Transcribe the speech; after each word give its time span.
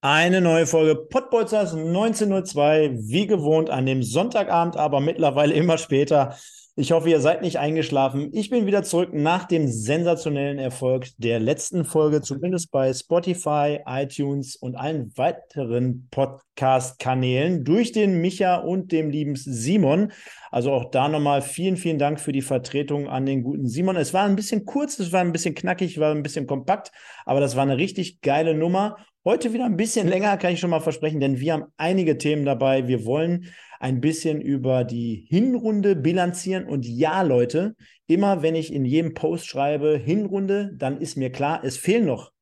Eine 0.00 0.40
neue 0.40 0.68
Folge 0.68 0.94
Pottbolzers 0.94 1.74
1902, 1.74 2.98
wie 3.00 3.26
gewohnt 3.26 3.68
an 3.68 3.84
dem 3.84 4.04
Sonntagabend, 4.04 4.76
aber 4.76 5.00
mittlerweile 5.00 5.54
immer 5.54 5.76
später. 5.76 6.36
Ich 6.76 6.92
hoffe, 6.92 7.10
ihr 7.10 7.20
seid 7.20 7.42
nicht 7.42 7.58
eingeschlafen. 7.58 8.30
Ich 8.32 8.48
bin 8.48 8.64
wieder 8.64 8.84
zurück 8.84 9.12
nach 9.12 9.46
dem 9.46 9.66
sensationellen 9.66 10.60
Erfolg 10.60 11.08
der 11.18 11.40
letzten 11.40 11.84
Folge, 11.84 12.20
zumindest 12.20 12.70
bei 12.70 12.94
Spotify, 12.94 13.80
iTunes 13.84 14.54
und 14.54 14.76
allen 14.76 15.10
weiteren 15.16 16.06
Podcast-Kanälen 16.12 17.64
durch 17.64 17.90
den 17.90 18.20
Micha 18.20 18.58
und 18.58 18.92
dem 18.92 19.10
lieben 19.10 19.34
Simon. 19.34 20.12
Also 20.52 20.70
auch 20.70 20.92
da 20.92 21.08
nochmal 21.08 21.42
vielen, 21.42 21.76
vielen 21.76 21.98
Dank 21.98 22.20
für 22.20 22.30
die 22.30 22.42
Vertretung 22.42 23.08
an 23.08 23.26
den 23.26 23.42
guten 23.42 23.66
Simon. 23.66 23.96
Es 23.96 24.14
war 24.14 24.26
ein 24.26 24.36
bisschen 24.36 24.64
kurz, 24.64 25.00
es 25.00 25.10
war 25.10 25.22
ein 25.22 25.32
bisschen 25.32 25.56
knackig, 25.56 25.98
war 25.98 26.14
ein 26.14 26.22
bisschen 26.22 26.46
kompakt, 26.46 26.92
aber 27.26 27.40
das 27.40 27.56
war 27.56 27.64
eine 27.64 27.78
richtig 27.78 28.20
geile 28.20 28.54
Nummer. 28.54 28.96
Heute 29.28 29.52
wieder 29.52 29.66
ein 29.66 29.76
bisschen 29.76 30.08
länger, 30.08 30.38
kann 30.38 30.54
ich 30.54 30.58
schon 30.58 30.70
mal 30.70 30.80
versprechen, 30.80 31.20
denn 31.20 31.38
wir 31.38 31.52
haben 31.52 31.64
einige 31.76 32.16
Themen 32.16 32.46
dabei. 32.46 32.88
Wir 32.88 33.04
wollen 33.04 33.44
ein 33.78 34.00
bisschen 34.00 34.40
über 34.40 34.84
die 34.84 35.26
Hinrunde 35.28 35.96
bilanzieren. 35.96 36.64
Und 36.64 36.86
ja, 36.86 37.20
Leute, 37.20 37.76
immer 38.06 38.40
wenn 38.40 38.54
ich 38.54 38.72
in 38.72 38.86
jedem 38.86 39.12
Post 39.12 39.46
schreibe 39.46 39.98
Hinrunde, 39.98 40.70
dann 40.74 40.98
ist 40.98 41.18
mir 41.18 41.30
klar, 41.30 41.60
es 41.62 41.76
fehlen 41.76 42.06
noch, 42.06 42.32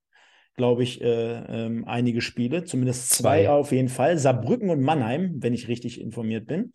glaube 0.56 0.84
ich, 0.84 1.00
äh, 1.00 1.66
äh, 1.66 1.82
einige 1.86 2.20
Spiele, 2.20 2.62
zumindest 2.62 3.10
zwei, 3.10 3.46
zwei 3.46 3.50
auf 3.50 3.72
jeden 3.72 3.88
Fall. 3.88 4.16
Saarbrücken 4.16 4.70
und 4.70 4.80
Mannheim, 4.80 5.34
wenn 5.40 5.54
ich 5.54 5.66
richtig 5.66 6.00
informiert 6.00 6.46
bin. 6.46 6.72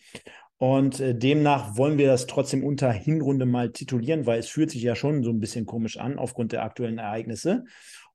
Und 0.57 0.99
äh, 0.99 1.15
demnach 1.15 1.77
wollen 1.77 1.97
wir 1.97 2.07
das 2.07 2.27
trotzdem 2.27 2.65
unter 2.65 2.91
Hinrunde 2.91 3.45
mal 3.45 3.71
titulieren, 3.71 4.25
weil 4.25 4.39
es 4.39 4.49
fühlt 4.49 4.71
sich 4.71 4.83
ja 4.83 4.95
schon 4.95 5.23
so 5.23 5.29
ein 5.29 5.39
bisschen 5.39 5.65
komisch 5.65 5.97
an 5.97 6.19
aufgrund 6.19 6.51
der 6.51 6.63
aktuellen 6.63 6.97
Ereignisse. 6.97 7.63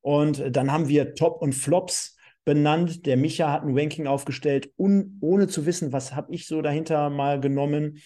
Und 0.06 0.54
dann 0.54 0.70
haben 0.70 0.86
wir 0.86 1.16
Top 1.16 1.42
und 1.42 1.52
Flops 1.52 2.16
benannt. 2.44 3.06
Der 3.06 3.16
Micha 3.16 3.50
hat 3.50 3.64
ein 3.64 3.76
Ranking 3.76 4.06
aufgestellt, 4.06 4.72
un, 4.76 5.18
ohne 5.20 5.48
zu 5.48 5.66
wissen, 5.66 5.92
was 5.92 6.14
habe 6.14 6.32
ich 6.32 6.46
so 6.46 6.62
dahinter 6.62 7.10
mal 7.10 7.40
genommen. 7.40 8.00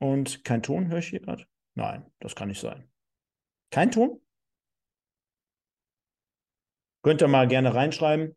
Und 0.00 0.44
kein 0.44 0.64
Ton, 0.64 0.88
höre 0.88 0.98
ich 0.98 1.10
hier 1.10 1.20
gerade? 1.20 1.46
Nein, 1.76 2.04
das 2.18 2.34
kann 2.34 2.48
nicht 2.48 2.60
sein. 2.60 2.90
Kein 3.70 3.92
Ton? 3.92 4.20
Könnt 7.04 7.22
ihr 7.22 7.28
mal 7.28 7.46
gerne 7.46 7.72
reinschreiben, 7.72 8.36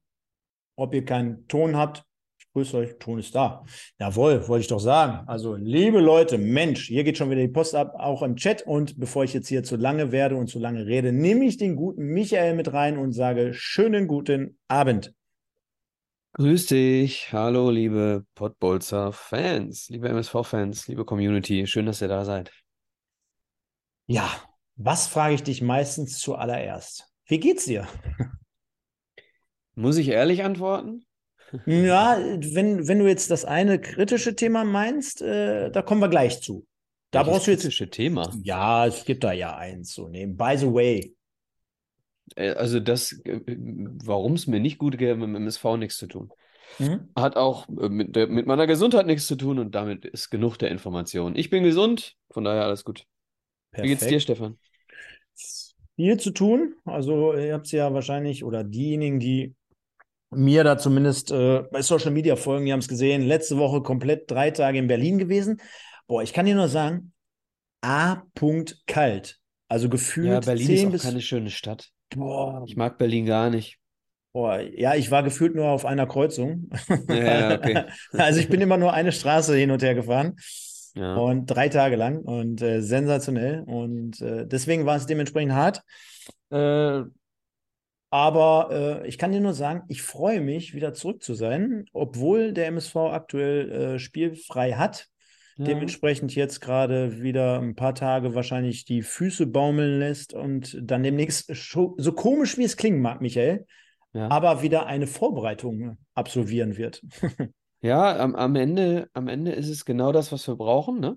ob 0.76 0.94
ihr 0.94 1.04
keinen 1.04 1.48
Ton 1.48 1.76
habt. 1.76 2.07
Grüß 2.58 2.74
euch, 2.74 2.98
Ton 2.98 3.20
ist 3.20 3.36
da. 3.36 3.64
Jawohl, 4.00 4.48
wollte 4.48 4.62
ich 4.62 4.68
doch 4.68 4.80
sagen. 4.80 5.28
Also, 5.28 5.54
liebe 5.54 6.00
Leute, 6.00 6.40
Mensch, 6.40 6.88
hier 6.88 7.04
geht 7.04 7.16
schon 7.16 7.30
wieder 7.30 7.42
die 7.42 7.50
Post 7.50 7.76
ab, 7.76 7.94
auch 8.00 8.24
im 8.24 8.36
Chat. 8.36 8.64
Und 8.64 9.00
bevor 9.00 9.24
ich 9.24 9.36
jetzt 9.36 9.48
hier 9.48 9.62
zu 9.62 9.76
lange 9.76 10.12
werde 10.12 10.38
und 10.38 10.48
zu 10.48 10.58
lange 10.58 10.88
rede, 10.88 11.12
nehme 11.12 11.46
ich 11.46 11.58
den 11.58 11.76
guten 11.76 12.06
Michael 12.06 12.56
mit 12.56 12.74
rein 12.74 12.98
und 12.98 13.14
sage 13.14 13.54
schönen 13.54 14.08
guten 14.08 14.58
Abend. 14.68 15.14
Grüß 16.34 16.66
dich. 16.66 17.32
Hallo, 17.32 17.70
liebe 17.70 18.26
Pottbolzer 18.34 19.12
Fans, 19.12 19.90
liebe 19.90 20.10
MSV-Fans, 20.10 20.88
liebe 20.88 21.06
Community. 21.06 21.68
Schön, 21.68 21.86
dass 21.86 22.02
ihr 22.02 22.08
da 22.08 22.26
seid. 22.26 22.52
Ja, 24.08 24.28
was 24.78 25.06
frage 25.06 25.36
ich 25.36 25.44
dich 25.44 25.62
meistens 25.62 26.18
zuallererst? 26.18 27.08
Wie 27.28 27.40
geht's 27.40 27.66
dir? 27.66 27.88
Muss 29.76 29.98
ich 29.98 30.08
ehrlich 30.08 30.44
antworten? 30.44 31.07
Ja, 31.66 32.18
wenn, 32.20 32.88
wenn 32.88 33.00
du 33.00 33.08
jetzt 33.08 33.32
das 33.32 33.46
eine 33.46 33.80
kritische 33.80 34.36
Thema 34.36 34.64
meinst, 34.64 35.22
äh, 35.22 35.72
da 35.72 35.82
kommen 35.82 36.02
wir 36.02 36.10
gleich 36.10 36.42
zu. 36.42 36.66
Da 37.12 37.20
Welches 37.20 37.32
brauchst 37.32 37.48
du 37.48 37.52
jetzt. 37.52 37.62
kritische 37.62 37.90
Thema. 37.90 38.34
Ja, 38.44 38.86
es 38.86 39.06
gibt 39.06 39.24
da 39.24 39.32
ja 39.32 39.56
eins 39.56 39.94
so 39.94 40.08
nehmen. 40.10 40.36
By 40.36 40.56
the 40.58 40.68
way. 40.68 41.14
Äh, 42.36 42.52
Also 42.52 42.80
das, 42.80 43.14
äh, 43.24 43.40
warum 43.48 44.34
es 44.34 44.48
mir 44.48 44.60
nicht 44.60 44.78
gut 44.78 44.98
geht, 44.98 45.18
mit 45.18 45.28
dem 45.28 45.36
MSV 45.36 45.78
nichts 45.78 45.98
zu 45.98 46.08
tun. 46.08 46.32
Mhm. 46.80 47.10
Hat 47.16 47.38
auch 47.38 47.68
äh, 47.70 47.88
mit, 47.90 48.16
der, 48.16 48.28
mit 48.28 48.46
meiner 48.46 48.68
Gesundheit 48.68 49.06
nichts 49.06 49.26
zu 49.28 49.36
tun 49.36 49.58
und 49.60 49.74
damit 49.74 50.06
ist 50.06 50.30
genug 50.30 50.58
der 50.58 50.70
Information. 50.70 51.36
Ich 51.36 51.50
bin 51.50 51.64
gesund, 51.64 52.16
von 52.30 52.44
daher 52.44 52.66
alles 52.66 52.84
gut. 52.84 53.06
Wie 53.72 53.88
geht's 53.88 54.06
dir, 54.06 54.20
Stefan? 54.20 54.58
Viel 55.96 56.18
zu 56.18 56.32
tun. 56.32 56.76
Also, 56.86 57.34
ihr 57.34 57.54
habt 57.54 57.66
es 57.68 57.72
ja 57.72 57.94
wahrscheinlich, 57.94 58.44
oder 58.44 58.64
diejenigen, 58.64 59.20
die 59.20 59.56
mir 60.32 60.64
da 60.64 60.78
zumindest 60.78 61.32
äh, 61.32 61.64
bei 61.72 61.82
Social 61.82 62.12
Media 62.12 62.36
folgen, 62.36 62.66
die 62.66 62.74
haben 62.74 62.80
es 62.80 62.88
gesehen. 62.88 63.22
Letzte 63.22 63.58
Woche 63.58 63.82
komplett 63.82 64.30
drei 64.30 64.52
Tage 64.52 64.78
in 64.78 64.88
Berlin 64.88 65.18
gewesen. 65.18 65.62
Boah, 66.08 66.22
ich 66.24 66.34
kann 66.34 66.46
dir 66.46 66.56
nur 66.56 66.68
sagen, 66.68 67.14
A. 67.82 68.24
Kalt. 68.88 69.40
Also 69.70 69.90
gefühlt 69.90 70.28
Ja, 70.30 70.40
Berlin 70.40 70.68
10 70.68 70.76
ist 70.76 70.86
auch 70.86 70.92
bis. 70.92 71.04
keine 71.04 71.22
schöne 71.22 71.50
Stadt. 71.50 71.90
Boah, 72.16 72.64
Ich 72.68 72.76
mag 72.78 72.98
Berlin 72.98 73.26
gar 73.26 73.50
nicht. 73.50 73.78
boah, 74.34 74.60
ja, 74.60 74.96
ich 74.96 75.12
war 75.12 75.24
gefühlt 75.24 75.56
nur 75.56 75.68
auf 75.68 75.86
einer 75.86 76.08
Kreuzung. 76.08 76.70
Ja, 77.10 77.56
okay. 77.56 77.84
Also 78.14 78.40
ich 78.40 78.50
bin 78.50 78.62
immer 78.62 78.78
nur 78.78 78.94
eine 78.94 79.12
Straße 79.12 79.56
hin 79.56 79.72
und 79.72 79.84
her 79.84 79.96
gefahren. 79.96 80.36
Ja. 80.96 81.16
Und 81.16 81.46
drei 81.46 81.70
Tage 81.70 81.96
lang 81.96 82.20
und 82.20 82.62
äh, 82.62 82.82
sensationell. 82.82 83.64
Und 83.66 84.20
äh, 84.22 84.48
deswegen 84.48 84.86
war 84.86 84.96
es 84.96 85.06
dementsprechend 85.06 85.54
hart. 85.54 85.82
Äh, 86.50 87.02
aber 88.10 89.02
äh, 89.04 89.08
ich 89.08 89.18
kann 89.18 89.32
dir 89.32 89.42
nur 89.42 89.54
sagen, 89.54 89.84
ich 89.90 90.02
freue 90.02 90.42
mich, 90.42 90.74
wieder 90.74 90.94
zurück 90.94 91.22
zu 91.24 91.34
sein, 91.34 91.86
obwohl 91.92 92.54
der 92.54 92.68
MSV 92.68 92.96
aktuell 92.96 93.72
äh, 93.72 94.00
spielfrei 94.00 94.74
hat. 94.74 95.08
Ja. 95.58 95.66
Dementsprechend 95.66 96.36
jetzt 96.36 96.62
gerade 96.62 97.22
wieder 97.22 97.60
ein 97.60 97.76
paar 97.76 97.96
Tage 97.96 98.36
wahrscheinlich 98.36 98.86
die 98.86 99.02
Füße 99.02 99.48
baumeln 99.48 100.00
lässt 100.00 100.34
und 100.34 100.78
dann 100.82 101.04
demnächst, 101.04 101.52
so 101.56 101.96
komisch 102.14 102.58
wie 102.58 102.64
es 102.64 102.78
klingen 102.78 103.02
mag, 103.02 103.22
Michael, 103.22 103.66
Ja. 104.14 104.30
aber 104.30 104.62
wieder 104.62 104.86
eine 104.86 105.08
Vorbereitung 105.08 105.98
absolvieren 106.14 106.78
wird. 106.78 107.02
Ja, 107.80 108.18
am, 108.18 108.36
am 108.36 108.56
Ende, 108.56 109.08
am 109.14 109.28
Ende 109.28 109.52
ist 109.52 109.70
es 109.70 109.86
genau 109.86 110.12
das, 110.12 110.32
was 110.32 110.48
wir 110.48 110.56
brauchen, 110.56 111.00
ne? 111.00 111.16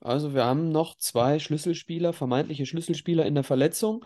Also 0.00 0.32
wir 0.34 0.42
haben 0.44 0.72
noch 0.72 0.96
zwei 0.96 1.38
Schlüsselspieler, 1.38 2.14
vermeintliche 2.14 2.64
Schlüsselspieler 2.64 3.26
in 3.26 3.34
der 3.34 3.44
Verletzung. 3.44 4.02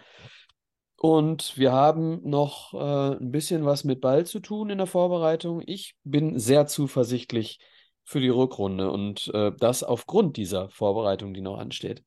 Und 0.98 1.58
wir 1.58 1.72
haben 1.72 2.20
noch 2.28 2.72
äh, 2.72 3.16
ein 3.16 3.30
bisschen 3.30 3.64
was 3.64 3.84
mit 3.84 4.00
Ball 4.00 4.24
zu 4.24 4.40
tun 4.40 4.70
in 4.70 4.78
der 4.78 4.86
Vorbereitung. 4.86 5.62
Ich 5.66 5.94
bin 6.04 6.38
sehr 6.38 6.66
zuversichtlich 6.66 7.58
für 8.04 8.20
die 8.20 8.28
Rückrunde 8.28 8.90
und 8.90 9.30
äh, 9.34 9.52
das 9.58 9.82
aufgrund 9.82 10.36
dieser 10.36 10.70
Vorbereitung, 10.70 11.34
die 11.34 11.42
noch 11.42 11.58
ansteht. 11.58 12.02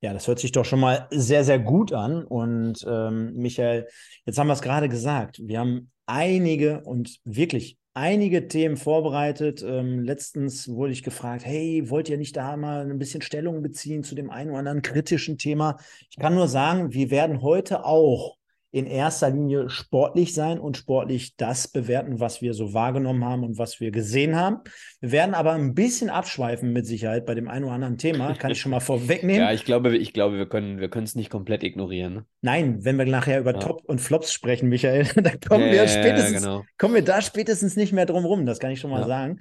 Ja, 0.00 0.12
das 0.12 0.26
hört 0.26 0.40
sich 0.40 0.52
doch 0.52 0.64
schon 0.64 0.80
mal 0.80 1.06
sehr, 1.10 1.44
sehr 1.44 1.58
gut 1.58 1.92
an. 1.92 2.24
Und 2.24 2.84
ähm, 2.88 3.34
Michael, 3.34 3.88
jetzt 4.26 4.38
haben 4.38 4.48
wir 4.48 4.52
es 4.52 4.62
gerade 4.62 4.88
gesagt. 4.88 5.40
Wir 5.42 5.60
haben 5.60 5.92
einige 6.06 6.82
und 6.82 7.18
wirklich 7.24 7.78
einige 7.94 8.48
Themen 8.48 8.76
vorbereitet. 8.76 9.62
Ähm, 9.62 10.00
letztens 10.00 10.68
wurde 10.68 10.92
ich 10.92 11.02
gefragt, 11.02 11.44
hey, 11.44 11.88
wollt 11.90 12.08
ihr 12.08 12.18
nicht 12.18 12.36
da 12.36 12.56
mal 12.56 12.90
ein 12.90 12.98
bisschen 12.98 13.22
Stellung 13.22 13.62
beziehen 13.62 14.04
zu 14.04 14.14
dem 14.14 14.30
einen 14.30 14.50
oder 14.50 14.60
anderen 14.60 14.82
kritischen 14.82 15.38
Thema? 15.38 15.78
Ich 16.10 16.16
kann 16.16 16.34
nur 16.34 16.48
sagen, 16.48 16.92
wir 16.92 17.10
werden 17.10 17.42
heute 17.42 17.84
auch 17.84 18.36
in 18.72 18.86
erster 18.86 19.28
Linie 19.30 19.68
sportlich 19.68 20.32
sein 20.34 20.58
und 20.58 20.78
sportlich 20.78 21.36
das 21.36 21.68
bewerten, 21.68 22.20
was 22.20 22.40
wir 22.40 22.54
so 22.54 22.72
wahrgenommen 22.72 23.22
haben 23.24 23.44
und 23.44 23.58
was 23.58 23.80
wir 23.80 23.90
gesehen 23.90 24.34
haben. 24.34 24.60
Wir 25.00 25.12
werden 25.12 25.34
aber 25.34 25.52
ein 25.52 25.74
bisschen 25.74 26.08
abschweifen 26.08 26.72
mit 26.72 26.86
Sicherheit 26.86 27.26
bei 27.26 27.34
dem 27.34 27.48
einen 27.48 27.66
oder 27.66 27.74
anderen 27.74 27.98
Thema, 27.98 28.32
kann 28.34 28.50
ich 28.50 28.60
schon 28.60 28.70
mal 28.70 28.80
vorwegnehmen. 28.80 29.36
Ja, 29.42 29.52
ich 29.52 29.64
glaube, 29.64 29.96
ich 29.96 30.12
glaube, 30.14 30.38
wir 30.38 30.46
können, 30.46 30.80
wir 30.80 30.88
können 30.88 31.04
es 31.04 31.14
nicht 31.14 31.28
komplett 31.30 31.62
ignorieren. 31.62 32.14
ne? 32.14 32.24
Nein, 32.40 32.84
wenn 32.84 32.96
wir 32.96 33.04
nachher 33.04 33.38
über 33.40 33.52
Ja. 33.52 33.58
Top 33.58 33.82
und 33.84 34.00
Flops 34.00 34.32
sprechen, 34.32 34.68
Michael, 34.70 35.04
dann 35.16 35.38
kommen 35.40 35.64
Ja, 35.66 35.70
wir 35.70 35.76
ja, 35.76 35.82
ja, 35.84 35.88
spätestens, 35.88 36.42
genau. 36.42 36.64
kommen 36.78 36.94
wir 36.94 37.04
da 37.04 37.20
spätestens 37.20 37.76
nicht 37.76 37.92
mehr 37.92 38.06
drum 38.06 38.24
rum. 38.24 38.46
Das 38.46 38.58
kann 38.58 38.70
ich 38.70 38.80
schon 38.80 38.90
mal 38.90 39.06
sagen. 39.06 39.38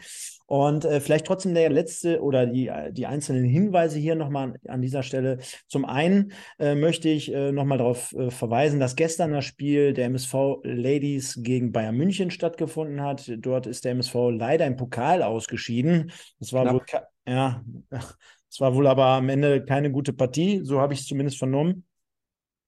Und 0.51 0.83
äh, 0.83 1.00
vielleicht 1.00 1.27
trotzdem 1.27 1.53
der 1.53 1.69
letzte 1.69 2.21
oder 2.21 2.45
die, 2.45 2.69
die 2.92 3.06
einzelnen 3.06 3.45
Hinweise 3.45 3.98
hier 3.98 4.15
nochmal 4.15 4.59
an, 4.68 4.81
dieser 4.81 5.01
Stelle. 5.01 5.38
Zum 5.69 5.86
einen 5.86 6.33
äh, 6.59 6.75
möchte 6.75 7.07
ich 7.07 7.33
äh, 7.33 7.53
nochmal 7.53 7.77
darauf 7.77 8.12
äh, 8.12 8.30
verweisen, 8.31 8.77
dass 8.77 8.98
gestern 8.98 9.31
das 9.31 9.45
Spiel 9.45 9.94
der 9.94 10.07
MSV 10.07 10.59
Ladies 10.63 11.39
gegen 11.42 11.71
Bayern 11.71 11.95
München 11.95 12.31
stattgefunden 12.31 13.00
hat. 13.00 13.31
Dort 13.38 13.65
ist 13.65 13.86
der 13.86 13.94
MSV 13.94 14.13
leider 14.31 14.68
im 14.68 14.75
Pokal 14.75 15.24
ausgeschieden. 15.24 16.12
Das 16.39 16.51
war 16.51 16.74
wohl, 16.74 16.81
ja, 17.25 17.63
es 18.50 18.59
war 18.59 18.75
wohl 18.75 18.88
aber 18.88 19.06
am 19.06 19.30
Ende 19.30 19.63
keine 19.63 19.89
gute 19.89 20.12
Partie. 20.12 20.65
So 20.65 20.81
habe 20.81 20.94
ich 20.94 21.00
es 21.00 21.07
zumindest 21.07 21.38
vernommen. 21.38 21.86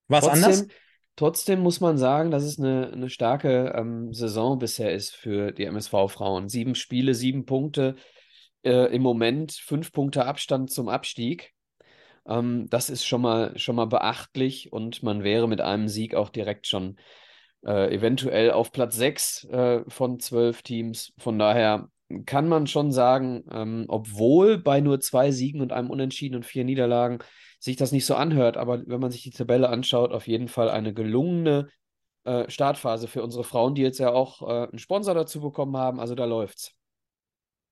War 0.08 0.20
es 0.20 0.30
anders? 0.30 0.68
Trotzdem, 1.16 1.60
muss 1.60 1.80
man 1.80 1.98
sagen, 1.98 2.32
dass 2.32 2.44
es 2.44 2.60
eine, 2.60 2.92
eine 2.92 3.10
starke 3.10 3.74
ähm, 3.76 4.14
Saison 4.14 4.58
bisher 4.58 4.94
ist 4.94 5.16
für 5.16 5.52
die 5.52 5.66
MSV-Frauen. 5.66 6.50
Sieben 6.50 6.76
Spiele, 6.76 7.14
sieben 7.14 7.46
Punkte. 7.46 7.96
äh, 8.64 8.94
im 8.96 9.02
Moment 9.02 9.52
fünf 9.54 9.92
Punkte 9.92 10.26
Abstand 10.26 10.72
zum 10.72 10.90
Abstieg. 10.90 11.54
Ähm, 12.28 12.68
das 12.70 12.90
ist 12.90 13.06
schon 13.06 13.22
mal, 13.22 13.58
schon 13.58 13.76
mal 13.76 13.86
beachtlich 13.88 14.72
und 14.72 15.04
man 15.04 15.24
wäre 15.24 15.48
mit 15.48 15.62
einem 15.62 15.88
Sieg 15.88 16.16
auch 16.16 16.30
direkt 16.30 16.68
schon 16.68 16.98
äh, 17.66 17.94
eventuell 17.94 18.52
auf 18.52 18.72
Platz 18.72 18.96
sechs 18.96 19.44
äh, 19.46 19.82
von 19.88 20.20
zwölf 20.20 20.62
Teams. 20.64 21.14
Von 21.18 21.38
daher 21.40 21.90
kann 22.26 22.48
man 22.48 22.68
schon 22.68 22.92
sagen, 22.92 23.44
ähm, 23.52 23.86
obwohl 23.88 24.58
bei 24.58 24.82
nur 24.82 25.00
zwei 25.00 25.32
Siegen 25.32 25.62
und 25.62 25.74
einem 25.74 25.90
Unentschieden 25.90 26.36
und 26.36 26.46
vier 26.46 26.64
Niederlagen 26.64 27.20
sich 27.64 27.78
das 27.78 27.94
nicht 27.94 28.06
so 28.06 28.16
anhört, 28.16 28.58
aber 28.58 28.86
wenn 28.88 29.00
man 29.00 29.10
sich 29.10 29.24
die 29.24 29.32
Tabelle 29.32 29.70
anschaut, 29.70 30.12
auf 30.12 30.28
jeden 30.28 30.50
Fall 30.50 30.70
eine 30.70 30.94
gelungene 30.94 31.70
äh, 32.26 32.50
Startphase 32.50 33.08
für 33.08 33.24
unsere 33.24 33.46
Frauen, 33.46 33.74
die 33.74 33.82
jetzt 33.82 34.00
ja 34.00 34.12
auch 34.12 34.42
äh, 34.42 34.68
einen 34.68 34.80
Sponsor 34.80 35.14
dazu 35.14 35.40
bekommen 35.40 35.78
haben. 35.78 36.02
Also 36.02 36.14
da 36.14 36.26
läuft's. 36.26 36.74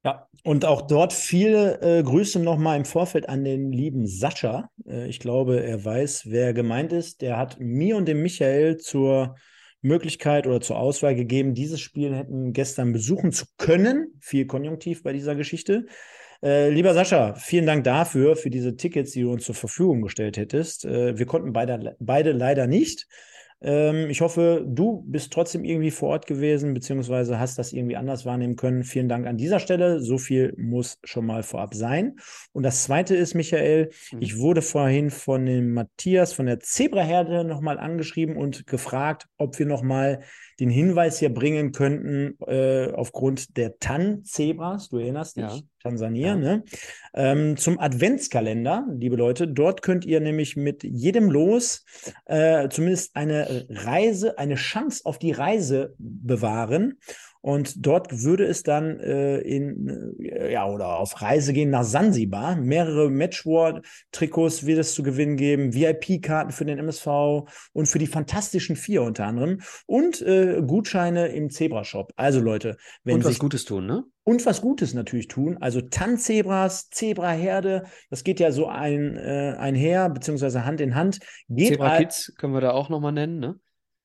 Ja, 0.06 0.28
und 0.46 0.64
auch 0.66 0.84
dort 0.84 1.12
viele 1.12 1.82
äh, 1.82 2.04
Grüße 2.04 2.40
nochmal 2.40 2.78
im 2.78 2.86
Vorfeld 2.86 3.28
an 3.28 3.44
den 3.44 3.74
lieben 3.74 4.08
Sascha. 4.08 4.70
Äh, 4.88 5.10
ich 5.10 5.20
glaube, 5.20 5.62
er 5.62 5.84
weiß, 5.84 6.24
wer 6.28 6.54
gemeint 6.54 6.94
ist. 6.94 7.22
Der 7.22 7.38
hat 7.38 7.60
mir 7.60 7.98
und 7.98 8.08
dem 8.08 8.22
Michael 8.22 8.78
zur 8.78 9.36
Möglichkeit 9.82 10.48
oder 10.48 10.62
zur 10.62 10.78
Auswahl 10.78 11.16
gegeben, 11.16 11.54
dieses 11.54 11.82
Spiel 11.82 12.16
hätten 12.16 12.54
gestern 12.54 12.94
besuchen 12.94 13.34
zu 13.34 13.46
können. 13.58 14.14
Viel 14.22 14.46
Konjunktiv 14.46 15.04
bei 15.04 15.12
dieser 15.12 15.36
Geschichte. 15.36 15.86
Äh, 16.44 16.70
lieber 16.70 16.94
Sascha, 16.94 17.36
vielen 17.36 17.68
Dank 17.68 17.84
dafür, 17.84 18.36
für 18.36 18.50
diese 18.50 18.76
Tickets, 18.76 19.12
die 19.12 19.22
du 19.22 19.32
uns 19.32 19.46
zur 19.46 19.56
Verfügung 19.56 20.02
gestellt 20.02 20.38
hättest. 20.38 20.86
Äh, 20.86 21.18
wir 21.18 21.26
konnten 21.26 21.54
beide, 21.54 21.96
beide 22.00 22.32
leider 22.32 22.68
nicht. 22.68 23.08
Ähm, 23.64 24.10
ich 24.10 24.22
hoffe, 24.22 24.66
du 24.68 25.04
bist 25.06 25.32
trotzdem 25.32 25.64
irgendwie 25.64 25.92
vor 25.92 26.10
Ort 26.10 26.26
gewesen, 26.26 26.74
beziehungsweise 26.74 27.40
hast 27.40 27.60
das 27.60 27.74
irgendwie 27.74 27.96
anders 27.96 28.26
wahrnehmen 28.26 28.56
können. 28.56 28.84
Vielen 28.84 29.08
Dank 29.08 29.28
an 29.28 29.38
dieser 29.38 29.60
Stelle. 29.60 30.00
So 30.00 30.18
viel 30.18 30.54
muss 30.58 30.98
schon 31.04 31.28
mal 31.28 31.44
vorab 31.44 31.76
sein. 31.76 32.16
Und 32.54 32.64
das 32.64 32.84
zweite 32.84 33.16
ist, 33.16 33.36
Michael, 33.36 33.92
mhm. 34.12 34.22
ich 34.22 34.38
wurde 34.40 34.64
vorhin 34.64 35.12
von 35.12 35.46
dem 35.46 35.74
Matthias 35.74 36.34
von 36.34 36.48
der 36.48 36.60
Zebraherde 36.60 37.44
nochmal 37.44 37.78
angeschrieben 37.78 38.36
und 38.36 38.66
gefragt, 38.66 39.28
ob 39.38 39.60
wir 39.60 39.68
nochmal 39.68 40.22
den 40.62 40.70
Hinweis 40.70 41.18
hier 41.18 41.34
bringen 41.34 41.72
könnten, 41.72 42.38
äh, 42.46 42.92
aufgrund 42.94 43.58
der 43.58 43.80
Tan-Zebras, 43.80 44.90
du 44.90 45.00
erinnerst 45.00 45.38
dich, 45.38 45.44
ja. 45.44 45.60
Tansania, 45.82 46.28
ja. 46.28 46.36
ne? 46.36 46.64
Ähm, 47.16 47.58
zum 47.58 47.80
Adventskalender, 47.80 48.86
liebe 48.96 49.16
Leute. 49.16 49.48
Dort 49.48 49.82
könnt 49.82 50.06
ihr 50.06 50.20
nämlich 50.20 50.56
mit 50.56 50.84
jedem 50.84 51.32
Los 51.32 51.84
äh, 52.26 52.70
zumindest 52.70 53.16
eine 53.16 53.66
Reise, 53.70 54.38
eine 54.38 54.54
Chance 54.54 55.02
auf 55.04 55.18
die 55.18 55.32
Reise 55.32 55.96
bewahren. 55.98 57.00
Und 57.42 57.86
dort 57.86 58.24
würde 58.24 58.46
es 58.46 58.62
dann 58.62 59.00
äh, 59.00 59.40
in, 59.40 60.16
äh, 60.20 60.54
ja, 60.54 60.68
oder 60.68 61.00
auf 61.00 61.22
Reise 61.22 61.54
gehen 61.54 61.72
nach 61.72 61.84
Sansibar. 61.84 62.56
Mehrere 62.56 63.10
Matchwar-Trikots 63.10 64.66
wird 64.66 64.78
es 64.78 64.94
zu 64.94 65.02
gewinnen 65.02 65.38
geben, 65.38 65.74
VIP-Karten 65.74 66.52
für 66.52 66.66
den 66.66 66.78
MSV 66.78 67.48
und 67.74 67.88
für 67.88 67.98
die 67.98 68.08
Fantastischen 68.08 68.76
Vier 68.76 69.02
unter 69.02 69.26
anderem 69.26 69.62
und 69.88 70.22
äh, 70.22 70.62
Gutscheine 70.66 71.30
im 71.30 71.50
Zebra-Shop. 71.50 72.14
Also 72.16 72.40
Leute, 72.40 72.78
wenn 73.04 73.16
Und 73.16 73.24
was 73.24 73.32
sich, 73.32 73.40
Gutes 73.40 73.66
tun, 73.66 73.88
ne? 73.88 74.04
Und 74.24 74.46
was 74.46 74.62
Gutes 74.62 74.94
natürlich 74.94 75.28
tun. 75.28 75.58
Also 75.60 75.82
Tanzebras, 75.82 76.90
Zebraherde, 76.92 77.84
das 78.12 78.24
geht 78.24 78.40
ja 78.40 78.52
so 78.52 78.68
ein, 78.68 79.18
äh, 79.18 79.56
einher, 79.58 80.10
beziehungsweise 80.10 80.64
Hand 80.64 80.80
in 80.80 80.94
Hand. 80.94 81.20
Geht 81.50 81.70
Zebra 81.70 81.98
Kids 81.98 82.34
können 82.38 82.54
wir 82.54 82.62
da 82.62 82.72
auch 82.72 82.90
nochmal 82.90 83.14
nennen, 83.14 83.40
ne? 83.40 83.60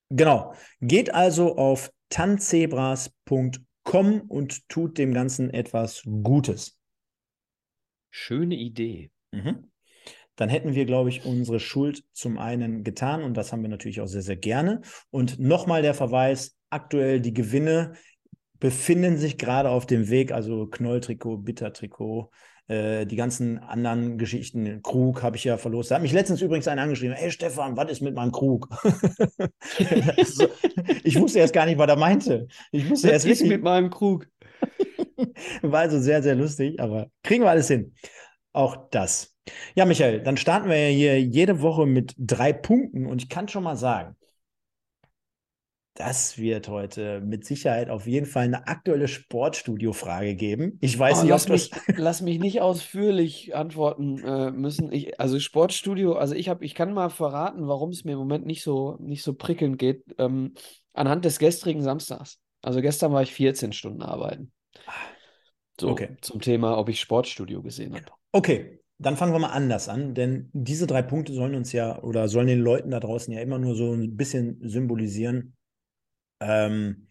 Genau. 0.08 0.54
Geht 0.80 1.12
also 1.12 1.56
auf 1.56 1.90
tanzebras.com 2.08 4.20
und 4.28 4.68
tut 4.68 4.98
dem 4.98 5.14
Ganzen 5.14 5.50
etwas 5.50 6.02
Gutes. 6.04 6.78
Schöne 8.10 8.54
Idee. 8.54 9.10
Mhm. 9.32 9.70
Dann 10.36 10.48
hätten 10.48 10.74
wir, 10.74 10.84
glaube 10.84 11.08
ich, 11.08 11.24
unsere 11.24 11.60
Schuld 11.60 12.04
zum 12.12 12.38
einen 12.38 12.84
getan 12.84 13.22
und 13.22 13.36
das 13.36 13.52
haben 13.52 13.62
wir 13.62 13.70
natürlich 13.70 14.00
auch 14.00 14.06
sehr, 14.06 14.22
sehr 14.22 14.36
gerne. 14.36 14.82
Und 15.10 15.38
nochmal 15.38 15.82
der 15.82 15.94
Verweis, 15.94 16.56
aktuell 16.68 17.20
die 17.20 17.32
Gewinne 17.32 17.94
befinden 18.58 19.18
sich 19.18 19.38
gerade 19.38 19.70
auf 19.70 19.86
dem 19.86 20.08
Weg, 20.08 20.32
also 20.32 20.66
Knolltrikot, 20.66 21.38
Bittertrikot, 21.38 22.30
äh, 22.68 23.06
die 23.06 23.16
ganzen 23.16 23.58
anderen 23.58 24.18
Geschichten, 24.18 24.82
Krug 24.82 25.22
habe 25.22 25.36
ich 25.36 25.44
ja 25.44 25.56
verlost. 25.56 25.90
Da 25.90 25.96
hat 25.96 26.02
mich 26.02 26.12
letztens 26.12 26.42
übrigens 26.42 26.66
einer 26.68 26.82
angeschrieben, 26.82 27.14
hey 27.14 27.30
Stefan, 27.30 27.76
was 27.76 27.90
ist 27.90 28.00
mit 28.00 28.14
meinem 28.14 28.32
Krug? 28.32 28.68
so, 30.24 30.48
ich 31.04 31.20
wusste 31.20 31.38
erst 31.38 31.52
gar 31.52 31.66
nicht, 31.66 31.78
was 31.78 31.88
er 31.88 31.96
meinte. 31.96 32.48
Ich 32.72 32.88
wusste 32.90 33.10
erst 33.10 33.26
wirklich 33.26 33.48
mit 33.48 33.62
meinem 33.62 33.90
Krug. 33.90 34.26
War 35.62 35.80
also 35.80 36.00
sehr, 36.00 36.22
sehr 36.22 36.34
lustig, 36.34 36.80
aber 36.80 37.08
kriegen 37.22 37.44
wir 37.44 37.50
alles 37.50 37.68
hin. 37.68 37.94
Auch 38.52 38.88
das. 38.90 39.34
Ja, 39.74 39.84
Michael, 39.84 40.22
dann 40.22 40.36
starten 40.36 40.68
wir 40.68 40.90
ja 40.90 40.94
hier 40.94 41.20
jede 41.20 41.60
Woche 41.60 41.86
mit 41.86 42.14
drei 42.18 42.52
Punkten 42.52 43.06
und 43.06 43.22
ich 43.22 43.28
kann 43.28 43.48
schon 43.48 43.62
mal 43.62 43.76
sagen, 43.76 44.16
das 45.96 46.38
wird 46.38 46.68
heute 46.68 47.20
mit 47.20 47.44
Sicherheit 47.44 47.90
auf 47.90 48.06
jeden 48.06 48.26
Fall 48.26 48.44
eine 48.44 48.68
aktuelle 48.68 49.08
Sportstudio-Frage 49.08 50.34
geben. 50.34 50.78
Ich 50.80 50.98
weiß 50.98 51.18
oh, 51.18 51.22
nicht, 51.22 51.30
lass 51.30 51.48
mich, 51.48 51.70
lass 51.96 52.20
mich 52.20 52.38
nicht 52.38 52.60
ausführlich 52.60 53.56
antworten 53.56 54.18
äh, 54.18 54.50
müssen. 54.50 54.92
Ich, 54.92 55.18
also 55.18 55.40
Sportstudio, 55.40 56.14
also 56.14 56.34
ich 56.34 56.48
habe, 56.48 56.64
ich 56.64 56.74
kann 56.74 56.92
mal 56.92 57.08
verraten, 57.08 57.66
warum 57.66 57.90
es 57.90 58.04
mir 58.04 58.12
im 58.12 58.18
Moment 58.18 58.46
nicht 58.46 58.62
so 58.62 58.96
nicht 59.00 59.22
so 59.22 59.34
prickelnd 59.34 59.78
geht. 59.78 60.04
Ähm, 60.18 60.52
anhand 60.92 61.24
des 61.24 61.38
gestrigen 61.38 61.82
Samstags. 61.82 62.38
Also 62.62 62.80
gestern 62.80 63.12
war 63.12 63.22
ich 63.22 63.32
14 63.32 63.72
Stunden 63.72 64.02
arbeiten. 64.02 64.52
So, 65.80 65.88
okay. 65.88 66.16
zum 66.20 66.40
Thema, 66.40 66.78
ob 66.78 66.88
ich 66.88 67.00
Sportstudio 67.00 67.62
gesehen 67.62 67.94
habe. 67.94 68.06
Okay, 68.32 68.80
dann 68.98 69.16
fangen 69.16 69.32
wir 69.32 69.38
mal 69.38 69.48
anders 69.48 69.88
an, 69.88 70.14
denn 70.14 70.48
diese 70.52 70.86
drei 70.86 71.02
Punkte 71.02 71.34
sollen 71.34 71.54
uns 71.54 71.72
ja 71.72 72.02
oder 72.02 72.28
sollen 72.28 72.46
den 72.46 72.60
Leuten 72.60 72.90
da 72.90 73.00
draußen 73.00 73.32
ja 73.32 73.40
immer 73.40 73.58
nur 73.58 73.74
so 73.74 73.92
ein 73.92 74.16
bisschen 74.16 74.58
symbolisieren, 74.62 75.54
ähm, 76.40 77.08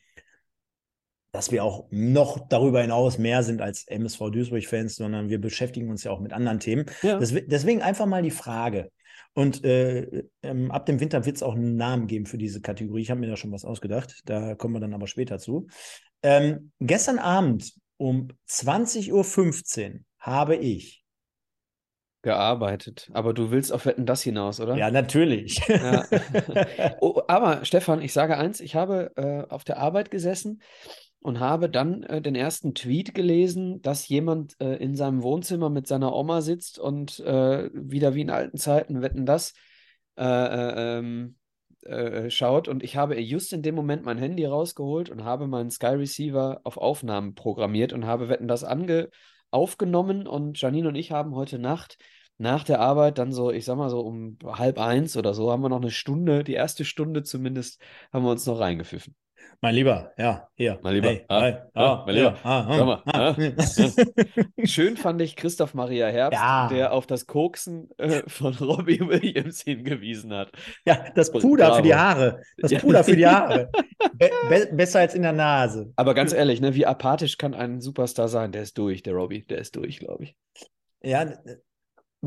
dass 1.31 1.51
wir 1.51 1.63
auch 1.63 1.87
noch 1.91 2.47
darüber 2.47 2.81
hinaus 2.81 3.17
mehr 3.17 3.43
sind 3.43 3.61
als 3.61 3.85
MSV 3.87 4.31
Duisburg-Fans, 4.31 4.95
sondern 4.95 5.29
wir 5.29 5.39
beschäftigen 5.39 5.89
uns 5.89 6.03
ja 6.03 6.11
auch 6.11 6.21
mit 6.21 6.31
anderen 6.31 6.59
Themen. 6.59 6.85
Ja. 7.01 7.19
Das, 7.19 7.33
deswegen 7.33 7.81
einfach 7.81 8.05
mal 8.05 8.21
die 8.21 8.31
Frage. 8.31 8.89
Und 9.33 9.65
äh, 9.65 10.23
ähm, 10.43 10.71
ab 10.71 10.85
dem 10.85 11.01
Winter 11.01 11.25
wird 11.25 11.35
es 11.35 11.43
auch 11.43 11.55
einen 11.55 11.75
Namen 11.75 12.07
geben 12.07 12.25
für 12.25 12.37
diese 12.37 12.61
Kategorie. 12.61 13.01
Ich 13.01 13.11
habe 13.11 13.19
mir 13.19 13.27
da 13.27 13.35
schon 13.35 13.51
was 13.51 13.65
ausgedacht. 13.65 14.21
Da 14.25 14.55
kommen 14.55 14.75
wir 14.75 14.79
dann 14.79 14.93
aber 14.93 15.07
später 15.07 15.37
zu. 15.37 15.67
Ähm, 16.23 16.71
gestern 16.79 17.19
Abend 17.19 17.73
um 17.97 18.29
20.15 18.49 19.91
Uhr 19.91 19.99
habe 20.19 20.55
ich 20.55 21.04
gearbeitet. 22.25 23.09
Aber 23.13 23.33
du 23.33 23.51
willst 23.51 23.71
auf 23.71 23.85
Wetten 23.85 24.07
das 24.07 24.23
hinaus, 24.23 24.59
oder? 24.59 24.75
Ja, 24.75 24.89
natürlich. 24.89 25.61
Ja. 25.67 26.03
oh, 26.99 27.21
aber 27.27 27.63
Stefan, 27.63 28.01
ich 28.01 28.13
sage 28.13 28.35
eins, 28.37 28.59
ich 28.59 28.75
habe 28.75 29.11
äh, 29.15 29.43
auf 29.47 29.63
der 29.63 29.77
Arbeit 29.77 30.09
gesessen 30.09 30.61
und 31.19 31.39
habe 31.39 31.69
dann 31.69 32.01
äh, 32.01 32.23
den 32.23 32.33
ersten 32.33 32.73
Tweet 32.73 33.13
gelesen, 33.13 33.79
dass 33.83 34.07
jemand 34.09 34.59
äh, 34.59 34.75
in 34.77 34.95
seinem 34.95 35.21
Wohnzimmer 35.21 35.69
mit 35.69 35.87
seiner 35.87 36.15
Oma 36.15 36.41
sitzt 36.41 36.79
und 36.79 37.19
äh, 37.19 37.69
wieder 37.73 38.15
wie 38.15 38.21
in 38.21 38.31
alten 38.31 38.57
Zeiten 38.57 39.03
Wetten 39.03 39.27
das 39.27 39.53
äh, 40.17 40.23
äh, 40.25 40.97
ähm, 40.97 41.35
schaut. 42.29 42.67
Und 42.67 42.83
ich 42.83 42.97
habe 42.97 43.19
just 43.19 43.53
in 43.53 43.61
dem 43.61 43.75
Moment 43.75 44.03
mein 44.03 44.17
Handy 44.17 44.43
rausgeholt 44.45 45.11
und 45.11 45.23
habe 45.23 45.45
meinen 45.45 45.69
Sky 45.69 45.93
Receiver 45.93 46.61
auf 46.63 46.77
Aufnahmen 46.77 47.35
programmiert 47.35 47.93
und 47.93 48.07
habe 48.07 48.27
Wetten 48.27 48.47
das 48.47 48.63
ange 48.63 49.09
aufgenommen 49.55 50.27
und 50.27 50.59
Janine 50.61 50.89
und 50.89 50.95
ich 50.95 51.11
haben 51.11 51.35
heute 51.35 51.59
Nacht 51.59 51.97
nach 52.37 52.63
der 52.63 52.81
Arbeit 52.81 53.17
dann 53.17 53.31
so, 53.31 53.51
ich 53.51 53.65
sag 53.65 53.77
mal 53.77 53.89
so 53.89 54.01
um 54.01 54.37
halb 54.45 54.77
eins 54.79 55.17
oder 55.17 55.33
so, 55.33 55.51
haben 55.51 55.63
wir 55.63 55.69
noch 55.69 55.81
eine 55.81 55.91
Stunde, 55.91 56.43
die 56.43 56.53
erste 56.53 56.85
Stunde 56.85 57.23
zumindest, 57.23 57.81
haben 58.11 58.25
wir 58.25 58.31
uns 58.31 58.45
noch 58.45 58.59
reingepfiffen. 58.59 59.15
Mein 59.61 59.75
Lieber, 59.75 60.11
ja, 60.17 60.47
hier. 60.55 60.79
Mein 60.83 60.93
Lieber, 60.95 61.09
hey, 61.09 61.25
ah, 61.27 61.41
hi, 61.41 61.53
ah, 61.73 61.83
ah, 61.83 62.03
mein 62.05 62.15
Lieber. 62.15 62.35
Ah, 62.43 62.59
ah, 62.67 62.85
mal, 62.85 63.03
ah, 63.05 63.35
ja. 63.37 64.65
Schön 64.65 64.97
fand 64.97 65.21
ich 65.21 65.35
Christoph 65.35 65.73
Maria 65.73 66.07
Herbst, 66.07 66.39
ja. 66.39 66.67
der 66.67 66.93
auf 66.93 67.07
das 67.07 67.25
Koksen 67.25 67.89
äh, 67.97 68.21
von 68.27 68.53
Robbie 68.61 68.99
Williams 68.99 69.61
hingewiesen 69.61 70.33
hat. 70.33 70.51
Ja, 70.85 71.05
das 71.15 71.31
Puder 71.31 71.65
Bravo. 71.65 71.75
für 71.77 71.81
die 71.81 71.95
Haare. 71.95 72.41
Das 72.57 72.73
Puder 72.75 73.03
für 73.03 73.15
die 73.15 73.25
Haare. 73.27 73.71
Be 74.13 74.29
be 74.49 74.69
besser 74.73 74.99
als 74.99 75.15
in 75.15 75.23
der 75.23 75.33
Nase. 75.33 75.91
Aber 75.95 76.13
ganz 76.13 76.33
ehrlich, 76.33 76.61
ne, 76.61 76.75
wie 76.75 76.85
apathisch 76.85 77.37
kann 77.37 77.53
ein 77.53 77.81
Superstar 77.81 78.27
sein? 78.27 78.51
Der 78.51 78.61
ist 78.61 78.77
durch, 78.77 79.03
der 79.03 79.13
Robbie, 79.13 79.45
der 79.45 79.57
ist 79.59 79.75
durch, 79.75 79.99
glaube 79.99 80.25
ich. 80.25 80.35
Ja, 81.01 81.33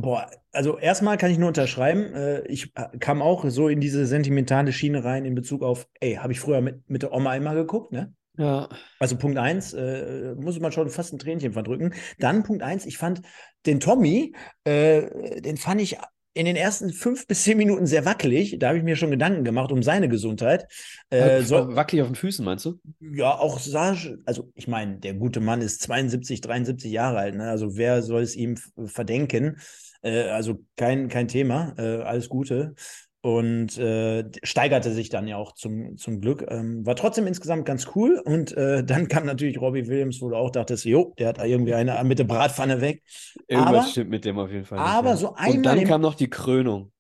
Boah, 0.01 0.31
also 0.53 0.79
erstmal 0.79 1.19
kann 1.19 1.33
ich 1.33 1.39
nur 1.39 1.49
unterschreiben, 1.49 2.15
äh, 2.15 2.47
ich 2.47 2.71
äh, 2.77 2.97
kam 3.01 3.21
auch 3.21 3.45
so 3.49 3.67
in 3.67 3.81
diese 3.81 4.07
sentimentale 4.07 4.73
Schiene 4.73 5.03
rein 5.03 5.25
in 5.25 5.35
Bezug 5.35 5.65
auf, 5.65 5.89
ey, 5.99 6.15
habe 6.15 6.33
ich 6.33 6.39
früher 6.39 6.61
mit, 6.61 6.89
mit 6.89 7.03
der 7.03 7.13
Oma 7.13 7.35
immer 7.35 7.57
geguckt, 7.57 7.91
ne? 7.91 8.15
Ja. 8.37 8.69
Also 9.01 9.17
Punkt 9.17 9.39
eins, 9.39 9.73
äh, 9.73 10.37
muss 10.37 10.61
man 10.61 10.71
schon 10.71 10.89
fast 10.89 11.13
ein 11.13 11.19
Tränchen 11.19 11.53
verdrücken. 11.53 11.95
Dann 12.21 12.45
Punkt 12.45 12.63
eins, 12.63 12.87
ich 12.87 12.97
fand 12.97 13.23
den 13.67 13.81
Tommy, 13.81 14.37
äh, 14.63 15.41
den 15.41 15.57
fand 15.57 15.81
ich 15.81 15.99
in 16.33 16.45
den 16.45 16.55
ersten 16.55 16.93
fünf 16.93 17.27
bis 17.27 17.43
zehn 17.43 17.59
Minuten 17.59 17.87
sehr 17.87 18.05
wackelig. 18.05 18.57
Da 18.61 18.69
habe 18.69 18.79
ich 18.79 18.85
mir 18.85 18.95
schon 18.95 19.11
Gedanken 19.11 19.43
gemacht 19.43 19.73
um 19.73 19.83
seine 19.83 20.09
Gesundheit. 20.09 20.69
Äh, 21.11 21.43
so, 21.43 21.75
wackelig 21.75 22.03
auf 22.03 22.09
den 22.09 22.15
Füßen, 22.15 22.45
meinst 22.45 22.65
du? 22.65 22.79
Ja, 23.01 23.37
auch 23.37 23.59
Sage, 23.59 24.21
also 24.25 24.53
ich 24.55 24.69
meine, 24.69 24.99
der 24.99 25.15
gute 25.15 25.41
Mann 25.41 25.61
ist 25.61 25.83
72, 25.83 26.41
73 26.41 26.93
Jahre 26.93 27.19
alt. 27.19 27.35
Ne? 27.35 27.51
Also 27.51 27.77
wer 27.77 28.03
soll 28.03 28.23
es 28.23 28.37
ihm 28.37 28.57
verdenken? 28.87 29.57
Äh, 30.03 30.29
also 30.29 30.61
kein, 30.77 31.09
kein 31.09 31.29
Thema. 31.29 31.75
Äh, 31.79 32.03
alles 32.03 32.29
Gute 32.29 32.75
und 33.21 33.77
äh, 33.79 34.25
steigerte 34.45 34.93
sich 34.93 35.09
dann 35.09 35.27
ja 35.27 35.37
auch 35.37 35.53
zum, 35.53 35.97
zum 35.97 36.21
Glück. 36.21 36.47
Ähm, 36.49 36.87
war 36.87 36.95
trotzdem 36.95 37.27
insgesamt 37.27 37.67
ganz 37.67 37.89
cool. 37.95 38.23
Und 38.25 38.57
äh, 38.57 38.85
dann 38.87 39.09
kam 39.09 39.27
natürlich 39.27 39.61
Robbie 39.61 39.87
Williams, 39.87 40.21
wo 40.21 40.29
du 40.29 40.37
auch 40.37 40.51
dachtest, 40.51 40.85
jo, 40.85 41.15
der 41.19 41.29
hat 41.29 41.39
irgendwie 41.45 41.75
eine 41.75 42.03
mit 42.05 42.19
der 42.19 42.25
Bratpfanne 42.25 42.81
weg. 42.81 43.03
Irgendwas 43.49 43.75
aber, 43.75 43.83
stimmt 43.89 44.11
mit 44.11 44.25
dem 44.25 44.39
auf 44.39 44.51
jeden 44.51 44.65
Fall. 44.65 44.79
Aber 44.79 45.13
nicht, 45.13 45.23
ja. 45.23 45.29
so 45.29 45.35
einmal. 45.35 45.57
Und 45.57 45.63
dann 45.65 45.85
kam 45.85 46.01
noch 46.01 46.15
die 46.15 46.31
Krönung. 46.31 46.93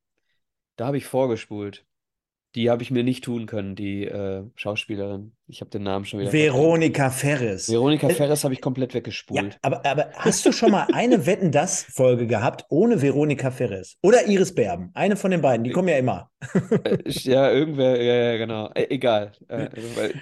Da 0.76 0.86
habe 0.86 0.96
ich 0.96 1.06
vorgespult. 1.06 1.84
Die 2.54 2.70
habe 2.70 2.82
ich 2.82 2.90
mir 2.90 3.04
nicht 3.04 3.24
tun 3.24 3.44
können, 3.44 3.76
die 3.76 4.04
äh, 4.04 4.42
Schauspielerin. 4.54 5.32
Ich 5.48 5.60
habe 5.60 5.70
den 5.70 5.82
Namen 5.82 6.06
schon 6.06 6.20
wieder. 6.20 6.32
Veronika 6.32 7.10
Ferres. 7.10 7.70
Veronika 7.70 8.08
äh, 8.08 8.14
Ferres 8.14 8.42
habe 8.42 8.54
ich 8.54 8.62
komplett 8.62 8.94
weggespult. 8.94 9.52
Ja, 9.52 9.58
aber, 9.60 9.84
aber 9.84 10.10
hast 10.14 10.46
du 10.46 10.52
schon 10.52 10.70
mal 10.70 10.86
eine 10.94 11.26
Wetten 11.26 11.52
das 11.52 11.82
Folge 11.82 12.26
gehabt 12.26 12.64
ohne 12.70 13.02
Veronika 13.02 13.50
Ferres 13.50 13.96
oder 14.02 14.26
Iris 14.26 14.54
Berben? 14.54 14.90
Eine 14.94 15.16
von 15.16 15.30
den 15.30 15.42
beiden, 15.42 15.62
die 15.62 15.70
kommen 15.70 15.88
ja 15.88 15.98
immer. 15.98 16.30
Äh, 16.84 16.98
ja, 17.06 17.50
irgendwer, 17.50 18.02
ja, 18.02 18.14
ja 18.32 18.36
genau. 18.38 18.70
E 18.74 18.86
egal. 18.90 19.32
Äh, 19.48 19.68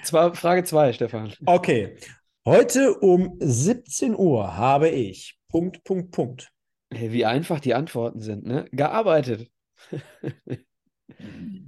zwar 0.03 0.35
Frage 0.35 0.65
2, 0.65 0.95
Stefan. 0.95 1.33
Okay. 1.45 1.97
Heute 2.45 2.95
um 2.99 3.37
17 3.41 4.17
Uhr 4.17 4.57
habe 4.57 4.89
ich 4.89 5.39
Punkt, 5.49 5.85
Punkt, 5.85 6.11
Punkt. 6.11 6.53
Hey, 6.93 7.13
wie 7.13 7.25
einfach 7.25 7.61
die 7.61 7.75
Antworten 7.75 8.21
sind, 8.21 8.47
ne? 8.47 8.67
Gearbeitet. 8.73 9.49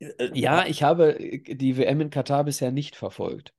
Äh, 0.00 0.30
ja, 0.34 0.66
ich 0.66 0.82
habe 0.82 1.18
äh, 1.20 1.54
die 1.54 1.76
WM 1.76 2.00
in 2.00 2.10
Katar 2.10 2.44
bisher 2.44 2.72
nicht 2.72 2.96
verfolgt. 2.96 3.52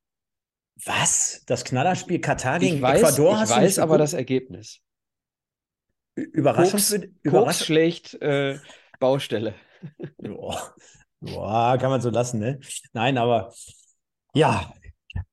Was? 0.86 1.44
Das 1.46 1.64
Knallerspiel 1.64 2.20
Katar 2.20 2.60
gegen 2.60 2.78
ich 2.78 2.82
weiß, 2.82 3.02
Ecuador 3.02 3.34
ich 3.34 3.40
hast 3.40 3.52
du 3.52 3.56
weiß 3.56 3.80
aber 3.80 3.98
das 3.98 4.14
Ergebnis. 4.14 4.80
Überraschung 6.16 6.72
Koks, 6.72 6.90
für, 6.90 7.10
Überraschung. 7.24 7.66
schlecht 7.66 8.22
äh, 8.22 8.60
Baustelle. 9.00 9.56
Boah. 10.18 10.76
Boah, 11.20 11.78
kann 11.80 11.92
man 11.92 12.02
so 12.02 12.10
lassen, 12.10 12.40
ne? 12.40 12.60
Nein, 12.94 13.18
aber 13.18 13.54
ja. 14.34 14.74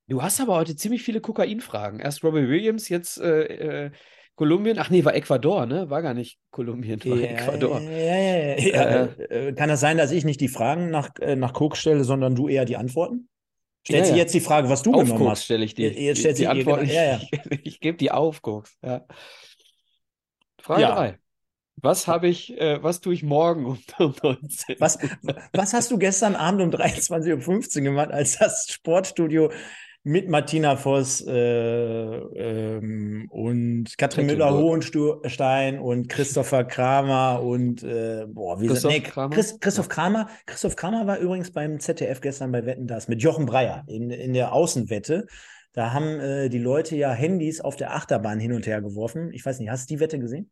Du 0.07 0.21
hast 0.21 0.39
aber 0.39 0.55
heute 0.55 0.75
ziemlich 0.75 1.01
viele 1.03 1.21
Kokainfragen. 1.21 1.99
Erst 1.99 2.23
Robbie 2.23 2.47
Williams, 2.47 2.89
jetzt 2.89 3.19
äh, 3.19 3.85
äh 3.85 3.91
Kolumbien, 4.39 4.79
ach 4.79 4.89
nee, 4.89 5.03
war 5.03 5.13
Ecuador, 5.15 5.65
ne? 5.65 5.89
War 5.89 6.01
gar 6.01 6.13
nicht 6.13 6.39
Kolumbien, 6.49 7.03
war 7.03 7.17
ja, 7.17 7.27
Ecuador. 7.27 7.81
Ja, 7.81 7.89
ja, 7.89 8.55
ja. 8.55 9.05
Äh, 9.29 9.51
Kann 9.51 9.67
das 9.67 9.81
sein, 9.81 9.97
dass 9.97 10.11
ich 10.11 10.23
nicht 10.23 10.39
die 10.39 10.47
Fragen 10.47 10.89
nach, 10.91 11.09
äh, 11.19 11.35
nach 11.35 11.51
Koks 11.51 11.79
stelle, 11.79 12.05
sondern 12.05 12.35
du 12.35 12.47
eher 12.47 12.63
die 12.63 12.77
Antworten? 12.77 13.27
Stellt 13.85 14.05
sie 14.05 14.15
jetzt 14.15 14.33
die 14.33 14.39
Frage, 14.39 14.69
was 14.69 14.81
du 14.81 14.93
auf 14.93 15.03
genommen 15.03 15.19
Koks 15.19 15.31
hast? 15.31 15.43
stelle 15.43 15.65
ich 15.65 15.73
die. 15.73 15.83
Jetzt 15.83 16.19
stellt 16.19 16.37
die, 16.37 16.43
die 16.43 16.47
Antwort. 16.47 16.83
Ich, 16.83 16.93
ja, 16.93 17.03
ja. 17.03 17.19
ich, 17.49 17.65
ich 17.65 17.79
gebe 17.81 17.97
die 17.97 18.11
auf, 18.11 18.41
Koks. 18.41 18.77
Ja. 18.81 19.05
Frage 20.61 20.83
3. 20.83 21.19
Was 21.75 22.07
habe 22.07 22.29
ich, 22.29 22.57
äh, 22.57 22.81
was 22.81 23.01
tue 23.01 23.15
ich 23.15 23.23
morgen 23.23 23.65
um, 23.65 23.79
um 23.99 24.15
19 24.23 24.77
was, 24.79 24.99
was 25.51 25.73
hast 25.73 25.91
du 25.91 25.97
gestern 25.97 26.37
Abend 26.37 26.61
um 26.61 26.69
23.15 26.69 27.79
Uhr 27.79 27.83
gemacht, 27.83 28.11
als 28.11 28.37
das 28.37 28.69
Sportstudio 28.71 29.51
mit 30.03 30.29
Martina 30.29 30.77
Voss 30.77 31.21
äh, 31.27 31.31
ähm, 31.33 33.27
und 33.29 33.97
Katrin 33.97 34.27
Müller-Hohenstein 34.27 35.79
und 35.79 36.07
Christopher 36.07 36.63
Kramer 36.63 37.41
und 37.41 37.83
äh, 37.83 38.25
boah, 38.27 38.61
wie 38.61 38.67
Christoph, 38.67 38.91
nee, 38.91 39.01
Kramer? 39.01 39.35
Chris, 39.35 39.59
Christoph 39.59 39.89
Kramer. 39.89 40.29
Christoph 40.45 40.75
Kramer 40.75 41.05
war 41.05 41.17
übrigens 41.19 41.51
beim 41.51 41.79
ZDF 41.79 42.21
gestern 42.21 42.51
bei 42.51 42.65
Wetten 42.65 42.87
das 42.87 43.07
mit 43.07 43.21
Jochen 43.21 43.45
Breyer 43.45 43.83
in, 43.87 44.09
in 44.09 44.33
der 44.33 44.53
Außenwette. 44.53 45.27
Da 45.73 45.91
haben 45.91 46.19
äh, 46.19 46.49
die 46.49 46.59
Leute 46.59 46.95
ja 46.95 47.11
Handys 47.11 47.61
auf 47.61 47.75
der 47.75 47.93
Achterbahn 47.93 48.39
hin 48.39 48.53
und 48.53 48.65
her 48.65 48.81
geworfen. 48.81 49.31
Ich 49.33 49.45
weiß 49.45 49.59
nicht, 49.59 49.69
hast 49.69 49.89
du 49.89 49.95
die 49.95 49.99
Wette 49.99 50.17
gesehen? 50.17 50.49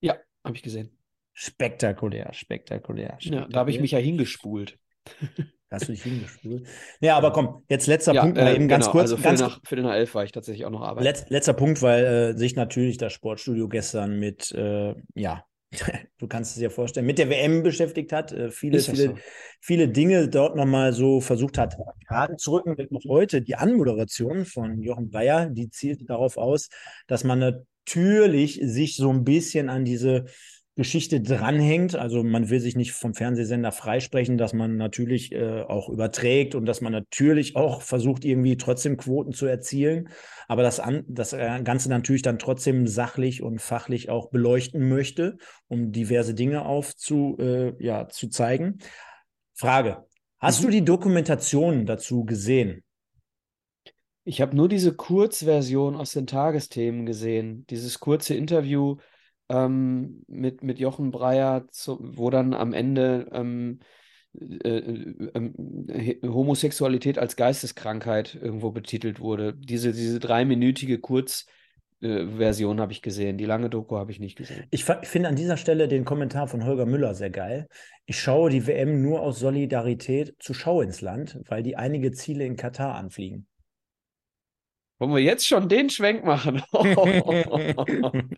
Ja, 0.00 0.16
habe 0.44 0.56
ich 0.56 0.62
gesehen. 0.62 0.96
Spektakulär, 1.32 2.32
spektakulär. 2.32 3.16
spektakulär. 3.18 3.42
Ja, 3.42 3.48
da 3.48 3.60
habe 3.60 3.70
ich 3.70 3.80
mich 3.80 3.90
ja 3.90 3.98
hingespult. 3.98 4.78
Hast 5.70 5.86
du 5.86 5.92
dich 5.92 6.02
hingespült? 6.02 6.66
Ja, 7.00 7.16
aber 7.16 7.32
komm, 7.32 7.62
jetzt 7.68 7.86
letzter 7.86 8.12
ja, 8.12 8.22
Punkt 8.22 8.36
mal 8.36 8.48
äh, 8.48 8.56
eben 8.56 8.66
ganz 8.66 8.86
genau, 8.86 8.92
kurz. 8.92 9.12
Also 9.12 9.22
ganz, 9.22 9.40
nach, 9.40 9.60
für 9.64 9.76
den 9.76 9.84
elf 9.84 10.14
war 10.14 10.24
ich 10.24 10.32
tatsächlich 10.32 10.66
auch 10.66 10.70
noch 10.70 10.82
arbeiten. 10.82 11.04
Letz, 11.04 11.26
letzter 11.28 11.54
Punkt, 11.54 11.80
weil 11.80 12.04
äh, 12.04 12.36
sich 12.36 12.56
natürlich 12.56 12.98
das 12.98 13.12
Sportstudio 13.12 13.68
gestern 13.68 14.18
mit, 14.18 14.50
äh, 14.52 14.94
ja, 15.14 15.44
du 16.18 16.26
kannst 16.26 16.52
es 16.52 16.58
dir 16.58 16.70
vorstellen, 16.70 17.06
mit 17.06 17.18
der 17.18 17.30
WM 17.30 17.62
beschäftigt 17.62 18.12
hat, 18.12 18.32
äh, 18.32 18.50
viele, 18.50 18.80
viele, 18.80 19.06
so? 19.08 19.14
viele 19.60 19.88
Dinge 19.88 20.28
dort 20.28 20.56
nochmal 20.56 20.92
so 20.92 21.20
versucht 21.20 21.56
hat, 21.56 21.76
gerade 22.08 22.36
zu 22.36 22.52
rücken. 22.52 22.76
Noch 22.90 23.04
heute 23.08 23.40
die 23.40 23.54
Anmoderation 23.54 24.44
von 24.46 24.82
Jochen 24.82 25.10
Bayer, 25.10 25.48
die 25.50 25.70
zielt 25.70 26.10
darauf 26.10 26.36
aus, 26.36 26.68
dass 27.06 27.22
man 27.22 27.38
natürlich 27.38 28.60
sich 28.60 28.96
so 28.96 29.10
ein 29.10 29.22
bisschen 29.22 29.68
an 29.68 29.84
diese 29.84 30.24
Geschichte 30.80 31.20
dranhängt. 31.20 31.94
Also 31.94 32.22
man 32.22 32.48
will 32.48 32.58
sich 32.58 32.74
nicht 32.74 32.92
vom 32.92 33.12
Fernsehsender 33.12 33.70
freisprechen, 33.70 34.38
dass 34.38 34.54
man 34.54 34.78
natürlich 34.78 35.30
äh, 35.30 35.60
auch 35.60 35.90
überträgt 35.90 36.54
und 36.54 36.64
dass 36.64 36.80
man 36.80 36.90
natürlich 36.90 37.54
auch 37.54 37.82
versucht, 37.82 38.24
irgendwie 38.24 38.56
trotzdem 38.56 38.96
Quoten 38.96 39.34
zu 39.34 39.44
erzielen, 39.44 40.08
aber 40.48 40.62
das, 40.62 40.80
an, 40.80 41.04
das 41.06 41.34
äh, 41.34 41.60
Ganze 41.62 41.90
natürlich 41.90 42.22
dann 42.22 42.38
trotzdem 42.38 42.86
sachlich 42.86 43.42
und 43.42 43.60
fachlich 43.60 44.08
auch 44.08 44.30
beleuchten 44.30 44.88
möchte, 44.88 45.36
um 45.68 45.92
diverse 45.92 46.32
Dinge 46.32 46.64
aufzu, 46.64 47.36
äh, 47.38 47.74
ja, 47.78 48.08
zu 48.08 48.30
zeigen. 48.30 48.78
Frage. 49.52 50.06
Hast 50.38 50.62
mhm. 50.62 50.64
du 50.64 50.70
die 50.70 50.84
Dokumentation 50.86 51.84
dazu 51.84 52.24
gesehen? 52.24 52.82
Ich 54.24 54.40
habe 54.40 54.56
nur 54.56 54.70
diese 54.70 54.94
Kurzversion 54.94 55.94
aus 55.94 56.12
den 56.12 56.26
Tagesthemen 56.26 57.04
gesehen, 57.04 57.66
dieses 57.68 58.00
kurze 58.00 58.34
Interview 58.34 58.96
ähm, 59.50 60.22
mit, 60.28 60.62
mit 60.62 60.78
Jochen 60.78 61.10
Breyer, 61.10 61.66
zu, 61.70 61.98
wo 62.00 62.30
dann 62.30 62.54
am 62.54 62.72
Ende 62.72 63.28
ähm, 63.32 63.80
äh, 64.32 64.78
äh, 64.78 66.20
Homosexualität 66.22 67.18
als 67.18 67.34
Geisteskrankheit 67.34 68.38
irgendwo 68.40 68.70
betitelt 68.70 69.18
wurde. 69.18 69.54
Diese, 69.54 69.92
diese 69.92 70.20
dreiminütige 70.20 71.00
Kurzversion 71.00 72.78
äh, 72.78 72.80
habe 72.80 72.92
ich 72.92 73.02
gesehen. 73.02 73.38
Die 73.38 73.44
lange 73.44 73.68
Doku 73.70 73.96
habe 73.96 74.12
ich 74.12 74.20
nicht 74.20 74.38
gesehen. 74.38 74.66
Ich 74.70 74.84
finde 74.84 75.28
an 75.28 75.36
dieser 75.36 75.56
Stelle 75.56 75.88
den 75.88 76.04
Kommentar 76.04 76.46
von 76.46 76.64
Holger 76.64 76.86
Müller 76.86 77.14
sehr 77.14 77.30
geil. 77.30 77.66
Ich 78.06 78.20
schaue 78.20 78.50
die 78.50 78.68
WM 78.68 79.02
nur 79.02 79.20
aus 79.20 79.40
Solidarität 79.40 80.36
zu 80.38 80.54
Schau 80.54 80.80
ins 80.80 81.00
Land, 81.00 81.40
weil 81.48 81.64
die 81.64 81.76
einige 81.76 82.12
Ziele 82.12 82.44
in 82.44 82.54
Katar 82.54 82.94
anfliegen. 82.94 83.48
Wollen 85.00 85.12
wir 85.12 85.22
jetzt 85.22 85.46
schon 85.46 85.68
den 85.68 85.90
Schwenk 85.90 86.24
machen? 86.24 86.62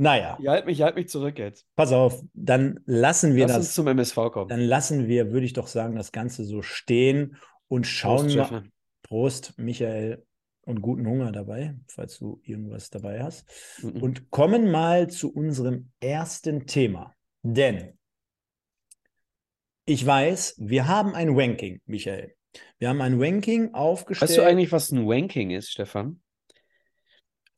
Naja. 0.00 0.38
Ich 0.40 0.46
halte 0.46 0.66
mich, 0.66 0.80
halt 0.80 0.94
mich 0.94 1.08
zurück 1.08 1.38
jetzt. 1.38 1.66
Pass 1.74 1.92
auf, 1.92 2.22
dann 2.32 2.80
lassen 2.86 3.34
wir 3.34 3.46
Lass 3.46 3.56
das. 3.56 3.66
Uns 3.66 3.74
zum 3.74 3.88
MSV 3.88 4.14
kommen. 4.32 4.48
Dann 4.48 4.60
lassen 4.60 5.08
wir, 5.08 5.32
würde 5.32 5.44
ich 5.44 5.52
doch 5.52 5.66
sagen, 5.66 5.96
das 5.96 6.12
Ganze 6.12 6.44
so 6.44 6.62
stehen 6.62 7.36
und 7.66 7.84
schauen 7.86 8.28
Prost, 8.28 8.50
mal. 8.50 8.62
Prost, 9.02 9.58
Michael, 9.58 10.24
und 10.62 10.82
guten 10.82 11.06
Hunger 11.06 11.32
dabei, 11.32 11.74
falls 11.88 12.18
du 12.18 12.40
irgendwas 12.44 12.90
dabei 12.90 13.22
hast. 13.22 13.44
Mhm. 13.82 14.02
Und 14.02 14.30
kommen 14.30 14.70
mal 14.70 15.08
zu 15.08 15.32
unserem 15.34 15.90
ersten 15.98 16.66
Thema. 16.66 17.16
Denn 17.42 17.98
ich 19.84 20.04
weiß, 20.04 20.56
wir 20.58 20.86
haben 20.86 21.14
ein 21.14 21.30
Ranking, 21.30 21.80
Michael. 21.86 22.34
Wir 22.78 22.90
haben 22.90 23.00
ein 23.00 23.20
Ranking 23.20 23.74
aufgestellt. 23.74 24.30
Weißt 24.30 24.38
du 24.38 24.44
eigentlich, 24.44 24.70
was 24.70 24.92
ein 24.92 25.08
Ranking 25.08 25.50
ist, 25.50 25.70
Stefan? 25.70 26.20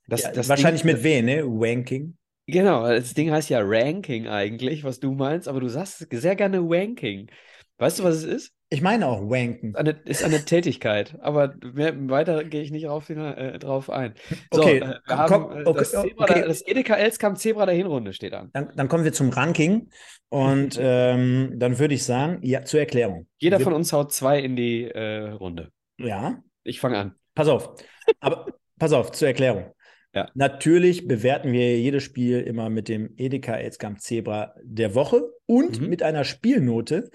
Das, 0.07 0.23
ja, 0.23 0.33
das 0.33 0.49
wahrscheinlich 0.49 0.83
Ding, 0.83 0.93
mit 0.93 1.03
W, 1.03 1.23
ne? 1.23 1.45
Wanking. 1.45 2.17
Genau, 2.50 2.87
das 2.88 3.14
Ding 3.14 3.30
heißt 3.30 3.50
ja 3.50 3.61
Ranking 3.62 4.28
eigentlich, 4.28 4.85
was 4.85 5.00
du 5.00 5.12
meinst, 5.12 5.49
aber 5.49 5.61
du 5.61 5.69
sagst 5.69 6.07
sehr 6.11 6.37
gerne 6.37 6.62
Wanking. 6.62 7.30
Weißt 7.78 7.99
du, 7.99 8.04
was 8.04 8.16
es 8.16 8.25
ist? 8.25 8.54
Ich 8.69 8.83
meine 8.83 9.07
auch 9.09 9.23
Wanken. 9.23 9.75
Eine, 9.75 9.92
ist 10.04 10.23
eine 10.23 10.45
Tätigkeit, 10.45 11.16
aber 11.23 11.54
mehr, 11.73 11.92
weiter 12.09 12.45
gehe 12.45 12.62
ich 12.62 12.71
nicht 12.71 12.87
drauf, 12.87 13.09
äh, 13.11 13.59
drauf 13.59 13.90
ein. 13.90 14.14
So, 14.52 14.61
okay, 14.61 14.78
äh, 14.78 14.95
wir 15.07 15.16
haben 15.16 15.28
komm, 15.28 15.66
okay, 15.66 15.78
das, 15.78 15.90
Zebra, 15.90 16.25
okay. 16.25 16.45
das 16.47 16.66
Edeka 16.66 16.95
Elskamp 16.95 17.38
Zebra 17.38 17.66
der 17.66 17.75
Hinrunde 17.75 18.12
steht 18.12 18.35
an. 18.35 18.50
Dann, 18.52 18.71
dann 18.76 18.88
kommen 18.88 19.02
wir 19.02 19.12
zum 19.12 19.30
Ranking 19.30 19.88
und 20.28 20.78
ähm, 20.80 21.54
dann 21.57 21.78
würde 21.78 21.95
ich 21.95 22.04
sagen, 22.04 22.38
ja, 22.42 22.62
zur 22.62 22.80
Erklärung. 22.80 23.26
Jeder 23.38 23.59
wir, 23.59 23.64
von 23.64 23.73
uns 23.73 23.92
haut 23.92 24.12
zwei 24.12 24.38
in 24.38 24.54
die 24.54 24.85
äh, 24.85 25.30
Runde. 25.30 25.73
Ja. 25.99 26.42
Ich 26.62 26.80
fange 26.80 26.99
an. 26.99 27.14
Pass 27.35 27.49
auf. 27.49 27.75
Aber 28.21 28.47
pass 28.78 28.92
auf, 28.92 29.11
zur 29.11 29.28
Erklärung. 29.28 29.73
Ja. 30.14 30.29
Natürlich 30.35 31.07
bewerten 31.07 31.52
wir 31.52 31.79
jedes 31.79 32.02
Spiel 32.02 32.40
immer 32.40 32.69
mit 32.69 32.88
dem 32.88 33.14
Edeka 33.17 33.55
Elskamp 33.55 34.00
Zebra 34.00 34.55
der 34.62 34.95
Woche 34.95 35.23
und 35.47 35.81
mhm. 35.81 35.88
mit 35.88 36.02
einer 36.02 36.25
Spielnote. 36.25 37.11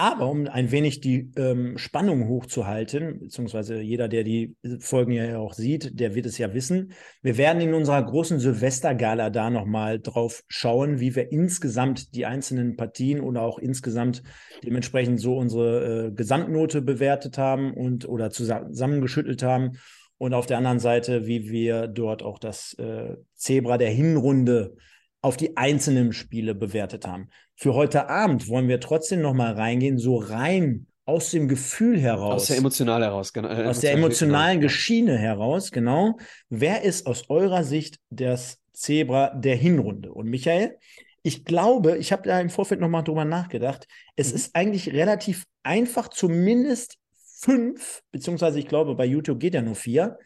Aber 0.00 0.30
um 0.30 0.46
ein 0.46 0.70
wenig 0.70 1.00
die 1.00 1.32
ähm, 1.36 1.76
Spannung 1.76 2.28
hochzuhalten, 2.28 3.18
beziehungsweise 3.18 3.80
jeder, 3.80 4.06
der 4.06 4.22
die 4.22 4.54
Folgen 4.78 5.10
ja 5.10 5.38
auch 5.38 5.54
sieht, 5.54 5.98
der 5.98 6.14
wird 6.14 6.24
es 6.24 6.38
ja 6.38 6.54
wissen. 6.54 6.92
Wir 7.20 7.36
werden 7.36 7.60
in 7.60 7.74
unserer 7.74 8.04
großen 8.04 8.38
Silvestergala 8.38 9.28
da 9.30 9.50
nochmal 9.50 9.98
drauf 9.98 10.44
schauen, 10.46 11.00
wie 11.00 11.16
wir 11.16 11.32
insgesamt 11.32 12.14
die 12.14 12.26
einzelnen 12.26 12.76
Partien 12.76 13.20
oder 13.20 13.42
auch 13.42 13.58
insgesamt 13.58 14.22
dementsprechend 14.62 15.20
so 15.20 15.36
unsere 15.36 16.06
äh, 16.06 16.12
Gesamtnote 16.12 16.80
bewertet 16.80 17.36
haben 17.36 17.74
und 17.74 18.08
oder 18.08 18.30
zusammengeschüttelt 18.30 19.42
haben. 19.42 19.78
Und 20.18 20.34
auf 20.34 20.46
der 20.46 20.58
anderen 20.58 20.80
Seite, 20.80 21.26
wie 21.26 21.48
wir 21.48 21.86
dort 21.86 22.22
auch 22.22 22.38
das 22.38 22.74
äh, 22.74 23.16
Zebra 23.34 23.78
der 23.78 23.90
Hinrunde 23.90 24.74
auf 25.20 25.36
die 25.36 25.56
einzelnen 25.56 26.12
Spiele 26.12 26.54
bewertet 26.54 27.06
haben. 27.06 27.28
Für 27.56 27.74
heute 27.74 28.08
Abend 28.08 28.48
wollen 28.48 28.68
wir 28.68 28.80
trotzdem 28.80 29.20
noch 29.20 29.34
mal 29.34 29.52
reingehen, 29.52 29.98
so 29.98 30.16
rein 30.16 30.86
aus 31.04 31.30
dem 31.30 31.48
Gefühl 31.48 31.98
heraus. 31.98 32.42
Aus 32.42 32.46
der 32.48 32.58
emotional 32.58 33.02
heraus, 33.02 33.32
genau. 33.32 33.48
Äh, 33.48 33.64
aus 33.64 33.80
der 33.80 33.92
emotionalen 33.92 34.60
genau. 34.60 34.68
Geschiene 34.68 35.16
heraus, 35.16 35.70
genau. 35.72 36.18
Wer 36.50 36.82
ist 36.82 37.06
aus 37.06 37.30
eurer 37.30 37.64
Sicht 37.64 37.98
das 38.10 38.60
Zebra 38.72 39.30
der 39.30 39.56
Hinrunde? 39.56 40.12
Und 40.12 40.26
Michael, 40.26 40.76
ich 41.22 41.44
glaube, 41.44 41.96
ich 41.96 42.12
habe 42.12 42.28
da 42.28 42.40
im 42.40 42.50
Vorfeld 42.50 42.80
noch 42.80 42.88
mal 42.88 43.02
drüber 43.02 43.24
nachgedacht. 43.24 43.88
Es 44.16 44.30
mhm. 44.30 44.36
ist 44.36 44.54
eigentlich 44.54 44.92
relativ 44.92 45.46
einfach, 45.62 46.08
zumindest 46.08 46.96
fünf, 47.38 48.02
beziehungsweise 48.10 48.58
ich 48.58 48.68
glaube, 48.68 48.94
bei 48.94 49.04
YouTube 49.04 49.40
geht 49.40 49.54
ja 49.54 49.62
nur 49.62 49.76
vier, 49.76 50.18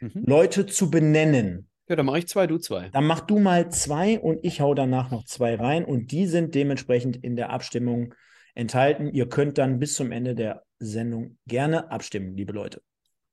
mhm. 0.00 0.22
Leute 0.26 0.66
zu 0.66 0.90
benennen. 0.90 1.68
Ja, 1.88 1.96
dann 1.96 2.06
mache 2.06 2.20
ich 2.20 2.28
zwei, 2.28 2.46
du 2.46 2.58
zwei. 2.58 2.88
Dann 2.90 3.06
mach 3.06 3.20
du 3.20 3.40
mal 3.40 3.70
zwei 3.70 4.20
und 4.20 4.38
ich 4.44 4.60
hau 4.60 4.74
danach 4.74 5.10
noch 5.10 5.24
zwei 5.24 5.56
rein 5.56 5.84
und 5.84 6.12
die 6.12 6.26
sind 6.26 6.54
dementsprechend 6.54 7.16
in 7.16 7.34
der 7.34 7.50
Abstimmung 7.50 8.14
enthalten. 8.54 9.12
Ihr 9.12 9.28
könnt 9.28 9.58
dann 9.58 9.80
bis 9.80 9.96
zum 9.96 10.12
Ende 10.12 10.36
der 10.36 10.62
Sendung 10.78 11.38
gerne 11.46 11.90
abstimmen, 11.90 12.36
liebe 12.36 12.52
Leute. 12.52 12.80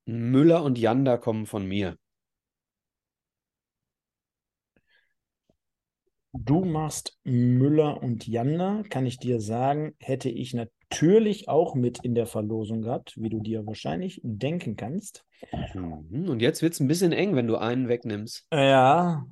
Müller 0.06 0.63
und 0.63 0.79
Janda 0.79 1.17
kommen 1.17 1.46
von 1.46 1.67
mir. 1.67 1.98
Du 6.34 6.65
machst 6.65 7.20
Müller 7.24 8.01
und 8.01 8.27
Janda, 8.27 8.84
kann 8.89 9.06
ich 9.06 9.17
dir 9.17 9.39
sagen, 9.39 9.96
hätte 10.00 10.29
ich 10.29 10.53
natürlich 10.89 11.50
auch 11.50 11.75
mit 11.75 12.03
in 12.03 12.15
der 12.15 12.25
Verlosung 12.25 12.82
gehabt, 12.82 13.13
wie 13.17 13.29
du 13.29 13.39
dir 13.41 13.65
wahrscheinlich 13.65 14.22
denken 14.24 14.75
kannst. 14.75 15.25
Mhm. 15.74 16.29
Und 16.29 16.41
jetzt 16.41 16.62
wird 16.62 16.74
es 16.74 16.79
ein 16.79 16.88
bisschen 16.88 17.12
eng, 17.12 17.36
wenn 17.36 17.48
du 17.48 17.58
einen 17.58 17.88
wegnimmst. 17.88 18.48
Ja. 18.51 19.25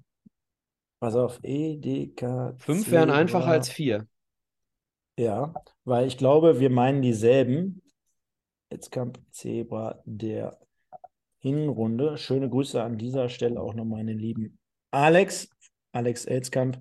Pass 1.00 1.16
auf, 1.16 1.40
E, 1.44 1.78
D, 1.78 2.08
K. 2.08 2.54
Fünf 2.58 2.92
wären 2.92 3.10
einfacher 3.10 3.48
als 3.48 3.70
vier. 3.70 4.08
Ja, 5.18 5.54
weil 5.86 6.08
ich 6.08 6.18
glaube, 6.18 6.60
wir 6.60 6.70
meinen 6.70 7.02
dieselben. 7.02 7.82
Jetzt 8.70 8.92
kommt 8.92 9.20
Zebra 9.32 10.02
der 10.06 10.60
Hinrunde. 11.40 12.18
Schöne 12.18 12.50
Grüße 12.50 12.82
an 12.82 12.98
dieser 12.98 13.30
Stelle 13.30 13.62
auch 13.62 13.74
noch 13.74 13.86
meine 13.86 14.14
lieben 14.14 14.60
Alex, 14.92 15.50
Alex 15.92 16.26
Elskamp. 16.26 16.80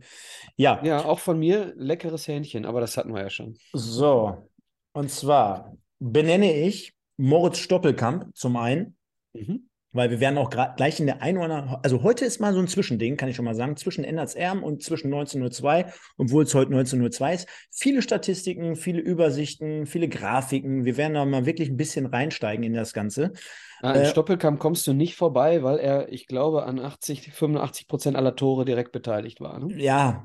Ja. 0.57 0.83
Ja, 0.85 1.05
auch 1.05 1.19
von 1.19 1.39
mir 1.39 1.73
leckeres 1.77 2.27
Hähnchen, 2.27 2.65
aber 2.65 2.81
das 2.81 2.97
hatten 2.97 3.13
wir 3.13 3.23
ja 3.23 3.31
schon. 3.31 3.57
So, 3.73 4.49
und 4.95 5.11
zwar 5.11 5.77
benenne 5.99 6.55
ich 6.55 6.95
Moritz 7.17 7.59
Stoppelkamp 7.59 8.35
zum 8.35 8.57
einen. 8.57 8.97
Mhm. 9.35 9.69
Weil 9.95 10.11
wir 10.11 10.19
werden 10.19 10.39
auch 10.39 10.51
gleich 10.51 10.99
in 10.99 11.07
der 11.07 11.23
einen 11.23 11.39
oder 11.39 11.55
anderen, 11.55 11.81
also 11.85 12.03
heute 12.03 12.25
ist 12.25 12.41
mal 12.41 12.53
so 12.53 12.59
ein 12.59 12.67
Zwischending, 12.67 13.17
kann 13.17 13.29
ich 13.29 13.37
schon 13.37 13.45
mal 13.45 13.55
sagen, 13.55 13.77
zwischen 13.77 14.03
Enderts 14.03 14.35
Erm 14.35 14.65
und 14.65 14.83
zwischen 14.83 15.07
1902, 15.07 15.87
obwohl 16.19 16.43
es 16.43 16.53
heute 16.53 16.73
1902 16.73 17.35
ist. 17.35 17.49
Viele 17.71 18.03
Statistiken, 18.03 18.75
viele 18.75 19.01
Übersichten, 19.01 19.87
viele 19.87 20.09
Grafiken. 20.09 20.85
Wir 20.85 20.97
werden 20.97 21.15
da 21.15 21.25
mal 21.25 21.47
wirklich 21.47 21.69
ein 21.69 21.77
bisschen 21.77 22.07
reinsteigen 22.07 22.65
in 22.65 22.75
das 22.75 22.93
Ganze. 22.93 23.35
Ja, 23.83 23.91
ah, 23.91 23.95
äh, 23.95 24.07
Stoppelkamp 24.07 24.59
kommst 24.59 24.85
du 24.89 24.95
nicht 24.95 25.15
vorbei, 25.15 25.63
weil 25.63 25.79
er, 25.79 26.13
ich 26.13 26.27
glaube, 26.27 26.65
an 26.65 26.81
80, 26.81 27.33
85 27.33 27.87
Prozent 27.87 28.17
aller 28.17 28.35
Tore 28.35 28.65
direkt 28.65 28.91
beteiligt 28.91 29.41
war. 29.41 29.61
Ne? 29.61 29.81
Ja, 29.81 30.25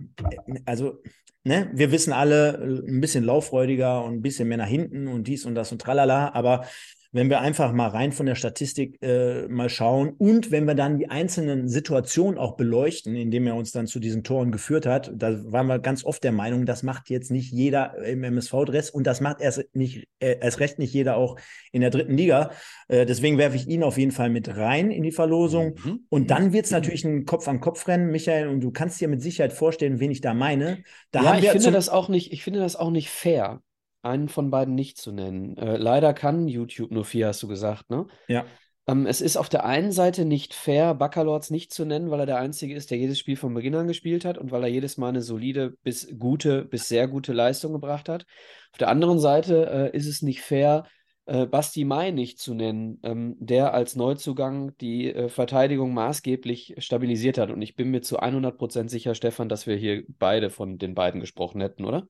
also 0.66 0.98
Ne? 1.44 1.70
Wir 1.74 1.92
wissen 1.92 2.14
alle, 2.14 2.84
ein 2.88 3.00
bisschen 3.02 3.24
lauffreudiger 3.24 4.04
und 4.04 4.16
ein 4.16 4.22
bisschen 4.22 4.48
mehr 4.48 4.58
nach 4.58 4.68
hinten 4.68 5.08
und 5.08 5.28
dies 5.28 5.46
und 5.46 5.56
das 5.56 5.72
und 5.72 5.82
tralala, 5.82 6.34
aber 6.34 6.66
wenn 7.12 7.30
wir 7.30 7.42
einfach 7.42 7.74
mal 7.74 7.88
rein 7.88 8.12
von 8.12 8.26
der 8.26 8.36
Statistik 8.36 9.02
äh, 9.02 9.48
mal 9.48 9.70
schauen 9.70 10.10
und 10.18 10.52
wenn 10.52 10.66
wir 10.66 10.76
dann 10.76 10.98
die 10.98 11.10
einzelnen 11.10 11.68
Situationen 11.68 12.38
auch 12.38 12.56
beleuchten, 12.56 13.16
indem 13.16 13.48
er 13.48 13.56
uns 13.56 13.72
dann 13.72 13.88
zu 13.88 14.00
diesen 14.00 14.24
Toren 14.24 14.52
geführt 14.52 14.86
hat, 14.86 15.12
da 15.16 15.40
waren 15.52 15.68
wir 15.68 15.80
ganz 15.80 16.06
oft 16.06 16.24
der 16.24 16.32
Meinung, 16.32 16.66
das 16.66 16.84
macht 16.84 17.10
jetzt 17.10 17.32
nicht 17.32 17.52
jeder 17.52 17.98
im 18.06 18.24
MSV-Dress 18.24 18.92
und 18.92 19.08
das 19.08 19.22
macht 19.22 19.42
erst 19.42 19.64
nicht 19.74 20.08
äh, 20.20 20.38
erst 20.40 20.60
recht 20.60 20.80
nicht 20.80 20.94
jeder 20.94 21.18
auch 21.18 21.38
in 21.72 21.82
der 21.82 21.90
dritten 21.90 22.16
Liga. 22.16 22.52
Äh, 22.88 23.06
deswegen 23.06 23.38
werfe 23.38 23.56
ich 23.56 23.68
ihn 23.68 23.84
auf 23.84 23.98
jeden 23.98 24.12
Fall 24.12 24.30
mit 24.30 24.56
rein 24.56 24.92
in 24.92 25.04
die 25.04 25.12
Verlosung. 25.12 25.76
Mhm. 25.84 26.06
Und 26.10 26.30
dann 26.30 26.54
wird 26.54 26.66
es 26.66 26.72
natürlich 26.72 27.06
ein 27.06 27.26
Kopf-an-Kopf-Rennen, 27.26 28.12
Michael, 28.12 28.48
und 28.48 28.62
du 28.62 28.72
kannst 28.72 29.00
dir 29.02 29.08
mit 29.08 29.22
Sicherheit 29.22 29.54
vorstellen, 29.54 30.00
wen 30.00 30.12
ich 30.12 30.22
da 30.22 30.34
meine. 30.34 30.84
Da 31.12 31.24
ja, 31.24 31.40
ich 31.40 31.50
finde 31.50 31.72
das 31.72 31.90
auch 31.90 32.10
nicht, 32.10 32.32
ich 32.34 32.44
finde 32.44 32.60
das 32.60 32.76
auch 32.76 32.92
nicht 32.92 33.10
fair 33.10 33.62
einen 34.02 34.30
von 34.30 34.50
beiden 34.52 34.76
nicht 34.76 34.98
zu 34.98 35.12
nennen. 35.12 35.58
Äh, 35.58 35.78
leider 35.78 36.14
kann 36.14 36.48
YouTube 36.48 36.92
nur 36.92 37.06
vier, 37.06 37.28
hast 37.28 37.44
du 37.44 37.48
gesagt, 37.48 37.90
ne? 37.90 38.06
Ja. 38.28 38.46
Ähm, 38.88 39.06
es 39.06 39.22
ist 39.22 39.38
auf 39.38 39.50
der 39.50 39.66
einen 39.66 39.92
Seite 39.92 40.26
nicht 40.26 40.54
fair, 40.54 40.96
Baccalords 40.96 41.52
nicht 41.52 41.72
zu 41.72 41.86
nennen, 41.86 42.10
weil 42.10 42.22
er 42.22 42.26
der 42.26 42.40
Einzige 42.40 42.74
ist, 42.76 42.90
der 42.90 42.98
jedes 42.98 43.20
Spiel 43.20 43.36
von 43.36 43.54
Beginn 43.54 43.76
an 43.76 43.88
gespielt 43.88 44.26
hat 44.26 44.38
und 44.38 44.52
weil 44.52 44.64
er 44.64 44.70
jedes 44.70 44.98
Mal 44.98 45.10
eine 45.10 45.22
solide 45.22 45.76
bis 45.84 46.18
gute, 46.18 46.66
bis 46.66 46.88
sehr 46.88 47.08
gute 47.08 47.34
Leistung 47.34 47.74
gebracht 47.74 48.10
hat. 48.10 48.26
Auf 48.72 48.78
der 48.80 48.90
anderen 48.90 49.20
Seite 49.20 49.92
äh, 49.94 49.98
ist 49.98 50.08
es 50.08 50.22
nicht 50.22 50.42
fair, 50.42 50.86
äh, 51.30 51.46
Basti 51.46 51.86
Mai 51.86 52.10
nicht 52.10 52.40
zu 52.40 52.56
nennen, 52.56 53.00
ähm, 53.04 53.36
der 53.40 53.76
als 53.76 53.96
Neuzugang 53.96 54.76
die 54.78 55.14
äh, 55.14 55.30
Verteidigung 55.30 55.94
maßgeblich 55.94 56.76
stabilisiert 56.80 57.38
hat. 57.38 57.52
Und 57.52 57.62
ich 57.62 57.76
bin 57.76 57.92
mir 57.92 58.02
zu 58.02 58.20
100% 58.20 58.90
sicher, 58.90 59.14
Stefan, 59.14 59.50
dass 59.50 59.68
wir 59.68 59.76
hier 59.76 60.04
beide 60.08 60.50
von 60.50 60.80
den 60.80 60.96
beiden 60.96 61.22
gesprochen 61.22 61.62
hätten, 61.62 61.86
oder? 61.86 62.08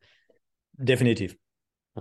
Definitiv. 0.72 1.38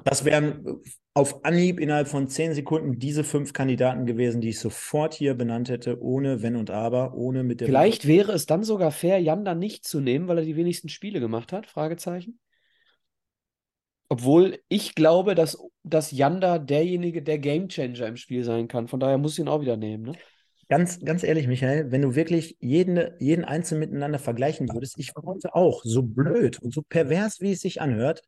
Das 0.05 0.25
wären 0.25 0.81
auf 1.15 1.45
Anhieb 1.45 1.81
innerhalb 1.81 2.09
von 2.09 2.29
zehn 2.29 2.55
Sekunden 2.55 2.99
diese 2.99 3.25
fünf 3.25 3.53
Kandidaten 3.53 4.07
gewesen, 4.07 4.41
die 4.41 4.51
ich 4.51 4.61
sofort 4.61 5.15
hier 5.15 5.35
benannt 5.35 5.69
hätte, 5.69 6.01
ohne 6.01 6.43
Wenn 6.43 6.57
und 6.57 6.71
Aber, 6.71 7.15
ohne 7.15 7.43
mit 7.43 7.61
der. 7.61 7.67
Vielleicht 7.67 8.07
wäre 8.07 8.33
es 8.33 8.47
dann 8.47 8.63
sogar 8.63 8.93
fair, 8.93 9.21
Jan 9.21 9.45
dann 9.45 9.59
nicht 9.59 9.85
zu 9.87 10.01
nehmen, 10.01 10.29
weil 10.29 10.39
er 10.39 10.45
die 10.45 10.57
wenigsten 10.57 10.89
Spiele 10.89 11.21
gemacht 11.21 11.53
hat? 11.53 11.67
Fragezeichen. 11.67 12.39
Obwohl 14.09 14.59
ich 14.69 14.95
glaube, 14.95 15.35
dass, 15.35 15.59
dass 15.83 16.13
Janda 16.13 16.59
derjenige, 16.59 17.23
der 17.23 17.39
Gamechanger 17.39 18.07
im 18.07 18.17
Spiel 18.17 18.43
sein 18.43 18.69
kann. 18.69 18.89
Von 18.89 19.01
daher 19.01 19.19
muss 19.19 19.35
ich 19.35 19.41
ihn 19.41 19.49
auch 19.49 19.61
wieder 19.61 19.77
nehmen. 19.77 20.05
Ne? 20.05 20.13
Ganz, 20.69 21.01
ganz 21.01 21.23
ehrlich, 21.23 21.47
Michael, 21.47 21.91
wenn 21.91 22.03
du 22.03 22.15
wirklich 22.15 22.57
jeden, 22.61 23.11
jeden 23.19 23.45
Einzelnen 23.45 23.81
miteinander 23.81 24.19
vergleichen 24.19 24.69
würdest, 24.73 24.99
ich 24.99 25.15
war 25.15 25.25
heute 25.25 25.55
auch 25.55 25.83
so 25.85 26.03
blöd 26.03 26.61
und 26.61 26.73
so 26.73 26.83
pervers, 26.83 27.41
wie 27.41 27.53
es 27.53 27.61
sich 27.61 27.81
anhört, 27.81 28.23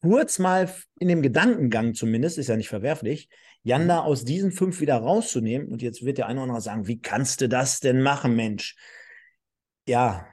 kurz 0.00 0.38
mal 0.38 0.72
in 0.98 1.08
dem 1.08 1.22
Gedankengang 1.22 1.94
zumindest, 1.94 2.38
ist 2.38 2.48
ja 2.48 2.56
nicht 2.56 2.68
verwerflich, 2.68 3.28
Janda 3.62 4.02
mhm. 4.02 4.06
aus 4.06 4.24
diesen 4.24 4.52
fünf 4.52 4.80
wieder 4.80 4.96
rauszunehmen. 4.96 5.68
Und 5.68 5.82
jetzt 5.82 6.04
wird 6.04 6.18
der 6.18 6.26
eine 6.26 6.40
oder 6.40 6.44
andere 6.44 6.60
sagen, 6.60 6.86
wie 6.86 7.00
kannst 7.00 7.40
du 7.40 7.48
das 7.48 7.80
denn 7.80 8.02
machen, 8.02 8.36
Mensch? 8.36 8.76
Ja, 9.86 10.26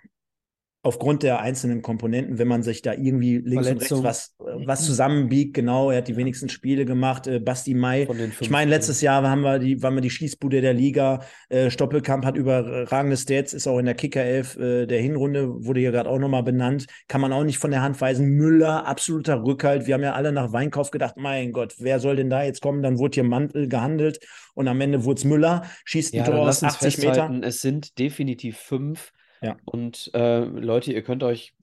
aufgrund 0.85 1.23
der 1.23 1.39
einzelnen 1.39 1.81
Komponenten, 1.81 2.37
wenn 2.37 2.47
man 2.47 2.61
sich 2.61 2.83
da 2.83 2.93
irgendwie 2.93 3.39
links 3.39 3.65
Verletzung. 3.65 3.99
und 3.99 4.05
rechts 4.05 4.35
was, 4.37 4.65
was 4.67 4.85
zusammenbiegt, 4.85 5.55
genau, 5.55 5.89
er 5.89 5.97
hat 5.97 6.07
die 6.07 6.15
wenigsten 6.15 6.47
Spiele 6.47 6.85
gemacht, 6.85 7.25
äh, 7.25 7.39
Basti 7.39 7.73
Mai. 7.73 8.07
Ich 8.39 8.51
meine, 8.51 8.69
letztes 8.69 9.01
Jahr 9.01 9.27
haben 9.27 9.41
wir 9.41 9.57
die, 9.57 9.81
waren 9.81 9.95
wir 9.95 10.01
die 10.01 10.11
Schießbude 10.11 10.61
der 10.61 10.75
Liga, 10.75 11.21
äh, 11.49 11.71
Stoppelkamp 11.71 12.23
hat 12.23 12.37
überragende 12.37 13.17
Stats, 13.17 13.55
ist 13.55 13.65
auch 13.65 13.79
in 13.79 13.85
der 13.85 13.95
Kickerelf 13.95 14.57
äh, 14.57 14.85
der 14.85 15.01
Hinrunde, 15.01 15.65
wurde 15.65 15.79
hier 15.79 15.91
gerade 15.91 16.07
auch 16.07 16.19
nochmal 16.19 16.43
benannt, 16.43 16.85
kann 17.07 17.19
man 17.19 17.33
auch 17.33 17.43
nicht 17.43 17.57
von 17.57 17.71
der 17.71 17.81
Hand 17.81 17.99
weisen. 17.99 18.27
Müller, 18.27 18.85
absoluter 18.85 19.43
Rückhalt, 19.43 19.87
wir 19.87 19.95
haben 19.95 20.03
ja 20.03 20.13
alle 20.13 20.31
nach 20.31 20.53
Weinkauf 20.53 20.91
gedacht, 20.91 21.15
mein 21.17 21.51
Gott, 21.51 21.73
wer 21.79 21.99
soll 21.99 22.15
denn 22.15 22.29
da 22.29 22.43
jetzt 22.43 22.61
kommen? 22.61 22.83
Dann 22.83 22.99
wurde 22.99 23.15
hier 23.15 23.23
Mantel 23.23 23.67
gehandelt 23.67 24.19
und 24.53 24.67
am 24.67 24.79
Ende 24.79 25.03
wurde 25.03 25.17
es 25.17 25.25
Müller, 25.25 25.63
schießt 25.85 26.13
ein 26.13 26.17
ja, 26.17 26.25
Tor 26.25 26.47
aus 26.47 26.61
80 26.61 26.99
Meter. 26.99 27.39
Es 27.41 27.61
sind 27.61 27.97
definitiv 27.97 28.57
fünf 28.57 29.14
ja. 29.45 29.57
Und 29.65 30.09
äh, 30.15 30.39
Leute, 30.39 30.91
ihr 30.91 31.03
könnt 31.03 31.21
euch, 31.21 31.53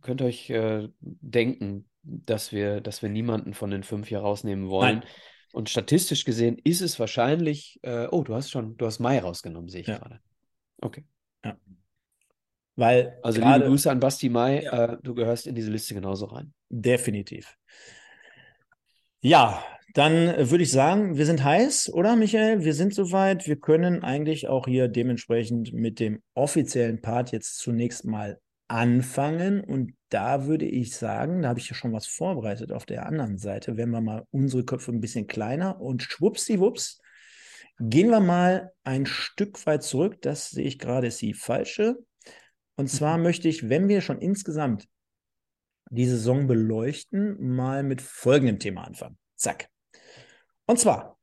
könnt 0.00 0.22
euch 0.22 0.50
äh, 0.50 0.88
denken, 1.00 1.88
dass 2.02 2.50
wir, 2.50 2.80
dass 2.80 3.00
wir 3.00 3.08
niemanden 3.08 3.54
von 3.54 3.70
den 3.70 3.84
fünf 3.84 4.08
hier 4.08 4.18
rausnehmen 4.18 4.68
wollen. 4.68 4.98
Nein. 4.98 5.08
Und 5.52 5.70
statistisch 5.70 6.24
gesehen 6.24 6.58
ist 6.64 6.80
es 6.80 6.98
wahrscheinlich, 6.98 7.78
äh, 7.82 8.08
oh, 8.10 8.24
du 8.24 8.34
hast 8.34 8.50
schon, 8.50 8.76
du 8.76 8.86
hast 8.86 8.98
Mai 8.98 9.20
rausgenommen, 9.20 9.68
sehe 9.68 9.82
ich 9.82 9.86
ja. 9.86 9.98
gerade. 9.98 10.20
Okay. 10.80 11.04
Ja. 11.44 11.56
Weil 12.74 13.18
also 13.22 13.40
grade, 13.40 13.58
liebe 13.58 13.70
Grüße 13.70 13.90
an 13.90 14.00
Basti 14.00 14.28
Mai, 14.28 14.62
ja. 14.64 14.94
Äh, 14.94 14.98
du 15.02 15.14
gehörst 15.14 15.46
in 15.46 15.54
diese 15.54 15.70
Liste 15.70 15.94
genauso 15.94 16.26
rein. 16.26 16.52
Definitiv. 16.68 17.56
Ja, 19.20 19.62
dann 19.94 20.28
äh, 20.28 20.50
würde 20.50 20.64
ich 20.64 20.70
sagen, 20.70 21.16
wir 21.16 21.26
sind 21.26 21.44
heiß, 21.44 21.92
oder 21.92 22.16
Michael? 22.16 22.64
Wir 22.64 22.74
sind 22.74 22.94
soweit. 22.94 23.46
Wir 23.46 23.56
können 23.56 24.02
eigentlich 24.02 24.48
auch 24.48 24.66
hier 24.66 24.88
dementsprechend 24.88 25.72
mit 25.72 26.00
dem 26.00 26.22
offiziellen 26.34 27.00
Part 27.00 27.32
jetzt 27.32 27.58
zunächst 27.58 28.04
mal 28.04 28.38
anfangen 28.68 29.64
und 29.64 29.94
da 30.10 30.46
würde 30.46 30.66
ich 30.66 30.94
sagen, 30.94 31.42
da 31.42 31.48
habe 31.48 31.58
ich 31.58 31.68
ja 31.68 31.74
schon 31.74 31.92
was 31.92 32.06
vorbereitet 32.06 32.70
auf 32.70 32.84
der 32.84 33.06
anderen 33.06 33.38
Seite, 33.38 33.76
wenn 33.76 33.90
wir 33.90 34.02
mal 34.02 34.24
unsere 34.30 34.64
Köpfe 34.64 34.92
ein 34.92 35.00
bisschen 35.00 35.26
kleiner 35.26 35.80
und 35.80 36.02
schwuppsiwupps, 36.02 37.00
gehen 37.80 38.10
wir 38.10 38.20
mal 38.20 38.72
ein 38.84 39.06
Stück 39.06 39.64
weit 39.66 39.82
zurück. 39.82 40.20
Das 40.20 40.50
sehe 40.50 40.66
ich 40.66 40.78
gerade, 40.78 41.06
ist 41.06 41.22
die 41.22 41.34
falsche. 41.34 41.96
Und 42.76 42.88
zwar 42.88 43.16
mhm. 43.16 43.24
möchte 43.24 43.48
ich, 43.48 43.68
wenn 43.68 43.88
wir 43.88 44.00
schon 44.00 44.20
insgesamt 44.20 44.86
die 45.90 46.06
Saison 46.06 46.46
beleuchten, 46.46 47.54
mal 47.54 47.82
mit 47.82 48.02
folgendem 48.02 48.58
Thema 48.58 48.84
anfangen. 48.84 49.16
Zack. 49.36 49.70
Und 50.68 50.78
zwar, 50.78 51.18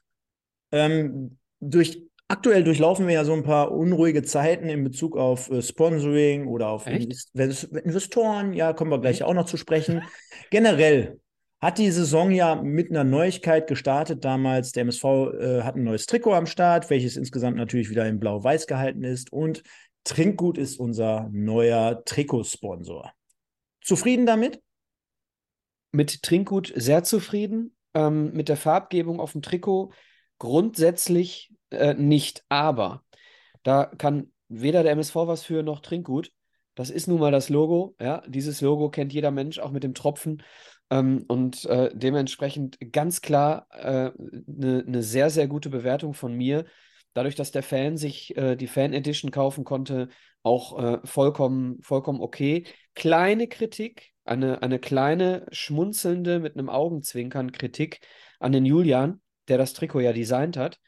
ähm, 0.73 1.37
durch 1.61 2.05
Aktuell 2.27 2.63
durchlaufen 2.63 3.05
wir 3.05 3.13
ja 3.13 3.23
so 3.23 3.33
ein 3.33 3.43
paar 3.43 3.71
unruhige 3.71 4.23
Zeiten 4.23 4.67
in 4.67 4.83
Bezug 4.83 5.15
auf 5.15 5.51
äh, 5.51 5.61
Sponsoring 5.61 6.47
oder 6.47 6.69
auf 6.69 6.87
Invest 6.87 7.31
Investoren. 7.35 8.53
Ja, 8.53 8.73
kommen 8.73 8.89
wir 8.89 8.99
gleich 8.99 9.21
auch 9.21 9.35
noch 9.35 9.45
zu 9.45 9.57
sprechen. 9.57 10.01
Generell 10.49 11.19
hat 11.61 11.77
die 11.77 11.91
Saison 11.91 12.31
ja 12.31 12.55
mit 12.55 12.89
einer 12.89 13.03
Neuigkeit 13.03 13.67
gestartet 13.67 14.25
damals. 14.25 14.71
Der 14.71 14.81
MSV 14.81 15.03
äh, 15.03 15.61
hat 15.61 15.75
ein 15.75 15.83
neues 15.83 16.07
Trikot 16.07 16.33
am 16.33 16.47
Start, 16.47 16.89
welches 16.89 17.15
insgesamt 17.15 17.57
natürlich 17.57 17.91
wieder 17.91 18.07
in 18.07 18.19
blau-weiß 18.19 18.65
gehalten 18.65 19.03
ist. 19.03 19.31
Und 19.31 19.61
Trinkgut 20.03 20.57
ist 20.57 20.79
unser 20.79 21.29
neuer 21.31 22.03
Trikotsponsor. 22.05 23.13
Zufrieden 23.83 24.25
damit? 24.25 24.63
Mit 25.91 26.23
Trinkgut 26.23 26.73
sehr 26.75 27.03
zufrieden. 27.03 27.74
Ähm, 27.95 28.33
mit 28.33 28.49
der 28.49 28.57
Farbgebung 28.57 29.19
auf 29.19 29.31
dem 29.31 29.41
Trikot 29.41 29.91
grundsätzlich 30.37 31.51
äh, 31.71 31.93
nicht. 31.95 32.43
Aber 32.49 33.03
da 33.63 33.85
kann 33.85 34.31
weder 34.47 34.83
der 34.83 34.91
MSV 34.91 35.15
was 35.15 35.43
für 35.43 35.63
noch 35.63 35.79
Trinkgut. 35.79 36.31
Das 36.75 36.89
ist 36.89 37.07
nun 37.07 37.19
mal 37.19 37.31
das 37.31 37.49
Logo. 37.49 37.95
Ja, 37.99 38.21
dieses 38.27 38.61
Logo 38.61 38.89
kennt 38.89 39.13
jeder 39.13 39.31
Mensch, 39.31 39.59
auch 39.59 39.71
mit 39.71 39.83
dem 39.83 39.93
Tropfen. 39.93 40.43
Ähm, 40.89 41.25
und 41.27 41.65
äh, 41.65 41.89
dementsprechend 41.93 42.77
ganz 42.91 43.21
klar 43.21 43.67
eine 43.71 44.13
äh, 44.17 44.41
ne, 44.45 44.83
ne 44.85 45.01
sehr, 45.01 45.29
sehr 45.29 45.47
gute 45.47 45.69
Bewertung 45.69 46.13
von 46.13 46.33
mir. 46.33 46.65
Dadurch, 47.13 47.35
dass 47.35 47.51
der 47.51 47.63
Fan 47.63 47.97
sich 47.97 48.35
äh, 48.35 48.57
die 48.57 48.67
Fan 48.67 48.93
Edition 48.93 49.31
kaufen 49.31 49.63
konnte, 49.63 50.09
auch 50.43 50.77
äh, 50.77 50.99
vollkommen, 51.05 51.81
vollkommen 51.81 52.19
okay. 52.21 52.65
Kleine 52.95 53.47
Kritik, 53.47 54.13
eine, 54.23 54.61
eine 54.61 54.79
kleine 54.79 55.45
schmunzelnde 55.51 56.39
mit 56.39 56.57
einem 56.57 56.69
Augenzwinkern 56.69 57.51
Kritik 57.51 57.99
an 58.39 58.51
den 58.51 58.65
Julian, 58.65 59.21
der 59.47 59.57
das 59.57 59.73
Trikot 59.73 59.99
ja 59.99 60.13
designt 60.13 60.57
hat. 60.57 60.79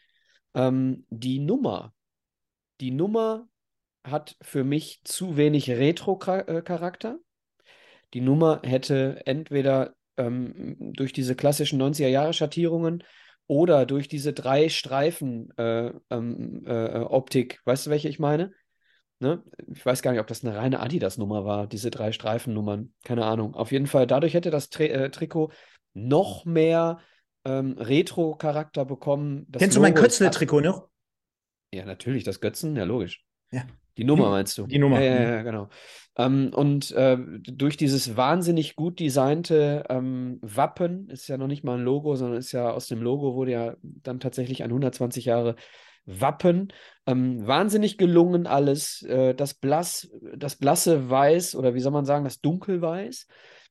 Ähm, 0.56 1.06
die 1.10 1.40
Nummer, 1.40 1.94
die 2.82 2.92
Nummer 2.92 3.48
hat 4.04 4.38
für 4.42 4.64
mich 4.64 5.02
zu 5.04 5.38
wenig 5.38 5.70
Retro-Charakter. 5.70 7.20
Die 8.14 8.22
Nummer 8.22 8.62
hätte 8.64 9.22
entweder 9.26 9.96
ähm, 10.16 10.78
durch 10.80 11.14
diese 11.14 11.36
klassischen 11.36 11.82
90er-Jahre-Schattierungen 11.82 13.04
oder 13.48 13.86
durch 13.86 14.08
diese 14.08 14.34
drei 14.34 14.70
Streifen 14.70 15.52
äh, 15.58 15.92
ähm, 16.10 16.66
äh, 16.66 17.04
weißt 17.04 17.86
du, 17.86 17.90
welche 17.90 18.10
ich 18.10 18.20
meine? 18.20 18.54
Ne? 19.20 19.42
Ich 19.74 19.86
weiß 19.86 20.02
gar 20.02 20.12
nicht, 20.12 20.22
ob 20.22 20.28
das 20.28 20.44
eine 20.44 20.56
reine 20.56 20.80
Adidas-Nummer 20.80 21.44
war, 21.44 21.68
diese 21.68 21.90
drei 21.90 22.12
Streifennummern. 22.12 22.94
Keine 23.04 23.26
Ahnung. 23.26 23.56
Auf 23.56 23.72
jeden 23.72 23.88
Fall, 23.88 24.06
dadurch 24.06 24.34
hätte 24.34 24.52
das 24.52 24.70
Tri 24.70 24.88
äh, 24.88 25.10
Trikot 25.10 25.52
noch 25.94 26.46
mehr 26.46 27.00
ähm, 27.46 27.76
Retro-Charakter 27.78 28.86
bekommen. 28.86 29.46
Das 29.50 29.62
Kennst 29.62 29.76
Logo 29.76 29.88
du 29.88 29.92
mein 29.94 30.02
Kötzle-Trikot 30.02 30.62
noch? 30.62 30.90
Ja, 31.74 31.86
natürlich, 31.86 32.24
das 32.24 32.40
Götzen, 32.40 32.76
ja, 32.76 32.84
logisch. 32.84 33.26
Ja. 33.52 33.66
Die 33.98 34.04
Nummer 34.04 34.30
meinst 34.30 34.58
du? 34.58 34.68
Die 34.68 34.78
Nummer. 34.78 35.02
Ja, 35.02 35.16
ja, 35.16 35.30
ja 35.32 35.42
genau. 35.42 35.70
Ähm, 36.18 36.52
und 36.54 36.92
äh, 36.92 37.18
durch 37.42 37.78
dieses 37.78 38.16
wahnsinnig 38.16 38.76
gut 38.76 39.00
designte 39.00 39.84
ähm, 39.90 40.38
Wappen, 40.42 41.10
ist 41.10 41.28
ja 41.28 41.38
noch 41.38 41.48
nicht 41.48 41.64
mal 41.64 41.78
ein 41.78 41.84
Logo, 41.84 42.16
sondern 42.16 42.38
ist 42.38 42.52
ja 42.52 42.70
aus 42.70 42.88
dem 42.88 43.02
Logo 43.02 43.34
wurde 43.34 43.52
ja 43.52 43.76
dann 43.82 44.20
tatsächlich 44.20 44.64
ein 44.64 44.70
120 44.70 45.26
Jahre 45.26 45.56
Wappen. 46.08 46.74
Ähm, 47.06 47.46
wahnsinnig 47.46 47.98
gelungen 47.98 48.48
alles. 48.48 49.04
Äh, 49.04 49.36
das, 49.36 49.54
blass, 49.54 50.10
das 50.36 50.56
blasse 50.56 51.10
Weiß 51.10 51.56
oder 51.56 51.76
wie 51.76 51.80
soll 51.80 51.92
man 51.92 52.06
sagen, 52.06 52.24
das 52.24 52.42
Dunkelweiß 52.42 53.28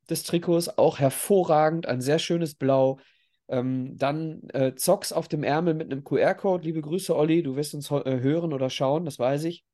des 0.09 0.23
Trikots 0.23 0.79
auch 0.79 0.99
hervorragend. 0.99 1.87
Ein 1.87 2.01
sehr 2.01 2.19
schönes 2.19 2.55
Blau. 2.55 3.01
Ähm, 3.49 3.97
dann 3.97 4.43
äh, 4.51 4.75
Zocks 4.75 5.13
auf 5.13 5.29
dem 5.29 5.43
Ärmel 5.43 5.75
mit 5.75 5.91
einem 5.91 6.05
QR-Code. 6.05 6.65
Liebe 6.65 6.83
Grüße, 6.83 7.17
Olli. 7.17 7.43
Du 7.43 7.57
wirst 7.57 7.75
uns 7.75 7.91
äh, 7.91 8.21
hören 8.21 8.53
oder 8.53 8.71
schauen, 8.71 9.05
das 9.05 9.19
weiß 9.19 9.45
ich. 9.45 9.65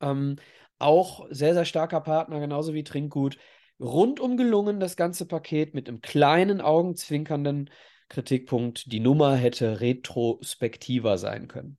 Ähm, 0.00 0.36
auch 0.78 1.26
sehr, 1.30 1.54
sehr 1.54 1.64
starker 1.64 2.00
Partner, 2.00 2.40
genauso 2.40 2.74
wie 2.74 2.84
Trinkgut. 2.84 3.38
Rundum 3.78 4.36
gelungen 4.36 4.80
das 4.80 4.96
ganze 4.96 5.26
Paket 5.26 5.74
mit 5.74 5.88
einem 5.88 6.00
kleinen, 6.00 6.60
augenzwinkernden 6.60 7.70
Kritikpunkt. 8.10 8.92
Die 8.92 9.00
Nummer 9.00 9.36
hätte 9.36 9.80
retrospektiver 9.80 11.16
sein 11.16 11.48
können. 11.48 11.78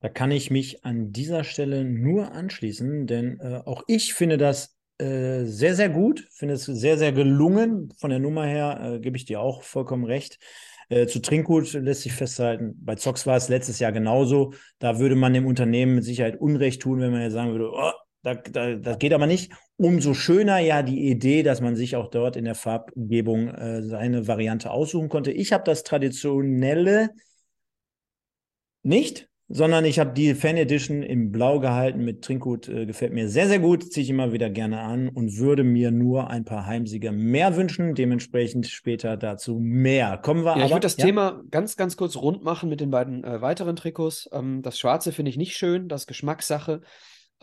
Da 0.00 0.08
kann 0.10 0.30
ich 0.30 0.50
mich 0.50 0.84
an 0.84 1.12
dieser 1.12 1.42
Stelle 1.42 1.84
nur 1.84 2.32
anschließen, 2.32 3.06
denn 3.06 3.40
äh, 3.40 3.62
auch 3.64 3.82
ich 3.88 4.14
finde 4.14 4.36
das 4.36 4.76
äh, 4.98 5.44
sehr, 5.44 5.74
sehr 5.74 5.88
gut. 5.88 6.28
Finde 6.30 6.54
es 6.54 6.66
sehr, 6.66 6.98
sehr 6.98 7.12
gelungen. 7.12 7.92
Von 7.98 8.10
der 8.10 8.18
Nummer 8.18 8.44
her 8.44 8.80
äh, 8.82 9.00
gebe 9.00 9.16
ich 9.16 9.24
dir 9.24 9.40
auch 9.40 9.62
vollkommen 9.62 10.04
recht. 10.04 10.38
Äh, 10.90 11.06
zu 11.06 11.20
Trinkgut 11.20 11.72
lässt 11.72 12.02
sich 12.02 12.12
festhalten. 12.12 12.74
Bei 12.84 12.94
Zox 12.94 13.26
war 13.26 13.36
es 13.36 13.48
letztes 13.48 13.78
Jahr 13.78 13.92
genauso. 13.92 14.52
Da 14.78 14.98
würde 14.98 15.16
man 15.16 15.32
dem 15.32 15.46
Unternehmen 15.46 15.94
mit 15.94 16.04
Sicherheit 16.04 16.40
Unrecht 16.40 16.82
tun, 16.82 17.00
wenn 17.00 17.10
man 17.10 17.22
jetzt 17.22 17.32
sagen 17.32 17.52
würde, 17.52 17.70
oh, 17.72 17.92
da, 18.24 18.34
da, 18.34 18.74
das 18.74 18.98
geht 18.98 19.12
aber 19.12 19.26
nicht. 19.26 19.52
Umso 19.76 20.14
schöner 20.14 20.58
ja 20.58 20.82
die 20.82 21.08
Idee, 21.08 21.42
dass 21.42 21.60
man 21.60 21.76
sich 21.76 21.94
auch 21.94 22.08
dort 22.08 22.36
in 22.36 22.44
der 22.44 22.56
Farbgebung 22.56 23.48
äh, 23.48 23.82
seine 23.82 24.26
Variante 24.26 24.70
aussuchen 24.70 25.08
konnte. 25.08 25.30
Ich 25.30 25.52
habe 25.52 25.64
das 25.64 25.84
traditionelle 25.84 27.10
nicht 28.82 29.28
sondern 29.48 29.84
ich 29.84 29.98
habe 29.98 30.12
die 30.14 30.34
Fan 30.34 30.56
Edition 30.56 31.02
in 31.02 31.30
Blau 31.30 31.60
gehalten 31.60 32.04
mit 32.04 32.24
Trinkgut. 32.24 32.68
Äh, 32.68 32.86
gefällt 32.86 33.12
mir 33.12 33.28
sehr, 33.28 33.46
sehr 33.46 33.58
gut, 33.58 33.92
ziehe 33.92 34.04
ich 34.04 34.10
immer 34.10 34.32
wieder 34.32 34.48
gerne 34.48 34.80
an 34.80 35.08
und 35.08 35.36
würde 35.36 35.64
mir 35.64 35.90
nur 35.90 36.30
ein 36.30 36.44
paar 36.44 36.66
Heimsieger 36.66 37.12
mehr 37.12 37.56
wünschen. 37.56 37.94
Dementsprechend 37.94 38.66
später 38.66 39.16
dazu 39.16 39.58
mehr. 39.58 40.18
Kommen 40.18 40.44
wir 40.44 40.50
ja, 40.50 40.54
aber. 40.54 40.64
Ich 40.64 40.70
würde 40.70 40.80
das 40.80 40.96
ja? 40.96 41.04
Thema 41.04 41.42
ganz, 41.50 41.76
ganz 41.76 41.96
kurz 41.96 42.16
rund 42.16 42.42
machen 42.42 42.68
mit 42.68 42.80
den 42.80 42.90
beiden 42.90 43.22
äh, 43.22 43.40
weiteren 43.42 43.76
Trikots. 43.76 44.28
Ähm, 44.32 44.62
das 44.62 44.78
Schwarze 44.78 45.12
finde 45.12 45.30
ich 45.30 45.36
nicht 45.36 45.56
schön, 45.56 45.88
das 45.88 46.02
ist 46.02 46.06
Geschmackssache. 46.06 46.80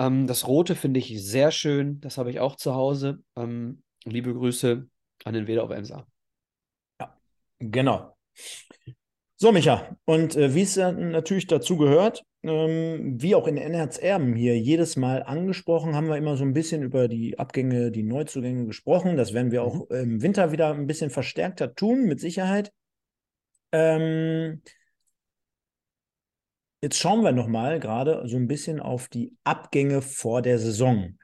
Ähm, 0.02 0.26
das 0.26 0.48
Rote 0.48 0.76
finde 0.76 1.00
ich 1.00 1.24
sehr 1.24 1.52
schön, 1.52 2.02
das 2.02 2.18
habe 2.18 2.32
ich 2.32 2.40
auch 2.40 2.56
zu 2.56 2.74
Hause. 2.74 3.24
Ähm, 3.36 3.84
liebe 4.04 4.34
Grüße 4.34 4.88
an 5.26 5.34
den 5.34 5.48
Weder 5.48 5.64
auf 5.64 5.70
Emsa. 5.70 6.08
Ja, 7.00 7.16
genau. 7.60 8.18
So, 9.38 9.52
Micha, 9.52 9.96
und 10.06 10.36
äh, 10.36 10.56
wie 10.56 10.62
es 10.62 10.76
ja 10.76 10.92
natürlich 10.92 11.48
dazu 11.48 11.78
gehört, 11.78 12.24
ähm, 12.44 13.22
wie 13.22 13.36
auch 13.36 13.48
in 13.48 13.58
NRZ 13.58 14.00
Erben 14.00 14.36
hier 14.36 14.58
jedes 14.58 14.96
Mal 14.96 15.24
angesprochen, 15.24 15.96
haben 15.96 16.08
wir 16.08 16.18
immer 16.18 16.36
so 16.36 16.44
ein 16.44 16.54
bisschen 16.54 16.82
über 16.82 17.08
die 17.08 17.38
Abgänge, 17.38 17.92
die 17.92 18.04
Neuzugänge 18.04 18.66
gesprochen. 18.66 19.18
Das 19.18 19.34
werden 19.34 19.52
wir 19.52 19.64
auch 19.64 19.88
mhm. 19.90 19.96
im 19.96 20.22
Winter 20.24 20.52
wieder 20.52 20.74
ein 20.74 20.88
bisschen 20.88 21.12
verstärkter 21.12 21.76
tun, 21.76 22.06
mit 22.06 22.20
Sicherheit. 22.20 22.72
Ähm, 23.72 24.62
jetzt 26.82 26.98
schauen 26.98 27.24
wir 27.24 27.32
nochmal 27.32 27.80
gerade 27.80 28.28
so 28.28 28.38
ein 28.38 28.48
bisschen 28.48 28.80
auf 28.80 29.08
die 29.08 29.38
Abgänge 29.44 30.02
vor 30.02 30.42
der 30.42 30.60
Saison. 30.60 31.18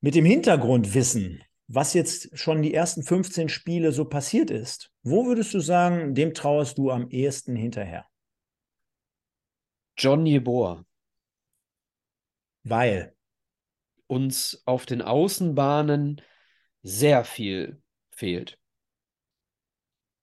Mit 0.00 0.14
dem 0.14 0.24
Hintergrundwissen, 0.24 1.42
was 1.68 1.94
jetzt 1.94 2.36
schon 2.38 2.62
die 2.62 2.74
ersten 2.74 3.02
15 3.02 3.48
Spiele 3.48 3.92
so 3.92 4.04
passiert 4.04 4.50
ist, 4.50 4.92
wo 5.02 5.26
würdest 5.26 5.54
du 5.54 5.60
sagen, 5.60 6.14
dem 6.14 6.34
trauerst 6.34 6.76
du 6.76 6.90
am 6.90 7.08
ehesten 7.08 7.56
hinterher? 7.56 8.06
John 9.96 10.26
Jeboa. 10.26 10.84
Weil 12.64 13.14
uns 14.06 14.62
auf 14.66 14.86
den 14.86 15.02
Außenbahnen 15.02 16.20
sehr 16.82 17.24
viel 17.24 17.82
fehlt. 18.10 18.58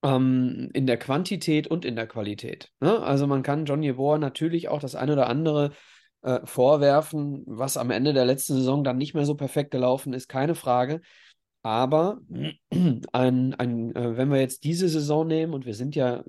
Ähm, 0.01 0.69
in 0.73 0.87
der 0.87 0.97
Quantität 0.97 1.67
und 1.67 1.83
in 1.83 1.95
der 1.95 2.07
Qualität. 2.07 2.71
Ne? 2.79 3.01
Also 3.01 3.27
man 3.27 3.43
kann 3.43 3.65
John 3.65 3.83
Jeboa 3.83 4.17
natürlich 4.17 4.69
auch 4.69 4.79
das 4.79 4.95
eine 4.95 5.13
oder 5.13 5.27
andere 5.27 5.71
äh, 6.21 6.39
vorwerfen, 6.45 7.43
was 7.45 7.77
am 7.77 7.91
Ende 7.91 8.13
der 8.13 8.25
letzten 8.25 8.55
Saison 8.55 8.83
dann 8.83 8.97
nicht 8.97 9.13
mehr 9.13 9.25
so 9.25 9.35
perfekt 9.35 9.71
gelaufen 9.71 10.13
ist, 10.13 10.27
keine 10.27 10.55
Frage. 10.55 11.01
Aber 11.63 12.19
ein, 13.11 13.53
ein, 13.55 13.95
äh, 13.95 14.17
wenn 14.17 14.31
wir 14.31 14.39
jetzt 14.39 14.63
diese 14.63 14.87
Saison 14.89 15.27
nehmen 15.27 15.53
und 15.53 15.65
wir 15.65 15.75
sind 15.75 15.95
ja 15.95 16.23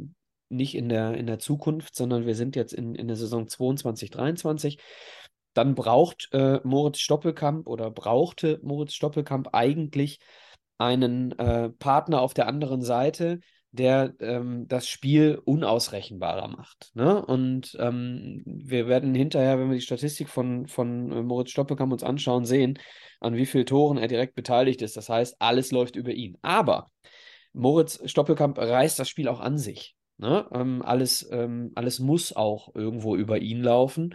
nicht 0.48 0.74
in 0.74 0.88
der, 0.88 1.14
in 1.14 1.26
der 1.26 1.38
Zukunft, 1.38 1.94
sondern 1.94 2.26
wir 2.26 2.34
sind 2.34 2.56
jetzt 2.56 2.72
in, 2.72 2.94
in 2.94 3.06
der 3.06 3.16
Saison 3.16 3.46
22, 3.46 4.10
23, 4.10 4.78
dann 5.54 5.74
braucht 5.74 6.28
äh, 6.32 6.60
Moritz 6.64 6.98
Stoppelkamp 6.98 7.66
oder 7.66 7.90
brauchte 7.90 8.58
Moritz 8.62 8.94
Stoppelkamp 8.94 9.50
eigentlich 9.52 10.18
einen 10.78 11.38
äh, 11.38 11.70
Partner 11.70 12.20
auf 12.20 12.34
der 12.34 12.46
anderen 12.46 12.82
Seite, 12.82 13.40
der 13.72 14.14
ähm, 14.18 14.66
das 14.68 14.88
Spiel 14.88 15.40
unausrechenbarer 15.44 16.48
macht. 16.48 16.90
Ne? 16.94 17.24
Und 17.24 17.76
ähm, 17.78 18.42
wir 18.44 18.88
werden 18.88 19.14
hinterher, 19.14 19.58
wenn 19.58 19.68
wir 19.68 19.76
die 19.76 19.82
Statistik 19.82 20.28
von, 20.28 20.66
von 20.66 21.12
äh, 21.12 21.22
Moritz 21.22 21.50
Stoppelkamp 21.50 21.92
uns 21.92 22.02
anschauen, 22.02 22.44
sehen, 22.44 22.78
an 23.20 23.36
wie 23.36 23.46
vielen 23.46 23.66
Toren 23.66 23.98
er 23.98 24.08
direkt 24.08 24.34
beteiligt 24.34 24.82
ist. 24.82 24.96
Das 24.96 25.08
heißt, 25.08 25.36
alles 25.38 25.70
läuft 25.70 25.96
über 25.96 26.12
ihn. 26.12 26.36
Aber 26.42 26.90
Moritz 27.52 28.00
Stoppelkamp 28.10 28.58
reißt 28.58 28.98
das 28.98 29.08
Spiel 29.08 29.28
auch 29.28 29.40
an 29.40 29.58
sich. 29.58 29.94
Ne? 30.18 30.46
Ähm, 30.52 30.82
alles, 30.82 31.28
ähm, 31.30 31.72
alles 31.74 31.98
muss 31.98 32.34
auch 32.34 32.74
irgendwo 32.74 33.16
über 33.16 33.38
ihn 33.38 33.62
laufen. 33.62 34.14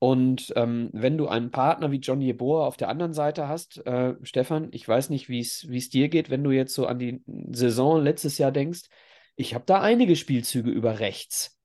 Und 0.00 0.50
ähm, 0.56 0.88
wenn 0.94 1.18
du 1.18 1.28
einen 1.28 1.50
Partner 1.50 1.90
wie 1.90 1.98
John 1.98 2.22
Jeboa 2.22 2.66
auf 2.66 2.78
der 2.78 2.88
anderen 2.88 3.12
Seite 3.12 3.48
hast, 3.48 3.84
äh, 3.86 4.14
Stefan, 4.22 4.68
ich 4.72 4.88
weiß 4.88 5.10
nicht, 5.10 5.28
wie 5.28 5.40
es 5.40 5.90
dir 5.90 6.08
geht, 6.08 6.30
wenn 6.30 6.42
du 6.42 6.50
jetzt 6.50 6.74
so 6.74 6.86
an 6.86 6.98
die 6.98 7.22
Saison 7.52 8.02
letztes 8.02 8.38
Jahr 8.38 8.50
denkst, 8.50 8.88
ich 9.36 9.54
habe 9.54 9.64
da 9.66 9.82
einige 9.82 10.16
Spielzüge 10.16 10.70
über 10.70 11.00
rechts 11.00 11.60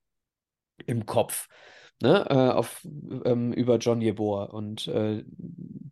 im 0.85 1.05
Kopf, 1.05 1.47
ne, 2.01 2.25
äh, 2.29 2.51
auf, 2.51 2.85
ähm, 3.23 3.53
über 3.53 3.77
John 3.77 4.01
Jeboa. 4.01 4.43
Und 4.45 4.89
äh, 4.89 5.23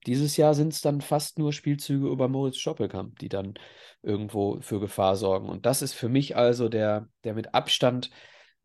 dieses 0.05 0.35
Jahr 0.35 0.53
sind 0.53 0.73
es 0.73 0.81
dann 0.81 0.99
fast 0.99 1.39
nur 1.39 1.53
Spielzüge 1.53 2.09
über 2.09 2.27
Moritz 2.27 2.57
Stoppelkamp, 2.57 3.19
die 3.19 3.29
dann 3.29 3.53
irgendwo 4.01 4.59
für 4.59 4.81
Gefahr 4.81 5.15
sorgen. 5.15 5.47
Und 5.47 5.65
das 5.65 5.81
ist 5.81 5.93
für 5.93 6.09
mich 6.09 6.35
also 6.35 6.67
der, 6.67 7.07
der 7.23 7.35
mit 7.35 7.53
Abstand 7.53 8.09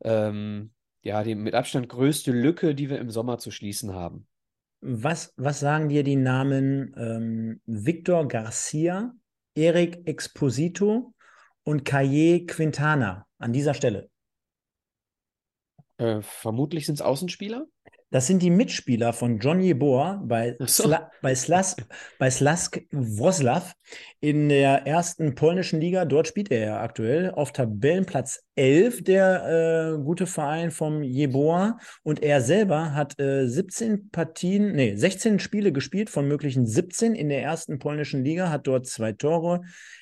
ähm, 0.02 0.72
ja, 1.02 1.22
die 1.22 1.34
mit 1.34 1.54
Abstand 1.54 1.88
größte 1.88 2.32
Lücke, 2.32 2.74
die 2.74 2.90
wir 2.90 2.98
im 2.98 3.11
Sommer 3.11 3.38
zu 3.38 3.50
schließen 3.50 3.94
haben. 3.94 4.26
Was, 4.80 5.32
was 5.37 5.61
sagen 5.61 5.88
dir 5.88 6.04
die 6.04 6.16
Namen 6.16 6.94
ähm, 6.96 7.61
Victor 7.66 8.28
Garcia, 8.28 9.12
Eric 9.54 10.06
Exposito 10.06 11.14
und 11.64 11.84
Kaye 11.84 12.46
Quintana 12.46 13.26
an 13.38 13.52
dieser 13.52 13.74
Stelle? 13.74 14.08
Äh, 15.96 16.22
vermutlich 16.22 16.87
sind 16.87 16.94
es 16.94 17.02
Außenspieler. 17.02 17.66
Das 18.11 18.27
sind 18.27 18.40
die 18.40 18.51
Mitspieler 18.51 19.12
von 19.12 19.38
John 19.38 19.61
Jeboa 19.61 20.23
bei, 20.25 20.57
so. 20.61 20.85
Sla 20.85 21.11
bei, 21.21 21.35
Slas 21.35 21.77
bei 22.18 22.31
Slask 22.31 22.81
Wroclaw 22.90 23.73
in 24.21 24.49
der 24.49 24.87
ersten 24.87 25.35
polnischen 25.35 25.79
Liga. 25.79 26.07
Dort 26.07 26.27
spielt 26.27 26.51
er 26.51 26.59
ja 26.59 26.81
aktuell 26.81 27.31
auf 27.31 27.53
Tabellenplatz 27.53 28.42
11, 28.57 29.05
der 29.05 29.97
äh, 29.99 30.03
gute 30.03 30.27
Verein 30.27 30.71
vom 30.71 31.03
Jeboa. 31.03 31.79
Und 32.03 32.23
er 32.23 32.40
selber 32.40 32.94
hat 32.94 33.21
äh, 33.21 33.47
17 33.47 34.11
Partien, 34.11 34.73
nee, 34.73 34.97
16 34.97 35.38
Spiele 35.38 35.71
gespielt 35.71 36.09
von 36.09 36.27
möglichen 36.27 36.66
17 36.66 37.14
in 37.14 37.29
der 37.29 37.42
ersten 37.42 37.79
polnischen 37.79 38.25
Liga, 38.25 38.49
hat 38.49 38.66
dort 38.66 38.87
zwei 38.87 39.12
Tore 39.12 39.61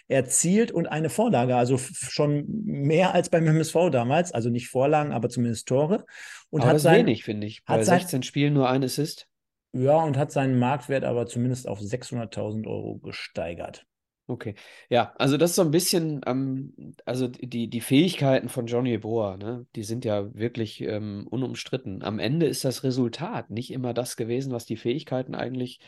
erzielt 0.09 0.71
und 0.71 0.87
eine 0.87 1.11
Vorlage, 1.11 1.57
also 1.57 1.79
schon 1.79 2.45
mehr 2.65 3.13
als 3.13 3.29
beim 3.29 3.47
MSV 3.47 3.91
damals, 3.91 4.31
also 4.33 4.51
nicht 4.51 4.69
Vorlagen, 4.69 5.13
aber 5.13 5.29
zumindest 5.29 5.67
Tore. 5.67 6.05
Und 6.51 6.61
aber 6.61 6.69
hat 6.69 6.75
das 6.77 6.83
sein, 6.83 7.07
wenig, 7.07 7.25
finde 7.25 7.47
ich. 7.47 7.65
Bei 7.65 7.83
16 7.83 8.23
Spielen 8.23 8.55
nur 8.55 8.69
ein 8.69 8.85
Assist. 8.85 9.29
Ja, 9.73 9.97
und 9.97 10.17
hat 10.17 10.33
seinen 10.33 10.59
Marktwert 10.59 11.05
aber 11.05 11.27
zumindest 11.27 11.69
auf 11.69 11.81
600.000 11.81 12.67
Euro 12.67 12.99
gesteigert. 12.99 13.87
Okay, 14.29 14.57
ja, 14.89 15.13
also 15.19 15.37
das 15.37 15.51
ist 15.51 15.57
so 15.57 15.63
ein 15.63 15.71
bisschen, 15.71 16.21
ähm, 16.27 16.75
also 17.05 17.29
die, 17.29 17.69
die 17.69 17.81
Fähigkeiten 17.81 18.49
von 18.49 18.67
Johnny 18.67 18.99
Boa, 18.99 19.37
ne, 19.37 19.67
die 19.77 19.85
sind 19.85 20.05
ja 20.05 20.35
wirklich 20.35 20.81
ähm, 20.81 21.29
unumstritten. 21.31 22.03
Am 22.03 22.19
Ende 22.19 22.47
ist 22.47 22.65
das 22.65 22.83
Resultat 22.83 23.51
nicht 23.51 23.71
immer 23.71 23.95
das 23.95 24.17
gewesen, 24.17 24.53
was 24.53 24.67
die 24.67 24.77
Fähigkeiten 24.77 25.37
eigentlich 25.37 25.79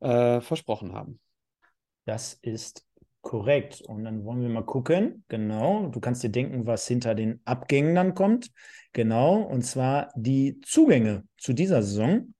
äh, 0.00 0.42
versprochen 0.42 0.92
haben. 0.92 1.18
Das 2.04 2.34
ist 2.34 2.86
korrekt. 3.28 3.82
Und 3.82 4.04
dann 4.04 4.24
wollen 4.24 4.40
wir 4.40 4.48
mal 4.48 4.64
gucken. 4.64 5.22
Genau, 5.28 5.88
du 5.88 6.00
kannst 6.00 6.22
dir 6.22 6.30
denken, 6.30 6.66
was 6.66 6.88
hinter 6.88 7.14
den 7.14 7.40
Abgängen 7.44 7.94
dann 7.94 8.14
kommt. 8.14 8.50
Genau, 8.94 9.42
und 9.42 9.66
zwar 9.66 10.10
die 10.16 10.62
Zugänge 10.62 11.24
zu 11.36 11.52
dieser 11.52 11.82
Saison. 11.82 12.32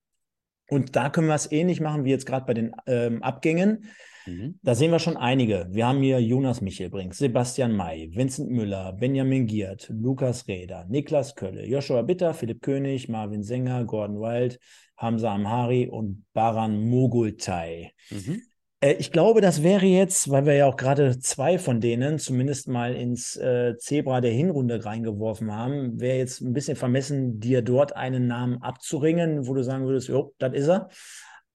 Und 0.70 0.96
da 0.96 1.10
können 1.10 1.28
wir 1.28 1.34
es 1.34 1.52
ähnlich 1.52 1.82
machen 1.82 2.04
wie 2.04 2.10
jetzt 2.10 2.24
gerade 2.24 2.46
bei 2.46 2.54
den 2.54 2.74
ähm, 2.86 3.22
Abgängen. 3.22 3.84
Mhm. 4.26 4.58
Da 4.62 4.74
sehen 4.74 4.90
wir 4.90 4.98
schon 4.98 5.18
einige. 5.18 5.66
Wir 5.70 5.86
haben 5.86 6.00
hier 6.00 6.20
Jonas 6.20 6.62
Michelbrink, 6.62 7.14
Sebastian 7.14 7.76
May, 7.76 8.10
Vincent 8.14 8.50
Müller, 8.50 8.94
Benjamin 8.94 9.46
Giert, 9.46 9.90
Lukas 9.90 10.48
Reder, 10.48 10.86
Niklas 10.88 11.34
Kölle, 11.34 11.66
Joshua 11.66 12.00
Bitter, 12.00 12.32
Philipp 12.32 12.62
König, 12.62 13.10
Marvin 13.10 13.42
Sänger, 13.42 13.84
Gordon 13.84 14.20
Wild, 14.20 14.58
Hamza 14.96 15.34
Amhari 15.34 15.86
und 15.86 16.24
Baran 16.32 16.88
Mogultai. 16.88 17.92
Mhm. 18.10 18.40
Äh, 18.80 18.94
ich 18.94 19.12
glaube, 19.12 19.40
das 19.40 19.62
wäre 19.62 19.86
jetzt, 19.86 20.30
weil 20.30 20.46
wir 20.46 20.54
ja 20.54 20.66
auch 20.66 20.76
gerade 20.76 21.18
zwei 21.18 21.58
von 21.58 21.80
denen 21.80 22.18
zumindest 22.18 22.68
mal 22.68 22.94
ins 22.94 23.36
äh, 23.36 23.76
Zebra 23.78 24.20
der 24.20 24.32
Hinrunde 24.32 24.84
reingeworfen 24.84 25.52
haben, 25.52 26.00
wäre 26.00 26.18
jetzt 26.18 26.40
ein 26.40 26.52
bisschen 26.52 26.76
vermessen, 26.76 27.40
dir 27.40 27.62
dort 27.62 27.96
einen 27.96 28.26
Namen 28.26 28.62
abzuringen, 28.62 29.46
wo 29.46 29.54
du 29.54 29.62
sagen 29.62 29.86
würdest, 29.86 30.08
jo, 30.08 30.34
das 30.38 30.54
ist 30.54 30.68
er. 30.68 30.88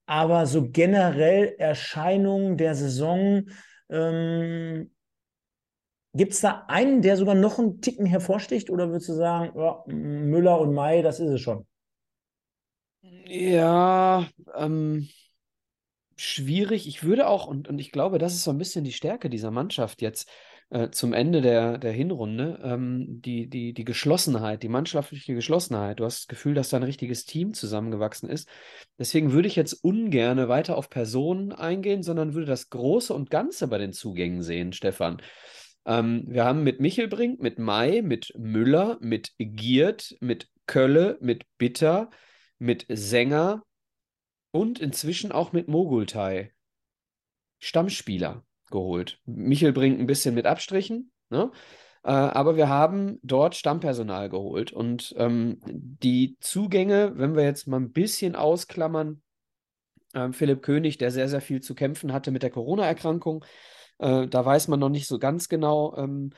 Aber 0.05 0.45
so 0.45 0.69
generell 0.69 1.55
Erscheinungen 1.57 2.57
der 2.57 2.75
Saison, 2.75 3.43
ähm, 3.89 4.91
gibt 6.13 6.33
es 6.33 6.41
da 6.41 6.65
einen, 6.67 7.01
der 7.01 7.17
sogar 7.17 7.35
noch 7.35 7.57
einen 7.57 7.81
Ticken 7.81 8.05
hervorsticht 8.05 8.69
oder 8.69 8.89
würdest 8.89 9.09
du 9.09 9.13
sagen, 9.13 9.57
ja, 9.57 9.83
Müller 9.87 10.59
und 10.59 10.73
Mai, 10.73 11.01
das 11.01 11.19
ist 11.19 11.29
es 11.29 11.41
schon? 11.41 11.65
Ja, 13.25 14.27
ähm, 14.55 15.07
schwierig. 16.15 16.87
Ich 16.87 17.03
würde 17.03 17.27
auch, 17.27 17.47
und, 17.47 17.67
und 17.67 17.79
ich 17.79 17.91
glaube, 17.91 18.17
das 18.17 18.33
ist 18.33 18.43
so 18.43 18.51
ein 18.51 18.57
bisschen 18.57 18.83
die 18.83 18.93
Stärke 18.93 19.29
dieser 19.29 19.51
Mannschaft 19.51 20.01
jetzt 20.01 20.29
äh, 20.69 20.89
zum 20.89 21.13
Ende 21.13 21.41
der, 21.41 21.77
der 21.77 21.91
Hinrunde, 21.91 22.59
ähm, 22.63 23.21
die, 23.21 23.47
die, 23.47 23.73
die 23.73 23.85
Geschlossenheit, 23.85 24.63
die 24.63 24.69
mannschaftliche 24.69 25.35
Geschlossenheit. 25.35 25.99
Du 25.99 26.05
hast 26.05 26.21
das 26.21 26.27
Gefühl, 26.27 26.55
dass 26.55 26.69
da 26.69 26.77
ein 26.77 26.83
richtiges 26.83 27.25
Team 27.25 27.53
zusammengewachsen 27.53 28.27
ist. 28.29 28.49
Deswegen 28.97 29.33
würde 29.33 29.47
ich 29.47 29.55
jetzt 29.55 29.73
ungern 29.83 30.47
weiter 30.47 30.77
auf 30.77 30.89
Personen 30.89 31.51
eingehen, 31.51 32.01
sondern 32.01 32.33
würde 32.33 32.47
das 32.47 32.69
Große 32.69 33.13
und 33.13 33.29
Ganze 33.29 33.67
bei 33.67 33.77
den 33.77 33.93
Zugängen 33.93 34.41
sehen, 34.41 34.73
Stefan. 34.73 35.21
Ähm, 35.85 36.23
wir 36.27 36.45
haben 36.45 36.63
mit 36.63 36.79
Michelbrink, 36.79 37.39
mit 37.39 37.59
Mai, 37.59 38.01
mit 38.03 38.33
Müller, 38.37 38.97
mit 39.01 39.33
Giert, 39.37 40.15
mit 40.21 40.47
Kölle, 40.65 41.17
mit 41.21 41.43
Bitter, 41.57 42.09
mit 42.57 42.85
Sänger, 42.89 43.63
und 44.53 44.79
inzwischen 44.79 45.31
auch 45.31 45.51
mit 45.51 45.67
Mogultai 45.67 46.53
Stammspieler 47.59 48.45
geholt. 48.69 49.19
Michel 49.25 49.73
bringt 49.73 49.99
ein 49.99 50.05
bisschen 50.05 50.35
mit 50.35 50.45
Abstrichen, 50.45 51.11
ne? 51.29 51.51
Äh, 52.03 52.11
aber 52.11 52.55
wir 52.55 52.69
haben 52.69 53.19
dort 53.23 53.55
Stammpersonal 53.55 54.29
geholt. 54.29 54.71
Und 54.71 55.13
ähm, 55.17 55.59
die 55.65 56.37
Zugänge, 56.39 57.13
wenn 57.17 57.35
wir 57.35 57.43
jetzt 57.43 57.67
mal 57.67 57.79
ein 57.79 57.93
bisschen 57.93 58.35
ausklammern, 58.35 59.21
äh, 60.13 60.31
Philipp 60.31 60.61
König, 60.61 60.97
der 60.97 61.11
sehr, 61.11 61.29
sehr 61.29 61.41
viel 61.41 61.61
zu 61.61 61.75
kämpfen 61.75 62.13
hatte 62.13 62.31
mit 62.31 62.43
der 62.43 62.51
Corona-Erkrankung, 62.51 63.45
äh, 63.99 64.27
da 64.27 64.45
weiß 64.45 64.67
man 64.67 64.79
noch 64.79 64.89
nicht 64.89 65.07
so 65.07 65.17
ganz 65.17 65.49
genau, 65.49 65.95
ähm, 65.97 66.31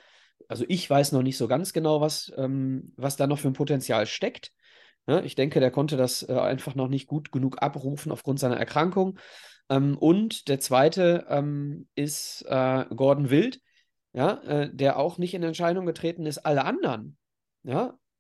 also 0.47 0.63
ich 0.67 0.87
weiß 0.89 1.11
noch 1.11 1.23
nicht 1.23 1.37
so 1.37 1.47
ganz 1.47 1.73
genau, 1.73 1.99
was, 1.99 2.31
ähm, 2.37 2.93
was 2.95 3.17
da 3.17 3.27
noch 3.27 3.39
für 3.39 3.47
ein 3.47 3.53
Potenzial 3.53 4.05
steckt. 4.05 4.53
Ne? 5.07 5.23
Ich 5.25 5.35
denke, 5.35 5.59
der 5.59 5.71
konnte 5.71 5.97
das 5.97 6.27
äh, 6.27 6.33
einfach 6.33 6.75
noch 6.75 6.87
nicht 6.87 7.07
gut 7.07 7.31
genug 7.31 7.61
abrufen 7.61 8.11
aufgrund 8.11 8.39
seiner 8.39 8.57
Erkrankung. 8.57 9.19
Ähm, 9.69 9.97
und 9.97 10.47
der 10.47 10.59
zweite 10.59 11.25
ähm, 11.29 11.87
ist 11.95 12.43
äh, 12.47 12.85
Gordon 12.95 13.29
Wild, 13.29 13.61
äh, 14.13 14.69
der 14.71 14.97
auch 14.97 15.17
nicht 15.17 15.33
in 15.33 15.43
Entscheidung 15.43 15.85
getreten 15.85 16.25
ist. 16.25 16.39
Alle 16.39 16.65
anderen 16.65 17.17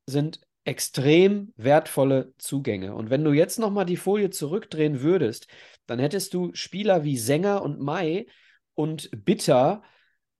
sind 0.07 0.41
extrem 0.65 1.53
wertvolle 1.55 2.33
Zugänge. 2.37 2.95
Und 2.95 3.09
wenn 3.09 3.23
du 3.23 3.31
jetzt 3.31 3.59
nochmal 3.59 3.85
die 3.85 3.97
Folie 3.97 4.31
zurückdrehen 4.31 5.01
würdest, 5.01 5.47
dann 5.85 5.99
hättest 5.99 6.33
du 6.33 6.53
Spieler 6.53 7.03
wie 7.03 7.17
Sänger 7.17 7.61
und 7.61 7.79
Mai 7.79 8.25
und 8.73 9.09
Bitter 9.25 9.83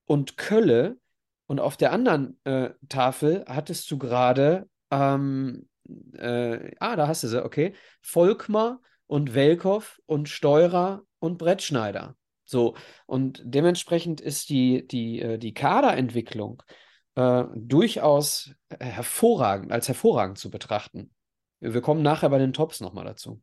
und 0.05 0.35
Kölle. 0.37 0.97
Und 1.45 1.59
auf 1.59 1.77
der 1.77 1.91
anderen 1.91 2.39
äh, 2.43 2.71
Tafel 2.89 3.45
hattest 3.47 3.89
du 3.91 3.99
gerade 3.99 4.67
ähm, 4.89 5.67
äh, 6.13 6.71
ah, 6.79 6.95
da 6.95 7.07
hast 7.07 7.23
du 7.23 7.27
sie, 7.27 7.43
okay. 7.43 7.73
Volkmar 8.01 8.81
und 9.07 9.33
Welkow 9.33 9.99
und 10.05 10.29
Steurer 10.29 11.03
und 11.19 11.37
Brettschneider. 11.37 12.15
So, 12.45 12.75
und 13.07 13.41
dementsprechend 13.43 14.21
ist 14.21 14.49
die, 14.49 14.87
die, 14.87 15.21
äh, 15.21 15.37
die 15.37 15.53
Kaderentwicklung 15.53 16.61
äh, 17.15 17.43
durchaus 17.55 18.51
hervorragend, 18.79 19.71
als 19.71 19.87
hervorragend 19.87 20.37
zu 20.37 20.51
betrachten. 20.51 21.11
Wir 21.59 21.81
kommen 21.81 22.03
nachher 22.03 22.29
bei 22.29 22.37
den 22.37 22.53
Tops 22.53 22.81
nochmal 22.81 23.05
dazu. 23.05 23.41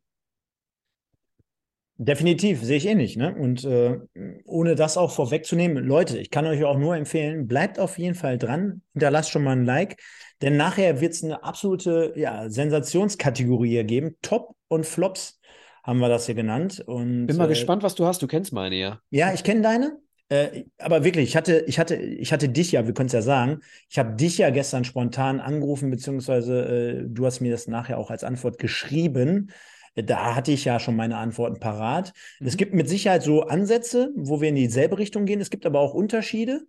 Definitiv, 1.97 2.63
sehe 2.63 2.77
ich 2.77 2.87
ähnlich. 2.87 3.17
Ne? 3.17 3.35
Und 3.35 3.63
äh, 3.65 3.99
ohne 4.45 4.75
das 4.75 4.97
auch 4.97 5.11
vorwegzunehmen, 5.11 5.83
Leute, 5.83 6.17
ich 6.17 6.31
kann 6.31 6.45
euch 6.47 6.63
auch 6.63 6.77
nur 6.77 6.95
empfehlen, 6.95 7.47
bleibt 7.47 7.79
auf 7.79 7.99
jeden 7.99 8.15
Fall 8.15 8.37
dran, 8.37 8.81
hinterlasst 8.93 9.29
schon 9.29 9.43
mal 9.43 9.51
ein 9.51 9.65
Like, 9.65 10.01
denn 10.41 10.57
nachher 10.57 11.01
wird 11.01 11.13
es 11.13 11.23
eine 11.23 11.43
absolute 11.43 12.13
ja, 12.15 12.49
Sensationskategorie 12.49 13.83
geben. 13.83 14.17
Top 14.21 14.55
und 14.67 14.85
Flops 14.85 15.39
haben 15.83 15.99
wir 15.99 16.09
das 16.09 16.25
hier 16.25 16.35
genannt. 16.35 16.83
Und, 16.85 17.27
Bin 17.27 17.37
mal 17.37 17.45
äh, 17.45 17.49
gespannt, 17.49 17.83
was 17.83 17.93
du 17.95 18.05
hast. 18.05 18.21
Du 18.21 18.27
kennst 18.27 18.53
meine 18.53 18.75
ja. 18.75 18.99
Ja, 19.11 19.33
ich 19.33 19.43
kenne 19.43 19.61
deine. 19.61 19.97
Äh, 20.29 20.63
aber 20.79 21.03
wirklich, 21.03 21.29
ich 21.29 21.35
hatte, 21.35 21.63
ich 21.67 21.77
hatte, 21.77 21.95
ich 21.95 22.33
hatte 22.33 22.49
dich 22.49 22.71
ja, 22.71 22.87
wir 22.87 22.93
können 22.93 23.07
es 23.07 23.13
ja 23.13 23.21
sagen, 23.21 23.59
ich 23.89 23.99
habe 23.99 24.15
dich 24.15 24.39
ja 24.39 24.49
gestern 24.49 24.83
spontan 24.83 25.39
angerufen, 25.39 25.91
beziehungsweise 25.91 26.65
äh, 26.65 27.03
du 27.07 27.25
hast 27.25 27.41
mir 27.41 27.51
das 27.51 27.67
nachher 27.67 27.99
auch 27.99 28.09
als 28.09 28.23
Antwort 28.23 28.57
geschrieben. 28.57 29.51
Da 29.95 30.35
hatte 30.35 30.51
ich 30.51 30.65
ja 30.65 30.79
schon 30.79 30.95
meine 30.95 31.17
Antworten 31.17 31.59
parat. 31.59 32.13
Mhm. 32.39 32.47
Es 32.47 32.57
gibt 32.57 32.73
mit 32.73 32.89
Sicherheit 32.89 33.23
so 33.23 33.43
Ansätze, 33.43 34.11
wo 34.15 34.41
wir 34.41 34.49
in 34.49 34.55
dieselbe 34.55 34.97
Richtung 34.97 35.25
gehen. 35.25 35.41
Es 35.41 35.49
gibt 35.49 35.65
aber 35.65 35.79
auch 35.79 35.93
Unterschiede 35.93 36.61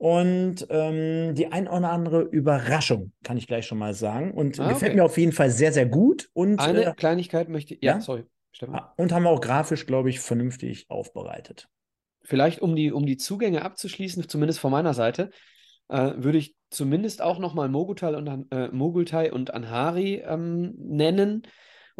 und 0.00 0.66
ähm, 0.70 1.34
die 1.34 1.52
ein 1.52 1.68
oder 1.68 1.90
andere 1.90 2.22
Überraschung, 2.22 3.12
kann 3.22 3.36
ich 3.36 3.46
gleich 3.46 3.66
schon 3.66 3.76
mal 3.76 3.92
sagen. 3.92 4.32
Und 4.32 4.58
ah, 4.58 4.70
gefällt 4.70 4.92
okay. 4.92 4.96
mir 4.96 5.04
auf 5.04 5.18
jeden 5.18 5.32
Fall 5.32 5.50
sehr, 5.50 5.72
sehr 5.72 5.84
gut. 5.84 6.30
Und, 6.32 6.58
Eine 6.58 6.86
äh, 6.86 6.94
Kleinigkeit 6.94 7.50
möchte 7.50 7.74
ich, 7.74 7.82
ja, 7.82 7.96
ja? 7.96 8.00
sorry. 8.00 8.24
Stefan. 8.50 8.76
Ah, 8.76 8.94
und 8.96 9.12
haben 9.12 9.24
wir 9.24 9.30
auch 9.30 9.42
grafisch, 9.42 9.84
glaube 9.84 10.08
ich, 10.08 10.20
vernünftig 10.20 10.86
aufbereitet. 10.88 11.68
Vielleicht, 12.22 12.62
um 12.62 12.76
die, 12.76 12.92
um 12.92 13.04
die 13.04 13.18
Zugänge 13.18 13.62
abzuschließen, 13.62 14.26
zumindest 14.26 14.58
von 14.58 14.70
meiner 14.70 14.94
Seite, 14.94 15.30
äh, 15.88 16.12
würde 16.16 16.38
ich 16.38 16.56
zumindest 16.70 17.20
auch 17.20 17.38
nochmal 17.38 17.68
Mogultai 17.68 18.16
und, 18.16 18.46
äh, 18.52 18.68
Mogultai 18.68 19.32
und 19.32 19.52
Anhari 19.52 20.22
ähm, 20.26 20.74
nennen. 20.78 21.42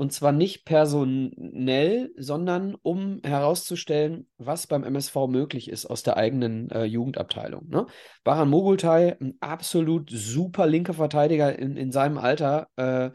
Und 0.00 0.14
zwar 0.14 0.32
nicht 0.32 0.64
personell, 0.64 2.10
sondern 2.16 2.74
um 2.74 3.20
herauszustellen, 3.22 4.30
was 4.38 4.66
beim 4.66 4.82
MSV 4.82 5.14
möglich 5.28 5.68
ist 5.68 5.84
aus 5.84 6.02
der 6.02 6.16
eigenen 6.16 6.70
äh, 6.70 6.84
Jugendabteilung. 6.84 7.68
Ne? 7.68 7.84
Baran 8.24 8.48
Mogultai, 8.48 9.18
ein 9.20 9.34
absolut 9.40 10.08
super 10.10 10.66
linker 10.66 10.94
Verteidiger 10.94 11.58
in, 11.58 11.76
in 11.76 11.92
seinem 11.92 12.16
Alter, 12.16 12.68
äh, 12.76 13.10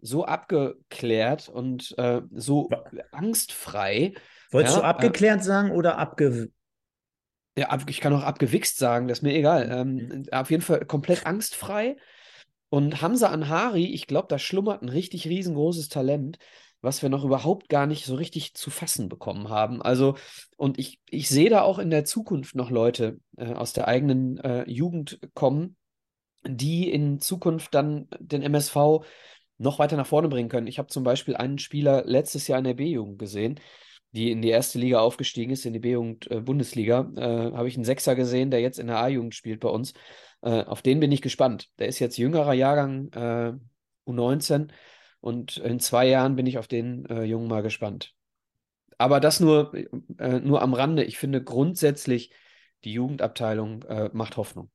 so 0.00 0.26
abgeklärt 0.26 1.48
und 1.48 1.96
äh, 1.96 2.20
so 2.34 2.68
angstfrei. 3.10 4.12
Wolltest 4.50 4.76
ja, 4.76 4.82
du 4.82 4.86
abgeklärt 4.86 5.40
äh, 5.40 5.44
sagen 5.44 5.70
oder 5.70 5.96
abge... 5.96 6.50
Ja, 7.56 7.74
ich 7.86 8.02
kann 8.02 8.12
auch 8.12 8.22
abgewichst 8.22 8.76
sagen, 8.76 9.08
das 9.08 9.20
ist 9.20 9.22
mir 9.22 9.34
egal. 9.34 9.70
Ähm, 9.72 9.94
mhm. 9.94 10.24
auf 10.30 10.50
jeden 10.50 10.62
Fall 10.62 10.84
komplett 10.84 11.24
angstfrei 11.24 11.96
und 12.70 13.00
Hamza 13.00 13.28
Anhari, 13.28 13.86
ich 13.86 14.06
glaube, 14.06 14.28
da 14.28 14.38
schlummert 14.38 14.82
ein 14.82 14.88
richtig 14.88 15.26
riesengroßes 15.26 15.88
Talent, 15.88 16.38
was 16.80 17.02
wir 17.02 17.08
noch 17.08 17.24
überhaupt 17.24 17.68
gar 17.68 17.86
nicht 17.86 18.04
so 18.04 18.14
richtig 18.14 18.54
zu 18.54 18.70
fassen 18.70 19.08
bekommen 19.08 19.48
haben. 19.48 19.82
Also, 19.82 20.16
und 20.56 20.78
ich, 20.78 21.00
ich 21.08 21.28
sehe 21.28 21.50
da 21.50 21.62
auch 21.62 21.78
in 21.78 21.90
der 21.90 22.04
Zukunft 22.04 22.54
noch 22.54 22.70
Leute 22.70 23.18
äh, 23.36 23.52
aus 23.52 23.72
der 23.72 23.88
eigenen 23.88 24.38
äh, 24.38 24.68
Jugend 24.70 25.18
kommen, 25.34 25.76
die 26.46 26.90
in 26.90 27.20
Zukunft 27.20 27.74
dann 27.74 28.08
den 28.20 28.42
MSV 28.42 29.00
noch 29.58 29.78
weiter 29.78 29.96
nach 29.96 30.06
vorne 30.06 30.28
bringen 30.28 30.48
können. 30.48 30.68
Ich 30.68 30.78
habe 30.78 30.88
zum 30.88 31.02
Beispiel 31.02 31.36
einen 31.36 31.58
Spieler 31.58 32.04
letztes 32.04 32.46
Jahr 32.46 32.58
in 32.58 32.64
der 32.64 32.74
B-Jugend 32.74 33.18
gesehen, 33.18 33.58
die 34.12 34.30
in 34.30 34.40
die 34.40 34.48
erste 34.48 34.78
Liga 34.78 35.00
aufgestiegen 35.00 35.52
ist, 35.52 35.66
in 35.66 35.72
die 35.72 35.80
B-Jugend 35.80 36.30
äh, 36.30 36.40
Bundesliga. 36.40 37.10
Äh, 37.16 37.52
habe 37.56 37.66
ich 37.66 37.74
einen 37.74 37.84
Sechser 37.84 38.14
gesehen, 38.14 38.50
der 38.50 38.60
jetzt 38.60 38.78
in 38.78 38.86
der 38.86 38.98
A-Jugend 38.98 39.34
spielt 39.34 39.60
bei 39.60 39.68
uns. 39.68 39.94
Äh, 40.42 40.64
auf 40.64 40.82
den 40.82 41.00
bin 41.00 41.12
ich 41.12 41.22
gespannt. 41.22 41.70
Der 41.78 41.88
ist 41.88 41.98
jetzt 41.98 42.16
jüngerer 42.16 42.52
Jahrgang 42.52 43.12
äh, 43.12 43.52
U19 44.10 44.68
und 45.20 45.56
in 45.58 45.80
zwei 45.80 46.06
Jahren 46.06 46.36
bin 46.36 46.46
ich 46.46 46.58
auf 46.58 46.68
den 46.68 47.04
äh, 47.06 47.24
Jungen 47.24 47.48
mal 47.48 47.62
gespannt. 47.62 48.14
Aber 48.98 49.20
das 49.20 49.40
nur, 49.40 49.72
äh, 50.18 50.40
nur 50.40 50.62
am 50.62 50.74
Rande. 50.74 51.04
Ich 51.04 51.18
finde 51.18 51.42
grundsätzlich, 51.42 52.32
die 52.84 52.92
Jugendabteilung 52.92 53.82
äh, 53.84 54.10
macht 54.12 54.36
Hoffnung. 54.36 54.70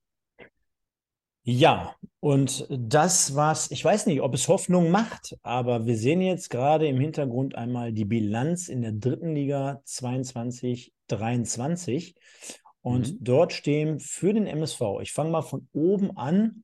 Ja, 1.46 1.96
und 2.22 2.66
das, 2.70 3.36
was, 3.36 3.70
ich 3.70 3.84
weiß 3.84 4.06
nicht, 4.06 4.22
ob 4.22 4.34
es 4.34 4.48
Hoffnung 4.48 4.92
macht, 4.92 5.36
aber 5.44 5.86
wir 5.86 5.98
sehen 5.98 6.22
jetzt 6.22 6.50
gerade 6.50 6.88
im 6.88 7.02
Hintergrund 7.02 7.56
einmal 7.56 7.92
die 7.92 8.06
Bilanz 8.06 8.70
in 8.70 8.82
der 8.82 8.94
dritten 8.94 9.36
Liga 9.36 9.82
22, 9.84 10.94
23. 11.08 12.16
Und 12.84 13.14
mhm. 13.14 13.18
dort 13.22 13.54
stehen 13.54 14.00
für 14.00 14.34
den 14.34 14.46
MSV, 14.46 14.82
ich 15.02 15.14
fange 15.14 15.32
mal 15.32 15.42
von 15.42 15.68
oben 15.74 16.16
an, 16.18 16.64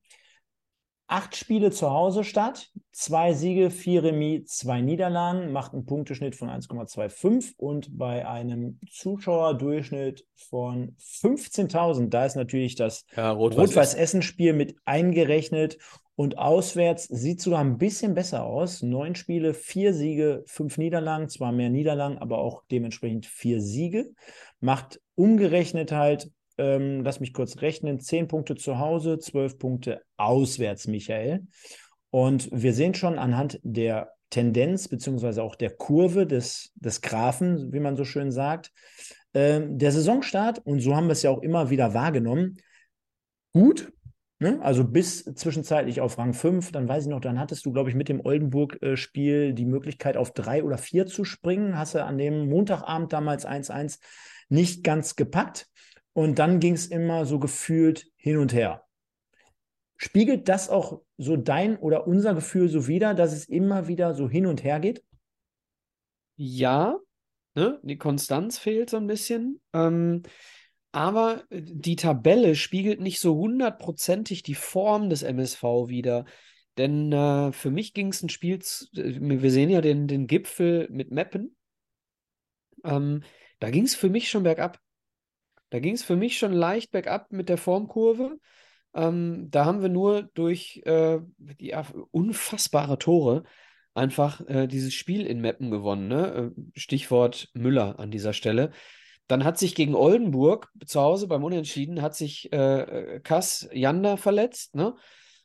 acht 1.08 1.34
Spiele 1.34 1.72
zu 1.72 1.90
Hause 1.90 2.22
statt, 2.22 2.68
zwei 2.92 3.32
Siege, 3.32 3.70
vier 3.70 4.04
Remis, 4.04 4.46
zwei 4.58 4.80
Niederlagen, 4.80 5.50
macht 5.50 5.72
einen 5.72 5.86
Punkteschnitt 5.86 6.36
von 6.36 6.48
1,25 6.48 7.54
und 7.56 7.98
bei 7.98 8.28
einem 8.28 8.78
Zuschauerdurchschnitt 8.88 10.24
von 10.36 10.94
15.000, 11.00 12.10
da 12.10 12.26
ist 12.26 12.36
natürlich 12.36 12.76
das 12.76 13.06
ja, 13.16 13.32
Rot-Weiß-Essen-Spiel 13.32 14.52
mit 14.52 14.76
eingerechnet 14.84 15.78
und 16.20 16.36
auswärts 16.36 17.04
sieht 17.04 17.40
sogar 17.40 17.60
ein 17.60 17.78
bisschen 17.78 18.12
besser 18.12 18.44
aus. 18.44 18.82
Neun 18.82 19.14
Spiele, 19.14 19.54
vier 19.54 19.94
Siege, 19.94 20.44
fünf 20.46 20.76
Niederlagen, 20.76 21.30
zwar 21.30 21.50
mehr 21.50 21.70
Niederlagen, 21.70 22.18
aber 22.18 22.38
auch 22.38 22.62
dementsprechend 22.70 23.24
vier 23.24 23.62
Siege. 23.62 24.10
Macht 24.60 25.00
umgerechnet 25.20 25.92
halt, 25.92 26.30
ähm, 26.56 27.02
lass 27.04 27.20
mich 27.20 27.34
kurz 27.34 27.60
rechnen, 27.60 28.00
zehn 28.00 28.26
Punkte 28.26 28.54
zu 28.54 28.78
Hause, 28.78 29.18
zwölf 29.18 29.58
Punkte 29.58 30.00
auswärts, 30.16 30.86
Michael. 30.86 31.46
Und 32.08 32.48
wir 32.52 32.72
sehen 32.72 32.94
schon 32.94 33.18
anhand 33.18 33.60
der 33.62 34.12
Tendenz 34.30 34.88
beziehungsweise 34.88 35.42
auch 35.42 35.56
der 35.56 35.76
Kurve 35.76 36.26
des, 36.26 36.72
des 36.76 37.02
Graphen, 37.02 37.70
wie 37.72 37.80
man 37.80 37.96
so 37.96 38.04
schön 38.04 38.32
sagt, 38.32 38.72
äh, 39.34 39.60
der 39.66 39.92
Saisonstart, 39.92 40.60
und 40.64 40.80
so 40.80 40.96
haben 40.96 41.06
wir 41.06 41.12
es 41.12 41.22
ja 41.22 41.30
auch 41.30 41.42
immer 41.42 41.68
wieder 41.68 41.92
wahrgenommen, 41.92 42.56
gut, 43.52 43.92
Ne? 44.42 44.58
Also 44.62 44.84
bis 44.84 45.26
zwischenzeitlich 45.34 46.00
auf 46.00 46.16
Rang 46.16 46.32
5, 46.32 46.72
dann 46.72 46.88
weiß 46.88 47.04
ich 47.04 47.10
noch, 47.10 47.20
dann 47.20 47.38
hattest 47.38 47.66
du, 47.66 47.72
glaube 47.72 47.90
ich, 47.90 47.94
mit 47.94 48.08
dem 48.08 48.24
Oldenburg-Spiel 48.24 49.52
die 49.52 49.66
Möglichkeit, 49.66 50.16
auf 50.16 50.32
3 50.32 50.64
oder 50.64 50.78
4 50.78 51.04
zu 51.04 51.24
springen. 51.24 51.76
Hast 51.76 51.94
du 51.94 52.02
an 52.02 52.16
dem 52.16 52.48
Montagabend 52.48 53.12
damals 53.12 53.46
1-1 53.46 53.98
nicht 54.50 54.84
ganz 54.84 55.16
gepackt. 55.16 55.68
Und 56.12 56.38
dann 56.38 56.60
ging 56.60 56.74
es 56.74 56.86
immer 56.86 57.24
so 57.24 57.38
gefühlt 57.38 58.06
hin 58.16 58.36
und 58.36 58.52
her. 58.52 58.84
Spiegelt 59.96 60.48
das 60.48 60.68
auch 60.68 61.02
so 61.18 61.36
dein 61.36 61.76
oder 61.76 62.06
unser 62.06 62.34
Gefühl 62.34 62.68
so 62.68 62.86
wieder, 62.86 63.14
dass 63.14 63.32
es 63.32 63.44
immer 63.46 63.86
wieder 63.86 64.14
so 64.14 64.28
hin 64.28 64.46
und 64.46 64.64
her 64.64 64.80
geht? 64.80 65.04
Ja, 66.36 66.98
ne? 67.54 67.78
die 67.82 67.98
Konstanz 67.98 68.58
fehlt 68.58 68.90
so 68.90 68.96
ein 68.96 69.06
bisschen. 69.06 69.60
Ähm, 69.72 70.22
aber 70.92 71.44
die 71.50 71.96
Tabelle 71.96 72.56
spiegelt 72.56 73.00
nicht 73.00 73.20
so 73.20 73.36
hundertprozentig 73.36 74.42
die 74.42 74.54
Form 74.54 75.10
des 75.10 75.22
MSV 75.22 75.62
wieder. 75.86 76.24
Denn 76.78 77.12
äh, 77.12 77.52
für 77.52 77.70
mich 77.70 77.94
ging 77.94 78.08
es 78.08 78.22
ein 78.22 78.28
Spiel, 78.28 78.58
äh, 78.96 79.18
wir 79.20 79.50
sehen 79.50 79.70
ja 79.70 79.80
den, 79.80 80.08
den 80.08 80.26
Gipfel 80.26 80.88
mit 80.90 81.10
Meppen. 81.10 81.56
Ähm, 82.84 83.22
da 83.60 83.70
ging 83.70 83.84
es 83.84 83.94
für 83.94 84.08
mich 84.08 84.28
schon 84.28 84.42
bergab. 84.42 84.78
Da 85.70 85.78
ging 85.78 85.94
es 85.94 86.02
für 86.02 86.16
mich 86.16 86.36
schon 86.36 86.52
leicht 86.52 86.90
bergab 86.90 87.30
mit 87.30 87.48
der 87.48 87.58
Formkurve. 87.58 88.38
Ähm, 88.92 89.48
da 89.50 89.64
haben 89.64 89.82
wir 89.82 89.88
nur 89.88 90.24
durch 90.34 90.82
äh, 90.84 91.20
die 91.38 91.76
unfassbare 92.10 92.98
Tore 92.98 93.44
einfach 93.94 94.40
äh, 94.48 94.66
dieses 94.66 94.94
Spiel 94.94 95.26
in 95.26 95.40
Meppen 95.40 95.70
gewonnen. 95.70 96.08
Ne? 96.08 96.52
Äh, 96.56 96.80
Stichwort 96.80 97.48
Müller 97.54 98.00
an 98.00 98.10
dieser 98.10 98.32
Stelle. 98.32 98.72
Dann 99.28 99.44
hat 99.44 99.58
sich 99.58 99.76
gegen 99.76 99.94
Oldenburg 99.94 100.72
zu 100.84 101.00
Hause 101.00 101.28
beim 101.28 101.44
Unentschieden 101.44 102.02
hat 102.02 102.16
sich 102.16 102.52
äh, 102.52 103.20
Kass 103.22 103.68
Janda 103.72 104.16
verletzt, 104.16 104.74
ne? 104.74 104.96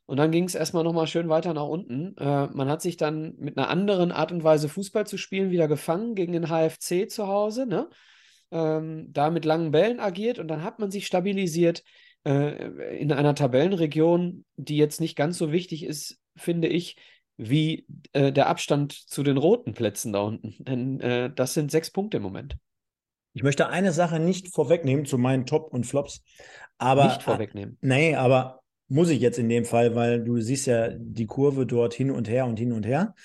Und 0.08 0.18
dann 0.18 0.32
ging 0.32 0.44
es 0.44 0.56
erstmal 0.56 0.84
nochmal 0.84 1.08
schön 1.08 1.30
weiter 1.30 1.54
nach 1.54 1.68
unten. 1.68 2.16
Äh, 2.18 2.48
man 2.48 2.70
hat 2.70 2.82
sich 2.82 2.96
dann 2.98 3.36
mit 3.38 3.58
einer 3.58 3.70
anderen 3.70 4.12
Art 4.12 4.32
und 4.32 4.44
Weise 4.44 4.70
Fußball 4.70 5.08
zu 5.08 5.18
spielen 5.18 5.50
wieder 5.50 5.68
gefangen 5.68 6.14
gegen 6.14 6.34
den 6.34 6.48
HFC 6.48 7.10
zu 7.10 7.28
Hause, 7.28 7.66
ne? 7.66 7.90
Ähm, 8.52 9.08
da 9.12 9.32
mit 9.32 9.44
langen 9.44 9.72
Bällen 9.72 10.00
agiert 10.00 10.38
und 10.38 10.48
dann 10.48 10.64
hat 10.64 10.78
man 10.78 10.92
sich 10.92 11.08
stabilisiert 11.08 11.84
äh, 12.26 12.98
in 12.98 13.12
einer 13.12 13.34
Tabellenregion, 13.34 14.46
die 14.56 14.78
jetzt 14.78 15.02
nicht 15.02 15.16
ganz 15.16 15.40
so 15.40 15.52
wichtig 15.52 15.84
ist, 15.84 16.20
finde 16.36 16.68
ich, 16.68 16.98
wie 17.38 17.86
äh, 18.14 18.32
der 18.32 18.48
Abstand 18.48 18.94
zu 18.94 19.24
den 19.24 19.38
roten 19.38 19.74
Plätzen 19.74 20.14
da 20.14 20.22
unten. 20.22 20.56
Denn 20.64 21.00
äh, 21.00 21.32
das 21.34 21.56
sind 21.56 21.72
sechs 21.72 21.92
Punkte 21.92 22.18
im 22.18 22.24
Moment. 22.24 22.58
Ich 23.34 23.44
möchte 23.44 23.68
eine 23.68 23.92
Sache 23.92 24.20
nicht 24.20 24.54
vorwegnehmen 24.54 25.06
zu 25.06 25.18
meinen 25.18 25.46
Top 25.46 25.74
und 25.74 25.86
Flops. 25.86 26.24
Aber, 26.78 27.06
nicht 27.06 27.24
vorwegnehmen. 27.24 27.78
Nee, 27.82 28.16
aber 28.16 28.62
muss 28.88 29.10
ich 29.10 29.20
jetzt 29.20 29.40
in 29.40 29.50
dem 29.50 29.66
Fall, 29.66 29.96
weil 29.96 30.24
du 30.24 30.40
siehst 30.40 30.68
ja 30.68 30.90
die 30.90 31.26
Kurve 31.26 31.66
dort 31.66 31.94
hin 31.94 32.12
und 32.12 32.30
her 32.30 32.46
und 32.46 32.58
hin 32.58 32.72
und 32.72 32.86
her. 32.86 33.16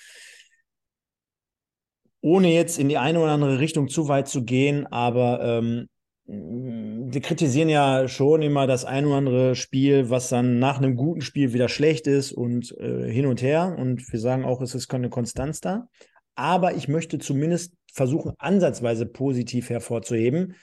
Ohne 2.21 2.53
jetzt 2.53 2.77
in 2.77 2.89
die 2.89 2.97
eine 2.97 3.19
oder 3.19 3.31
andere 3.31 3.59
Richtung 3.59 3.87
zu 3.87 4.07
weit 4.07 4.27
zu 4.27 4.43
gehen, 4.43 4.85
aber 4.87 5.41
ähm, 5.43 5.87
wir 6.25 7.21
kritisieren 7.21 7.67
ja 7.67 8.07
schon 8.07 8.41
immer 8.41 8.67
das 8.67 8.85
ein 8.85 9.05
oder 9.05 9.15
andere 9.15 9.55
Spiel, 9.55 10.09
was 10.09 10.29
dann 10.29 10.59
nach 10.59 10.77
einem 10.77 10.95
guten 10.95 11.21
Spiel 11.21 11.51
wieder 11.51 11.67
schlecht 11.67 12.07
ist 12.07 12.31
und 12.31 12.77
äh, 12.79 13.11
hin 13.11 13.25
und 13.25 13.41
her. 13.41 13.75
Und 13.77 14.11
wir 14.11 14.19
sagen 14.19 14.45
auch, 14.45 14.61
es 14.61 14.75
ist 14.75 14.87
keine 14.87 15.09
Konstanz 15.09 15.59
da. 15.59 15.89
Aber 16.35 16.75
ich 16.75 16.87
möchte 16.87 17.19
zumindest 17.19 17.73
versuchen, 17.91 18.33
ansatzweise 18.37 19.05
positiv 19.05 19.69
hervorzuheben, 19.69 20.55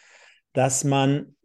dass 0.54 0.84
man 0.84 1.37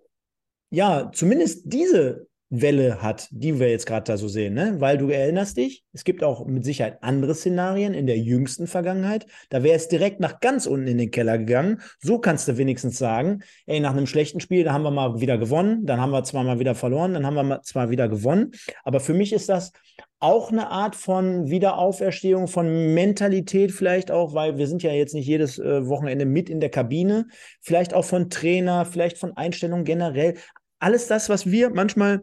ja 0.69 1.11
zumindest 1.13 1.63
diese 1.65 2.27
Welle 2.61 3.01
hat, 3.01 3.27
die 3.31 3.59
wir 3.59 3.71
jetzt 3.71 3.87
gerade 3.87 4.03
da 4.03 4.15
so 4.15 4.27
sehen, 4.27 4.53
ne? 4.53 4.75
Weil 4.77 4.99
du 4.99 5.09
erinnerst 5.09 5.57
dich, 5.57 5.83
es 5.91 6.03
gibt 6.03 6.23
auch 6.23 6.45
mit 6.45 6.63
Sicherheit 6.63 6.99
andere 7.01 7.33
Szenarien 7.33 7.95
in 7.95 8.05
der 8.05 8.19
jüngsten 8.19 8.67
Vergangenheit. 8.67 9.25
Da 9.49 9.63
wäre 9.63 9.75
es 9.75 9.87
direkt 9.87 10.19
nach 10.19 10.39
ganz 10.39 10.67
unten 10.67 10.85
in 10.85 10.99
den 10.99 11.09
Keller 11.09 11.39
gegangen. 11.39 11.81
So 11.99 12.19
kannst 12.19 12.47
du 12.47 12.57
wenigstens 12.57 12.99
sagen, 12.99 13.39
ey, 13.65 13.79
nach 13.79 13.91
einem 13.91 14.05
schlechten 14.05 14.39
Spiel, 14.39 14.63
da 14.63 14.71
haben 14.71 14.83
wir 14.83 14.91
mal 14.91 15.19
wieder 15.19 15.39
gewonnen, 15.39 15.87
dann 15.87 15.99
haben 15.99 16.11
wir 16.11 16.23
zwar 16.25 16.43
mal 16.43 16.59
wieder 16.59 16.75
verloren, 16.75 17.15
dann 17.15 17.25
haben 17.25 17.35
wir 17.35 17.61
zwar 17.63 17.89
wieder 17.89 18.07
gewonnen. 18.07 18.51
Aber 18.83 18.99
für 18.99 19.15
mich 19.15 19.33
ist 19.33 19.49
das 19.49 19.71
auch 20.19 20.51
eine 20.51 20.69
Art 20.69 20.95
von 20.95 21.49
Wiederauferstehung, 21.49 22.47
von 22.47 22.93
Mentalität 22.93 23.71
vielleicht 23.71 24.11
auch, 24.11 24.35
weil 24.35 24.59
wir 24.59 24.67
sind 24.67 24.83
ja 24.83 24.91
jetzt 24.91 25.15
nicht 25.15 25.27
jedes 25.27 25.57
äh, 25.57 25.87
Wochenende 25.87 26.25
mit 26.25 26.51
in 26.51 26.59
der 26.59 26.69
Kabine, 26.69 27.25
vielleicht 27.61 27.95
auch 27.95 28.05
von 28.05 28.29
Trainer, 28.29 28.85
vielleicht 28.85 29.17
von 29.17 29.35
Einstellungen 29.35 29.85
generell. 29.85 30.35
Alles 30.79 31.07
das, 31.07 31.29
was 31.29 31.49
wir 31.49 31.71
manchmal 31.71 32.21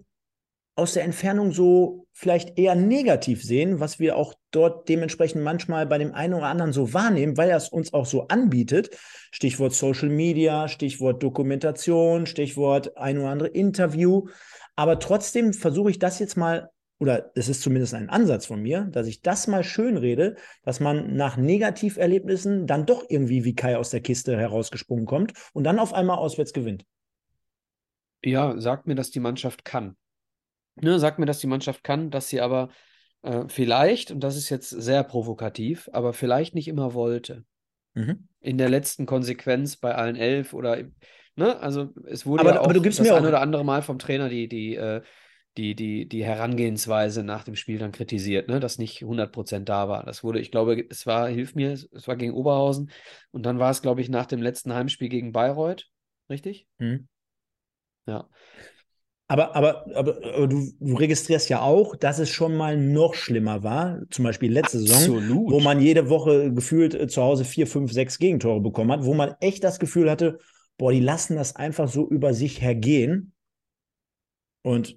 aus 0.77 0.95
der 0.95 1.05
Entfernung 1.05 1.53
so 1.53 2.07
vielleicht 2.13 2.59
eher 2.59 2.75
negativ 2.75 3.43
sehen, 3.43 3.81
was 3.81 3.99
wir 3.99 4.17
auch 4.17 4.35
dort 4.51 4.89
dementsprechend 4.89 5.43
manchmal 5.43 5.87
bei 5.87 5.99
dem 5.99 6.15
einen 6.15 6.35
oder 6.35 6.47
anderen 6.47 6.73
so 6.73 6.93
wahrnehmen, 6.93 7.37
weil 7.37 7.51
er 7.51 7.57
es 7.57 7.69
uns 7.69 7.93
auch 7.93 8.07
so 8.07 8.29
anbietet. 8.29 8.91
Stichwort 9.31 9.75
Social 9.75 10.09
Media, 10.09 10.69
Stichwort 10.69 11.23
Dokumentation, 11.23 12.27
Stichwort 12.27 12.97
ein 12.97 13.19
oder 13.19 13.29
andere 13.29 13.49
Interview. 13.49 14.27
Aber 14.77 14.99
trotzdem 14.99 15.53
versuche 15.53 15.91
ich 15.91 15.99
das 15.99 16.19
jetzt 16.19 16.37
mal, 16.37 16.71
oder 16.99 17.31
es 17.35 17.49
ist 17.49 17.63
zumindest 17.63 17.95
ein 17.95 18.11
Ansatz 18.11 18.47
von 18.47 18.63
mir, 18.63 18.89
dass 18.93 19.07
ich 19.07 19.23
das 19.23 19.47
mal 19.47 19.65
schön 19.65 19.97
rede, 19.97 20.37
dass 20.63 20.81
man 20.81 21.17
nach 21.17 21.37
Negativerlebnissen 21.37 22.67
dann 22.67 22.87
doch 22.87 23.05
irgendwie 23.09 23.45
wie 23.45 23.55
Kai 23.55 23.77
aus 23.77 23.91
der 23.91 24.01
Kiste 24.01 24.39
herausgesprungen 24.39 25.07
kommt 25.07 25.33
und 25.53 25.65
dann 25.65 25.79
auf 25.79 25.93
einmal 25.93 26.19
auswärts 26.19 26.53
gewinnt. 26.53 26.85
Ja, 28.23 28.59
sagt 28.59 28.87
mir, 28.87 28.95
dass 28.95 29.11
die 29.11 29.21
Mannschaft 29.21 29.65
kann. 29.65 29.97
Ne, 30.83 30.99
sagt 30.99 31.19
mir, 31.19 31.27
dass 31.27 31.41
die 31.41 31.47
Mannschaft 31.47 31.85
kann, 31.85 32.11
dass 32.11 32.29
sie 32.29 32.41
aber 32.41 32.69
äh, 33.23 33.45
vielleicht, 33.49 34.11
und 34.11 34.21
das 34.21 34.37
ist 34.37 34.51
jetzt 34.51 34.71
sehr 34.71 35.05
provokativ, 35.05 35.89
aber 35.93 36.13
vielleicht 36.13 36.55
nicht 36.55 36.69
immer 36.69 36.95
wollte. 36.95 37.45
Mhm. 37.95 38.29
In 38.41 38.59
der 38.59 38.69
letzten 38.69 39.07
Konsequenz 39.07 39.77
bei 39.77 39.95
allen 39.95 40.17
elf 40.17 40.55
oder, 40.55 40.79
ne, 41.37 41.59
also 41.61 41.93
es 42.07 42.25
wurde 42.25 42.43
aber, 42.43 42.55
ja 42.55 42.61
auch 42.61 42.65
aber 42.65 42.75
du 42.75 42.83
gibst 42.83 42.99
das 42.99 43.07
mir 43.07 43.15
ein 43.15 43.25
auch 43.25 43.29
oder 43.29 43.41
andere 43.41 43.65
Mal 43.65 43.83
vom 43.83 43.99
Trainer 43.99 44.29
die, 44.29 44.49
die, 44.49 44.77
äh, 44.77 45.03
die, 45.57 45.75
die, 45.75 46.09
die 46.09 46.25
Herangehensweise 46.25 47.25
nach 47.25 47.45
dem 47.45 47.57
Spiel 47.57 47.79
dann 47.79 47.93
kritisiert, 47.93 48.49
ne, 48.49 48.61
dass 48.61 48.79
nicht 48.79 49.03
100% 49.03 49.69
da 49.69 49.89
war. 49.89 50.05
Das 50.05 50.23
wurde, 50.23 50.41
ich 50.41 50.51
glaube, 50.51 50.87
es 50.89 51.07
war, 51.07 51.29
hilf 51.29 51.55
mir, 51.55 51.73
es 51.73 52.09
war 52.09 52.17
gegen 52.17 52.33
Oberhausen 52.33 52.91
und 53.33 53.45
dann 53.45 53.59
war 53.59 53.71
es, 53.71 53.83
glaube 53.83 54.01
ich, 54.01 54.09
nach 54.09 54.27
dem 54.27 54.41
letzten 54.41 54.73
Heimspiel 54.73 55.09
gegen 55.09 55.33
Bayreuth, 55.33 55.89
richtig? 56.31 56.67
Mhm. 56.79 57.09
Ja. 58.07 58.29
Aber, 59.31 59.55
aber, 59.55 59.87
aber, 59.95 60.17
aber 60.35 60.49
du, 60.49 60.73
du, 60.81 60.95
registrierst 60.97 61.49
ja 61.51 61.63
auch, 61.63 61.95
dass 61.95 62.19
es 62.19 62.31
schon 62.31 62.57
mal 62.57 62.77
noch 62.77 63.15
schlimmer 63.15 63.63
war. 63.63 64.01
Zum 64.11 64.25
Beispiel 64.25 64.53
letzte 64.53 64.79
Absolut. 64.79 65.23
Saison, 65.23 65.51
wo 65.53 65.61
man 65.61 65.81
jede 65.81 66.09
Woche 66.09 66.53
gefühlt 66.53 66.95
äh, 66.95 67.07
zu 67.07 67.23
Hause 67.23 67.45
vier, 67.45 67.69
fünf, 67.69 67.93
sechs 67.93 68.19
Gegentore 68.19 68.61
bekommen 68.61 68.91
hat, 68.91 69.05
wo 69.05 69.15
man 69.15 69.37
echt 69.39 69.63
das 69.63 69.79
Gefühl 69.79 70.11
hatte, 70.11 70.39
boah, 70.79 70.91
die 70.91 70.99
lassen 70.99 71.37
das 71.37 71.55
einfach 71.55 71.89
so 71.89 72.09
über 72.09 72.35
sich 72.35 72.61
hergehen. 72.61 73.33
Und 74.63 74.97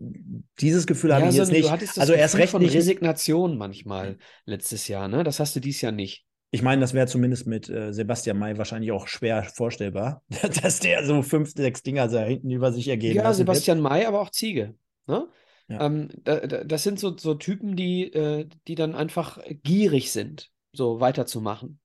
dieses 0.60 0.88
Gefühl 0.88 1.12
ja, 1.12 1.18
habe 1.18 1.30
ich 1.30 1.36
jetzt 1.36 1.52
nicht. 1.52 1.70
also 2.00 2.14
erst 2.14 2.36
recht 2.36 2.54
von 2.54 2.64
nicht. 2.64 2.74
Resignation 2.74 3.56
manchmal 3.56 4.18
letztes 4.46 4.88
Jahr, 4.88 5.10
ne? 5.10 5.24
Das 5.24 5.40
hast 5.40 5.56
du 5.56 5.60
dieses 5.60 5.82
Jahr 5.82 5.92
nicht. 5.92 6.26
Ich 6.54 6.62
meine, 6.62 6.82
das 6.82 6.94
wäre 6.94 7.08
zumindest 7.08 7.48
mit 7.48 7.68
äh, 7.68 7.92
Sebastian 7.92 8.38
May 8.38 8.60
wahrscheinlich 8.60 8.92
auch 8.92 9.08
schwer 9.08 9.44
vorstellbar, 9.44 10.22
dass 10.62 10.80
der 10.80 11.04
so 11.04 11.24
fünf, 11.24 11.52
sechs 11.52 11.82
Dinger 11.82 12.08
da 12.08 12.22
hinten 12.22 12.52
über 12.52 12.72
sich 12.72 12.88
ergeben 12.88 13.16
Ja, 13.16 13.34
Sebastian 13.34 13.82
wird. 13.82 13.92
May, 13.92 14.06
aber 14.06 14.22
auch 14.22 14.30
Ziege. 14.30 14.76
Ne? 15.08 15.28
Ja. 15.68 15.84
Ähm, 15.84 16.10
da, 16.24 16.46
da, 16.46 16.64
das 16.64 16.84
sind 16.84 17.00
so, 17.00 17.18
so 17.18 17.34
Typen, 17.34 17.76
die, 17.76 18.14
äh, 18.14 18.48
die 18.68 18.76
dann 18.76 18.94
einfach 18.94 19.40
gierig 19.64 20.12
sind, 20.12 20.52
so 20.74 21.00
weiterzumachen. 21.00 21.80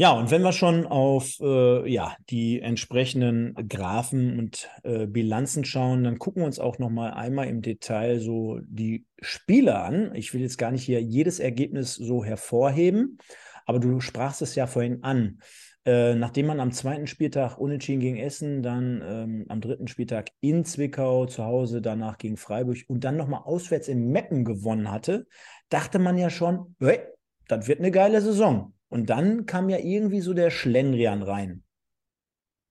Ja, 0.00 0.12
und 0.12 0.30
wenn 0.30 0.40
wir 0.40 0.52
schon 0.52 0.86
auf 0.86 1.38
äh, 1.42 1.86
ja, 1.86 2.16
die 2.30 2.58
entsprechenden 2.58 3.54
Graphen 3.68 4.38
und 4.38 4.70
äh, 4.82 5.06
Bilanzen 5.06 5.62
schauen, 5.66 6.04
dann 6.04 6.18
gucken 6.18 6.40
wir 6.40 6.46
uns 6.46 6.58
auch 6.58 6.78
noch 6.78 6.88
mal 6.88 7.10
einmal 7.10 7.48
im 7.48 7.60
Detail 7.60 8.18
so 8.18 8.60
die 8.62 9.04
Spiele 9.20 9.78
an. 9.78 10.14
Ich 10.14 10.32
will 10.32 10.40
jetzt 10.40 10.56
gar 10.56 10.70
nicht 10.70 10.84
hier 10.84 11.02
jedes 11.02 11.38
Ergebnis 11.38 11.96
so 11.96 12.24
hervorheben, 12.24 13.18
aber 13.66 13.78
du 13.78 14.00
sprachst 14.00 14.40
es 14.40 14.54
ja 14.54 14.66
vorhin 14.66 15.04
an. 15.04 15.42
Äh, 15.84 16.14
nachdem 16.14 16.46
man 16.46 16.60
am 16.60 16.72
zweiten 16.72 17.06
Spieltag 17.06 17.58
unentschieden 17.58 18.00
gegen 18.00 18.16
Essen, 18.16 18.62
dann 18.62 19.02
ähm, 19.04 19.44
am 19.50 19.60
dritten 19.60 19.86
Spieltag 19.86 20.30
in 20.40 20.64
Zwickau 20.64 21.26
zu 21.26 21.44
Hause, 21.44 21.82
danach 21.82 22.16
gegen 22.16 22.38
Freiburg 22.38 22.78
und 22.88 23.04
dann 23.04 23.18
nochmal 23.18 23.42
auswärts 23.44 23.86
in 23.86 24.10
Meppen 24.10 24.46
gewonnen 24.46 24.90
hatte, 24.90 25.26
dachte 25.68 25.98
man 25.98 26.16
ja 26.16 26.30
schon, 26.30 26.74
hey, 26.80 27.00
das 27.48 27.68
wird 27.68 27.80
eine 27.80 27.90
geile 27.90 28.22
Saison. 28.22 28.72
Und 28.90 29.08
dann 29.08 29.46
kam 29.46 29.68
ja 29.70 29.78
irgendwie 29.78 30.20
so 30.20 30.34
der 30.34 30.50
Schlendrian 30.50 31.22
rein. 31.22 31.62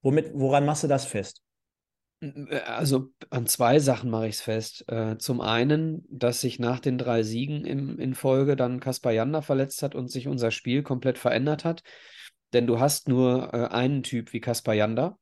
Womit, 0.02 0.32
woran 0.34 0.66
machst 0.66 0.84
du 0.84 0.88
das 0.88 1.06
fest? 1.06 1.42
Äh, 2.22 2.60
also 2.66 3.10
an 3.30 3.48
zwei 3.48 3.80
Sachen 3.80 4.10
mache 4.10 4.28
ich 4.28 4.36
es 4.36 4.42
fest. 4.42 4.86
Äh, 4.90 5.18
zum 5.18 5.42
einen, 5.42 6.06
dass 6.10 6.42
sich 6.42 6.60
nach 6.60 6.80
den 6.80 6.98
drei 6.98 7.24
Siegen 7.24 7.66
im, 7.66 7.98
in 8.00 8.14
Folge 8.14 8.56
dann 8.56 8.82
Kaspar 8.82 9.14
Janda 9.14 9.42
verletzt 9.42 9.82
hat 9.82 9.96
und 9.96 10.12
sich 10.12 10.28
unser 10.28 10.52
Spiel 10.52 10.84
komplett 10.84 11.18
verändert 11.18 11.64
hat. 11.64 11.84
Denn 12.54 12.68
du 12.68 12.80
hast 12.80 13.08
nur 13.08 13.54
äh, 13.54 13.68
einen 13.68 14.04
Typ 14.04 14.34
wie 14.34 14.42
Kaspar 14.42 14.76
Janda. 14.76 15.18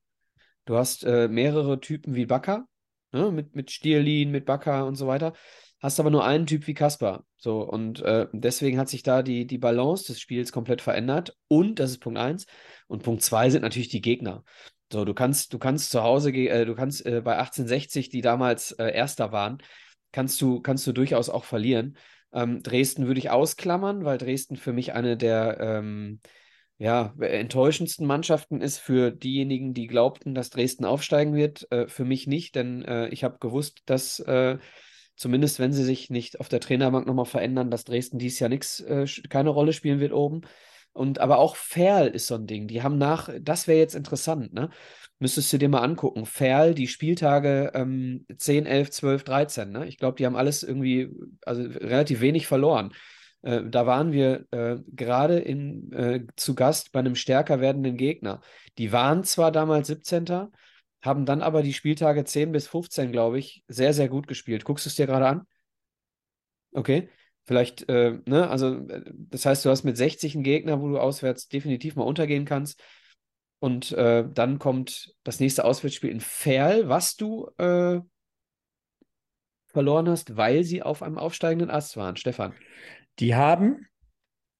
Du 0.66 0.76
hast 0.76 1.06
mehrere 1.06 1.80
Typen 1.80 2.14
wie 2.14 2.26
Bakker, 2.26 2.68
ne? 3.14 3.32
mit, 3.32 3.56
mit 3.56 3.72
Stierlin, 3.72 4.32
mit 4.32 4.46
Bakker 4.46 4.86
und 4.86 4.96
so 4.96 5.08
weiter 5.08 5.32
hast 5.80 6.00
aber 6.00 6.10
nur 6.10 6.26
einen 6.26 6.48
Typ 6.48 6.68
wie 6.68 6.74
Kasper. 6.74 7.24
So, 7.38 7.62
und 7.62 8.02
äh, 8.02 8.28
deswegen 8.32 8.80
hat 8.80 8.90
sich 8.90 9.04
da 9.04 9.22
die, 9.22 9.46
die 9.46 9.58
Balance 9.58 10.08
des 10.08 10.20
Spiels 10.20 10.52
komplett 10.52 10.82
verändert. 10.82 11.38
Und 11.48 11.80
das 11.80 11.92
ist 11.92 12.00
Punkt 12.00 12.20
eins. 12.20 12.46
Und 12.88 13.04
Punkt 13.04 13.22
zwei 13.22 13.50
sind 13.50 13.62
natürlich 13.62 13.90
die 13.90 14.02
Gegner. 14.02 14.44
So, 14.92 15.06
du 15.06 15.14
kannst, 15.14 15.54
du 15.54 15.60
kannst 15.60 15.92
zu 15.92 16.02
Hause, 16.02 16.32
äh, 16.32 16.66
du 16.66 16.74
kannst 16.74 17.06
äh, 17.06 17.22
bei 17.22 17.38
1860, 17.38 18.10
die 18.10 18.22
damals 18.22 18.72
äh, 18.74 18.92
Erster 18.92 19.32
waren, 19.32 19.58
kannst 20.12 20.42
du, 20.42 20.62
kannst 20.62 20.88
du 20.88 20.94
durchaus 20.94 21.30
auch 21.30 21.44
verlieren. 21.44 21.98
Ähm, 22.34 22.64
Dresden 22.64 23.08
würde 23.08 23.20
ich 23.20 23.30
ausklammern, 23.30 24.06
weil 24.06 24.18
Dresden 24.18 24.56
für 24.56 24.74
mich 24.74 24.94
eine 24.94 25.18
der 25.18 25.60
ähm, 25.60 26.22
ja, 26.78 27.14
enttäuschendsten 27.20 28.06
Mannschaften 28.06 28.62
ist 28.62 28.78
für 28.78 29.12
diejenigen, 29.12 29.74
die 29.74 29.88
glaubten, 29.88 30.36
dass 30.36 30.52
Dresden 30.52 30.86
aufsteigen 30.86 31.34
wird. 31.34 31.70
Äh, 31.72 31.88
für 31.88 32.06
mich 32.06 32.28
nicht, 32.28 32.56
denn 32.56 32.84
äh, 32.86 33.10
ich 33.10 33.24
habe 33.24 33.40
gewusst, 33.40 33.82
dass 33.88 34.20
äh, 34.20 34.58
zumindest 35.18 35.60
wenn 35.60 35.74
sie 35.74 35.84
sich 35.84 36.10
nicht 36.10 36.40
auf 36.40 36.48
der 36.48 36.62
Trainerbank 36.62 37.06
nochmal 37.06 37.26
verändern, 37.26 37.70
dass 37.72 37.84
Dresden 37.84 38.20
dieses 38.20 38.40
Jahr 38.40 38.50
nichts, 38.50 38.80
äh, 38.80 39.06
keine 39.30 39.50
Rolle 39.50 39.74
spielen 39.74 40.00
wird 40.00 40.14
oben. 40.14 40.42
Und 40.94 41.20
aber 41.20 41.38
auch 41.38 41.56
Ferl 41.56 42.08
ist 42.08 42.28
so 42.28 42.36
ein 42.36 42.48
Ding. 42.48 42.68
Die 42.68 42.82
haben 42.82 42.98
nach, 42.98 43.30
das 43.40 43.68
wäre 43.68 43.78
jetzt 43.78 43.94
interessant, 43.96 44.54
ne? 44.54 44.70
Müsstest 45.20 45.52
du 45.54 45.58
dir 45.58 45.70
mal 45.70 45.82
angucken. 45.82 46.26
Ferl, 46.26 46.74
die 46.74 46.88
Spieltage 46.88 47.72
ähm, 47.76 48.26
10, 48.36 48.66
11, 48.66 48.92
12, 48.92 49.24
13, 49.24 49.72
ne? 49.72 49.88
Ich 49.88 49.98
glaube, 49.98 50.18
die 50.18 50.26
haben 50.26 50.36
alles 50.36 50.64
irgendwie, 50.64 51.10
also 51.46 51.62
relativ 51.64 52.22
wenig 52.22 52.48
verloren. 52.48 52.94
Äh, 53.44 53.64
da 53.70 53.86
waren 53.86 54.12
wir 54.12 54.46
äh, 54.52 54.78
gerade 54.88 55.46
äh, 55.46 56.26
zu 56.36 56.56
Gast 56.56 56.92
bei 56.92 57.00
einem 57.00 57.16
stärker 57.16 57.62
werdenden 57.62 57.98
Gegner. 57.98 58.42
Die 58.78 58.92
waren 58.92 59.24
zwar 59.24 59.52
damals 59.52 59.88
17 59.88 60.26
haben 61.02 61.26
dann 61.26 61.42
aber 61.42 61.62
die 61.64 61.74
Spieltage 61.74 62.24
10 62.24 62.52
bis 62.52 62.68
15, 62.68 63.12
glaube 63.12 63.40
ich, 63.40 63.64
sehr, 63.68 63.94
sehr 63.94 64.10
gut 64.10 64.28
gespielt. 64.28 64.66
Guckst 64.66 64.86
du 64.86 64.90
es 64.90 64.96
dir 64.96 65.06
gerade 65.06 65.28
an? 65.28 65.48
Okay. 66.72 67.10
Vielleicht, 67.46 67.88
äh, 67.88 68.20
ne, 68.26 68.50
also 68.50 68.76
äh, 68.90 69.04
das 69.14 69.46
heißt, 69.46 69.64
du 69.64 69.70
hast 69.70 69.86
mit 69.86 69.96
60 69.96 70.36
einen 70.36 70.44
Gegner, 70.44 70.82
wo 70.82 70.90
du 70.90 71.00
auswärts 71.00 71.48
definitiv 71.48 71.96
mal 71.96 72.04
untergehen 72.04 72.44
kannst. 72.44 72.84
Und 73.60 73.92
äh, 73.94 74.26
dann 74.32 74.60
kommt 74.60 75.16
das 75.24 75.40
nächste 75.40 75.64
Auswärtsspiel 75.64 76.12
in 76.12 76.20
Ferl, 76.20 76.90
was 76.90 77.16
du 77.16 77.50
äh, 77.58 78.00
verloren 79.68 80.10
hast, 80.10 80.36
weil 80.36 80.64
sie 80.64 80.84
auf 80.84 81.02
einem 81.02 81.18
aufsteigenden 81.18 81.70
Ast 81.70 81.98
waren. 81.98 82.18
Stefan. 82.18 82.54
Die 83.20 83.36
haben, 83.36 83.88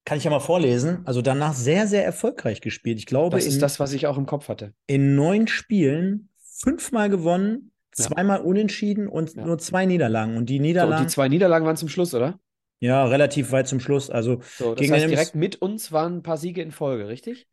kann 0.08 0.18
ich 0.18 0.24
ja 0.24 0.32
mal 0.32 0.40
vorlesen, 0.40 1.00
also 1.04 1.22
danach 1.22 1.54
sehr, 1.54 1.86
sehr 1.86 2.06
erfolgreich 2.06 2.62
gespielt. 2.62 2.98
Ich 2.98 3.08
glaube, 3.08 3.36
das 3.36 3.46
ist 3.46 3.56
in, 3.56 3.60
das, 3.60 3.78
was 3.82 3.92
ich 3.92 4.08
auch 4.08 4.18
im 4.18 4.26
Kopf 4.26 4.48
hatte. 4.48 4.72
In 4.86 5.16
neun 5.16 5.50
Spielen 5.50 6.30
fünfmal 6.42 7.10
gewonnen, 7.10 7.74
zweimal 7.92 8.38
ja. 8.38 8.44
unentschieden 8.46 9.10
und 9.10 9.36
ja. 9.36 9.46
nur 9.46 9.58
zwei 9.58 9.86
Niederlagen. 9.86 10.38
Und 10.38 10.46
die 10.46 10.62
Niederlagen. 10.62 11.00
So, 11.00 11.04
die 11.04 11.12
zwei 11.12 11.28
Niederlagen 11.28 11.66
waren 11.66 11.76
zum 11.76 11.90
Schluss, 11.90 12.14
oder? 12.14 12.40
Ja, 12.80 13.04
relativ 13.04 13.52
weit 13.52 13.68
zum 13.68 13.82
Schluss. 13.82 14.10
Also 14.10 14.40
so, 14.58 14.76
das 14.76 14.90
heißt, 14.90 15.10
direkt 15.10 15.36
mit 15.36 15.62
uns 15.62 15.92
waren 15.92 16.20
ein 16.20 16.24
paar 16.24 16.38
Siege 16.38 16.62
in 16.62 16.72
Folge, 16.72 17.10
richtig? 17.10 17.50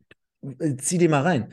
Äh, 0.61 0.77
zieh 0.77 0.99
die 0.99 1.09
mal 1.09 1.23
rein. 1.23 1.49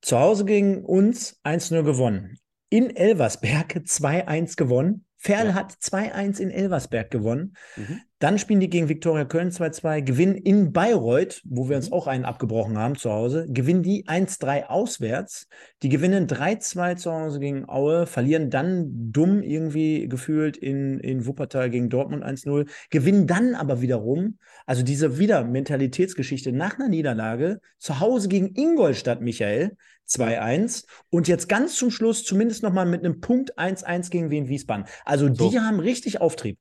Zu 0.00 0.20
Hause 0.20 0.44
gegen 0.44 0.84
uns 0.84 1.40
1-0 1.42 1.82
gewonnen. 1.82 2.38
In 2.70 2.94
Elversberg 2.94 3.74
2-1 3.84 4.54
gewonnen. 4.56 5.05
Ferl 5.26 5.48
ja. 5.48 5.54
hat 5.54 5.72
2-1 5.72 6.38
in 6.38 6.50
Elversberg 6.52 7.10
gewonnen. 7.10 7.56
Mhm. 7.74 8.00
Dann 8.20 8.38
spielen 8.38 8.60
die 8.60 8.70
gegen 8.70 8.88
Viktoria 8.88 9.24
Köln 9.24 9.50
2-2, 9.50 10.00
gewinnen 10.00 10.36
in 10.36 10.72
Bayreuth, 10.72 11.42
wo 11.44 11.68
wir 11.68 11.76
uns 11.76 11.88
Mhm. 11.88 11.92
auch 11.92 12.06
einen 12.06 12.24
abgebrochen 12.24 12.78
haben 12.78 12.94
zu 12.94 13.10
Hause, 13.10 13.46
gewinnen 13.48 13.82
die 13.82 14.06
1-3 14.06 14.68
auswärts. 14.68 15.48
Die 15.82 15.88
gewinnen 15.88 16.28
3-2 16.28 16.94
zu 16.94 17.12
Hause 17.12 17.40
gegen 17.40 17.68
Aue, 17.68 18.06
verlieren 18.06 18.50
dann 18.50 18.86
dumm 19.12 19.42
irgendwie 19.42 20.08
gefühlt 20.08 20.56
in, 20.56 21.00
in 21.00 21.26
Wuppertal 21.26 21.70
gegen 21.70 21.90
Dortmund 21.90 22.24
1-0, 22.24 22.66
gewinnen 22.90 23.26
dann 23.26 23.56
aber 23.56 23.80
wiederum, 23.80 24.38
also 24.64 24.84
diese 24.84 25.18
wieder 25.18 25.42
Mentalitätsgeschichte 25.44 26.52
nach 26.52 26.78
einer 26.78 26.88
Niederlage, 26.88 27.60
zu 27.78 27.98
Hause 27.98 28.28
gegen 28.28 28.54
Ingolstadt, 28.54 29.20
Michael, 29.20 29.76
2-1 30.08 30.86
und 31.10 31.28
jetzt 31.28 31.48
ganz 31.48 31.76
zum 31.76 31.90
Schluss 31.90 32.24
zumindest 32.24 32.62
nochmal 32.62 32.86
mit 32.86 33.04
einem 33.04 33.20
Punkt 33.20 33.58
1-1 33.58 34.10
gegen 34.10 34.30
Wien 34.30 34.48
Wiesbaden. 34.48 34.86
Also 35.04 35.28
die 35.28 35.50
So. 35.50 35.60
haben 35.60 35.80
richtig 35.80 36.20
Auftrieb. 36.20 36.58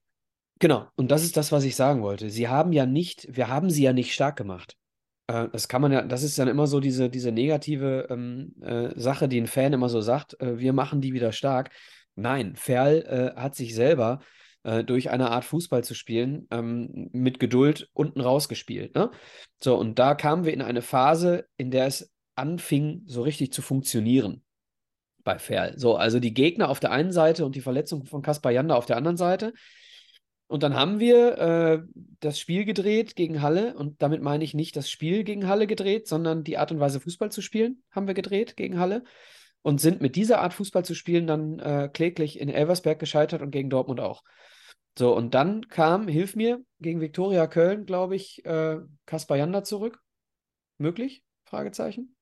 Genau, 0.60 0.88
und 0.96 1.12
das 1.12 1.24
ist 1.24 1.36
das, 1.38 1.52
was 1.52 1.64
ich 1.66 1.76
sagen 1.76 2.02
wollte. 2.02 2.30
Sie 2.30 2.48
haben 2.48 2.72
ja 2.72 2.86
nicht, 2.86 3.28
wir 3.30 3.50
haben 3.50 3.70
sie 3.70 3.84
ja 3.84 3.93
nicht 3.93 4.14
stark 4.14 4.38
gemacht. 4.38 4.78
Äh, 5.28 5.50
das 5.52 5.68
kann 5.68 5.82
man 5.82 5.91
ja, 5.91 6.02
das 6.02 6.24
ist 6.24 6.39
dann 6.39 6.48
immer 6.48 6.68
so 6.68 6.80
diese, 6.80 7.10
diese 7.10 7.32
negative 7.32 8.08
ähm, 8.10 8.56
äh, 8.62 8.98
Sache, 9.00 9.28
die 9.28 9.39
ein 9.39 9.48
Fan 9.48 9.74
immer 9.74 9.89
so 9.89 10.02
sagt, 10.02 10.39
äh, 10.39 10.58
wir 10.60 10.74
machen 10.74 11.02
die 11.02 11.14
wieder 11.14 11.32
stark. 11.32 11.72
Nein, 12.16 12.56
Ferl 12.56 13.34
äh, 13.36 13.39
hat 13.39 13.56
sich 13.56 13.76
selber 13.76 14.20
äh, 14.64 14.84
durch 14.84 15.10
eine 15.10 15.32
Art 15.32 15.43
Fußball 15.46 15.84
zu 15.84 15.93
spielen, 15.93 16.48
ähm, 16.52 17.10
mit 17.12 17.39
Geduld 17.39 17.89
unten 17.93 18.22
rausgespielt. 18.22 18.96
Ne? 18.96 19.12
So, 19.62 19.78
und 19.78 20.00
da 20.00 20.16
kamen 20.16 20.46
wir 20.46 20.54
in 20.54 20.62
eine 20.62 20.82
Phase, 20.82 21.46
in 21.58 21.70
der 21.72 21.88
es 21.88 22.14
anfing, 22.36 23.04
so 23.06 23.22
richtig 23.22 23.52
zu 23.54 23.62
funktionieren 23.62 24.44
bei 25.24 25.40
Ferl. 25.40 25.78
So, 25.78 25.96
also 25.96 26.20
die 26.20 26.34
Gegner 26.34 26.70
auf 26.70 26.80
der 26.80 26.92
einen 26.92 27.12
Seite 27.12 27.46
und 27.46 27.56
die 27.56 27.62
Verletzung 27.62 28.06
von 28.06 28.22
Kaspar 28.22 28.52
Janda 28.52 28.76
auf 28.76 28.86
der 28.86 28.98
anderen 28.98 29.18
Seite. 29.18 29.54
Und 30.48 30.62
dann 30.62 30.76
haben 30.76 31.00
wir 31.00 31.38
äh, 31.40 31.82
das 32.20 32.40
Spiel 32.40 32.66
gedreht 32.66 33.16
gegen 33.16 33.42
Halle. 33.42 33.76
Und 33.76 34.02
damit 34.02 34.22
meine 34.22 34.44
ich 34.44 34.54
nicht 34.54 34.76
das 34.76 34.90
Spiel 34.90 35.24
gegen 35.24 35.48
Halle 35.48 35.66
gedreht, 35.66 36.08
sondern 36.08 36.44
die 36.44 36.58
Art 36.58 36.72
und 36.72 36.80
Weise, 36.80 37.00
Fußball 37.00 37.32
zu 37.32 37.42
spielen, 37.42 37.84
haben 37.92 38.08
wir 38.08 38.14
gedreht 38.14 38.56
gegen 38.56 38.80
Halle. 38.80 39.04
Und 39.64 39.82
sind 39.82 40.00
mit 40.00 40.16
dieser 40.16 40.42
Art 40.42 40.54
Fußball 40.54 40.86
zu 40.86 40.94
spielen 40.94 41.26
dann 41.26 41.58
äh, 41.58 41.90
kläglich 41.92 42.40
in 42.40 42.50
Elversberg 42.50 43.00
gescheitert 43.00 43.42
und 43.42 43.50
gegen 43.50 43.72
Dortmund 43.72 44.00
auch. 44.00 44.24
So, 44.98 45.16
und 45.16 45.34
dann 45.34 45.68
kam, 45.68 46.08
hilf 46.08 46.36
mir, 46.36 46.64
gegen 46.80 47.02
Viktoria 47.02 47.48
Köln, 47.48 47.88
glaube 47.88 48.16
ich, 48.16 48.46
äh, 48.46 48.78
Kaspar 49.08 49.38
Janda 49.38 49.64
zurück. 49.64 50.00
Möglich? 50.78 51.24
Fragezeichen. 51.46 52.14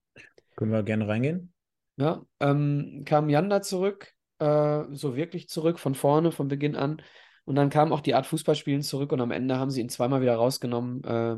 Können 0.55 0.71
wir 0.71 0.83
gerne 0.83 1.07
reingehen? 1.07 1.53
Ja, 1.97 2.23
ähm, 2.39 3.03
kam 3.05 3.29
Janda 3.29 3.61
zurück, 3.61 4.13
äh, 4.39 4.83
so 4.91 5.15
wirklich 5.15 5.47
zurück 5.47 5.79
von 5.79 5.95
vorne, 5.95 6.31
von 6.31 6.47
Beginn 6.47 6.75
an. 6.75 7.01
Und 7.45 7.55
dann 7.55 7.69
kam 7.69 7.91
auch 7.91 8.01
die 8.01 8.15
Art 8.15 8.25
Fußballspielen 8.25 8.81
zurück 8.81 9.11
und 9.11 9.21
am 9.21 9.31
Ende 9.31 9.57
haben 9.57 9.69
sie 9.69 9.81
ihn 9.81 9.89
zweimal 9.89 10.21
wieder 10.21 10.35
rausgenommen, 10.35 11.03
äh, 11.03 11.37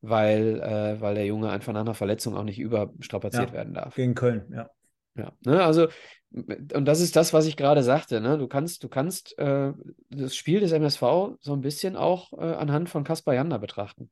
weil, 0.00 0.60
äh, 0.60 1.00
weil 1.00 1.14
der 1.14 1.26
Junge 1.26 1.50
einfach 1.50 1.72
nach 1.72 1.80
einer 1.80 1.94
Verletzung 1.94 2.36
auch 2.36 2.44
nicht 2.44 2.58
überstrapaziert 2.58 3.48
Ja. 3.48 3.52
werden 3.52 3.74
darf. 3.74 3.94
Gegen 3.94 4.14
Köln, 4.14 4.46
ja. 4.54 4.70
Ja, 5.14 5.32
ne, 5.44 5.62
also, 5.62 5.88
und 6.32 6.84
das 6.86 7.00
ist 7.00 7.16
das, 7.16 7.34
was 7.34 7.44
ich 7.46 7.58
gerade 7.58 7.82
sagte, 7.82 8.22
ne? 8.22 8.38
Du 8.38 8.48
kannst, 8.48 8.82
du 8.82 8.88
kannst 8.88 9.38
äh, 9.38 9.72
das 10.08 10.34
Spiel 10.34 10.60
des 10.60 10.72
MSV 10.72 11.36
so 11.40 11.52
ein 11.52 11.60
bisschen 11.60 11.96
auch 11.96 12.32
äh, 12.32 12.54
anhand 12.54 12.88
von 12.88 13.04
Kaspar 13.04 13.34
Janda 13.34 13.58
betrachten. 13.58 14.10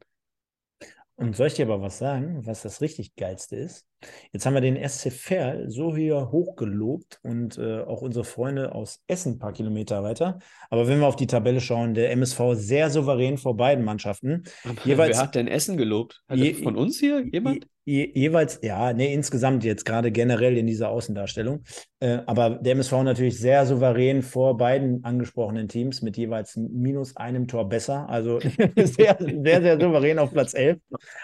Und 1.20 1.36
soll 1.36 1.48
ich 1.48 1.54
dir 1.54 1.66
aber 1.66 1.82
was 1.82 1.98
sagen, 1.98 2.46
was 2.46 2.62
das 2.62 2.80
richtig 2.80 3.14
Geilste 3.14 3.54
ist? 3.56 3.86
Jetzt 4.32 4.46
haben 4.46 4.54
wir 4.54 4.62
den 4.62 4.76
SC 4.88 5.10
Verl 5.12 5.68
so 5.68 5.94
hier 5.94 6.30
hochgelobt 6.32 7.18
und 7.22 7.58
äh, 7.58 7.80
auch 7.82 8.00
unsere 8.00 8.24
Freunde 8.24 8.74
aus 8.74 9.02
Essen 9.06 9.34
ein 9.34 9.38
paar 9.38 9.52
Kilometer 9.52 10.02
weiter. 10.02 10.38
Aber 10.70 10.88
wenn 10.88 10.98
wir 11.00 11.06
auf 11.06 11.16
die 11.16 11.26
Tabelle 11.26 11.60
schauen, 11.60 11.92
der 11.92 12.10
MSV 12.12 12.40
sehr 12.54 12.88
souverän 12.88 13.36
vor 13.36 13.54
beiden 13.54 13.84
Mannschaften. 13.84 14.44
Aber 14.64 14.74
Jeweils- 14.86 15.16
wer 15.18 15.22
hat 15.24 15.34
denn 15.34 15.46
Essen 15.48 15.76
gelobt? 15.76 16.22
Hat 16.26 16.38
Je- 16.38 16.54
von 16.54 16.74
uns 16.76 16.98
hier 16.98 17.26
jemand? 17.30 17.66
Je, 17.84 18.06
je, 18.06 18.12
jeweils, 18.14 18.58
ja, 18.62 18.92
nee, 18.92 19.12
insgesamt 19.12 19.64
jetzt 19.64 19.84
gerade 19.84 20.10
generell 20.12 20.56
in 20.56 20.66
dieser 20.66 20.90
Außendarstellung. 20.90 21.62
Äh, 21.98 22.20
aber 22.26 22.50
der 22.50 22.72
MSV 22.72 23.02
natürlich 23.02 23.38
sehr 23.38 23.64
souverän 23.66 24.22
vor 24.22 24.56
beiden 24.56 25.02
angesprochenen 25.04 25.68
Teams 25.68 26.02
mit 26.02 26.16
jeweils 26.16 26.56
minus 26.56 27.16
einem 27.16 27.48
Tor 27.48 27.68
besser. 27.68 28.08
Also 28.08 28.38
sehr, 28.76 29.16
sehr, 29.18 29.62
sehr 29.62 29.80
souverän 29.80 30.18
auf 30.18 30.32
Platz 30.32 30.54
11. 30.54 30.78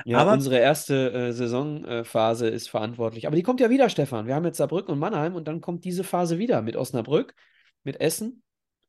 Ja, 0.04 0.18
Aber- 0.18 0.32
unsere 0.32 0.58
erste 0.58 1.12
äh, 1.12 1.32
Saisonphase 1.32 2.48
ist 2.48 2.68
verantwortlich. 2.68 3.26
Aber 3.26 3.36
die 3.36 3.42
kommt 3.42 3.60
ja 3.60 3.70
wieder, 3.70 3.88
Stefan. 3.88 4.26
Wir 4.26 4.34
haben 4.34 4.44
jetzt 4.44 4.58
Saarbrücken 4.58 4.92
und 4.92 4.98
Mannheim 4.98 5.34
und 5.34 5.46
dann 5.48 5.60
kommt 5.60 5.84
diese 5.84 6.04
Phase 6.04 6.38
wieder 6.38 6.62
mit 6.62 6.76
Osnabrück, 6.76 7.34
mit 7.84 8.00
Essen 8.00 8.42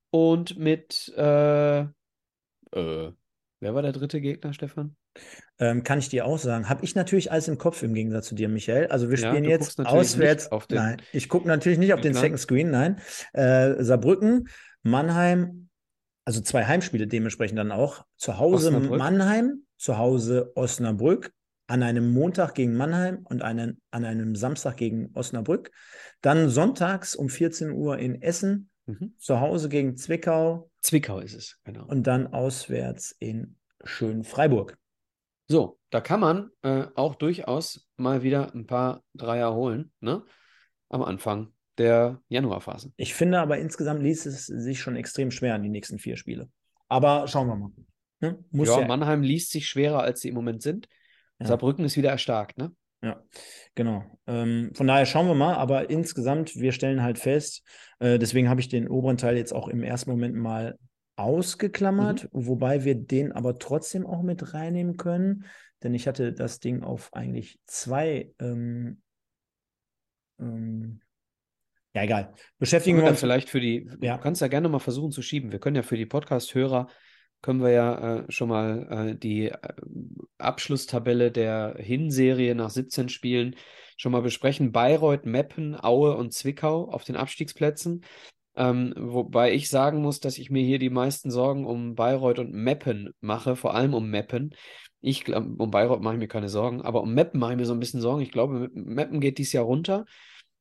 und 0.10 0.58
mit 0.58 1.14
äh, 1.18 1.80
äh, 1.80 3.12
wer 3.60 3.76
war 3.76 3.82
der 3.82 3.92
dritte 3.92 4.22
Gegner, 4.22 4.54
Stefan? 4.54 4.96
Ähm, 5.60 5.84
kann 5.84 5.98
ich 6.00 6.10
dir 6.10 6.26
auch 6.26 6.38
sagen. 6.38 6.70
Habe 6.70 6.84
ich 6.86 6.94
natürlich 6.94 7.32
alles 7.32 7.48
im 7.48 7.58
Kopf 7.58 7.82
im 7.82 7.94
Gegensatz 7.96 8.28
zu 8.28 8.36
dir, 8.36 8.48
Michael. 8.48 8.88
Also 8.88 9.10
wir 9.10 9.18
Ja, 9.18 9.30
spielen 9.30 9.44
du 9.44 9.50
jetzt 9.50 9.80
auswärts. 9.80 10.50
den 10.50 10.78
nein, 10.78 11.02
ich 11.14 11.30
gucke 11.30 11.48
natürlich 11.48 11.80
nicht 11.80 11.94
auf 11.94 12.02
den 12.02 12.14
Spielplan. 12.14 12.38
Second 12.38 12.40
Screen, 12.40 12.70
nein. 12.72 13.02
Äh, 13.34 13.84
Saarbrücken, 13.84 14.50
Mannheim, 14.84 15.70
also 16.26 16.42
zwei 16.42 16.66
Heimspiele 16.66 17.08
dementsprechend 17.08 17.58
dann 17.58 17.72
auch. 17.72 18.06
Zu 18.18 18.38
Hause 18.38 18.68
Osnabrück. 18.68 19.00
Mannheim, 19.00 19.64
zu 19.78 19.98
Hause 19.98 20.52
Osnabrück, 20.56 21.32
an 21.68 21.82
einem 21.84 22.12
Montag 22.14 22.54
gegen 22.54 22.76
Mannheim 22.76 23.20
und 23.24 23.42
einen, 23.42 23.82
an 23.92 24.06
einem 24.06 24.36
Samstag 24.36 24.78
gegen 24.78 25.10
Osnabrück. 25.16 25.72
Dann 26.22 26.50
sonntags 26.50 27.16
um 27.16 27.30
14 27.30 27.72
Uhr 27.72 27.98
in 27.98 28.22
Essen, 28.22 28.70
Mhm. 28.90 29.16
zu 29.18 29.42
Hause 29.42 29.68
gegen 29.68 29.98
Zwickau 29.98 30.70
Zwickau 30.82 31.20
ist 31.20 31.34
es, 31.34 31.60
genau. 31.66 31.86
und 31.88 32.08
dann 32.08 32.28
auswärts 32.28 33.14
in 33.20 33.58
schön 33.84 34.24
Freiburg. 34.24 34.78
So, 35.48 35.80
da 35.90 36.02
kann 36.02 36.20
man 36.20 36.50
äh, 36.62 36.86
auch 36.96 37.16
durchaus 37.16 37.88
mal 37.96 38.22
wieder 38.22 38.54
ein 38.54 38.68
paar 38.68 39.04
Dreier 39.14 39.54
holen, 39.54 39.92
ne? 40.02 40.24
Am 40.90 41.02
Anfang 41.02 41.54
der 41.78 42.22
Januarphase. 42.28 42.92
Ich 42.98 43.14
finde 43.14 43.40
aber 43.40 43.58
insgesamt 43.58 44.02
liest 44.02 44.26
es 44.26 44.48
sich 44.48 44.80
schon 44.80 44.96
extrem 44.96 45.32
schwer 45.32 45.56
an 45.56 45.64
die 45.64 45.70
nächsten 45.70 46.00
vier 46.00 46.18
Spiele. 46.18 46.50
Aber 46.88 47.28
schauen 47.28 47.48
wir 47.48 47.56
mal. 47.56 47.72
Ne? 48.20 48.44
Muss 48.52 48.70
Ja, 48.70 48.82
ja, 48.82 48.88
Mannheim 48.88 49.22
liest 49.22 49.52
sich 49.52 49.68
schwerer, 49.68 50.02
als 50.02 50.22
sie 50.22 50.30
im 50.30 50.36
Moment 50.36 50.62
sind. 50.62 50.88
Ja. 51.40 51.48
Saarbrücken 51.48 51.86
ist 51.86 51.98
wieder 51.98 52.10
erstarkt, 52.10 52.58
ne? 52.58 52.72
ja, 53.04 53.22
genau. 53.76 54.04
Ähm, 54.26 54.72
von 54.74 54.88
daher 54.88 55.06
schauen 55.06 55.28
wir 55.28 55.36
mal, 55.36 55.54
aber 55.56 55.90
insgesamt, 55.90 56.56
wir 56.56 56.72
stellen 56.72 57.04
halt 57.04 57.20
fest, 57.20 57.64
äh, 58.00 58.18
deswegen 58.18 58.50
habe 58.50 58.60
ich 58.60 58.70
den 58.70 58.88
oberen 58.88 59.18
Teil 59.18 59.38
jetzt 59.38 59.54
auch 59.54 59.68
im 59.68 59.84
ersten 59.84 60.10
Moment 60.10 60.36
mal 60.36 60.78
ausgeklammert, 61.18 62.24
Mhm. 62.26 62.30
wobei 62.48 62.84
wir 62.86 62.96
den 62.96 63.32
aber 63.34 63.60
trotzdem 63.60 64.06
auch 64.06 64.22
mit 64.24 64.54
reinnehmen 64.54 64.96
können, 64.98 65.46
denn 65.84 65.94
ich 65.94 66.08
hatte 66.08 66.32
das 66.34 66.60
Ding 66.60 66.84
auf 66.84 67.14
eigentlich 67.14 67.60
zwei. 67.66 68.32
Ähm, 68.40 69.02
ähm, 70.40 71.02
ja, 71.94 72.04
egal. 72.04 72.34
Beschäftigen 72.60 73.00
wir 73.02 73.10
uns. 73.10 73.20
vielleicht 73.20 73.50
für 73.50 73.60
die, 73.60 73.90
Ja. 74.02 74.18
du 74.18 74.24
kannst 74.24 74.42
ja 74.42 74.48
gerne 74.48 74.70
mal 74.70 74.80
versuchen 74.80 75.12
zu 75.12 75.22
schieben. 75.22 75.52
Wir 75.52 75.60
können 75.60 75.76
ja 75.76 75.84
für 75.84 75.98
die 75.98 76.06
Podcast-Hörer, 76.06 76.88
können 77.42 77.62
wir 77.62 77.72
ja 77.72 78.18
äh, 78.20 78.32
schon 78.32 78.50
mal 78.50 79.10
äh, 79.10 79.16
die 79.16 79.46
äh, 79.50 79.58
Abschlusstabelle 80.38 81.32
der 81.32 81.76
Hinserie 81.80 82.56
nach 82.56 82.70
17 82.70 83.10
Spielen 83.10 83.56
schon 83.96 84.12
mal 84.12 84.22
besprechen. 84.22 84.72
Bayreuth, 84.72 85.26
Meppen, 85.26 85.76
Aue 85.80 86.16
und 86.16 86.34
Zwickau 86.34 86.90
auf 86.90 87.04
den 87.04 87.16
Abstiegsplätzen. 87.16 88.04
Ähm, 88.58 88.94
wobei 88.98 89.54
ich 89.54 89.70
sagen 89.70 90.02
muss, 90.02 90.20
dass 90.20 90.40
ich 90.40 90.50
mir 90.50 90.64
hier 90.64 90.80
die 90.80 90.90
meisten 90.90 91.30
Sorgen 91.30 91.66
um 91.66 91.94
Bayreuth 91.94 92.40
und 92.40 92.54
Meppen 92.54 93.14
mache, 93.22 93.56
vor 93.56 93.76
allem 93.76 93.94
um 93.94 94.10
Meppen. 94.10 94.56
Ich 95.00 95.24
glaube, 95.24 95.62
um 95.62 95.70
Bayreuth 95.70 96.02
mache 96.02 96.16
ich 96.16 96.20
mir 96.20 96.28
keine 96.28 96.50
Sorgen, 96.50 96.82
aber 96.82 97.04
um 97.04 97.14
Meppen 97.14 97.40
mache 97.40 97.52
ich 97.52 97.58
mir 97.58 97.68
so 97.68 97.74
ein 97.74 97.80
bisschen 97.80 98.02
Sorgen. 98.02 98.24
Ich 98.24 98.32
glaube, 98.32 98.70
Meppen 98.74 99.20
geht 99.22 99.38
dieses 99.38 99.54
Jahr 99.54 99.66
runter. 99.66 100.06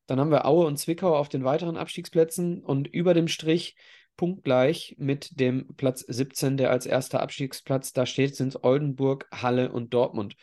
Dann 0.06 0.20
haben 0.20 0.30
wir 0.30 0.44
Aue 0.44 0.66
und 0.66 0.76
Zwickau 0.76 1.16
auf 1.16 1.30
den 1.30 1.44
weiteren 1.44 1.78
Abstiegsplätzen 1.78 2.62
und 2.62 2.86
über 2.86 3.14
dem 3.14 3.28
Strich 3.28 3.76
punktgleich 4.18 4.96
mit 4.98 5.40
dem 5.40 5.74
Platz 5.76 6.00
17, 6.06 6.58
der 6.58 6.70
als 6.70 6.84
erster 6.84 7.22
Abstiegsplatz 7.22 7.94
da 7.94 8.04
steht, 8.04 8.36
sind 8.36 8.62
Oldenburg, 8.62 9.26
Halle 9.32 9.72
und 9.72 9.94
Dortmund. 9.94 10.36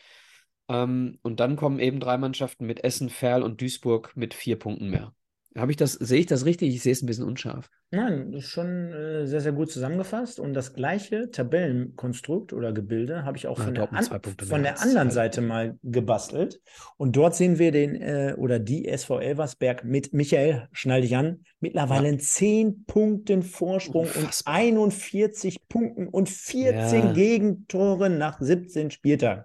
Ähm, 0.68 1.18
und 1.22 1.38
dann 1.38 1.54
kommen 1.54 1.78
eben 1.78 2.00
drei 2.00 2.18
Mannschaften 2.18 2.66
mit 2.66 2.82
Essen, 2.82 3.10
Verl 3.10 3.44
und 3.44 3.60
Duisburg 3.60 4.16
mit 4.16 4.34
vier 4.34 4.58
Punkten 4.58 4.90
mehr. 4.90 5.14
Habe 5.56 5.70
ich 5.70 5.76
das, 5.76 5.92
sehe 5.92 6.18
ich 6.18 6.26
das 6.26 6.44
richtig? 6.44 6.74
Ich 6.74 6.82
sehe 6.82 6.92
es 6.92 7.02
ein 7.02 7.06
bisschen 7.06 7.24
unscharf. 7.24 7.70
Nein, 7.92 8.32
das 8.32 8.42
ist 8.44 8.50
schon 8.50 8.92
äh, 8.92 9.24
sehr, 9.26 9.40
sehr 9.40 9.52
gut 9.52 9.70
zusammengefasst. 9.70 10.40
Und 10.40 10.52
das 10.52 10.74
gleiche 10.74 11.30
Tabellenkonstrukt 11.30 12.52
oder 12.52 12.72
Gebilde 12.72 13.24
habe 13.24 13.36
ich 13.36 13.46
auch 13.46 13.58
Ja, 13.58 13.64
von, 13.66 13.74
der, 13.74 13.92
an, 13.92 14.04
von 14.48 14.62
der 14.64 14.80
anderen. 14.82 15.10
Seite 15.12 15.40
mal 15.40 15.78
gebastelt. 15.84 16.60
Und 16.96 17.14
dort 17.14 17.36
sehen 17.36 17.60
wir 17.60 17.70
den 17.70 17.94
äh, 17.94 18.34
oder 18.36 18.58
die 18.58 18.88
SV 18.88 19.20
Elversberg 19.20 19.84
mit 19.84 20.12
Michael, 20.12 20.68
schnall 20.72 21.02
dich 21.02 21.14
an, 21.14 21.44
mittlerweile 21.60 22.08
in 22.08 22.18
10 22.18 22.84
Punkten 22.86 23.44
Vorsprung 23.44 24.06
Unfassbar. 24.06 24.24
und 24.24 24.42
41 24.46 25.68
Punkten 25.68 26.08
und 26.08 26.28
14 26.28 27.06
Ja. 27.06 27.12
Gegentoren 27.12 28.18
nach 28.18 28.40
17 28.40 28.90
Spieltagen. 28.90 29.44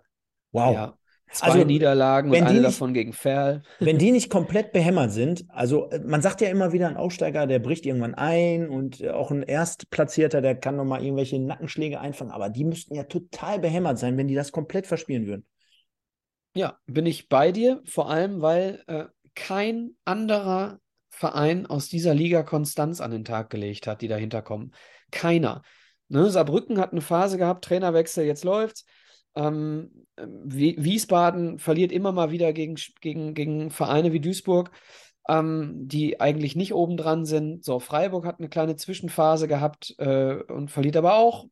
Wow. 0.51 0.73
Ja. 0.73 0.98
Zwei 1.31 1.47
Also, 1.47 1.63
Niederlagen 1.63 2.31
und 2.31 2.37
eine 2.37 2.53
nicht- 2.53 2.63
davon 2.65 2.93
gegen 2.93 3.13
Ferl. 3.13 3.61
Wenn 3.79 3.97
die 3.99 4.11
nicht 4.11 4.29
komplett 4.31 4.71
behämmert 4.71 5.11
sind, 5.11 5.45
also 5.49 5.89
äh, 5.91 5.99
man 5.99 6.21
sagt 6.21 6.41
ja 6.41 6.49
immer 6.49 6.71
wieder, 6.73 6.87
ein 6.87 6.97
Aufsteiger, 6.97 7.45
der 7.45 7.59
bricht 7.59 7.85
irgendwann 7.85 8.15
ein 8.15 8.67
und 8.67 9.01
äh, 9.01 9.09
auch 9.11 9.29
ein 9.29 9.43
Erstplatzierter, 9.43 10.41
der 10.41 10.55
kann 10.55 10.75
nochmal 10.75 11.03
irgendwelche 11.03 11.39
Nackenschläge 11.39 11.99
einfangen, 11.99 12.31
aber 12.31 12.49
die 12.49 12.63
müssten 12.63 12.95
ja 12.95 13.03
total 13.03 13.59
behämmert 13.59 13.99
sein, 13.99 14.17
wenn 14.17 14.27
die 14.27 14.35
das 14.35 14.51
komplett 14.51 14.87
verspielen 14.87 15.27
würden. 15.27 15.45
Ja, 16.55 16.79
bin 16.87 17.05
ich 17.05 17.29
bei 17.29 17.51
dir, 17.51 17.81
vor 17.85 18.09
allem, 18.09 18.41
weil 18.41 18.83
äh, 18.87 19.05
kein 19.35 19.91
anderer 20.05 20.79
Verein 21.11 21.67
aus 21.67 21.89
dieser 21.89 22.13
Liga 22.15 22.41
Konstanz 22.43 23.01
an 23.01 23.11
den 23.11 23.23
Tag 23.23 23.49
gelegt 23.51 23.85
hat, 23.87 24.01
die 24.01 24.07
dahinter 24.07 24.41
kommen. 24.41 24.71
Keiner. 25.11 25.61
Ne, 26.07 26.29
Saarbrücken 26.29 26.79
hat 26.79 26.91
eine 26.91 27.01
Phase 27.01 27.37
gehabt, 27.37 27.65
Trainerwechsel, 27.65 28.25
jetzt 28.25 28.43
läuft's. 28.43 28.85
Ähm, 29.35 30.05
Wi- 30.17 30.75
Wiesbaden 30.79 31.59
verliert 31.59 31.91
immer 31.91 32.11
mal 32.11 32.31
wieder 32.31 32.53
gegen, 32.53 32.75
gegen, 33.01 33.33
gegen 33.33 33.71
Vereine 33.71 34.11
wie 34.13 34.19
Duisburg, 34.19 34.71
ähm, 35.27 35.87
die 35.87 36.19
eigentlich 36.19 36.55
nicht 36.55 36.73
oben 36.73 36.97
dran 36.97 37.25
sind. 37.25 37.63
So, 37.63 37.79
Freiburg 37.79 38.25
hat 38.25 38.39
eine 38.39 38.49
kleine 38.49 38.75
Zwischenphase 38.75 39.47
gehabt 39.47 39.95
äh, 39.99 40.35
und 40.35 40.71
verliert 40.71 40.97
aber 40.97 41.15
auch 41.15 41.45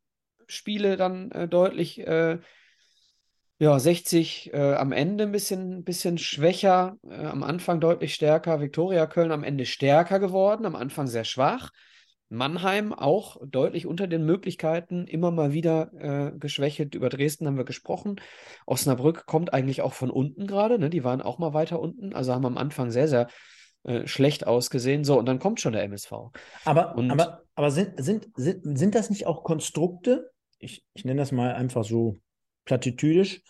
Spiele 0.47 0.97
dann 0.97 1.31
äh, 1.31 1.47
deutlich. 1.47 1.99
Äh, 1.99 2.39
ja, 3.59 3.79
60 3.79 4.53
äh, 4.53 4.73
am 4.75 4.91
Ende 4.91 5.23
ein 5.23 5.31
bisschen, 5.31 5.83
bisschen 5.83 6.17
schwächer, 6.17 6.97
äh, 7.09 7.25
am 7.25 7.43
Anfang 7.43 7.79
deutlich 7.79 8.13
stärker. 8.13 8.61
Viktoria 8.61 9.07
Köln 9.07 9.31
am 9.31 9.43
Ende 9.43 9.65
stärker 9.65 10.19
geworden, 10.19 10.65
am 10.65 10.75
Anfang 10.75 11.07
sehr 11.07 11.23
schwach. 11.23 11.71
Mannheim 12.29 12.93
auch 12.93 13.37
deutlich 13.45 13.85
unter 13.85 14.07
den 14.07 14.25
Möglichkeiten, 14.25 15.07
immer 15.07 15.31
mal 15.31 15.53
wieder 15.53 15.91
äh, 16.33 16.37
geschwächt. 16.37 16.93
Über 16.95 17.09
Dresden 17.09 17.47
haben 17.47 17.57
wir 17.57 17.63
gesprochen. 17.65 18.19
Osnabrück 18.65 19.25
kommt 19.25 19.53
eigentlich 19.53 19.81
auch 19.81 19.93
von 19.93 20.09
unten 20.09 20.45
gerade, 20.45 20.77
ne? 20.77 20.89
Die 20.89 21.03
waren 21.03 21.21
auch 21.21 21.39
mal 21.39 21.53
weiter 21.53 21.79
unten, 21.79 22.13
also 22.13 22.33
haben 22.33 22.45
am 22.45 22.57
Anfang 22.57 22.91
sehr, 22.91 23.07
sehr 23.07 23.27
äh, 23.83 24.05
schlecht 24.07 24.45
ausgesehen. 24.45 25.03
So, 25.05 25.17
und 25.17 25.25
dann 25.25 25.39
kommt 25.39 25.61
schon 25.61 25.73
der 25.73 25.83
MSV. 25.83 26.11
Aber, 26.65 26.95
Und- 26.95 27.11
aber, 27.11 27.43
aber 27.55 27.71
sind, 27.71 28.03
sind, 28.03 28.27
sind, 28.35 28.77
sind 28.77 28.95
das 28.95 29.09
nicht 29.09 29.25
auch 29.25 29.43
Konstrukte, 29.43 30.29
ich, 30.59 30.83
ich 30.93 31.05
nenne 31.05 31.21
das 31.21 31.31
mal 31.31 31.53
einfach 31.53 31.83
so 31.85 32.17
platitüdisch, 32.65 33.41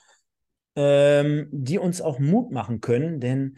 ähm, 0.75 1.49
die 1.51 1.79
uns 1.79 2.01
auch 2.01 2.19
Mut 2.19 2.51
machen 2.51 2.81
können? 2.81 3.19
Denn, 3.19 3.57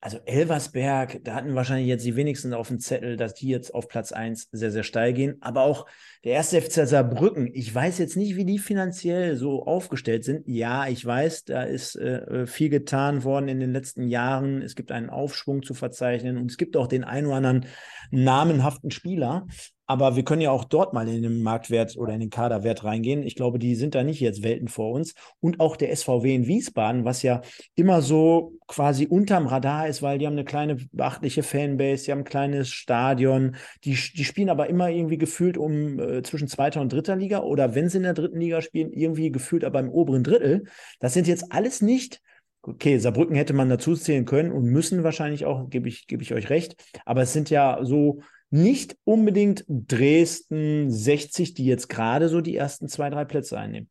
also 0.00 0.18
Elversberg, 0.24 1.20
da 1.24 1.34
hatten 1.34 1.54
wahrscheinlich 1.54 1.88
jetzt 1.88 2.04
die 2.04 2.16
wenigsten 2.16 2.52
auf 2.54 2.68
dem 2.68 2.78
Zettel, 2.78 3.16
dass 3.16 3.34
die 3.34 3.48
jetzt 3.48 3.74
auf 3.74 3.88
Platz 3.88 4.12
1 4.12 4.48
sehr, 4.52 4.70
sehr 4.70 4.82
steil 4.82 5.12
gehen. 5.12 5.36
Aber 5.40 5.62
auch 5.62 5.86
der 6.22 6.32
erste 6.32 6.60
FC 6.60 6.86
Saarbrücken, 6.86 7.50
ich 7.52 7.74
weiß 7.74 7.98
jetzt 7.98 8.16
nicht, 8.16 8.36
wie 8.36 8.44
die 8.44 8.58
finanziell 8.58 9.36
so 9.36 9.64
aufgestellt 9.64 10.24
sind. 10.24 10.46
Ja, 10.46 10.86
ich 10.86 11.04
weiß, 11.04 11.44
da 11.44 11.62
ist 11.62 11.96
äh, 11.96 12.46
viel 12.46 12.68
getan 12.68 13.24
worden 13.24 13.48
in 13.48 13.58
den 13.58 13.72
letzten 13.72 14.06
Jahren. 14.06 14.62
Es 14.62 14.76
gibt 14.76 14.92
einen 14.92 15.10
Aufschwung 15.10 15.62
zu 15.62 15.74
verzeichnen 15.74 16.36
und 16.36 16.50
es 16.50 16.56
gibt 16.56 16.76
auch 16.76 16.86
den 16.86 17.02
einen 17.02 17.26
oder 17.26 17.36
anderen 17.36 17.66
namenhaften 18.10 18.90
Spieler. 18.90 19.46
Aber 19.86 20.16
wir 20.16 20.24
können 20.24 20.42
ja 20.42 20.50
auch 20.50 20.64
dort 20.64 20.92
mal 20.92 21.08
in 21.08 21.22
den 21.22 21.42
Marktwert 21.42 21.96
oder 21.96 22.12
in 22.12 22.20
den 22.20 22.30
Kaderwert 22.30 22.82
reingehen. 22.84 23.22
Ich 23.22 23.36
glaube, 23.36 23.58
die 23.58 23.76
sind 23.76 23.94
da 23.94 24.02
nicht 24.02 24.20
jetzt 24.20 24.42
Welten 24.42 24.68
vor 24.68 24.92
uns. 24.92 25.14
Und 25.40 25.60
auch 25.60 25.76
der 25.76 25.94
SVW 25.94 26.34
in 26.34 26.46
Wiesbaden, 26.46 27.04
was 27.04 27.22
ja 27.22 27.40
immer 27.74 28.02
so 28.02 28.54
quasi 28.66 29.06
unterm 29.06 29.46
Radar 29.46 29.86
ist, 29.86 30.02
weil 30.02 30.18
die 30.18 30.26
haben 30.26 30.34
eine 30.34 30.44
kleine 30.44 30.76
beachtliche 30.92 31.42
Fanbase, 31.42 32.04
die 32.04 32.12
haben 32.12 32.20
ein 32.20 32.24
kleines 32.24 32.68
Stadion. 32.68 33.56
Die, 33.84 33.92
die 33.92 34.24
spielen 34.24 34.50
aber 34.50 34.68
immer 34.68 34.90
irgendwie 34.90 35.18
gefühlt 35.18 35.56
um 35.56 36.00
äh, 36.00 36.22
zwischen 36.22 36.48
zweiter 36.48 36.80
und 36.80 36.92
dritter 36.92 37.14
Liga 37.14 37.40
oder 37.40 37.74
wenn 37.74 37.88
sie 37.88 37.98
in 37.98 38.02
der 38.02 38.14
dritten 38.14 38.40
Liga 38.40 38.62
spielen, 38.62 38.92
irgendwie 38.92 39.30
gefühlt 39.30 39.64
aber 39.64 39.78
im 39.78 39.88
oberen 39.88 40.24
Drittel. 40.24 40.64
Das 40.98 41.14
sind 41.14 41.28
jetzt 41.28 41.52
alles 41.52 41.80
nicht 41.80 42.20
Okay, 42.68 42.98
Saarbrücken 42.98 43.36
hätte 43.36 43.52
man 43.52 43.68
dazu 43.68 43.94
zählen 43.94 44.24
können 44.24 44.50
und 44.50 44.64
müssen 44.64 45.04
wahrscheinlich 45.04 45.44
auch, 45.44 45.70
gebe 45.70 45.88
ich, 45.88 46.08
gebe 46.08 46.24
ich 46.24 46.34
euch 46.34 46.50
recht. 46.50 46.74
Aber 47.04 47.22
es 47.22 47.32
sind 47.32 47.48
ja 47.48 47.78
so 47.82 48.22
nicht 48.50 48.96
unbedingt 49.04 49.64
Dresden 49.68 50.90
60, 50.90 51.54
die 51.54 51.66
jetzt 51.66 51.88
gerade 51.88 52.28
so 52.28 52.40
die 52.40 52.56
ersten 52.56 52.88
zwei, 52.88 53.10
drei 53.10 53.24
Plätze 53.24 53.58
einnehmen. 53.58 53.90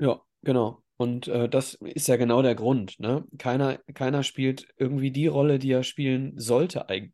Ja, 0.00 0.20
genau. 0.42 0.82
Und 0.96 1.28
äh, 1.28 1.48
das 1.48 1.74
ist 1.74 2.08
ja 2.08 2.16
genau 2.16 2.42
der 2.42 2.54
Grund, 2.54 2.98
ne? 3.00 3.24
Keiner, 3.38 3.78
keiner 3.94 4.22
spielt 4.22 4.68
irgendwie 4.76 5.10
die 5.10 5.28
Rolle, 5.28 5.58
die 5.58 5.72
er 5.72 5.82
spielen 5.82 6.38
sollte, 6.38 6.88
eig 6.90 7.12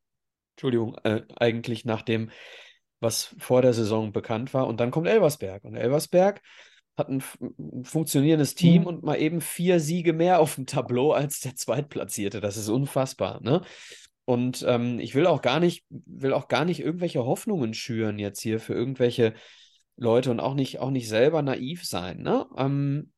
Entschuldigung, 0.56 0.96
äh, 1.04 1.22
eigentlich 1.36 1.84
nach 1.84 2.02
dem, 2.02 2.30
was 2.98 3.36
vor 3.38 3.60
der 3.60 3.74
Saison 3.74 4.12
bekannt 4.12 4.54
war. 4.54 4.66
Und 4.66 4.80
dann 4.80 4.90
kommt 4.90 5.06
Elversberg. 5.06 5.62
Und 5.64 5.76
Elversberg 5.76 6.40
hat 6.96 7.10
ein, 7.10 7.22
funktionierendes 7.84 8.54
Team 8.54 8.82
Mhm. 8.82 8.86
und 8.86 9.02
mal 9.04 9.20
eben 9.20 9.40
vier 9.42 9.80
Siege 9.80 10.14
mehr 10.14 10.40
auf 10.40 10.54
dem 10.54 10.64
Tableau 10.66 11.12
als 11.12 11.40
der 11.40 11.54
Zweitplatzierte. 11.54 12.40
Das 12.40 12.56
ist 12.56 12.70
unfassbar, 12.70 13.40
ne? 13.42 13.60
Und 14.26 14.64
ähm, 14.68 14.98
ich 14.98 15.14
will 15.14 15.26
auch 15.26 15.40
gar 15.40 15.60
nicht, 15.60 15.84
will 15.88 16.34
auch 16.34 16.48
gar 16.48 16.64
nicht 16.64 16.80
irgendwelche 16.80 17.24
Hoffnungen 17.24 17.72
schüren 17.74 18.18
jetzt 18.18 18.40
hier 18.40 18.60
für 18.60 18.74
irgendwelche 18.74 19.34
Leute 19.96 20.30
und 20.30 20.40
auch 20.40 20.54
nicht, 20.54 20.80
auch 20.80 20.90
nicht 20.90 21.08
selber 21.08 21.42
naiv 21.42 21.84
sein, 21.84 22.22
ne? 22.22 22.46
Ähm, 22.56 23.12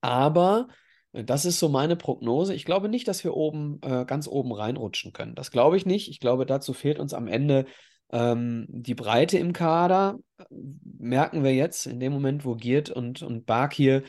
aber 0.00 0.68
äh, 1.12 1.24
das 1.24 1.44
ist 1.44 1.60
so 1.60 1.68
meine 1.68 1.96
Prognose. 1.96 2.54
Ich 2.54 2.64
glaube 2.64 2.88
nicht, 2.88 3.06
dass 3.06 3.22
wir 3.22 3.34
oben, 3.34 3.78
äh, 3.82 4.04
ganz 4.04 4.26
oben 4.26 4.52
reinrutschen 4.52 5.12
können. 5.12 5.36
Das 5.36 5.52
glaube 5.52 5.76
ich 5.76 5.86
nicht. 5.86 6.08
Ich 6.08 6.18
glaube, 6.18 6.44
dazu 6.44 6.72
fehlt 6.72 6.98
uns 6.98 7.14
am 7.14 7.28
Ende 7.28 7.66
ähm, 8.10 8.66
die 8.68 8.96
Breite 8.96 9.38
im 9.38 9.52
Kader. 9.52 10.18
Merken 10.98 11.44
wir 11.44 11.54
jetzt, 11.54 11.86
in 11.86 12.00
dem 12.00 12.12
Moment, 12.12 12.44
wo 12.44 12.56
Giert 12.56 12.90
und, 12.90 13.22
und 13.22 13.46
Bark 13.46 13.74
hier 13.74 14.02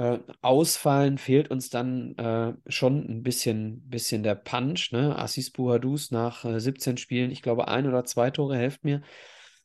äh, 0.00 0.18
ausfallen, 0.40 1.18
fehlt 1.18 1.50
uns 1.50 1.68
dann 1.68 2.16
äh, 2.16 2.54
schon 2.68 3.06
ein 3.06 3.22
bisschen, 3.22 3.82
bisschen 3.86 4.22
der 4.22 4.34
Punch. 4.34 4.92
Ne? 4.92 5.14
Assis 5.18 5.50
Buhadus 5.50 6.10
nach 6.10 6.44
äh, 6.46 6.58
17 6.58 6.96
Spielen, 6.96 7.30
ich 7.30 7.42
glaube, 7.42 7.68
ein 7.68 7.86
oder 7.86 8.04
zwei 8.06 8.30
Tore, 8.30 8.56
helft 8.56 8.82
mir. 8.82 9.02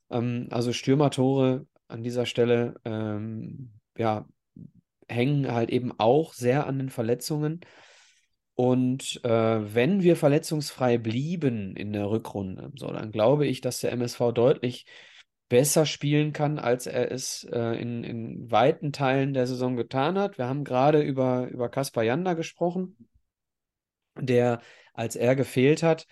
Ähm, 0.10 0.48
also 0.52 0.74
Stürmertore 0.74 1.66
an 1.88 2.04
dieser 2.04 2.26
Stelle, 2.26 2.76
ähm, 2.84 3.72
ja, 3.98 4.28
hängen 5.08 5.52
halt 5.54 5.70
eben 5.70 5.94
auch 6.00 6.34
sehr 6.34 6.68
an 6.68 6.80
den 6.80 6.90
Verletzungen. 6.90 7.62
Und 8.56 9.24
äh, 9.24 9.74
wenn 9.74 10.04
wir 10.04 10.18
verletzungsfrei 10.18 10.98
blieben 10.98 11.78
in 11.78 11.94
der 11.94 12.10
Rückrunde, 12.10 12.74
so, 12.76 12.88
dann 12.92 13.12
glaube 13.12 13.48
ich, 13.48 13.62
dass 13.62 13.80
der 13.80 13.94
MSV 13.94 14.34
deutlich 14.34 14.86
besser 15.48 15.86
spielen 15.86 16.34
kann, 16.34 16.60
als 16.60 16.88
er 16.88 17.12
es 17.12 17.44
äh, 17.52 17.80
in, 17.80 18.04
in 18.04 18.52
weiten 18.52 18.92
Teilen 18.92 19.34
der 19.34 19.48
Saison 19.48 19.76
getan 19.76 20.18
hat. 20.18 20.38
Wir 20.38 20.48
haben 20.48 20.64
gerade 20.64 21.02
über, 21.02 21.48
über 21.50 21.70
Kaspar 21.70 22.04
Janda 22.04 22.34
gesprochen, 22.34 23.08
der, 24.20 24.62
als 24.94 25.16
er 25.16 25.36
gefehlt 25.36 25.84
hat, 25.84 26.08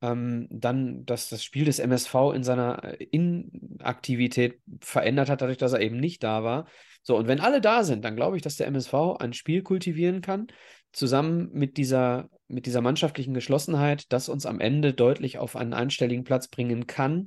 ähm, 0.00 0.46
dann 0.50 1.04
dass 1.06 1.28
das 1.28 1.42
Spiel 1.42 1.64
des 1.64 1.80
MSV 1.80 2.14
in 2.34 2.44
seiner 2.44 2.84
äh, 2.84 3.04
Inaktivität 3.04 4.60
verändert 4.80 5.28
hat, 5.28 5.42
dadurch, 5.42 5.58
dass 5.58 5.72
er 5.72 5.80
eben 5.80 5.96
nicht 5.96 6.22
da 6.22 6.44
war. 6.44 6.66
So, 7.02 7.16
und 7.16 7.26
wenn 7.26 7.40
alle 7.40 7.60
da 7.60 7.84
sind, 7.84 8.04
dann 8.04 8.16
glaube 8.16 8.36
ich, 8.36 8.42
dass 8.42 8.56
der 8.56 8.68
MSV 8.68 8.94
ein 9.18 9.32
Spiel 9.32 9.62
kultivieren 9.62 10.20
kann, 10.20 10.48
zusammen 10.92 11.50
mit 11.52 11.76
dieser, 11.76 12.28
mit 12.46 12.66
dieser 12.66 12.80
mannschaftlichen 12.80 13.34
Geschlossenheit, 13.34 14.12
das 14.12 14.28
uns 14.28 14.46
am 14.46 14.60
Ende 14.60 14.94
deutlich 14.94 15.38
auf 15.38 15.56
einen 15.56 15.74
einstelligen 15.74 16.24
Platz 16.24 16.48
bringen 16.48 16.86
kann. 16.86 17.26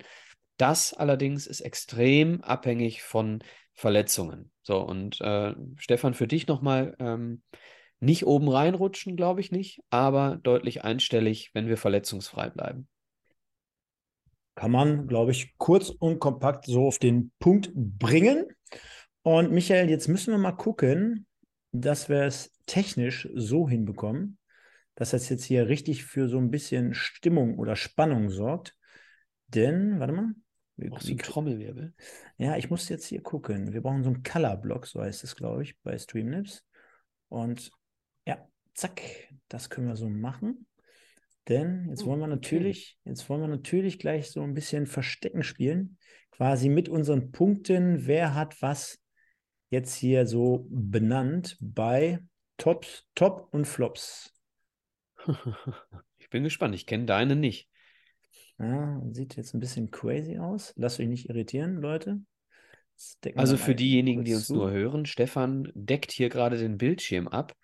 Das 0.62 0.94
allerdings 0.94 1.48
ist 1.48 1.62
extrem 1.62 2.42
abhängig 2.42 3.02
von 3.02 3.44
Verletzungen. 3.74 4.52
So, 4.62 4.78
und 4.78 5.20
äh, 5.20 5.56
Stefan, 5.78 6.14
für 6.14 6.28
dich 6.28 6.46
nochmal, 6.46 6.96
ähm, 7.00 7.42
nicht 8.00 8.28
oben 8.28 8.48
reinrutschen, 8.48 9.16
glaube 9.16 9.42
ich 9.42 9.52
nicht, 9.52 9.82
aber 9.90 10.40
deutlich 10.44 10.84
einstellig, 10.84 11.50
wenn 11.56 11.68
wir 11.68 11.78
verletzungsfrei 11.78 12.52
bleiben. 12.52 12.88
Kann 14.54 14.70
man, 14.70 15.08
glaube 15.08 15.32
ich, 15.32 15.58
kurz 15.58 15.90
und 15.90 16.20
kompakt 16.20 16.66
so 16.68 16.86
auf 16.86 17.00
den 17.00 17.32
Punkt 17.40 17.72
bringen. 17.74 18.46
Und 19.24 19.52
Michael, 19.52 19.90
jetzt 19.90 20.10
müssen 20.10 20.32
wir 20.32 20.38
mal 20.38 20.52
gucken, 20.52 21.26
dass 21.72 22.08
wir 22.08 22.22
es 22.22 22.54
technisch 22.68 23.28
so 23.34 23.68
hinbekommen, 23.68 24.38
dass 24.94 25.10
das 25.10 25.28
jetzt 25.28 25.46
hier 25.46 25.70
richtig 25.70 26.06
für 26.06 26.30
so 26.30 26.38
ein 26.38 26.52
bisschen 26.52 26.94
Stimmung 26.94 27.58
oder 27.58 27.76
Spannung 27.76 28.30
sorgt. 28.30 28.76
Denn, 29.48 30.00
warte 30.00 30.14
mal. 30.14 30.36
Du 30.90 30.98
wie, 30.98 31.10
einen 31.10 31.18
Trommelwirbel? 31.20 31.94
ja, 32.38 32.58
ich 32.58 32.70
muss 32.70 32.90
jetzt 32.90 33.06
hier 33.06 33.22
gucken. 33.22 33.74
Wir 33.74 33.82
brauchen 33.82 34.04
so 34.04 34.10
einen 34.10 34.24
Color-Block, 34.24 34.88
so 34.88 35.02
heißt 35.02 35.24
es, 35.24 35.36
glaube 35.36 35.64
ich, 35.64 35.80
bei 35.82 35.98
Streamlabs. 35.98 36.66
Und 37.30 37.72
ja, 38.26 38.48
zack, 38.74 39.02
das 39.48 39.70
können 39.70 39.88
wir 39.88 39.96
so 39.96 40.10
machen. 40.10 40.68
Denn 41.48 41.88
jetzt 41.90 42.06
wollen 42.06 42.20
wir 42.20 42.28
natürlich, 42.28 42.98
jetzt 43.04 43.28
wollen 43.30 43.42
wir 43.42 43.48
natürlich 43.48 44.00
gleich 44.00 44.32
so 44.32 44.42
ein 44.44 44.54
bisschen 44.54 44.86
Verstecken 44.86 45.44
spielen. 45.44 45.98
Quasi 46.32 46.70
mit 46.70 46.88
unseren 46.88 47.32
Punkten, 47.32 48.06
wer 48.06 48.36
hat 48.36 48.62
was 48.62 49.00
jetzt 49.70 49.96
hier 49.96 50.28
so 50.28 50.68
benannt 50.70 51.58
bei 51.60 52.20
Tops, 52.58 53.08
Top 53.16 53.48
und 53.52 53.66
Flops. 53.66 54.34
Ich 56.22 56.30
bin 56.30 56.44
gespannt. 56.44 56.76
Ich 56.76 56.86
kenne 56.86 57.06
deine 57.06 57.36
nicht. 57.36 57.71
Ja, 58.62 59.02
sieht 59.12 59.36
jetzt 59.36 59.54
ein 59.54 59.60
bisschen 59.60 59.90
crazy 59.90 60.38
aus. 60.38 60.74
Lasst 60.76 61.00
euch 61.00 61.08
nicht 61.08 61.30
irritieren, 61.30 61.78
Leute. 61.78 62.22
Also 63.36 63.58
für 63.58 63.74
diejenigen, 63.74 64.24
die 64.24 64.36
uns 64.36 64.48
zu. 64.48 64.54
nur 64.54 64.72
hören, 64.72 65.08
Stefan 65.08 65.72
deckt 65.74 66.12
hier 66.12 66.30
gerade 66.30 66.58
den 66.58 66.78
Bildschirm 66.78 67.28
ab, 67.28 67.56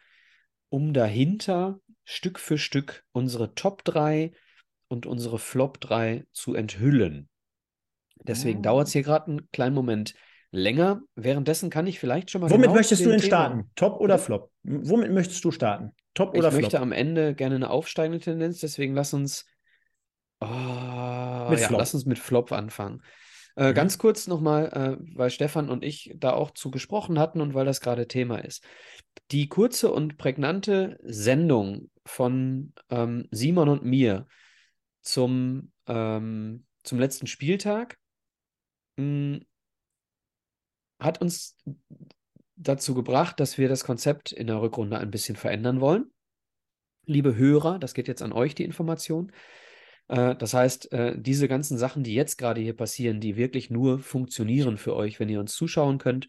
um 0.69 0.93
dahinter 0.93 1.79
Stück 2.03 2.39
für 2.39 2.57
Stück 2.57 3.03
unsere 3.11 3.53
Top 3.53 3.83
3 3.83 4.31
und 4.87 5.05
unsere 5.05 5.37
Flop 5.37 5.79
3 5.79 6.25
zu 6.31 6.55
enthüllen. 6.55 7.29
Deswegen 8.23 8.59
oh. 8.59 8.63
dauert 8.63 8.87
es 8.87 8.93
hier 8.93 9.03
gerade 9.03 9.27
einen 9.27 9.51
kleinen 9.51 9.75
Moment 9.75 10.15
länger. 10.51 11.01
Währenddessen 11.15 11.69
kann 11.69 11.85
ich 11.85 11.99
vielleicht 11.99 12.31
schon 12.31 12.41
mal. 12.41 12.49
Womit 12.49 12.63
genau 12.63 12.75
möchtest 12.75 13.05
du 13.05 13.09
denn 13.09 13.19
Thema 13.19 13.27
starten? 13.27 13.71
Top 13.75 13.99
oder 13.99 14.17
Flop? 14.17 14.51
Womit 14.63 15.11
möchtest 15.11 15.43
du 15.45 15.51
starten? 15.51 15.91
Top 16.15 16.29
oder 16.29 16.47
ich 16.47 16.53
Flop? 16.53 16.53
Ich 16.53 16.61
möchte 16.63 16.79
am 16.79 16.91
Ende 16.91 17.35
gerne 17.35 17.55
eine 17.55 17.69
aufsteigende 17.69 18.23
Tendenz, 18.23 18.59
deswegen 18.59 18.95
lass 18.95 19.13
uns. 19.13 19.45
Oh, 20.39 20.45
ja, 20.45 21.69
lass 21.71 21.93
uns 21.93 22.05
mit 22.05 22.19
Flop 22.19 22.51
anfangen. 22.51 23.01
Äh, 23.55 23.69
mhm. 23.69 23.73
Ganz 23.73 23.97
kurz 23.97 24.27
nochmal, 24.27 24.67
äh, 24.67 25.15
weil 25.15 25.31
Stefan 25.31 25.69
und 25.69 25.83
ich 25.83 26.13
da 26.15 26.33
auch 26.33 26.51
zu 26.51 26.69
gesprochen 26.69 27.17
hatten 27.19 27.41
und 27.41 27.55
weil 27.55 27.65
das 27.65 27.81
gerade 27.81 28.07
Thema 28.07 28.37
ist. 28.37 28.63
Die 29.31 29.49
kurze 29.49 29.91
und 29.91 30.17
prägnante 30.17 30.99
Sendung 31.03 31.89
von 32.05 32.73
ähm, 32.89 33.27
Simon 33.31 33.67
und 33.67 33.83
mir 33.83 34.27
zum, 35.01 35.71
ähm, 35.87 36.65
zum 36.83 36.99
letzten 36.99 37.25
Spieltag 37.25 37.97
mh, 38.97 39.37
hm, 39.37 39.45
hat 40.99 41.21
uns 41.21 41.55
dazu 42.55 42.93
gebracht, 42.93 43.39
dass 43.39 43.57
wir 43.57 43.69
das 43.69 43.83
Konzept 43.83 44.31
in 44.31 44.47
der 44.47 44.61
Rückrunde 44.61 44.97
ein 44.97 45.11
bisschen 45.11 45.35
verändern 45.35 45.79
wollen. 45.79 46.11
Liebe 47.05 47.35
Hörer, 47.35 47.79
das 47.79 47.93
geht 47.93 48.07
jetzt 48.07 48.21
an 48.21 48.33
euch, 48.33 48.55
die 48.55 48.65
Information. 48.65 49.31
Äh, 50.07 50.35
das 50.35 50.53
heißt, 50.53 50.91
äh, 50.91 51.15
diese 51.17 51.47
ganzen 51.47 51.77
Sachen, 51.77 52.03
die 52.03 52.13
jetzt 52.13 52.37
gerade 52.37 52.61
hier 52.61 52.75
passieren, 52.75 53.19
die 53.19 53.35
wirklich 53.35 53.69
nur 53.69 53.99
funktionieren 53.99 54.77
für 54.77 54.95
euch, 54.95 55.19
wenn 55.19 55.29
ihr 55.29 55.39
uns 55.39 55.53
zuschauen 55.53 55.97
könnt, 55.97 56.27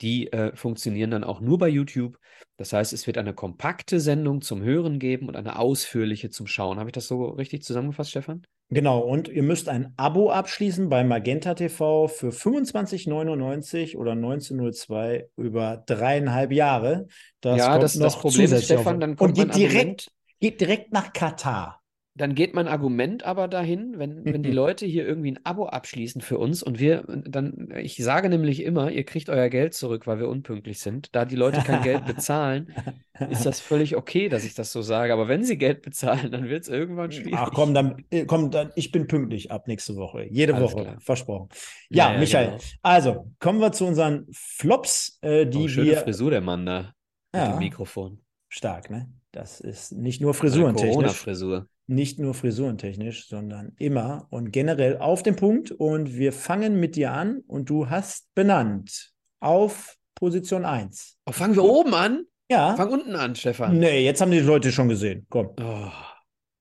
die 0.00 0.32
äh, 0.32 0.54
funktionieren 0.54 1.10
dann 1.10 1.24
auch 1.24 1.40
nur 1.40 1.58
bei 1.58 1.68
YouTube. 1.68 2.18
Das 2.56 2.72
heißt, 2.72 2.92
es 2.92 3.06
wird 3.06 3.18
eine 3.18 3.34
kompakte 3.34 4.00
Sendung 4.00 4.42
zum 4.42 4.62
Hören 4.62 4.98
geben 4.98 5.28
und 5.28 5.36
eine 5.36 5.58
ausführliche 5.58 6.30
zum 6.30 6.46
Schauen. 6.46 6.78
Habe 6.78 6.90
ich 6.90 6.94
das 6.94 7.08
so 7.08 7.24
richtig 7.24 7.62
zusammengefasst, 7.64 8.10
Stefan? 8.10 8.42
Genau, 8.70 9.00
und 9.00 9.28
ihr 9.28 9.42
müsst 9.42 9.68
ein 9.68 9.94
Abo 9.96 10.30
abschließen 10.30 10.88
bei 10.88 11.02
Magenta 11.02 11.54
TV 11.54 12.06
für 12.06 12.28
25,99 12.28 13.96
oder 13.96 14.12
19,02 14.12 15.24
über 15.36 15.82
dreieinhalb 15.86 16.52
Jahre. 16.52 17.06
Das 17.40 17.58
ja, 17.58 17.78
das, 17.78 17.94
das 17.94 18.18
Problem 18.18 18.52
ist, 18.52 18.64
Stefan, 18.66 19.00
dann 19.00 19.16
kommt 19.16 19.38
und 19.38 19.52
geht 19.52 19.56
direkt, 19.56 20.10
geht 20.38 20.60
direkt 20.60 20.92
nach 20.92 21.12
Katar 21.12 21.77
dann 22.18 22.34
geht 22.34 22.52
mein 22.52 22.68
Argument 22.68 23.22
aber 23.24 23.46
dahin, 23.46 23.94
wenn, 23.96 24.24
wenn 24.24 24.42
die 24.42 24.50
Leute 24.50 24.84
hier 24.86 25.06
irgendwie 25.06 25.32
ein 25.32 25.40
Abo 25.44 25.66
abschließen 25.66 26.20
für 26.20 26.36
uns 26.36 26.62
und 26.62 26.78
wir 26.80 27.04
dann, 27.06 27.72
ich 27.80 27.96
sage 27.96 28.28
nämlich 28.28 28.62
immer, 28.64 28.90
ihr 28.90 29.04
kriegt 29.04 29.30
euer 29.30 29.48
Geld 29.48 29.74
zurück, 29.74 30.06
weil 30.06 30.18
wir 30.18 30.28
unpünktlich 30.28 30.80
sind. 30.80 31.14
Da 31.14 31.24
die 31.24 31.36
Leute 31.36 31.60
kein 31.60 31.82
Geld 31.82 32.06
bezahlen, 32.06 32.74
ist 33.30 33.46
das 33.46 33.60
völlig 33.60 33.96
okay, 33.96 34.28
dass 34.28 34.44
ich 34.44 34.54
das 34.54 34.72
so 34.72 34.82
sage. 34.82 35.12
Aber 35.12 35.28
wenn 35.28 35.44
sie 35.44 35.56
Geld 35.56 35.82
bezahlen, 35.82 36.32
dann 36.32 36.48
wird 36.48 36.62
es 36.62 36.68
irgendwann 36.68 37.12
schwierig. 37.12 37.36
Ach 37.36 37.50
komm, 37.54 37.72
dann, 37.72 38.04
äh, 38.10 38.24
komm, 38.24 38.50
dann, 38.50 38.72
ich 38.74 38.90
bin 38.90 39.06
pünktlich 39.06 39.50
ab 39.52 39.68
nächste 39.68 39.94
Woche. 39.96 40.26
Jede 40.28 40.54
Alles 40.54 40.72
Woche, 40.72 40.82
klar. 40.82 41.00
versprochen. 41.00 41.48
Ja, 41.88 42.08
ja, 42.08 42.12
ja 42.14 42.18
Michael, 42.18 42.46
genau. 42.48 42.62
also 42.82 43.32
kommen 43.38 43.60
wir 43.60 43.72
zu 43.72 43.86
unseren 43.86 44.26
Flops, 44.32 45.18
äh, 45.22 45.46
die 45.46 45.64
oh, 45.64 45.68
schöne 45.68 45.90
wir. 45.90 45.96
Frisur, 45.98 46.30
der 46.32 46.40
Mann 46.40 46.66
da 46.66 46.94
ja, 47.34 47.44
mit 47.44 47.52
dem 47.54 47.58
Mikrofon. 47.60 48.20
Stark, 48.48 48.90
ne? 48.90 49.08
Das 49.30 49.60
ist 49.60 49.92
nicht 49.92 50.20
nur 50.20 50.34
frisurentechnisch. 50.34 50.94
Corona-Frisur 50.94 51.68
nicht 51.88 52.18
nur 52.18 52.34
frisurentechnisch, 52.34 53.26
sondern 53.28 53.72
immer 53.78 54.26
und 54.30 54.52
generell 54.52 54.98
auf 54.98 55.22
den 55.22 55.36
Punkt. 55.36 55.70
Und 55.72 56.16
wir 56.16 56.32
fangen 56.32 56.78
mit 56.78 56.96
dir 56.96 57.12
an 57.12 57.42
und 57.46 57.70
du 57.70 57.88
hast 57.88 58.32
benannt 58.34 59.12
auf 59.40 59.96
Position 60.14 60.64
1. 60.64 61.16
Oh, 61.26 61.32
fangen 61.32 61.56
wir 61.56 61.64
oben 61.64 61.94
an? 61.94 62.24
Ja. 62.50 62.76
Fang 62.76 62.90
unten 62.90 63.14
an, 63.14 63.34
Stefan. 63.34 63.78
Nee, 63.78 64.04
jetzt 64.04 64.20
haben 64.20 64.30
die 64.30 64.40
Leute 64.40 64.70
schon 64.70 64.88
gesehen. 64.88 65.26
Komm. 65.28 65.50
Oh. 65.60 65.90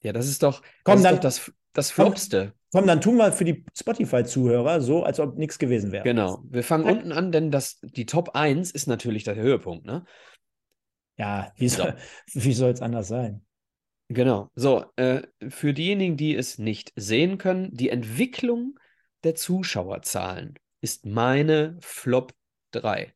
Ja, 0.02 0.14
das 0.14 0.28
ist 0.28 0.44
doch, 0.44 0.62
komm, 0.84 0.96
das, 0.96 1.04
dann, 1.04 1.16
doch 1.16 1.22
das, 1.22 1.52
das 1.74 1.92
Flopste. 1.92 2.54
Komm, 2.72 2.82
komm, 2.82 2.88
dann 2.88 3.02
tun 3.02 3.18
wir 3.18 3.32
für 3.32 3.46
die 3.46 3.66
Spotify-Zuhörer 3.76 4.82
so, 4.82 5.04
als 5.04 5.20
ob 5.20 5.38
nichts 5.38 5.60
gewesen 5.60 5.92
wäre. 5.92 6.04
Genau. 6.04 6.44
Wir 6.50 6.64
fangen 6.64 6.86
Zack. 6.86 6.96
unten 6.96 7.12
an, 7.12 7.32
denn 7.32 7.52
das, 7.52 7.80
die 7.82 8.06
Top 8.06 8.36
1 8.36 8.72
ist 8.72 8.88
natürlich 8.88 9.24
der 9.24 9.36
Höhepunkt, 9.36 9.86
ne? 9.86 10.06
Ja, 11.18 11.52
wie 11.56 11.68
soll 11.68 11.96
es 12.36 12.82
anders 12.82 13.08
sein? 13.08 13.47
Genau. 14.10 14.50
So, 14.56 14.86
äh, 14.96 15.24
für 15.50 15.74
diejenigen, 15.74 16.16
die 16.16 16.36
es 16.36 16.58
nicht 16.58 16.94
sehen 16.96 17.38
können, 17.38 17.70
die 17.74 17.90
Entwicklung 17.90 18.80
der 19.24 19.36
Zuschauerzahlen 19.36 20.56
ist 20.80 21.06
meine 21.06 21.78
Flop 21.82 22.34
3. 22.72 23.14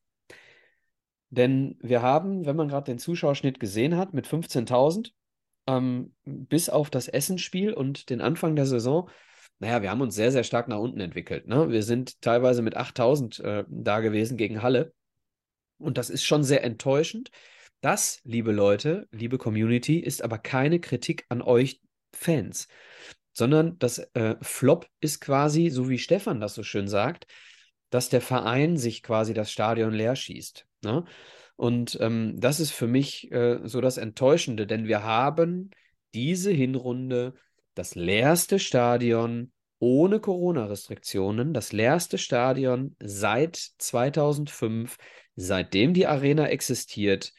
Denn 1.30 1.78
wir 1.82 2.02
haben, 2.02 2.46
wenn 2.46 2.58
man 2.58 2.68
gerade 2.68 2.92
den 2.92 3.00
Zuschauerschnitt 3.00 3.60
gesehen 3.60 3.96
hat, 3.96 4.14
mit 4.14 4.28
15.000, 4.28 5.14
ähm, 5.68 6.14
bis 6.26 6.70
auf 6.70 6.90
das 6.90 7.08
Essenspiel 7.08 7.74
und 7.74 8.10
den 8.10 8.20
Anfang 8.20 8.58
der 8.58 8.66
Saison, 8.66 9.10
naja, 9.60 9.82
wir 9.82 9.92
haben 9.92 10.02
uns 10.02 10.16
sehr, 10.16 10.32
sehr 10.32 10.44
stark 10.44 10.68
nach 10.68 10.80
unten 10.80 11.00
entwickelt. 11.00 11.48
Ne? 11.48 11.70
Wir 11.70 11.84
sind 11.84 12.20
teilweise 12.22 12.62
mit 12.62 12.76
8.000 12.76 13.40
äh, 13.44 13.64
da 13.70 14.02
gewesen 14.02 14.36
gegen 14.36 14.62
Halle. 14.62 14.92
Und 15.78 15.98
das 15.98 16.10
ist 16.10 16.24
schon 16.24 16.44
sehr 16.44 16.64
enttäuschend. 16.64 17.32
Das, 17.82 18.22
liebe 18.24 18.52
Leute, 18.52 19.08
liebe 19.12 19.40
Community, 19.40 20.00
ist 20.00 20.24
aber 20.24 20.38
keine 20.38 20.80
Kritik 20.80 21.26
an 21.30 21.42
euch 21.42 21.82
Fans, 22.14 22.68
sondern 23.34 23.80
das 23.80 24.00
äh, 24.14 24.36
Flop 24.42 24.88
ist 25.00 25.20
quasi, 25.20 25.70
so 25.70 25.90
wie 25.90 25.98
Stefan 25.98 26.40
das 26.40 26.54
so 26.54 26.62
schön 26.62 26.88
sagt, 26.88 27.26
dass 27.90 28.10
der 28.10 28.22
Verein 28.22 28.78
sich 28.78 29.02
quasi 29.02 29.34
das 29.34 29.52
Stadion 29.52 29.94
leer 29.94 30.16
schießt. 30.16 30.68
Ne? 30.84 31.06
Und 31.56 31.98
ähm, 32.02 32.40
das 32.40 32.60
ist 32.60 32.72
für 32.72 32.88
mich 32.88 33.32
äh, 33.32 33.60
so 33.64 33.82
das 33.82 33.98
Enttäuschende, 33.98 34.68
denn 34.68 34.88
wir 34.88 35.04
haben 35.04 35.72
diese 36.14 36.52
Hinrunde 36.52 37.34
das 37.74 37.96
leerste 37.96 38.60
Stadion 38.60 39.52
ohne 39.80 40.20
Corona-Restriktionen, 40.20 41.54
das 41.54 41.72
leerste 41.72 42.20
Stadion 42.20 42.96
seit 43.02 43.56
2005, 43.56 44.98
seitdem 45.36 45.96
die 45.96 46.06
Arena 46.06 46.48
existiert, 46.48 47.34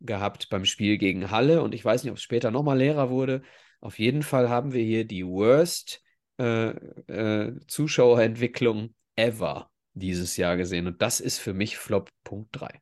gehabt 0.00 0.48
beim 0.48 0.64
Spiel 0.64 0.98
gegen 0.98 1.30
Halle 1.30 1.62
und 1.62 1.74
ich 1.74 1.84
weiß 1.84 2.02
nicht, 2.04 2.10
ob 2.10 2.18
es 2.18 2.22
später 2.22 2.50
nochmal 2.50 2.78
leerer 2.78 3.10
wurde. 3.10 3.42
Auf 3.80 3.98
jeden 3.98 4.22
Fall 4.22 4.48
haben 4.48 4.72
wir 4.72 4.82
hier 4.82 5.04
die 5.04 5.26
worst 5.26 6.02
äh, 6.38 6.70
äh, 6.70 7.58
Zuschauerentwicklung 7.66 8.94
ever 9.16 9.70
dieses 9.94 10.36
Jahr 10.36 10.56
gesehen 10.56 10.86
und 10.86 11.02
das 11.02 11.20
ist 11.20 11.38
für 11.38 11.54
mich 11.54 11.76
Flop 11.76 12.10
Punkt 12.24 12.48
3. 12.52 12.80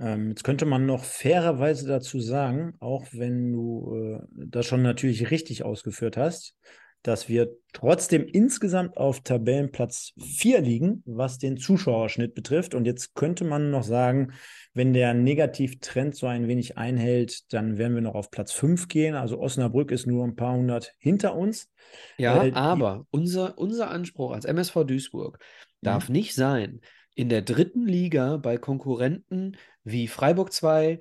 Ähm, 0.00 0.30
jetzt 0.30 0.44
könnte 0.44 0.64
man 0.64 0.86
noch 0.86 1.04
fairerweise 1.04 1.86
dazu 1.86 2.20
sagen, 2.20 2.74
auch 2.80 3.06
wenn 3.12 3.52
du 3.52 3.94
äh, 3.94 4.26
das 4.30 4.66
schon 4.66 4.82
natürlich 4.82 5.30
richtig 5.30 5.62
ausgeführt 5.62 6.16
hast, 6.16 6.56
dass 7.02 7.28
wir 7.28 7.56
trotzdem 7.72 8.26
insgesamt 8.26 8.96
auf 8.96 9.20
Tabellenplatz 9.20 10.12
4 10.18 10.60
liegen, 10.60 11.02
was 11.06 11.38
den 11.38 11.56
Zuschauerschnitt 11.56 12.34
betrifft. 12.34 12.74
Und 12.74 12.84
jetzt 12.84 13.14
könnte 13.14 13.44
man 13.44 13.70
noch 13.70 13.84
sagen, 13.84 14.32
wenn 14.74 14.92
der 14.92 15.14
Negativtrend 15.14 16.14
so 16.14 16.26
ein 16.26 16.46
wenig 16.46 16.76
einhält, 16.76 17.52
dann 17.52 17.78
werden 17.78 17.94
wir 17.94 18.02
noch 18.02 18.14
auf 18.14 18.30
Platz 18.30 18.52
5 18.52 18.88
gehen. 18.88 19.14
Also 19.14 19.40
Osnabrück 19.40 19.92
ist 19.92 20.06
nur 20.06 20.24
ein 20.26 20.36
paar 20.36 20.54
hundert 20.54 20.94
hinter 20.98 21.34
uns. 21.36 21.70
Ja, 22.18 22.44
äh, 22.44 22.52
aber 22.52 23.06
unser, 23.10 23.56
unser 23.56 23.90
Anspruch 23.90 24.32
als 24.32 24.44
MSV 24.44 24.84
Duisburg 24.84 25.38
darf 25.80 26.08
ja. 26.08 26.12
nicht 26.12 26.34
sein, 26.34 26.80
in 27.14 27.30
der 27.30 27.42
dritten 27.42 27.86
Liga 27.86 28.36
bei 28.36 28.58
Konkurrenten 28.58 29.56
wie 29.84 30.06
Freiburg 30.06 30.52
2, 30.52 31.00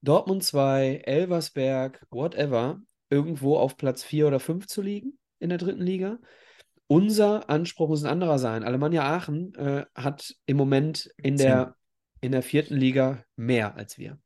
Dortmund 0.00 0.44
2, 0.44 1.02
Elversberg, 1.04 2.06
whatever, 2.10 2.80
irgendwo 3.10 3.56
auf 3.56 3.76
Platz 3.76 4.04
4 4.04 4.28
oder 4.28 4.38
5 4.38 4.68
zu 4.68 4.80
liegen 4.80 5.19
in 5.40 5.48
der 5.48 5.58
dritten 5.58 5.82
Liga. 5.82 6.18
Unser 6.86 7.48
Anspruch 7.50 7.88
muss 7.88 8.04
ein 8.04 8.10
anderer 8.10 8.38
sein. 8.38 8.64
Alemannia 8.64 9.02
Aachen 9.02 9.54
äh, 9.54 9.84
hat 9.94 10.34
im 10.46 10.56
Moment 10.56 11.10
in 11.16 11.36
der, 11.36 11.76
in 12.20 12.32
der 12.32 12.42
vierten 12.42 12.76
Liga 12.76 13.24
mehr 13.36 13.76
als 13.76 13.98
wir. 13.98 14.18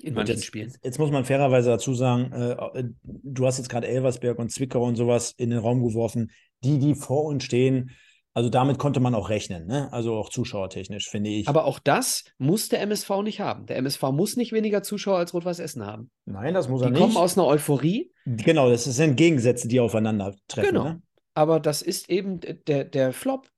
In 0.00 0.14
manchen 0.14 0.36
jetzt, 0.36 0.44
Spielen. 0.44 0.72
Jetzt 0.82 0.98
muss 0.98 1.10
man 1.10 1.24
fairerweise 1.24 1.70
dazu 1.70 1.94
sagen, 1.94 2.32
äh, 2.32 2.84
du 3.02 3.46
hast 3.46 3.58
jetzt 3.58 3.68
gerade 3.68 3.88
Elversberg 3.88 4.38
und 4.38 4.52
Zwickau 4.52 4.84
und 4.84 4.96
sowas 4.96 5.32
in 5.36 5.50
den 5.50 5.58
Raum 5.58 5.82
geworfen. 5.82 6.30
Die, 6.62 6.78
die 6.78 6.94
vor 6.94 7.24
uns 7.24 7.44
stehen, 7.44 7.90
also 8.34 8.50
damit 8.50 8.78
konnte 8.78 9.00
man 9.00 9.14
auch 9.14 9.30
rechnen, 9.30 9.66
ne? 9.66 9.92
also 9.92 10.14
auch 10.14 10.30
zuschauertechnisch, 10.30 11.08
finde 11.08 11.30
ich. 11.30 11.48
Aber 11.48 11.64
auch 11.64 11.78
das 11.78 12.24
muss 12.38 12.68
der 12.68 12.80
MSV 12.82 13.22
nicht 13.22 13.40
haben. 13.40 13.66
Der 13.66 13.76
MSV 13.76 14.02
muss 14.12 14.36
nicht 14.36 14.52
weniger 14.52 14.82
Zuschauer 14.82 15.18
als 15.18 15.34
Rot-Weiß 15.34 15.58
Essen 15.58 15.84
haben. 15.84 16.10
Nein, 16.24 16.54
das 16.54 16.68
muss 16.68 16.82
er 16.82 16.86
die 16.86 16.92
nicht. 16.92 17.00
Die 17.00 17.06
kommen 17.06 17.16
aus 17.16 17.36
einer 17.36 17.46
Euphorie. 17.46 18.12
Genau, 18.26 18.70
das 18.70 18.84
sind 18.84 19.16
Gegensätze, 19.16 19.66
die 19.66 19.80
aufeinandertreffen. 19.80 20.70
Genau. 20.70 20.84
Ne? 20.84 21.02
Aber 21.34 21.60
das 21.60 21.82
ist 21.82 22.10
eben, 22.10 22.40
der, 22.40 22.84
der 22.84 23.12
Flop 23.12 23.48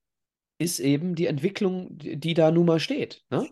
ist 0.59 0.79
eben 0.79 1.15
die 1.15 1.27
Entwicklung, 1.27 1.89
die 1.93 2.35
da 2.35 2.51
nun 2.51 2.67
mal 2.67 2.81
steht. 2.81 3.23
Ne? 3.31 3.49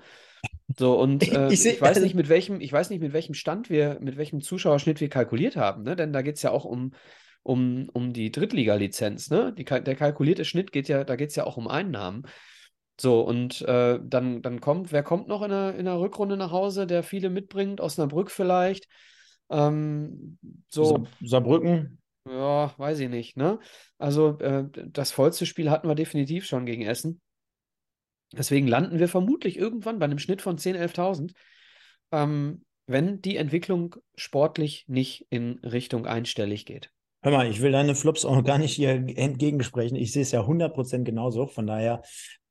So, 0.76 0.98
und 0.98 1.26
äh, 1.32 1.52
ich, 1.52 1.64
ich, 1.64 1.80
weiß 1.80 2.00
nicht, 2.00 2.14
mit 2.14 2.28
welchem, 2.28 2.60
ich 2.60 2.72
weiß 2.72 2.90
nicht, 2.90 3.00
mit 3.00 3.12
welchem 3.12 3.34
Stand 3.34 3.70
wir, 3.70 3.98
mit 4.00 4.16
welchem 4.16 4.40
Zuschauerschnitt 4.40 5.00
wir 5.00 5.08
kalkuliert 5.08 5.56
haben, 5.56 5.82
ne? 5.82 5.96
Denn 5.96 6.12
da 6.12 6.22
geht 6.22 6.36
es 6.36 6.42
ja 6.42 6.50
auch 6.50 6.64
um 6.64 6.92
um, 7.48 7.88
um 7.94 8.12
die 8.12 8.30
Drittliga-Lizenz. 8.30 9.30
Ne? 9.30 9.54
Die, 9.54 9.64
der 9.64 9.96
kalkulierte 9.96 10.44
Schnitt 10.44 10.70
geht 10.70 10.86
ja, 10.86 11.02
da 11.02 11.16
geht 11.16 11.30
es 11.30 11.36
ja 11.36 11.44
auch 11.44 11.56
um 11.56 11.66
Einnahmen. 11.66 12.24
So, 13.00 13.22
und 13.22 13.62
äh, 13.62 13.98
dann, 14.02 14.42
dann 14.42 14.60
kommt, 14.60 14.92
wer 14.92 15.02
kommt 15.02 15.28
noch 15.28 15.40
in 15.42 15.50
der, 15.50 15.74
in 15.76 15.86
der 15.86 15.98
Rückrunde 15.98 16.36
nach 16.36 16.50
Hause, 16.50 16.86
der 16.86 17.02
viele 17.02 17.30
mitbringt? 17.30 17.80
Osnabrück 17.80 18.30
vielleicht. 18.30 18.86
Ähm, 19.48 20.38
so, 20.68 21.06
Saarbrücken. 21.22 21.98
ja, 22.28 22.74
weiß 22.76 22.98
ich 23.00 23.08
nicht, 23.08 23.36
ne? 23.38 23.60
Also, 23.96 24.38
äh, 24.40 24.64
das 24.88 25.12
vollste 25.12 25.46
Spiel 25.46 25.70
hatten 25.70 25.88
wir 25.88 25.94
definitiv 25.94 26.44
schon 26.44 26.66
gegen 26.66 26.82
Essen. 26.82 27.20
Deswegen 28.32 28.66
landen 28.66 28.98
wir 28.98 29.08
vermutlich 29.08 29.56
irgendwann 29.56 29.98
bei 29.98 30.04
einem 30.04 30.18
Schnitt 30.18 30.42
von 30.42 30.58
10.000, 30.58 30.76
11.000, 30.76 31.32
ähm, 32.12 32.64
wenn 32.86 33.22
die 33.22 33.36
Entwicklung 33.36 33.96
sportlich 34.16 34.84
nicht 34.86 35.26
in 35.30 35.60
Richtung 35.60 36.04
einstellig 36.04 36.66
geht. 36.66 36.90
Hör 37.22 37.32
mal, 37.32 37.50
ich 37.50 37.60
will 37.62 37.72
deine 37.72 37.96
Flops 37.96 38.24
auch 38.24 38.44
gar 38.44 38.58
nicht 38.58 38.74
hier 38.74 38.90
entgegensprechen. 38.90 39.96
Ich 39.96 40.12
sehe 40.12 40.22
es 40.22 40.30
ja 40.30 40.42
100% 40.42 41.02
genauso. 41.02 41.46
Von 41.46 41.66
daher 41.66 42.02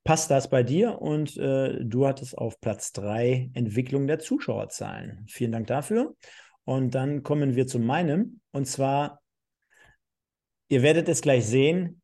passt 0.03 0.29
das 0.29 0.49
bei 0.49 0.63
dir 0.63 1.01
und 1.01 1.37
äh, 1.37 1.83
du 1.83 2.05
hattest 2.05 2.37
auf 2.37 2.59
Platz 2.59 2.91
3 2.91 3.51
Entwicklung 3.53 4.07
der 4.07 4.19
Zuschauerzahlen. 4.19 5.25
Vielen 5.27 5.53
Dank 5.53 5.67
dafür. 5.67 6.15
Und 6.65 6.95
dann 6.95 7.23
kommen 7.23 7.55
wir 7.55 7.65
zu 7.65 7.79
meinem. 7.79 8.41
Und 8.51 8.67
zwar, 8.67 9.21
ihr 10.67 10.81
werdet 10.81 11.07
es 11.07 11.21
gleich 11.21 11.45
sehen, 11.45 12.01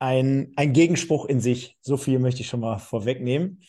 ein, 0.00 0.52
ein 0.56 0.72
Gegenspruch 0.72 1.26
in 1.26 1.40
sich. 1.40 1.76
So 1.80 1.96
viel 1.96 2.18
möchte 2.18 2.40
ich 2.40 2.48
schon 2.48 2.60
mal 2.60 2.78
vorwegnehmen. 2.78 3.62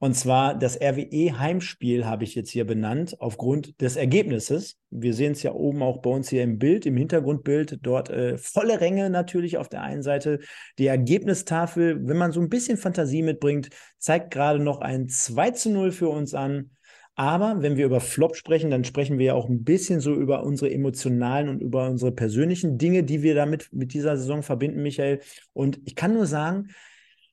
Und 0.00 0.14
zwar 0.14 0.56
das 0.56 0.80
RWE-Heimspiel 0.80 2.06
habe 2.06 2.22
ich 2.22 2.36
jetzt 2.36 2.50
hier 2.50 2.64
benannt, 2.64 3.20
aufgrund 3.20 3.80
des 3.80 3.96
Ergebnisses. 3.96 4.78
Wir 4.90 5.12
sehen 5.12 5.32
es 5.32 5.42
ja 5.42 5.52
oben 5.52 5.82
auch 5.82 5.98
bei 5.98 6.10
uns 6.10 6.28
hier 6.28 6.44
im 6.44 6.58
Bild, 6.58 6.86
im 6.86 6.96
Hintergrundbild, 6.96 7.80
dort 7.82 8.08
äh, 8.08 8.38
volle 8.38 8.80
Ränge 8.80 9.10
natürlich 9.10 9.58
auf 9.58 9.68
der 9.68 9.82
einen 9.82 10.04
Seite. 10.04 10.38
Die 10.78 10.86
Ergebnistafel, 10.86 12.06
wenn 12.06 12.16
man 12.16 12.30
so 12.30 12.40
ein 12.40 12.48
bisschen 12.48 12.76
Fantasie 12.76 13.22
mitbringt, 13.22 13.70
zeigt 13.98 14.30
gerade 14.30 14.60
noch 14.60 14.80
ein 14.80 15.08
2 15.08 15.50
zu 15.50 15.70
0 15.70 15.90
für 15.90 16.10
uns 16.10 16.32
an. 16.32 16.70
Aber 17.18 17.62
wenn 17.62 17.76
wir 17.76 17.84
über 17.84 17.98
Flop 17.98 18.36
sprechen, 18.36 18.70
dann 18.70 18.84
sprechen 18.84 19.18
wir 19.18 19.26
ja 19.26 19.34
auch 19.34 19.48
ein 19.48 19.64
bisschen 19.64 19.98
so 19.98 20.14
über 20.14 20.44
unsere 20.44 20.70
emotionalen 20.70 21.48
und 21.48 21.60
über 21.60 21.90
unsere 21.90 22.12
persönlichen 22.12 22.78
Dinge, 22.78 23.02
die 23.02 23.22
wir 23.24 23.34
damit 23.34 23.72
mit 23.72 23.92
dieser 23.92 24.16
Saison 24.16 24.44
verbinden, 24.44 24.84
Michael. 24.84 25.18
Und 25.52 25.80
ich 25.84 25.96
kann 25.96 26.14
nur 26.14 26.26
sagen, 26.26 26.68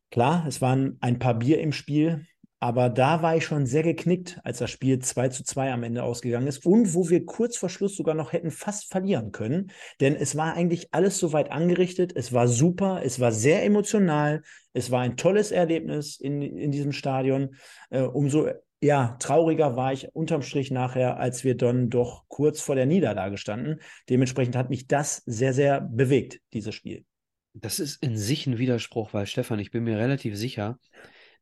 klar, 0.09 0.43
es 0.47 0.59
waren 0.59 0.97
ein 1.01 1.19
paar 1.19 1.35
Bier 1.37 1.59
im 1.59 1.71
Spiel, 1.71 2.25
aber 2.59 2.89
da 2.89 3.21
war 3.21 3.37
ich 3.37 3.45
schon 3.45 3.67
sehr 3.67 3.83
geknickt, 3.83 4.39
als 4.43 4.57
das 4.57 4.71
Spiel 4.71 4.97
2 4.97 5.29
zu 5.29 5.43
2 5.43 5.71
am 5.71 5.83
Ende 5.83 6.01
ausgegangen 6.01 6.47
ist 6.47 6.65
und 6.65 6.95
wo 6.95 7.07
wir 7.11 7.23
kurz 7.23 7.55
vor 7.55 7.69
Schluss 7.69 7.95
sogar 7.95 8.15
noch 8.15 8.33
hätten 8.33 8.49
fast 8.49 8.91
verlieren 8.91 9.31
können. 9.31 9.69
Denn 10.01 10.15
es 10.15 10.35
war 10.35 10.55
eigentlich 10.55 10.95
alles 10.95 11.19
soweit 11.19 11.51
angerichtet. 11.51 12.11
Es 12.15 12.33
war 12.33 12.47
super, 12.47 13.01
es 13.03 13.19
war 13.19 13.31
sehr 13.31 13.63
emotional, 13.63 14.41
es 14.73 14.89
war 14.89 15.01
ein 15.01 15.15
tolles 15.15 15.51
Erlebnis 15.51 16.19
in, 16.19 16.41
in 16.41 16.71
diesem 16.71 16.91
Stadion. 16.91 17.55
Äh, 17.91 18.01
umso 18.01 18.47
ja, 18.81 19.15
trauriger 19.19 19.75
war 19.75 19.93
ich 19.93 20.09
unterm 20.13 20.41
Strich 20.41 20.71
nachher, 20.71 21.17
als 21.17 21.43
wir 21.43 21.55
dann 21.55 21.89
doch 21.89 22.25
kurz 22.27 22.61
vor 22.61 22.75
der 22.75 22.85
Niederlage 22.85 23.37
standen. 23.37 23.79
Dementsprechend 24.09 24.55
hat 24.55 24.69
mich 24.69 24.87
das 24.87 25.23
sehr, 25.25 25.53
sehr 25.53 25.81
bewegt, 25.81 26.39
dieses 26.53 26.75
Spiel. 26.75 27.05
Das 27.53 27.79
ist 27.79 28.03
in 28.03 28.17
sich 28.17 28.47
ein 28.47 28.57
Widerspruch, 28.57 29.13
weil 29.13 29.25
Stefan, 29.27 29.59
ich 29.59 29.71
bin 29.71 29.85
mir 29.85 29.97
relativ 29.97 30.35
sicher, 30.35 30.77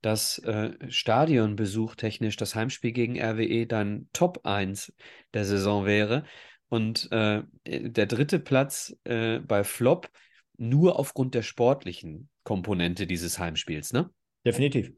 dass 0.01 0.37
äh, 0.39 0.71
Stadionbesuch 0.89 1.95
technisch 1.95 2.35
das 2.35 2.55
Heimspiel 2.55 2.91
gegen 2.91 3.19
RWE 3.19 3.65
dann 3.65 4.07
Top 4.13 4.41
1 4.43 4.93
der 5.33 5.45
Saison 5.45 5.85
wäre 5.85 6.25
und 6.69 7.11
äh, 7.11 7.41
der 7.65 8.05
dritte 8.05 8.39
Platz 8.39 8.95
äh, 9.05 9.39
bei 9.39 9.63
Flop 9.63 10.09
nur 10.57 10.99
aufgrund 10.99 11.35
der 11.35 11.41
sportlichen 11.41 12.29
Komponente 12.43 13.07
dieses 13.07 13.39
Heimspiels, 13.39 13.93
ne? 13.93 14.09
Definitiv. 14.45 14.91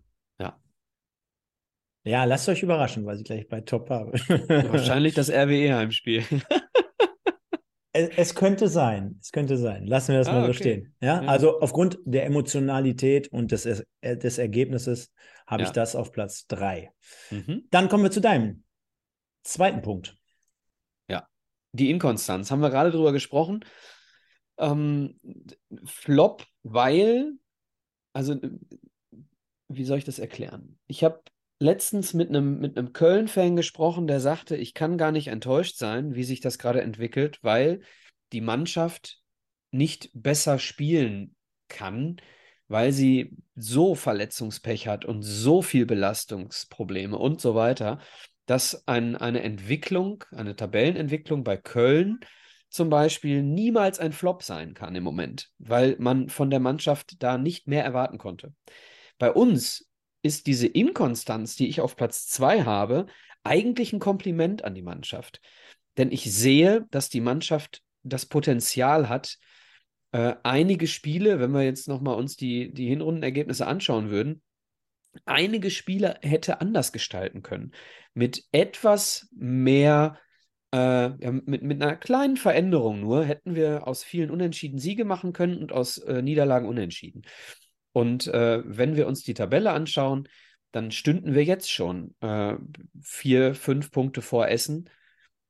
Ja. 2.06 2.24
Lasst 2.24 2.48
euch 2.48 2.64
überraschen, 2.64 3.06
was 3.06 3.20
ich 3.20 3.26
gleich 3.26 3.48
bei 3.48 3.62
Top 3.62 3.90
habe. 3.90 4.14
Wahrscheinlich 4.14 5.14
das 5.16 5.30
RWE-Heimspiel. 5.30 6.24
es, 7.94 8.10
es, 8.16 8.36
könnte 8.36 8.68
sein. 8.68 9.18
Es 9.22 9.32
könnte 9.32 9.58
sein. 9.58 9.86
Lassen 9.88 10.14
wir 10.14 10.20
das 10.20 10.28
ah, 10.28 10.34
mal 10.34 10.42
so 10.42 10.50
okay. 10.50 10.58
stehen. 10.58 10.96
Ja? 11.02 11.24
ja? 11.24 11.28
Also 11.28 11.60
aufgrund 11.60 11.98
der 12.06 12.26
Emotionalität 12.26 13.30
und 13.30 13.52
des, 13.52 13.66
äh, 13.66 14.18
des 14.18 14.38
Ergebnisses 14.38 15.12
habe 15.48 15.64
ja. 15.64 15.68
ich 15.68 15.74
das 15.74 15.96
auf 15.96 16.12
Platz 16.12 16.48
3. 16.48 16.92
Mhm. 17.32 17.64
Dann 17.72 17.90
kommen 17.90 18.04
wir 18.04 18.12
zu 18.12 18.22
deinem 18.22 18.64
zweiten 19.44 19.82
Punkt. 19.82 20.18
Ja, 21.10 21.28
die 21.72 21.90
Inkonstanz. 21.90 22.52
Haben 22.52 22.62
wir 22.62 22.70
gerade 22.70 22.92
drüber 22.92 23.14
gesprochen. 23.14 23.64
Ähm, 24.58 25.20
Flop, 25.86 26.46
weil, 26.64 27.34
also, 28.14 28.40
wie 29.68 29.86
soll 29.86 29.98
ich 29.98 30.06
das 30.06 30.20
erklären? 30.20 30.78
Ich 30.88 31.04
habe 31.04 31.22
letztens 31.60 32.14
mit 32.14 32.30
einem 32.30 32.60
mit 32.60 32.94
Köln-Fan 32.94 33.56
gesprochen, 33.56 34.08
der 34.08 34.20
sagte, 34.20 34.56
ich 34.56 34.74
kann 34.74 34.98
gar 34.98 35.12
nicht 35.12 35.28
enttäuscht 35.28 35.78
sein, 35.78 36.16
wie 36.16 36.24
sich 36.24 36.42
das 36.42 36.58
gerade 36.58 36.82
entwickelt, 36.82 37.40
weil 37.42 37.82
die 38.34 38.42
Mannschaft 38.42 39.20
nicht 39.72 40.10
besser 40.14 40.60
spielen 40.60 41.36
kann, 41.68 42.18
weil 42.68 42.92
sie 42.92 43.38
so 43.56 43.96
Verletzungspech 43.96 44.88
hat 44.88 45.06
und 45.06 45.22
so 45.22 45.62
viel 45.62 45.86
Belastungsprobleme 45.86 47.18
und 47.18 47.40
so 47.40 47.56
weiter, 47.56 48.00
dass 48.46 48.88
ein, 48.88 49.16
eine 49.16 49.42
Entwicklung, 49.42 50.24
eine 50.32 50.56
Tabellenentwicklung 50.56 51.44
bei 51.44 51.58
Köln 51.58 52.20
zum 52.70 52.90
Beispiel 52.90 53.42
niemals 53.42 54.00
ein 54.00 54.12
Flop 54.12 54.44
sein 54.44 54.74
kann 54.74 54.96
im 54.96 55.04
Moment, 55.04 55.50
weil 55.60 55.96
man 56.00 56.30
von 56.30 56.50
der 56.50 56.60
Mannschaft 56.60 57.24
da 57.24 57.38
nicht 57.38 57.68
mehr 57.68 57.86
erwarten 57.86 58.18
konnte. 58.18 58.54
Bei 59.18 59.32
uns 59.32 59.88
ist 60.26 60.48
diese 60.48 60.68
Inkonstanz, 60.68 61.56
die 61.56 61.68
ich 61.68 61.82
auf 61.82 61.96
Platz 61.96 62.28
2 62.28 62.64
habe, 62.64 63.06
eigentlich 63.44 63.94
ein 63.94 64.00
Kompliment 64.00 64.64
an 64.64 64.74
die 64.74 64.82
Mannschaft. 64.82 65.40
Denn 65.98 66.12
ich 66.12 66.34
sehe, 66.34 66.88
dass 66.90 67.10
die 67.10 67.22
Mannschaft 67.22 67.84
das 68.02 68.26
Potenzial 68.26 69.08
hat, 69.08 69.38
äh, 70.12 70.36
einige 70.42 70.88
Spiele, 70.88 71.40
wenn 71.40 71.52
wir 71.52 71.62
jetzt 71.62 71.88
nochmal 71.88 72.16
uns 72.16 72.36
die, 72.36 72.74
die 72.74 72.88
Hinrundenergebnisse 72.88 73.68
anschauen 73.68 74.10
würden, 74.10 74.42
einige 75.26 75.70
Spiele 75.70 76.18
hätte 76.22 76.60
anders 76.60 76.92
gestalten 76.92 77.44
können. 77.44 77.72
Mit 78.16 78.46
etwas 78.52 79.30
mehr, 79.32 80.18
äh, 80.72 81.10
mit, 81.10 81.62
mit 81.62 81.82
einer 81.82 81.96
kleinen 81.96 82.38
Veränderung 82.38 83.00
nur, 83.00 83.26
hätten 83.26 83.54
wir 83.54 83.88
aus 83.88 84.04
vielen 84.04 84.32
Unentschieden 84.32 84.80
Siege 84.80 85.06
machen 85.06 85.34
können 85.34 85.60
und 85.60 85.72
aus 85.72 86.00
äh, 86.00 86.24
Niederlagen 86.24 86.68
Unentschieden. 86.68 87.22
Und 87.96 88.28
äh, 88.28 88.62
wenn 88.66 88.98
wir 88.98 89.08
uns 89.08 89.24
die 89.24 89.34
Tabelle 89.34 89.72
anschauen, 89.72 90.28
dann 90.74 90.92
stünden 90.92 91.34
wir 91.34 91.46
jetzt 91.46 91.72
schon 91.72 92.14
äh, 92.20 92.56
vier, 93.02 93.56
fünf 93.56 93.90
Punkte 93.90 94.22
vor 94.22 94.50
Essen. 94.50 94.90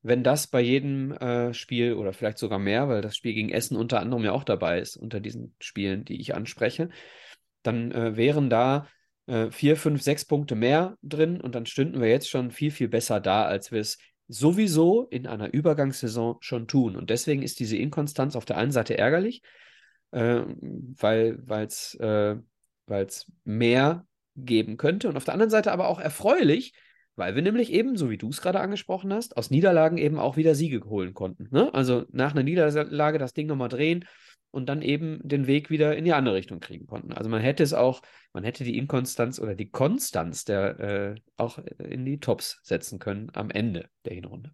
Wenn 0.03 0.23
das 0.23 0.45
bei 0.45 0.61
jedem 0.61 1.11
äh, 1.13 1.55
Spiel 1.55 1.93
oder 1.93 2.13
vielleicht 2.13 2.37
sogar 2.37 2.59
mehr, 2.59 2.87
weil 2.87 3.01
das 3.01 3.15
Spiel 3.15 3.33
gegen 3.33 3.49
Essen 3.49 3.75
unter 3.75 3.99
anderem 3.99 4.23
ja 4.23 4.31
auch 4.31 4.43
dabei 4.43 4.79
ist, 4.79 4.95
unter 4.95 5.19
diesen 5.19 5.55
Spielen, 5.59 6.05
die 6.05 6.21
ich 6.21 6.35
anspreche, 6.35 6.89
dann 7.63 7.91
äh, 7.91 8.15
wären 8.15 8.51
da 8.51 8.89
äh, 9.25 9.49
vier, 9.49 9.75
fünf, 9.75 10.03
sechs 10.03 10.23
Punkte 10.23 10.53
mehr 10.53 10.99
drin 11.01 11.41
und 11.41 11.55
dann 11.55 11.65
stünden 11.65 11.99
wir 11.99 12.09
jetzt 12.09 12.29
schon 12.29 12.51
viel, 12.51 12.69
viel 12.69 12.89
besser 12.89 13.19
da, 13.19 13.45
als 13.45 13.71
wir 13.71 13.81
es 13.81 13.97
sowieso 14.27 15.07
in 15.07 15.25
einer 15.25 15.51
Übergangssaison 15.51 16.37
schon 16.41 16.67
tun. 16.67 16.95
Und 16.95 17.09
deswegen 17.09 17.41
ist 17.41 17.59
diese 17.59 17.77
Inkonstanz 17.77 18.35
auf 18.35 18.45
der 18.45 18.57
einen 18.57 18.71
Seite 18.71 18.99
ärgerlich, 18.99 19.41
äh, 20.11 20.41
weil 20.97 21.65
es 21.65 21.95
äh, 21.99 22.35
mehr 23.43 24.05
geben 24.35 24.77
könnte. 24.77 25.09
Und 25.09 25.17
auf 25.17 25.25
der 25.25 25.33
anderen 25.33 25.49
Seite 25.49 25.71
aber 25.71 25.87
auch 25.87 25.99
erfreulich, 25.99 26.73
weil 27.15 27.35
wir 27.35 27.41
nämlich 27.41 27.71
eben, 27.71 27.95
so 27.95 28.09
wie 28.09 28.17
du 28.17 28.29
es 28.29 28.41
gerade 28.41 28.59
angesprochen 28.59 29.13
hast, 29.13 29.37
aus 29.37 29.49
Niederlagen 29.49 29.97
eben 29.97 30.19
auch 30.19 30.35
wieder 30.37 30.55
Siege 30.55 30.83
holen 30.85 31.13
konnten. 31.13 31.47
Ne? 31.51 31.73
Also 31.73 32.05
nach 32.11 32.33
einer 32.33 32.43
Niederlage 32.43 33.17
das 33.17 33.33
Ding 33.33 33.47
nochmal 33.47 33.69
drehen 33.69 34.05
und 34.51 34.67
dann 34.67 34.81
eben 34.81 35.19
den 35.23 35.47
Weg 35.47 35.69
wieder 35.69 35.95
in 35.95 36.05
die 36.05 36.13
andere 36.13 36.35
Richtung 36.35 36.59
kriegen 36.59 36.87
konnten. 36.87 37.13
Also 37.13 37.29
man 37.29 37.41
hätte 37.41 37.63
es 37.63 37.73
auch, 37.73 38.01
man 38.33 38.43
hätte 38.43 38.63
die 38.63 38.77
Inkonstanz 38.77 39.39
oder 39.39 39.55
die 39.55 39.69
Konstanz 39.69 40.45
der 40.45 40.79
äh, 40.79 41.15
auch 41.37 41.59
in 41.77 42.05
die 42.05 42.19
Tops 42.19 42.59
setzen 42.63 42.99
können 42.99 43.29
am 43.33 43.49
Ende 43.49 43.89
der 44.05 44.13
Hinrunde. 44.13 44.53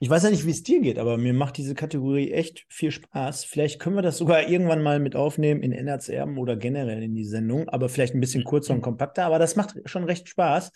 Ich 0.00 0.08
weiß 0.08 0.22
ja 0.22 0.30
nicht, 0.30 0.46
wie 0.46 0.52
es 0.52 0.62
dir 0.62 0.80
geht, 0.80 0.96
aber 0.96 1.18
mir 1.18 1.32
macht 1.32 1.56
diese 1.56 1.74
Kategorie 1.74 2.30
echt 2.30 2.64
viel 2.68 2.92
Spaß. 2.92 3.44
Vielleicht 3.44 3.80
können 3.80 3.96
wir 3.96 4.02
das 4.02 4.16
sogar 4.16 4.48
irgendwann 4.48 4.80
mal 4.80 5.00
mit 5.00 5.16
aufnehmen 5.16 5.60
in 5.60 5.72
NRZ-Erben 5.72 6.38
oder 6.38 6.56
generell 6.56 7.02
in 7.02 7.16
die 7.16 7.24
Sendung, 7.24 7.68
aber 7.68 7.88
vielleicht 7.88 8.14
ein 8.14 8.20
bisschen 8.20 8.44
kurzer 8.44 8.74
und 8.74 8.80
kompakter, 8.80 9.24
aber 9.24 9.40
das 9.40 9.56
macht 9.56 9.74
schon 9.86 10.04
recht 10.04 10.28
Spaß. 10.28 10.70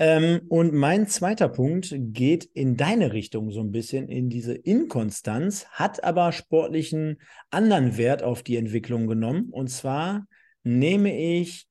Ähm, 0.00 0.40
und 0.48 0.74
mein 0.74 1.06
zweiter 1.06 1.48
Punkt 1.48 1.94
geht 1.96 2.44
in 2.44 2.76
deine 2.76 3.12
Richtung 3.12 3.52
so 3.52 3.60
ein 3.60 3.70
bisschen, 3.70 4.08
in 4.08 4.28
diese 4.28 4.54
Inkonstanz, 4.54 5.66
hat 5.66 6.02
aber 6.02 6.32
sportlichen 6.32 7.20
anderen 7.50 7.96
Wert 7.96 8.24
auf 8.24 8.42
die 8.42 8.56
Entwicklung 8.56 9.06
genommen. 9.06 9.50
Und 9.50 9.68
zwar 9.68 10.26
nehme 10.64 11.16
ich 11.16 11.68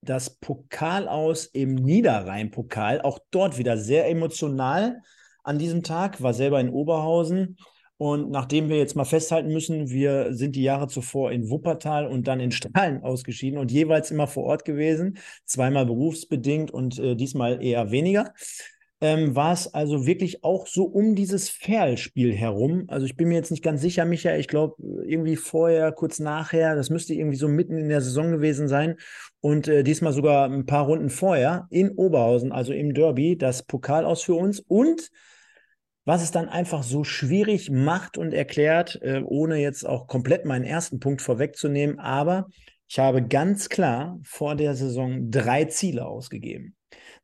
das 0.00 0.38
Pokal 0.38 1.08
aus 1.08 1.44
im 1.44 1.74
Niederrhein-Pokal, 1.74 3.02
auch 3.02 3.18
dort 3.30 3.58
wieder 3.58 3.76
sehr 3.76 4.08
emotional 4.08 5.02
an 5.46 5.58
diesem 5.58 5.82
Tag, 5.82 6.22
war 6.22 6.34
selber 6.34 6.60
in 6.60 6.70
Oberhausen 6.70 7.56
Und 7.98 8.30
nachdem 8.30 8.68
wir 8.68 8.76
jetzt 8.76 8.94
mal 8.94 9.04
festhalten 9.04 9.52
müssen, 9.52 9.88
wir 9.88 10.34
sind 10.34 10.54
die 10.54 10.62
Jahre 10.62 10.88
zuvor 10.88 11.32
in 11.32 11.48
Wuppertal 11.48 12.06
und 12.06 12.28
dann 12.28 12.40
in 12.40 12.52
Strahlen 12.52 13.02
ausgeschieden 13.02 13.58
und 13.58 13.72
jeweils 13.72 14.10
immer 14.10 14.26
vor 14.26 14.44
Ort 14.44 14.64
gewesen, 14.66 15.18
zweimal 15.46 15.86
berufsbedingt 15.86 16.70
und 16.70 16.98
äh, 16.98 17.16
diesmal 17.16 17.62
eher 17.62 17.90
weniger. 17.90 18.34
Ähm, 19.02 19.36
war 19.36 19.52
es 19.52 19.72
also 19.74 20.06
wirklich 20.06 20.42
auch 20.42 20.66
so 20.66 20.84
um 20.84 21.14
dieses 21.14 21.50
Ferl-Spiel 21.50 22.34
herum. 22.34 22.84
Also 22.88 23.04
ich 23.04 23.14
bin 23.14 23.28
mir 23.28 23.34
jetzt 23.34 23.50
nicht 23.50 23.62
ganz 23.62 23.82
sicher, 23.82 24.06
Michael, 24.06 24.40
ich 24.40 24.48
glaube 24.48 24.76
irgendwie 25.06 25.36
vorher, 25.36 25.92
kurz 25.92 26.18
nachher, 26.18 26.74
das 26.74 26.88
müsste 26.88 27.12
irgendwie 27.12 27.36
so 27.36 27.46
mitten 27.46 27.76
in 27.76 27.90
der 27.90 28.00
Saison 28.00 28.30
gewesen 28.30 28.68
sein 28.68 28.96
und 29.40 29.68
äh, 29.68 29.82
diesmal 29.82 30.14
sogar 30.14 30.48
ein 30.48 30.64
paar 30.64 30.86
Runden 30.86 31.10
vorher 31.10 31.66
in 31.70 31.90
Oberhausen, 31.90 32.52
also 32.52 32.72
im 32.72 32.94
Derby, 32.94 33.36
das 33.36 33.62
Pokal 33.62 34.06
aus 34.06 34.22
für 34.22 34.34
uns 34.34 34.60
und 34.60 35.10
was 36.06 36.22
es 36.22 36.30
dann 36.30 36.48
einfach 36.48 36.84
so 36.84 37.04
schwierig 37.04 37.68
macht 37.68 38.16
und 38.16 38.32
erklärt, 38.32 38.98
äh, 39.02 39.22
ohne 39.24 39.56
jetzt 39.56 39.84
auch 39.84 40.06
komplett 40.06 40.46
meinen 40.46 40.64
ersten 40.64 41.00
Punkt 41.00 41.20
vorwegzunehmen. 41.20 41.98
Aber 41.98 42.46
ich 42.88 42.98
habe 43.00 43.26
ganz 43.26 43.68
klar 43.68 44.18
vor 44.22 44.54
der 44.54 44.74
Saison 44.76 45.30
drei 45.30 45.64
Ziele 45.64 46.06
ausgegeben. 46.06 46.76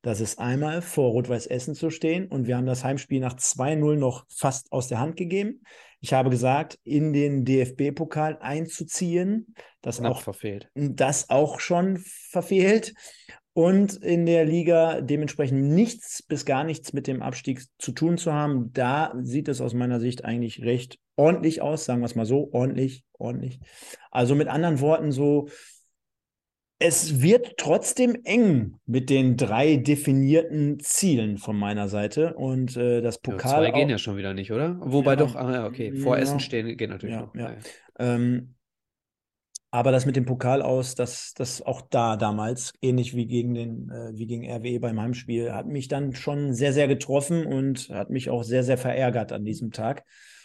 Das 0.02 0.20
ist 0.20 0.40
einmal 0.40 0.82
vor 0.82 1.12
Rot-Weiß 1.12 1.46
Essen 1.46 1.76
zu 1.76 1.90
stehen 1.90 2.26
und 2.26 2.48
wir 2.48 2.56
haben 2.56 2.66
das 2.66 2.82
Heimspiel 2.82 3.20
nach 3.20 3.36
2-0 3.36 3.94
noch 3.96 4.26
fast 4.28 4.72
aus 4.72 4.88
der 4.88 4.98
Hand 4.98 5.16
gegeben. 5.16 5.62
Ich 6.00 6.12
habe 6.12 6.30
gesagt, 6.30 6.80
in 6.82 7.12
den 7.12 7.44
DFB-Pokal 7.44 8.38
einzuziehen, 8.40 9.54
das 9.80 9.98
Knapp 9.98 10.16
auch 10.16 10.22
verfehlt. 10.22 10.68
das 10.74 11.30
auch 11.30 11.60
schon 11.60 11.98
verfehlt 11.98 12.94
und 13.54 13.94
in 13.96 14.26
der 14.26 14.44
Liga 14.44 15.00
dementsprechend 15.00 15.62
nichts 15.62 16.22
bis 16.22 16.44
gar 16.44 16.64
nichts 16.64 16.92
mit 16.92 17.06
dem 17.06 17.22
Abstieg 17.22 17.62
zu 17.78 17.92
tun 17.92 18.16
zu 18.18 18.32
haben. 18.32 18.72
Da 18.72 19.14
sieht 19.20 19.48
es 19.48 19.60
aus 19.60 19.74
meiner 19.74 20.00
Sicht 20.00 20.24
eigentlich 20.24 20.62
recht 20.62 20.98
ordentlich 21.16 21.60
aus, 21.60 21.84
sagen 21.84 22.00
wir 22.00 22.06
es 22.06 22.14
mal 22.14 22.24
so, 22.24 22.48
ordentlich, 22.52 23.04
ordentlich. 23.12 23.60
Also 24.10 24.34
mit 24.34 24.48
anderen 24.48 24.80
Worten 24.80 25.12
so, 25.12 25.48
es 26.78 27.22
wird 27.22 27.58
trotzdem 27.58 28.16
eng 28.24 28.78
mit 28.86 29.08
den 29.08 29.36
drei 29.36 29.76
definierten 29.76 30.80
Zielen 30.80 31.36
von 31.38 31.56
meiner 31.56 31.88
Seite 31.88 32.34
und 32.34 32.76
äh, 32.76 33.00
das 33.00 33.16
Ja, 33.16 33.20
Pokal 33.32 33.66
zwei 33.66 33.70
gehen 33.70 33.88
ja 33.88 33.98
schon 33.98 34.16
wieder 34.16 34.34
nicht, 34.34 34.50
oder? 34.50 34.76
Wobei 34.80 35.12
Ja. 35.12 35.16
doch, 35.16 35.36
ah, 35.36 35.52
ja, 35.52 35.66
okay. 35.66 35.94
Vor 35.94 36.16
Ja. 36.16 36.22
Essen 36.22 36.40
stehen 36.40 36.76
geht 36.76 36.90
natürlich 36.90 37.14
Ja, 37.14 37.20
noch. 37.22 37.34
ja. 37.36 37.40
Ja, 37.42 37.50
ja. 37.52 37.58
Ähm, 38.14 38.54
aber 39.74 39.90
das 39.90 40.04
mit 40.04 40.16
dem 40.16 40.26
Pokal 40.26 40.60
aus, 40.60 40.94
das, 40.94 41.32
das 41.34 41.62
auch 41.62 41.80
da 41.80 42.16
damals, 42.16 42.74
ähnlich 42.82 43.16
wie 43.16 43.26
gegen 43.26 43.54
den, 43.54 43.90
äh, 43.90 44.10
wie 44.12 44.26
gegen 44.26 44.44
RWE 44.44 44.78
beim 44.78 45.00
Heimspiel, 45.00 45.54
hat 45.54 45.66
mich 45.66 45.88
dann 45.88 46.14
schon 46.14 46.52
sehr, 46.52 46.74
sehr 46.74 46.88
getroffen 46.88 47.46
und 47.46 47.88
hat 47.88 48.10
mich 48.10 48.28
auch 48.28 48.42
sehr, 48.42 48.64
sehr 48.64 48.76
verärgert 48.76 49.32
an 49.32 49.46
diesem 49.46 49.72
Tag. 49.72 50.04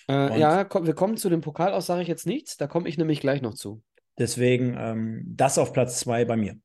Äh, 0.09 0.39
ja, 0.39 0.63
komm, 0.63 0.85
wir 0.85 0.93
kommen 0.93 1.17
zu 1.17 1.29
dem 1.29 1.41
Pokal 1.41 1.73
aus, 1.73 1.87
sage 1.87 2.01
ich 2.01 2.07
jetzt 2.07 2.25
nichts. 2.25 2.55
Da 2.55 2.67
komme 2.67 2.87
ich 2.87 2.97
nämlich 2.97 3.19
gleich 3.19 3.41
noch 3.41 3.53
zu. 3.53 3.83
Deswegen 4.17 4.77
ähm, 4.79 5.23
das 5.27 5.57
auf 5.57 5.73
Platz 5.73 5.99
zwei 5.99 6.23
bei 6.23 6.37
mir. 6.37 6.55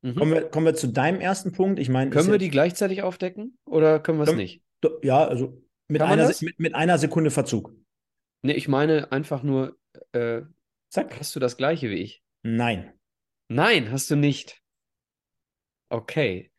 Mhm. 0.00 0.14
Kommen 0.14 0.32
wir, 0.32 0.42
kommen 0.48 0.66
wir 0.66 0.74
zu 0.74 0.86
deinem 0.86 1.20
ersten 1.20 1.52
Punkt. 1.52 1.78
Ich 1.78 1.90
meine, 1.90 2.10
Können 2.10 2.30
wir 2.30 2.38
die 2.38 2.48
gleichzeitig 2.48 3.02
aufdecken 3.02 3.58
oder 3.66 4.00
können 4.00 4.18
wir 4.18 4.26
es 4.26 4.34
nicht? 4.34 4.62
Ja, 5.02 5.26
also 5.26 5.62
mit 5.88 6.00
einer, 6.00 6.28
mit, 6.40 6.58
mit 6.58 6.74
einer 6.74 6.96
Sekunde 6.96 7.30
Verzug. 7.30 7.74
Nee, 8.40 8.52
ich 8.52 8.68
meine 8.68 9.12
einfach 9.12 9.42
nur, 9.42 9.76
äh, 10.12 10.40
Zack. 10.90 11.20
hast 11.20 11.36
du 11.36 11.40
das 11.40 11.56
gleiche 11.56 11.88
wie 11.88 12.02
ich? 12.02 12.22
Nein. 12.42 12.92
Nein, 13.48 13.90
hast 13.92 14.10
du 14.10 14.16
nicht. 14.16 14.60
Okay. 15.88 16.50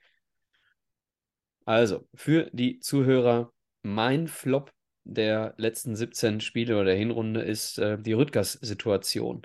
Also, 1.65 2.07
für 2.13 2.49
die 2.53 2.79
Zuhörer, 2.79 3.53
mein 3.81 4.27
Flop 4.27 4.73
der 5.03 5.53
letzten 5.57 5.95
17 5.95 6.39
Spiele 6.39 6.75
oder 6.75 6.85
der 6.85 6.95
Hinrunde 6.95 7.41
ist 7.41 7.77
äh, 7.77 7.97
die 7.99 8.13
Rüttgers-Situation, 8.13 9.41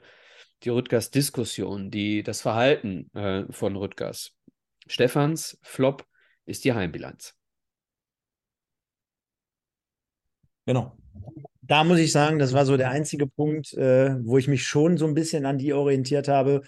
die 0.63 0.69
Rüttgers-Diskussion, 0.69 1.91
die, 1.91 2.23
das 2.23 2.41
Verhalten 2.43 3.11
äh, 3.15 3.45
von 3.53 3.75
Rüttgers. 3.77 4.37
Stefans 4.87 5.59
Flop 5.63 6.07
ist 6.45 6.65
die 6.65 6.75
Heimbilanz. 6.75 7.35
Genau. 10.65 10.97
Da 11.67 11.85
muss 11.85 11.99
ich 11.99 12.13
sagen, 12.13 12.39
das 12.39 12.53
war 12.53 12.65
so 12.65 12.77
der 12.77 12.91
einzige 12.91 13.27
Punkt, 13.27 13.75
äh, 13.75 14.17
wo 14.25 14.39
ich 14.39 14.49
mich 14.49 14.65
schon 14.65 14.97
so 14.97 15.07
ein 15.07 15.15
bisschen 15.15 15.47
an 15.47 15.59
die 15.59 15.73
orientiert 15.73 16.29
habe, 16.29 16.63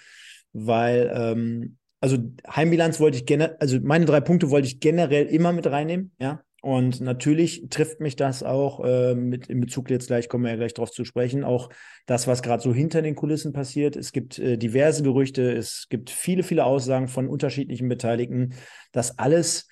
weil, 0.53 1.11
ähm, 1.15 1.79
also 2.01 2.19
Heimbilanz 2.49 3.01
wollte 3.01 3.19
ich 3.19 3.27
generell, 3.27 3.57
also 3.61 3.79
meine 3.83 4.05
drei 4.05 4.21
Punkte 4.21 4.51
wollte 4.51 4.69
ich 4.69 4.81
generell 4.81 5.27
immer 5.27 5.53
mit 5.53 5.67
reinnehmen, 5.67 6.13
ja. 6.19 6.43
Und 6.61 7.01
natürlich 7.01 7.69
trifft 7.71 8.01
mich 8.01 8.17
das 8.17 8.43
auch 8.43 8.85
äh, 8.85 9.15
mit 9.15 9.47
in 9.47 9.61
Bezug 9.61 9.91
jetzt 9.91 10.09
gleich, 10.09 10.29
kommen 10.29 10.43
wir 10.43 10.51
ja 10.51 10.57
gleich 10.57 10.75
drauf 10.75 10.91
zu 10.91 11.05
sprechen, 11.05 11.45
auch 11.45 11.71
das, 12.07 12.27
was 12.27 12.43
gerade 12.43 12.61
so 12.63 12.75
hinter 12.75 13.01
den 13.01 13.15
Kulissen 13.15 13.53
passiert. 13.53 13.95
Es 13.95 14.11
gibt 14.11 14.41
äh, 14.41 14.59
diverse 14.59 15.05
Gerüchte, 15.05 15.53
es 15.53 15.87
gibt 15.89 16.11
viele, 16.11 16.43
viele 16.43 16.65
Aussagen 16.65 17.07
von 17.07 17.29
unterschiedlichen 17.29 17.89
Beteiligten. 17.89 18.55
Das 18.91 19.21
alles, 19.21 19.69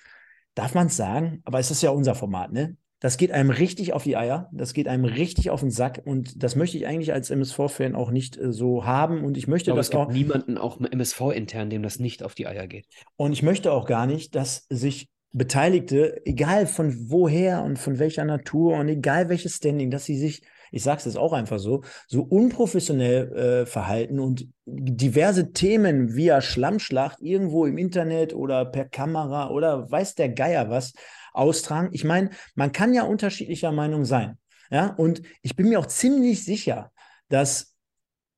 darf 0.55 0.75
man 0.75 0.87
es 0.87 0.95
sagen, 0.95 1.41
aber 1.43 1.59
es 1.59 1.71
ist 1.71 1.83
ja 1.83 1.89
unser 1.89 2.15
Format, 2.15 2.53
ne? 2.53 2.77
Das 2.99 3.17
geht 3.17 3.31
einem 3.31 3.51
richtig 3.51 3.93
auf 3.93 4.03
die 4.03 4.17
Eier, 4.17 4.49
das 4.51 4.73
geht 4.73 4.87
einem 4.87 5.05
richtig 5.05 5.51
auf 5.51 5.59
den 5.59 5.69
Sack 5.69 6.01
und 6.03 6.41
das 6.41 6.55
möchte 6.55 6.77
ich 6.77 6.87
eigentlich 6.87 7.13
als 7.13 7.29
MSV-Fan 7.29 7.95
auch 7.95 8.09
nicht 8.09 8.37
äh, 8.37 8.51
so 8.51 8.85
haben 8.85 9.23
und 9.23 9.37
ich 9.37 9.43
Ich 9.43 9.47
möchte 9.47 9.65
glaube, 9.65 9.79
das 9.79 9.87
es 9.87 9.91
gibt 9.91 10.01
auch 10.01 10.11
niemanden, 10.11 10.57
auch 10.57 10.79
MSV-intern, 10.79 11.69
dem 11.69 11.83
das 11.83 11.99
nicht 11.99 12.23
auf 12.23 12.33
die 12.33 12.47
Eier 12.47 12.67
geht. 12.67 12.87
und 13.15 13.33
ich 13.33 13.43
möchte 13.43 13.71
auch 13.71 13.85
gar 13.85 14.07
nicht, 14.07 14.35
dass 14.35 14.65
sich 14.69 15.09
Beteiligte, 15.33 16.25
egal 16.25 16.65
von 16.65 17.11
woher 17.11 17.63
und 17.63 17.77
von 17.77 17.99
welcher 17.99 18.25
Natur 18.25 18.77
und 18.77 18.87
egal 18.87 19.29
welches 19.29 19.57
Standing, 19.57 19.91
dass 19.91 20.05
sie 20.05 20.17
sich, 20.17 20.41
ich 20.71 20.83
sage 20.83 20.99
es 20.99 21.05
jetzt 21.05 21.17
auch 21.17 21.33
einfach 21.33 21.59
so, 21.59 21.83
so 22.07 22.23
unprofessionell 22.23 23.31
äh, 23.33 23.65
verhalten 23.65 24.19
und 24.19 24.47
diverse 24.65 25.51
Themen 25.51 26.15
via 26.15 26.41
Schlammschlacht 26.41 27.21
irgendwo 27.21 27.65
im 27.65 27.77
Internet 27.77 28.33
oder 28.33 28.65
per 28.65 28.85
Kamera 28.85 29.49
oder 29.49 29.91
weiß 29.91 30.15
der 30.15 30.29
Geier 30.29 30.69
was 30.69 30.93
austragen. 31.37 31.89
Ich 31.91 32.03
meine, 32.03 32.31
man 32.55 32.71
kann 32.71 32.93
ja 32.93 33.03
unterschiedlicher 33.03 33.71
Meinung 33.71 34.05
sein. 34.05 34.37
Ja, 34.69 34.87
und 34.87 35.21
ich 35.41 35.55
bin 35.55 35.69
mir 35.69 35.79
auch 35.79 35.85
ziemlich 35.85 36.43
sicher, 36.43 36.91
dass 37.29 37.77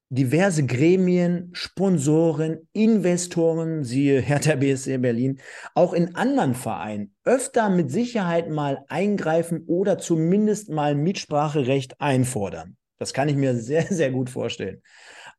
diverse 0.10 0.66
Gremien, 0.66 1.50
Sponsoren, 1.54 2.68
Investoren, 2.74 3.84
siehe 3.84 4.22
Hertha 4.22 4.56
BSC 4.56 4.98
Berlin, 4.98 5.40
auch 5.76 5.94
in 5.94 6.16
anderen 6.16 6.56
Vereinen 6.56 7.14
öfter 7.24 7.70
mit 7.70 7.92
Sicherheit 7.92 8.50
mal 8.50 8.84
eingreifen 8.90 9.64
oder 9.68 10.00
zumindest 10.00 10.70
mal 10.70 10.96
Mitspracherecht 10.96 12.02
einfordern. 12.02 12.76
Das 12.98 13.14
kann 13.14 13.30
ich 13.30 13.36
mir 13.36 13.56
sehr, 13.60 13.84
sehr 13.84 14.12
gut 14.12 14.30
vorstellen. 14.30 14.82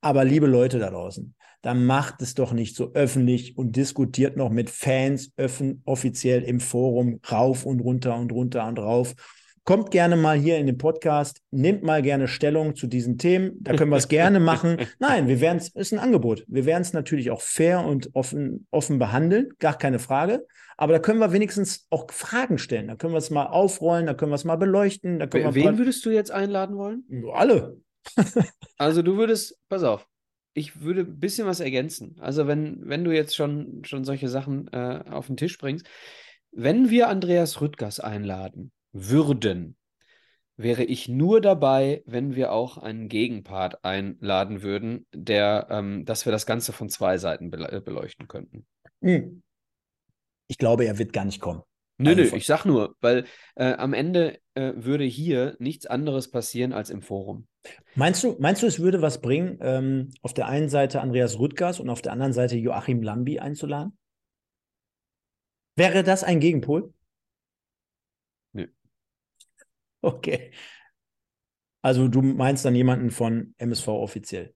Aber 0.01 0.25
liebe 0.25 0.47
Leute 0.47 0.79
da 0.79 0.91
draußen, 0.91 1.35
dann 1.63 1.85
macht 1.85 2.23
es 2.23 2.35
doch 2.35 2.53
nicht 2.53 2.77
so 2.77 2.93
öffentlich 2.95 3.57
und 3.59 3.77
diskutiert 3.77 4.37
noch 4.37 4.51
mit 4.51 4.71
Fans 4.71 5.33
öffn 5.37 5.83
offiziell 5.85 6.43
im 6.43 6.61
Forum 6.61 7.21
rauf 7.31 7.67
und 7.67 7.81
runter 7.81 8.17
und 8.17 8.33
runter 8.33 8.67
und 8.67 8.79
rauf. 8.79 9.15
Kommt 9.65 9.91
gerne 9.91 10.17
mal 10.17 10.39
hier 10.39 10.57
in 10.57 10.67
den 10.67 10.79
Podcast, 10.79 11.43
nehmt 11.51 11.83
mal 11.83 12.01
gerne 12.01 12.29
Stellung 12.29 12.75
zu 12.75 12.87
diesen 12.87 13.19
Themen. 13.19 13.53
Da 13.61 13.75
können 13.75 13.91
wir 13.91 13.99
es 13.99 14.09
gerne 14.09 14.41
machen. 14.41 14.79
Nein, 14.99 15.29
wir 15.29 15.41
werden 15.41 15.59
es, 15.59 15.69
ist 15.69 15.93
ein 15.93 15.99
Angebot. 15.99 16.45
Wir 16.49 16.65
werden 16.65 16.83
es 16.83 16.95
natürlich 16.95 17.31
auch 17.31 17.43
fair 17.43 17.85
und 17.85 18.11
offen, 18.15 18.67
offen 18.71 18.99
behandeln, 18.99 19.51
gar 19.59 19.77
keine 19.77 19.99
Frage. 19.99 20.47
Aber 20.79 20.95
da 20.95 20.99
können 20.99 21.21
wir 21.21 21.33
wenigstens 21.33 21.87
auch 21.91 22.11
Fragen 22.11 22.57
stellen. 22.57 22.89
Da 22.89 22.97
können 22.97 23.13
wir 23.13 23.19
es 23.19 23.29
mal 23.29 23.47
aufrollen, 23.47 24.07
da 24.07 24.15
können 24.15 24.33
wir 24.33 24.37
es 24.37 24.45
mal 24.45 24.57
beleuchten. 24.57 25.19
Da 25.19 25.27
können 25.27 25.55
Wen 25.55 25.65
wir 25.65 25.79
würdest 25.79 26.07
du 26.07 26.11
jetzt 26.11 26.31
einladen 26.31 26.77
wollen? 26.77 27.05
alle. 27.33 27.77
Also 28.79 29.03
du 29.03 29.19
würdest, 29.19 29.59
pass 29.69 29.83
auf, 29.83 30.09
ich 30.53 30.81
würde 30.81 31.03
ein 31.03 31.21
bisschen 31.21 31.47
was 31.47 31.61
ergänzen. 31.61 32.17
Also 32.21 32.47
wenn, 32.47 32.89
wenn 32.89 33.05
du 33.05 33.15
jetzt 33.15 33.37
schon, 33.37 33.85
schon 33.85 34.05
solche 34.05 34.29
Sachen 34.29 34.69
äh, 34.73 35.05
auf 35.09 35.27
den 35.27 35.37
Tisch 35.37 35.59
bringst, 35.59 35.87
wenn 36.53 36.91
wir 36.91 37.09
Andreas 37.09 37.61
Rüttgers 37.61 38.01
einladen 38.01 38.73
würden, 38.93 39.77
wäre 40.57 40.85
ich 40.85 41.09
nur 41.09 41.41
dabei, 41.41 42.03
wenn 42.05 42.35
wir 42.35 42.53
auch 42.53 42.77
einen 42.77 43.09
Gegenpart 43.09 43.85
einladen 43.85 44.63
würden, 44.63 45.07
der, 45.15 45.69
ähm, 45.71 46.05
dass 46.05 46.27
wir 46.27 46.33
das 46.33 46.45
Ganze 46.45 46.73
von 46.73 46.89
zwei 46.89 47.17
Seiten 47.19 47.51
bele- 47.51 47.71
äh, 47.71 47.81
beleuchten 47.81 48.29
könnten. 48.29 48.67
Hm. 49.01 49.43
Ich 50.49 50.59
glaube, 50.59 50.85
er 50.85 50.99
wird 50.99 51.13
gar 51.13 51.25
nicht 51.25 51.41
kommen. 51.41 51.63
Nö, 51.99 52.11
Also 52.11 52.23
nö, 52.23 52.29
von- 52.29 52.39
ich 52.39 52.47
sag 52.47 52.65
nur, 52.65 52.97
weil 53.01 53.25
äh, 53.55 53.73
am 53.75 53.95
Ende 53.95 54.39
äh, 54.55 54.73
würde 54.75 55.05
hier 55.05 55.57
nichts 55.61 55.87
anderes 55.87 56.31
passieren 56.31 56.73
als 56.73 56.91
im 56.91 57.03
Forum. 57.03 57.47
Meinst 57.95 58.23
du, 58.25 58.37
meinst 58.39 58.63
du, 58.63 58.67
es 58.67 58.79
würde 58.79 59.03
was 59.03 59.21
bringen, 59.21 59.59
ähm, 59.61 60.11
auf 60.23 60.33
der 60.33 60.47
einen 60.47 60.69
Seite 60.69 61.01
Andreas 61.01 61.39
Rüttgers 61.39 61.81
und 61.81 61.91
auf 61.91 62.03
der 62.03 62.13
anderen 62.13 62.33
Seite 62.33 62.57
Joachim 62.57 63.03
Lambi 63.03 63.39
einzuladen? 63.41 63.99
Wäre 65.77 66.03
das 66.03 66.25
ein 66.25 66.41
Gegenpol? 66.41 66.93
Nö. 68.53 68.67
Okay. 70.03 70.53
Also 71.83 72.09
du 72.09 72.23
meinst 72.23 72.65
dann 72.65 72.75
jemanden 72.75 73.11
von 73.11 73.55
MSV 73.59 73.89
offiziell? 73.89 74.55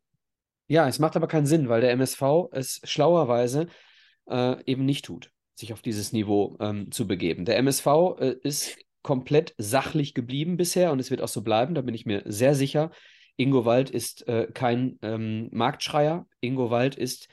Ja, 0.66 0.88
es 0.88 0.98
macht 0.98 1.16
aber 1.16 1.28
keinen 1.28 1.46
Sinn, 1.46 1.68
weil 1.68 1.80
der 1.80 1.90
MSV 1.92 2.48
es 2.52 2.80
schlauerweise 2.84 3.68
äh, 4.28 4.62
eben 4.64 4.84
nicht 4.84 5.05
tut, 5.05 5.30
sich 5.55 5.72
auf 5.72 5.82
dieses 5.82 6.12
Niveau 6.12 6.57
ähm, 6.61 6.90
zu 6.90 7.07
begeben. 7.07 7.44
Der 7.44 7.59
MSV 7.59 7.86
äh, 8.18 8.36
ist 8.42 8.76
komplett 9.05 9.55
sachlich 9.59 10.14
geblieben 10.14 10.57
bisher 10.57 10.90
und 10.90 10.98
es 10.98 11.11
wird 11.11 11.20
auch 11.20 11.28
so 11.28 11.42
bleiben, 11.42 11.74
da 11.76 11.82
bin 11.82 11.94
ich 11.94 12.07
mir 12.07 12.22
sehr 12.24 12.57
sicher. 12.57 12.90
Ingo 13.36 13.64
Wald 13.64 13.90
ist 13.90 14.26
äh, 14.26 14.48
kein 14.52 14.98
ähm, 15.02 15.48
Marktschreier. 15.52 16.26
Ingo 16.40 16.70
Wald 16.70 16.96
ist 16.96 17.28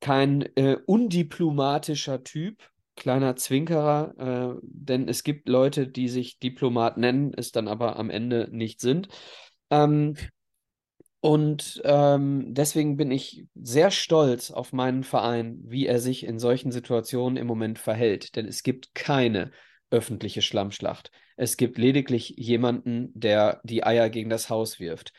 kein 0.00 0.42
äh, 0.56 0.76
undiplomatischer 0.86 2.22
Typ, 2.22 2.62
kleiner 2.96 3.34
Zwinkerer, 3.34 4.58
äh, 4.58 4.60
denn 4.62 5.08
es 5.08 5.24
gibt 5.24 5.48
Leute, 5.48 5.88
die 5.88 6.08
sich 6.08 6.38
Diplomat 6.38 6.98
nennen, 6.98 7.32
es 7.34 7.50
dann 7.50 7.66
aber 7.66 7.96
am 7.96 8.10
Ende 8.10 8.48
nicht 8.52 8.80
sind. 8.80 9.08
Ähm, 9.70 10.16
und 11.20 11.80
ähm, 11.84 12.52
deswegen 12.54 12.96
bin 12.96 13.10
ich 13.10 13.46
sehr 13.54 13.90
stolz 13.90 14.50
auf 14.50 14.72
meinen 14.72 15.04
Verein, 15.04 15.60
wie 15.64 15.86
er 15.86 16.00
sich 16.00 16.24
in 16.24 16.38
solchen 16.38 16.72
Situationen 16.72 17.36
im 17.36 17.46
Moment 17.46 17.78
verhält. 17.78 18.36
Denn 18.36 18.46
es 18.46 18.62
gibt 18.62 18.94
keine 18.94 19.50
öffentliche 19.90 20.42
Schlammschlacht. 20.42 21.10
Es 21.36 21.56
gibt 21.56 21.78
lediglich 21.78 22.34
jemanden, 22.36 23.10
der 23.14 23.60
die 23.64 23.84
Eier 23.84 24.10
gegen 24.10 24.30
das 24.30 24.50
Haus 24.50 24.80
wirft. 24.80 25.12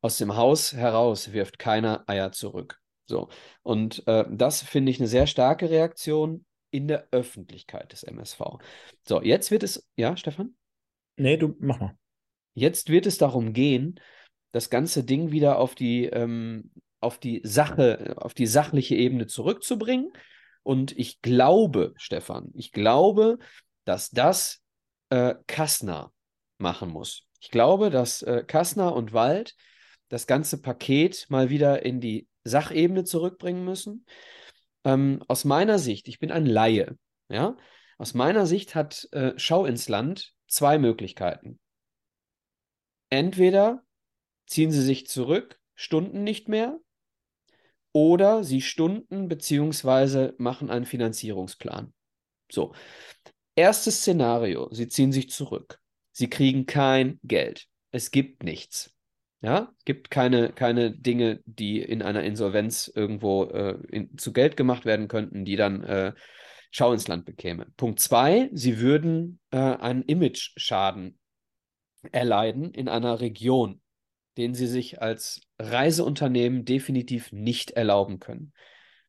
Aus 0.00 0.18
dem 0.18 0.36
Haus 0.36 0.72
heraus 0.72 1.32
wirft 1.32 1.58
keiner 1.58 2.04
Eier 2.06 2.32
zurück. 2.32 2.80
So. 3.06 3.28
Und 3.62 4.06
äh, 4.06 4.24
das 4.30 4.62
finde 4.62 4.90
ich 4.90 4.98
eine 4.98 5.08
sehr 5.08 5.26
starke 5.26 5.70
Reaktion 5.70 6.44
in 6.70 6.88
der 6.88 7.08
Öffentlichkeit 7.10 7.92
des 7.92 8.02
MSV. 8.02 8.58
So, 9.06 9.22
jetzt 9.22 9.50
wird 9.50 9.62
es, 9.62 9.88
ja, 9.96 10.16
Stefan? 10.16 10.54
Nee, 11.16 11.36
du 11.36 11.54
mach 11.60 11.80
mal. 11.80 11.96
Jetzt 12.54 12.88
wird 12.88 13.06
es 13.06 13.18
darum 13.18 13.52
gehen, 13.52 14.00
das 14.52 14.70
ganze 14.70 15.04
Ding 15.04 15.30
wieder 15.30 15.58
auf 15.58 15.74
die, 15.74 16.06
ähm, 16.06 16.70
auf 17.00 17.18
die 17.18 17.40
Sache, 17.44 18.14
auf 18.16 18.34
die 18.34 18.46
sachliche 18.46 18.94
Ebene 18.94 19.26
zurückzubringen. 19.26 20.12
Und 20.62 20.96
ich 20.96 21.20
glaube, 21.20 21.92
Stefan, 21.96 22.50
ich 22.54 22.72
glaube, 22.72 23.38
dass 23.84 24.10
das 24.10 24.62
äh, 25.10 25.34
Kassner 25.46 26.12
machen 26.58 26.90
muss. 26.90 27.22
Ich 27.40 27.50
glaube, 27.50 27.90
dass 27.90 28.22
äh, 28.22 28.44
Kassner 28.46 28.94
und 28.94 29.12
Wald 29.12 29.54
das 30.08 30.26
ganze 30.26 30.60
Paket 30.60 31.26
mal 31.28 31.50
wieder 31.50 31.84
in 31.84 32.00
die 32.00 32.28
Sachebene 32.44 33.04
zurückbringen 33.04 33.64
müssen. 33.64 34.06
Ähm, 34.84 35.22
aus 35.28 35.44
meiner 35.44 35.78
Sicht, 35.78 36.08
ich 36.08 36.18
bin 36.18 36.30
ein 36.30 36.46
Laie, 36.46 36.96
ja, 37.28 37.56
aus 37.98 38.14
meiner 38.14 38.46
Sicht 38.46 38.74
hat 38.74 39.08
äh, 39.12 39.32
Schau 39.36 39.64
ins 39.66 39.88
Land 39.88 40.34
zwei 40.46 40.78
Möglichkeiten. 40.78 41.58
Entweder 43.10 43.82
ziehen 44.46 44.72
sie 44.72 44.82
sich 44.82 45.06
zurück, 45.06 45.60
stunden 45.74 46.24
nicht 46.24 46.48
mehr, 46.48 46.78
oder 47.92 48.42
sie 48.42 48.60
stunden 48.60 49.28
beziehungsweise 49.28 50.34
machen 50.38 50.68
einen 50.68 50.84
Finanzierungsplan. 50.84 51.94
So. 52.50 52.74
Erstes 53.56 53.98
Szenario, 53.98 54.68
sie 54.72 54.88
ziehen 54.88 55.12
sich 55.12 55.30
zurück. 55.30 55.80
Sie 56.12 56.28
kriegen 56.28 56.66
kein 56.66 57.18
Geld. 57.22 57.66
Es 57.90 58.10
gibt 58.10 58.42
nichts. 58.42 58.92
Ja, 59.40 59.72
es 59.78 59.84
gibt 59.84 60.10
keine, 60.10 60.52
keine 60.52 60.90
Dinge, 60.90 61.42
die 61.44 61.80
in 61.80 62.02
einer 62.02 62.24
Insolvenz 62.24 62.90
irgendwo 62.94 63.44
äh, 63.44 63.78
in, 63.90 64.16
zu 64.16 64.32
Geld 64.32 64.56
gemacht 64.56 64.84
werden 64.84 65.08
könnten, 65.08 65.44
die 65.44 65.56
dann 65.56 65.84
äh, 65.84 66.12
Schau 66.70 66.92
ins 66.92 67.06
Land 67.06 67.24
bekäme. 67.24 67.66
Punkt 67.76 68.00
zwei, 68.00 68.50
sie 68.52 68.80
würden 68.80 69.38
äh, 69.52 69.58
einen 69.58 70.02
Image-Schaden 70.02 71.18
erleiden 72.10 72.72
in 72.72 72.88
einer 72.88 73.20
Region 73.20 73.80
den 74.36 74.54
sie 74.54 74.66
sich 74.66 75.00
als 75.00 75.42
Reiseunternehmen 75.58 76.64
definitiv 76.64 77.32
nicht 77.32 77.72
erlauben 77.72 78.18
können. 78.18 78.52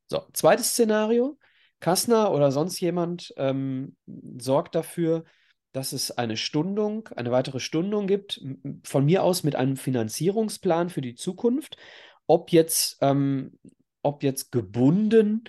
So, 0.07 0.23
zweites 0.33 0.69
Szenario. 0.69 1.37
Kassner 1.85 2.31
oder 2.31 2.51
sonst 2.51 2.79
jemand 2.79 3.31
ähm, 3.37 3.95
sorgt 4.39 4.73
dafür, 4.73 5.23
dass 5.71 5.93
es 5.93 6.09
eine 6.09 6.35
Stundung, 6.35 7.09
eine 7.15 7.29
weitere 7.29 7.59
Stundung 7.59 8.07
gibt, 8.07 8.41
von 8.83 9.05
mir 9.05 9.21
aus 9.21 9.43
mit 9.43 9.55
einem 9.55 9.77
Finanzierungsplan 9.77 10.89
für 10.89 11.01
die 11.01 11.13
Zukunft. 11.13 11.77
Ob 12.25 12.51
jetzt, 12.51 12.97
ähm, 13.01 13.59
ob 14.01 14.23
jetzt 14.23 14.51
gebunden 14.51 15.43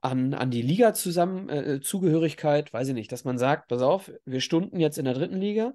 an, 0.00 0.32
an 0.32 0.52
die 0.52 0.62
Liga-Zugehörigkeit, 0.62 2.68
äh, 2.68 2.72
weiß 2.72 2.86
ich 2.86 2.94
nicht, 2.94 3.10
dass 3.10 3.24
man 3.24 3.36
sagt, 3.36 3.66
pass 3.66 3.82
auf, 3.82 4.12
wir 4.24 4.40
stunden 4.40 4.78
jetzt 4.78 4.96
in 4.96 5.06
der 5.06 5.14
dritten 5.14 5.40
Liga 5.40 5.72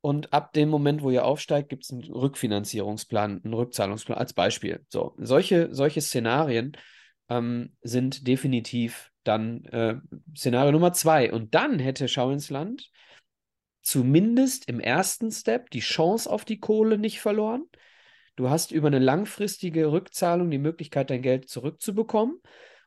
und 0.00 0.32
ab 0.32 0.54
dem 0.54 0.70
Moment, 0.70 1.02
wo 1.02 1.10
ihr 1.10 1.26
aufsteigt, 1.26 1.68
gibt 1.68 1.84
es 1.84 1.90
einen 1.90 2.04
Rückfinanzierungsplan, 2.04 3.42
einen 3.44 3.52
Rückzahlungsplan 3.52 4.16
als 4.16 4.32
Beispiel. 4.32 4.86
So, 4.88 5.14
solche, 5.18 5.68
solche 5.74 6.00
Szenarien 6.00 6.78
ähm, 7.28 7.76
sind 7.82 8.26
definitiv 8.26 9.07
dann 9.24 9.64
äh, 9.66 9.96
Szenario 10.36 10.72
Nummer 10.72 10.92
zwei. 10.92 11.32
Und 11.32 11.54
dann 11.54 11.78
hätte 11.78 12.08
Schau 12.08 12.30
ins 12.30 12.50
Land 12.50 12.90
zumindest 13.82 14.68
im 14.68 14.80
ersten 14.80 15.30
Step 15.30 15.70
die 15.70 15.80
Chance 15.80 16.30
auf 16.30 16.44
die 16.44 16.60
Kohle 16.60 16.98
nicht 16.98 17.20
verloren. 17.20 17.64
Du 18.36 18.50
hast 18.50 18.70
über 18.70 18.88
eine 18.88 18.98
langfristige 18.98 19.90
Rückzahlung 19.90 20.50
die 20.50 20.58
Möglichkeit, 20.58 21.10
dein 21.10 21.22
Geld 21.22 21.48
zurückzubekommen 21.48 22.40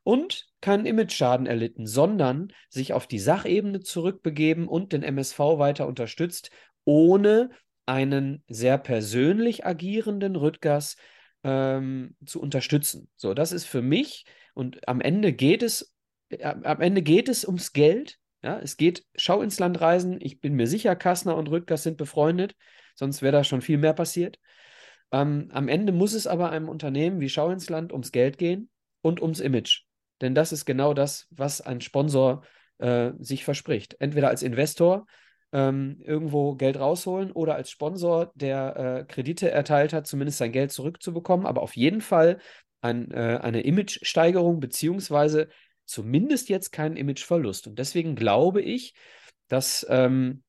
und 0.04 0.48
keinen 0.62 0.86
Image-Schaden 0.86 1.46
erlitten, 1.46 1.86
sondern 1.88 2.54
sich 2.70 2.94
auf 2.94 3.08
die 3.08 3.20
Sachebene 3.20 3.82
zurückbegeben 3.82 4.68
und 4.68 4.94
den 4.94 5.04
MSV 5.04 5.40
weiter 5.40 5.88
unterstützt 5.88 6.52
ohne 6.86 7.50
einen 7.86 8.44
sehr 8.48 8.78
persönlich 8.78 9.66
agierenden 9.66 10.36
Rüttgers 10.36 10.96
ähm, 11.44 12.16
zu 12.26 12.40
unterstützen. 12.42 13.10
So, 13.16 13.34
das 13.34 13.52
ist 13.52 13.66
für 13.66 13.82
mich 13.82 14.26
und 14.54 14.88
am 14.88 15.02
Ende 15.02 15.34
geht 15.34 15.64
es, 15.64 15.91
am 16.44 16.82
Ende 16.82 17.02
geht 17.02 17.30
es 17.30 17.46
ums 17.46 17.74
Geld. 17.74 18.18
Ja, 18.44 18.60
es 18.60 18.78
geht, 18.78 19.06
schau 19.16 19.42
ins 19.42 19.60
Land 19.60 19.82
reisen. 19.82 20.18
Ich 20.20 20.42
bin 20.42 20.56
mir 20.56 20.68
sicher, 20.68 20.96
Kassner 20.96 21.38
und 21.38 21.50
Rüttgers 21.50 21.84
sind 21.84 21.98
befreundet, 21.98 22.56
sonst 22.96 23.22
wäre 23.22 23.34
da 23.34 23.44
schon 23.44 23.62
viel 23.62 23.78
mehr 23.78 23.94
passiert. 23.94 24.40
Ähm, 25.12 25.50
am 25.52 25.68
Ende 25.68 25.92
muss 25.92 26.14
es 26.14 26.26
aber 26.26 26.50
einem 26.50 26.70
Unternehmen 26.70 27.20
wie 27.20 27.30
Schau 27.30 27.52
ins 27.52 27.70
Land 27.70 27.92
ums 27.92 28.12
Geld 28.12 28.38
gehen 28.38 28.70
und 29.02 29.22
ums 29.22 29.40
Image. 29.40 29.84
Denn 30.22 30.34
das 30.34 30.52
ist 30.52 30.66
genau 30.66 30.94
das, 30.94 31.28
was 31.30 31.62
ein 31.62 31.82
Sponsor 31.82 32.44
äh, 32.78 33.12
sich 33.20 33.44
verspricht. 33.44 33.96
Entweder 34.00 34.30
als 34.30 34.42
Investor 34.44 35.06
ähm, 35.52 35.98
irgendwo 36.04 36.56
Geld 36.56 36.80
rausholen 36.80 37.32
oder 37.32 37.56
als 37.56 37.70
Sponsor, 37.70 38.32
der 38.36 38.76
äh, 38.76 39.04
Kredite 39.06 39.52
erteilt 39.52 39.94
hat, 39.94 40.08
zumindest 40.08 40.38
sein 40.38 40.52
Geld 40.52 40.72
zurückzubekommen, 40.72 41.46
aber 41.46 41.62
auf 41.62 41.76
jeden 41.76 42.02
Fall 42.02 42.40
ein, 42.82 43.12
äh, 43.12 43.40
eine 43.42 43.62
Imagesteigerung 43.62 44.60
beziehungsweise 44.60 45.50
zumindest 45.92 46.50
jetzt 46.50 46.72
keinen 46.72 46.98
Imageverlust. 46.98 47.68
Und 47.68 47.78
deswegen 47.78 48.16
glaube 48.16 48.62
ich, 48.62 48.94
dass, 49.48 49.86
ähm, 49.90 50.44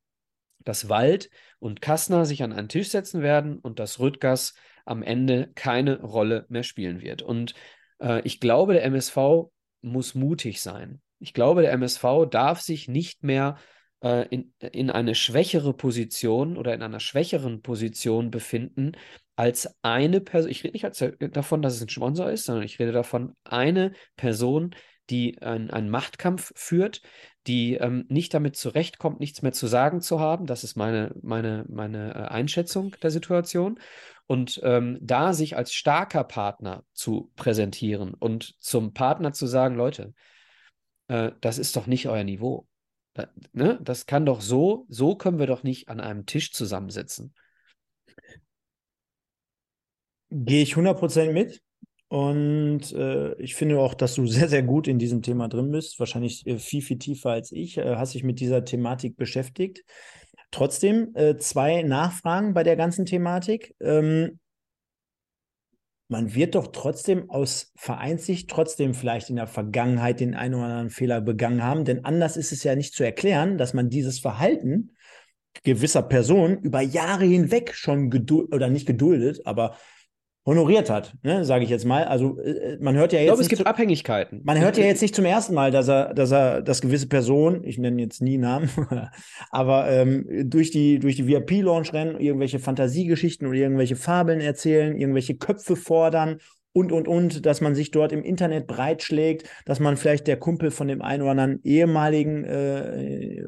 dass 0.61 0.88
Wald 0.88 1.28
und 1.59 1.80
Kassner 1.80 2.24
sich 2.24 2.43
an 2.43 2.53
einen 2.53 2.68
Tisch 2.68 2.88
setzen 2.88 3.22
werden 3.22 3.59
und 3.59 3.78
dass 3.78 3.99
Rüttgers 3.99 4.55
am 4.84 5.03
Ende 5.03 5.51
keine 5.55 6.01
Rolle 6.01 6.47
mehr 6.49 6.62
spielen 6.62 7.01
wird. 7.03 7.22
Und 7.22 7.55
äh, 8.01 8.20
ich 8.24 8.40
glaube, 8.40 8.74
der 8.74 8.84
MSV 8.84 9.51
muss 9.80 10.14
mutig 10.14 10.61
sein. 10.61 11.01
Ich 11.18 11.34
glaube, 11.34 11.62
der 11.62 11.72
MSV 11.72 12.26
darf 12.30 12.61
sich 12.61 12.88
nicht 12.88 13.22
mehr 13.22 13.57
äh, 14.03 14.26
in, 14.28 14.53
in 14.59 14.90
eine 14.90 15.14
schwächere 15.14 15.74
Position 15.74 16.57
oder 16.57 16.74
in 16.74 16.82
einer 16.82 17.01
schwächeren 17.01 17.62
Position 17.62 18.30
befinden 18.30 18.93
als 19.36 19.76
eine 19.82 20.20
Person. 20.20 20.51
Ich 20.51 20.64
rede 20.64 20.72
nicht 20.72 20.84
als, 20.84 21.05
davon, 21.18 21.62
dass 21.62 21.74
es 21.74 21.82
ein 21.82 21.88
Sponsor 21.88 22.30
ist, 22.30 22.45
sondern 22.45 22.64
ich 22.64 22.78
rede 22.78 22.93
davon, 22.93 23.34
eine 23.45 23.93
Person, 24.16 24.74
die 25.13 25.41
ein, 25.43 25.71
einen 25.71 25.91
Machtkampf 25.91 26.53
führt, 26.57 27.03
die 27.47 27.75
ähm, 27.75 28.07
nicht 28.09 28.35
damit 28.35 28.57
zurechtkommt, 28.57 29.21
nichts 29.21 29.43
mehr 29.43 29.53
zu 29.53 29.67
sagen 29.67 30.01
zu 30.01 30.19
haben. 30.19 30.47
Das 30.47 30.65
ist 30.65 30.77
meine, 30.77 31.15
meine, 31.23 31.65
meine 31.69 32.15
äh, 32.15 32.19
Einschätzung 32.29 32.97
der 33.03 33.11
Situation. 33.11 33.79
Und 34.27 34.61
ähm, 34.63 34.99
da 35.03 35.35
sich 35.35 35.57
als 35.57 35.75
starker 35.75 36.25
Partner 36.25 36.85
zu 36.93 37.31
präsentieren 37.37 38.15
und 38.15 38.55
zum 38.61 38.95
Partner 38.95 39.33
zu 39.33 39.47
sagen, 39.47 39.75
Leute, 39.75 40.15
äh, 41.09 41.33
das 41.41 41.59
ist 41.59 41.77
doch 41.77 41.87
nicht 41.87 42.09
euer 42.09 42.25
Niveau. 42.25 42.67
Da, 43.15 43.29
ne? 43.53 43.79
Das 43.83 44.07
kann 44.07 44.25
doch 44.25 44.41
so, 44.41 44.87
so 44.89 45.17
können 45.17 45.39
wir 45.39 45.47
doch 45.47 45.63
nicht 45.63 45.89
an 45.89 46.01
einem 46.01 46.25
Tisch 46.25 46.53
zusammensitzen. 46.53 47.35
Gehe 50.31 50.63
ich 50.63 50.77
100% 50.77 51.33
mit. 51.33 51.63
Und 52.13 52.93
äh, 52.93 53.33
ich 53.41 53.55
finde 53.55 53.81
auch, 53.81 53.95
dass 53.95 54.17
du 54.17 54.27
sehr, 54.27 54.47
sehr 54.47 54.63
gut 54.63 54.87
in 54.87 54.99
diesem 54.99 55.23
Thema 55.23 55.49
drin 55.49 55.71
bist. 55.71 55.99
Wahrscheinlich 55.99 56.47
äh, 56.47 56.59
viel, 56.59 56.83
viel 56.83 56.99
tiefer 56.99 57.31
als 57.31 57.53
ich. 57.53 57.79
Äh, 57.79 57.97
hast 57.97 58.13
dich 58.13 58.23
mit 58.23 58.39
dieser 58.39 58.67
Thematik 58.67 59.17
beschäftigt. 59.17 59.83
Trotzdem 60.51 61.13
äh, 61.15 61.39
zwei 61.39 61.81
Nachfragen 61.81 62.53
bei 62.53 62.65
der 62.65 62.77
ganzen 62.77 63.07
Thematik. 63.07 63.75
Ähm, 63.81 64.41
man 66.09 66.35
wird 66.35 66.55
doch 66.55 66.67
trotzdem 66.67 67.31
aus 67.31 67.73
Vereinssicht 67.77 68.51
trotzdem 68.51 68.93
vielleicht 68.93 69.31
in 69.31 69.37
der 69.37 69.47
Vergangenheit 69.47 70.21
den 70.21 70.35
einen 70.35 70.57
oder 70.57 70.65
anderen 70.65 70.91
Fehler 70.91 71.23
begangen 71.23 71.63
haben, 71.63 71.87
denn 71.87 72.05
anders 72.05 72.37
ist 72.37 72.53
es 72.53 72.63
ja 72.63 72.77
nicht 72.77 72.93
zu 72.93 73.05
erklären, 73.05 73.57
dass 73.57 73.73
man 73.73 73.89
dieses 73.89 74.19
Verhalten 74.19 74.91
gewisser 75.64 76.03
Personen 76.03 76.59
über 76.59 76.83
Jahre 76.83 77.25
hinweg 77.25 77.75
schon 77.75 78.11
geduldet 78.11 78.55
oder 78.55 78.68
nicht 78.68 78.87
geduldet, 78.87 79.47
aber 79.47 79.79
honoriert 80.45 80.91
hat, 80.91 81.14
ne, 81.23 81.45
sage 81.45 81.64
ich 81.64 81.71
jetzt 81.71 81.85
mal. 81.85 82.05
Also 82.05 82.39
äh, 82.41 82.77
man 82.81 82.97
hört 82.97 83.13
ja 83.13 83.21
jetzt. 83.21 83.27
Ich 83.27 83.29
glaube, 83.29 83.43
es 83.43 83.49
gibt 83.49 83.63
zu, 83.63 83.67
Abhängigkeiten. 83.67 84.41
man 84.45 84.61
hört 84.61 84.77
ja 84.77 84.85
jetzt 84.85 85.01
nicht 85.01 85.14
zum 85.14 85.25
ersten 85.25 85.55
Mal, 85.55 85.71
dass 85.71 85.89
er, 85.89 86.14
dass 86.14 86.33
er, 86.33 86.63
dass 86.63 86.81
gewisse 86.81 87.07
Personen, 87.07 87.63
ich 87.64 87.79
nenne 87.79 88.03
jetzt 88.03 88.21
nie 88.21 88.39
Namen, 88.39 88.69
aber 89.51 89.89
ähm, 89.91 90.27
durch 90.51 90.71
die, 90.71 90.99
durch 90.99 91.17
die 91.17 91.29
VIP-Launch 91.29 91.93
rennen, 91.93 92.19
irgendwelche 92.19 92.59
Fantasiegeschichten 92.59 93.47
oder 93.47 93.59
irgendwelche 93.59 93.97
Fabeln 93.97 94.41
erzählen, 94.41 94.97
irgendwelche 94.97 95.37
Köpfe 95.37 95.77
fordern 95.77 96.39
und, 96.72 96.90
und, 96.92 97.07
und, 97.08 97.44
dass 97.46 97.61
man 97.61 97.74
sich 97.74 97.90
dort 97.90 98.12
im 98.12 98.22
Internet 98.24 98.66
breitschlägt, 98.66 99.49
dass 99.66 99.80
man 99.80 99.96
vielleicht 99.96 100.26
der 100.26 100.38
Kumpel 100.38 100.70
von 100.70 100.88
dem 100.88 101.03
einen 101.03 101.22
oder 101.22 101.32
anderen 101.32 101.61
ehemaligen 101.64 102.44
äh, 102.44 103.42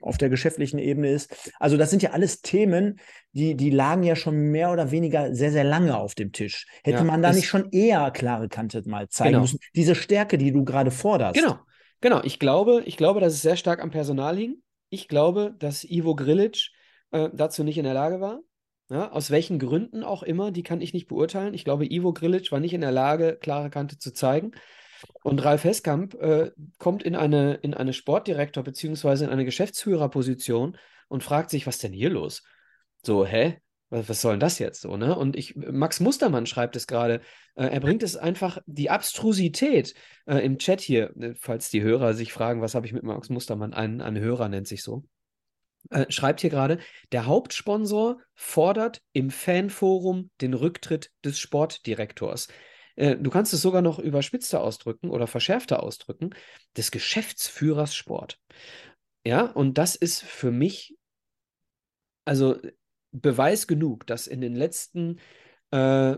auf 0.00 0.18
der 0.18 0.28
geschäftlichen 0.28 0.78
Ebene 0.78 1.10
ist. 1.10 1.52
Also 1.58 1.76
das 1.76 1.90
sind 1.90 2.02
ja 2.02 2.10
alles 2.10 2.42
Themen, 2.42 2.98
die, 3.32 3.56
die 3.56 3.70
lagen 3.70 4.02
ja 4.02 4.16
schon 4.16 4.36
mehr 4.50 4.72
oder 4.72 4.90
weniger 4.90 5.34
sehr, 5.34 5.52
sehr 5.52 5.64
lange 5.64 5.96
auf 5.96 6.14
dem 6.14 6.32
Tisch. 6.32 6.66
Hätte 6.82 6.98
Ja, 6.98 7.04
man 7.04 7.22
da 7.22 7.32
nicht 7.32 7.48
schon 7.48 7.70
eher 7.70 8.10
klare 8.10 8.48
Kante 8.48 8.82
mal 8.86 9.08
zeigen 9.08 9.30
Genau. 9.32 9.42
müssen? 9.42 9.58
Diese 9.74 9.94
Stärke, 9.94 10.38
die 10.38 10.52
du 10.52 10.64
gerade 10.64 10.90
forderst. 10.90 11.40
Genau, 11.40 11.58
genau. 12.00 12.20
Ich 12.22 12.38
glaube, 12.38 12.82
ich 12.84 12.96
glaube, 12.96 13.20
dass 13.20 13.32
es 13.34 13.42
sehr 13.42 13.56
stark 13.56 13.80
am 13.80 13.90
Personal 13.90 14.36
hing. 14.36 14.62
Ich 14.90 15.08
glaube, 15.08 15.54
dass 15.58 15.84
Ivo 15.84 16.14
Grilic 16.14 16.70
äh, 17.10 17.30
dazu 17.32 17.64
nicht 17.64 17.78
in 17.78 17.84
der 17.84 17.94
Lage 17.94 18.20
war. 18.20 18.40
Ja, 18.90 19.10
aus 19.12 19.30
welchen 19.30 19.58
Gründen 19.58 20.04
auch 20.04 20.22
immer, 20.22 20.50
die 20.50 20.62
kann 20.62 20.80
ich 20.82 20.92
nicht 20.92 21.08
beurteilen. 21.08 21.54
Ich 21.54 21.64
glaube, 21.64 21.90
Ivo 21.90 22.12
Grilic 22.12 22.52
war 22.52 22.60
nicht 22.60 22.74
in 22.74 22.82
der 22.82 22.92
Lage, 22.92 23.38
klare 23.40 23.70
Kante 23.70 23.98
zu 23.98 24.12
zeigen. 24.12 24.52
Und 25.22 25.42
Ralf 25.44 25.64
Heskamp 25.64 26.14
äh, 26.14 26.50
kommt 26.78 27.02
in 27.02 27.16
eine, 27.16 27.54
in 27.54 27.74
eine 27.74 27.92
Sportdirektor- 27.92 28.62
beziehungsweise 28.62 29.24
in 29.24 29.30
eine 29.30 29.44
Geschäftsführerposition 29.44 30.76
und 31.08 31.22
fragt 31.22 31.50
sich, 31.50 31.66
was 31.66 31.78
denn 31.78 31.92
hier 31.92 32.10
los? 32.10 32.42
So, 33.02 33.24
hä? 33.26 33.58
Was, 33.90 34.08
was 34.08 34.20
soll 34.20 34.34
denn 34.34 34.40
das 34.40 34.58
jetzt 34.58 34.80
so, 34.80 34.96
ne? 34.96 35.16
Und 35.16 35.36
ich, 35.36 35.56
Max 35.56 36.00
Mustermann 36.00 36.46
schreibt 36.46 36.76
es 36.76 36.86
gerade, 36.86 37.20
äh, 37.54 37.66
er 37.66 37.80
bringt 37.80 38.02
es 38.02 38.16
einfach, 38.16 38.58
die 38.66 38.90
Abstrusität 38.90 39.94
äh, 40.26 40.38
im 40.38 40.58
Chat 40.58 40.80
hier, 40.80 41.14
äh, 41.16 41.34
falls 41.38 41.70
die 41.70 41.82
Hörer 41.82 42.14
sich 42.14 42.32
fragen, 42.32 42.60
was 42.60 42.74
habe 42.74 42.86
ich 42.86 42.92
mit 42.92 43.02
Max 43.02 43.28
Mustermann, 43.28 43.74
ein, 43.74 44.00
ein 44.00 44.18
Hörer 44.18 44.48
nennt 44.48 44.66
sich 44.66 44.82
so, 44.82 45.04
äh, 45.90 46.10
schreibt 46.10 46.40
hier 46.40 46.50
gerade, 46.50 46.78
der 47.12 47.26
Hauptsponsor 47.26 48.20
fordert 48.34 49.02
im 49.12 49.30
Fanforum 49.30 50.30
den 50.40 50.54
Rücktritt 50.54 51.10
des 51.24 51.38
Sportdirektors. 51.38 52.48
Äh, 52.96 53.16
du 53.16 53.30
kannst 53.30 53.52
es 53.52 53.62
sogar 53.62 53.82
noch 53.82 53.98
überspitzter 53.98 54.60
ausdrücken 54.60 55.10
oder 55.10 55.26
verschärfter 55.26 55.82
ausdrücken, 55.82 56.30
des 56.76 56.90
Geschäftsführers 56.90 57.94
Sport. 57.94 58.40
Ja, 59.26 59.42
und 59.42 59.78
das 59.78 59.96
ist 59.96 60.22
für 60.22 60.50
mich 60.50 60.96
also 62.24 62.58
Beweis 63.12 63.66
genug, 63.66 64.06
dass 64.06 64.26
in 64.26 64.40
den 64.40 64.54
letzten 64.54 65.20
äh, 65.70 66.16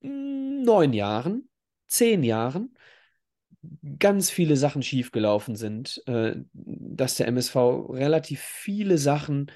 neun 0.00 0.92
Jahren, 0.92 1.48
zehn 1.86 2.22
Jahren 2.22 2.76
ganz 3.98 4.30
viele 4.30 4.56
Sachen 4.56 4.82
schiefgelaufen 4.82 5.56
sind, 5.56 6.02
äh, 6.06 6.34
dass 6.52 7.16
der 7.16 7.28
MSV 7.28 7.56
relativ 7.90 8.40
viele 8.40 8.98
Sachen 8.98 9.50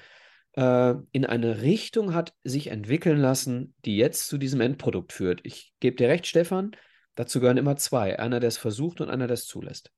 äh, 0.53 0.95
in 1.11 1.25
eine 1.25 1.61
Richtung 1.61 2.13
hat 2.13 2.33
sich 2.43 2.67
entwickeln 2.67 3.19
lassen, 3.19 3.73
die 3.85 3.97
jetzt 3.97 4.27
zu 4.27 4.37
diesem 4.37 4.61
Endprodukt 4.61 5.13
führt. 5.13 5.41
Ich 5.43 5.73
gebe 5.79 5.95
dir 5.95 6.09
recht, 6.09 6.25
Stefan, 6.25 6.71
dazu 7.15 7.39
gehören 7.39 7.57
immer 7.57 7.77
zwei. 7.77 8.17
Einer, 8.19 8.39
der 8.39 8.47
es 8.47 8.57
versucht 8.57 9.01
und 9.01 9.09
einer, 9.09 9.27
der 9.27 9.35
es 9.35 9.45
zulässt. 9.45 9.91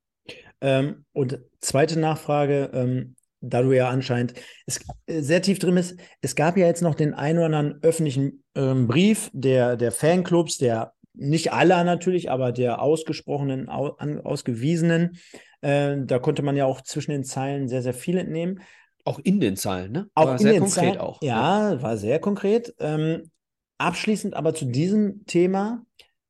Ähm, 0.61 1.05
und 1.13 1.39
zweite 1.61 1.99
Nachfrage, 1.99 2.71
ähm, 2.73 3.15
da 3.41 3.61
du 3.61 3.71
ja 3.71 3.89
anscheinend 3.89 4.33
es, 4.65 4.79
äh, 5.05 5.21
sehr 5.21 5.41
tief 5.41 5.59
drin 5.59 5.75
bist, 5.75 5.97
es 6.21 6.35
gab 6.35 6.57
ja 6.57 6.65
jetzt 6.65 6.81
noch 6.81 6.95
den 6.95 7.13
einen 7.13 7.39
oder 7.39 7.45
anderen 7.45 7.83
öffentlichen 7.83 8.43
ähm, 8.55 8.87
Brief 8.87 9.29
der, 9.33 9.77
der 9.77 9.91
Fanclubs, 9.91 10.57
der 10.57 10.93
nicht 11.19 11.53
aller 11.53 11.83
natürlich, 11.83 12.31
aber 12.31 12.51
der 12.51 12.81
ausgesprochenen, 12.81 13.69
au, 13.69 13.89
an, 13.97 14.21
ausgewiesenen. 14.21 15.17
Äh, 15.61 15.97
da 16.05 16.19
konnte 16.19 16.41
man 16.41 16.55
ja 16.55 16.65
auch 16.65 16.81
zwischen 16.81 17.11
den 17.11 17.23
Zeilen 17.23 17.67
sehr, 17.67 17.81
sehr 17.81 17.93
viel 17.93 18.17
entnehmen. 18.17 18.61
Auch 19.05 19.19
in 19.19 19.39
den 19.39 19.55
Zahlen, 19.55 19.91
ne? 19.91 20.09
Auch 20.15 20.25
War 20.25 20.31
in 20.33 20.37
sehr 20.39 20.53
den 20.53 20.61
konkret 20.61 20.83
Zahlen, 20.83 20.97
auch. 20.97 21.21
Ja, 21.21 21.81
war 21.81 21.97
sehr 21.97 22.19
konkret. 22.19 22.73
Ähm, 22.79 23.29
abschließend 23.77 24.35
aber 24.35 24.53
zu 24.53 24.65
diesem 24.65 25.25
Thema. 25.25 25.85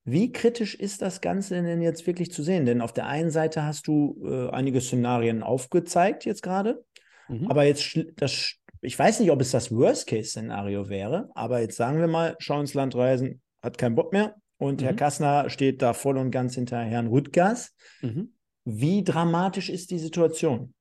Wie 0.06 0.32
kritisch 0.32 0.76
ist 0.76 1.02
das 1.02 1.22
Ganze 1.22 1.62
denn 1.62 1.82
jetzt 1.82 2.08
wirklich 2.08 2.32
zu 2.32 2.42
sehen? 2.42 2.66
Denn 2.66 2.82
auf 2.82 2.94
der 2.94 3.06
einen 3.06 3.30
Seite 3.32 3.64
hast 3.64 3.86
du 3.88 4.20
äh, 4.26 4.50
einige 4.50 4.82
Szenarien 4.82 5.44
aufgezeigt 5.44 6.26
jetzt 6.26 6.42
gerade, 6.42 6.84
Mhm. 7.28 7.46
aber 7.52 7.64
jetzt 7.64 8.00
das, 8.16 8.56
ich 8.82 8.98
weiß 8.98 9.20
nicht, 9.20 9.30
ob 9.30 9.40
es 9.40 9.52
das 9.52 9.72
Worst-Case-Szenario 9.72 10.90
wäre, 10.90 11.30
aber 11.36 11.60
jetzt 11.60 11.76
sagen 11.76 12.00
wir 12.00 12.08
mal, 12.08 12.36
schau 12.40 12.60
ins 12.60 12.74
Land 12.74 12.96
reisen, 12.96 13.42
hat 13.62 13.78
keinen 13.78 13.94
Bock 13.94 14.14
mehr 14.14 14.36
und 14.60 14.84
Herr 14.84 14.94
Mhm. 14.94 14.98
Kassner 14.98 15.50
steht 15.50 15.82
da 15.82 15.94
voll 15.94 16.18
und 16.20 16.32
ganz 16.32 16.56
hinter 16.56 16.80
Herrn 16.80 17.08
Rüttgers. 17.08 17.76
Mhm. 18.02 18.34
Wie 18.66 19.04
dramatisch 19.04 19.70
ist 19.70 19.90
die 19.92 20.00
Situation? 20.00 20.76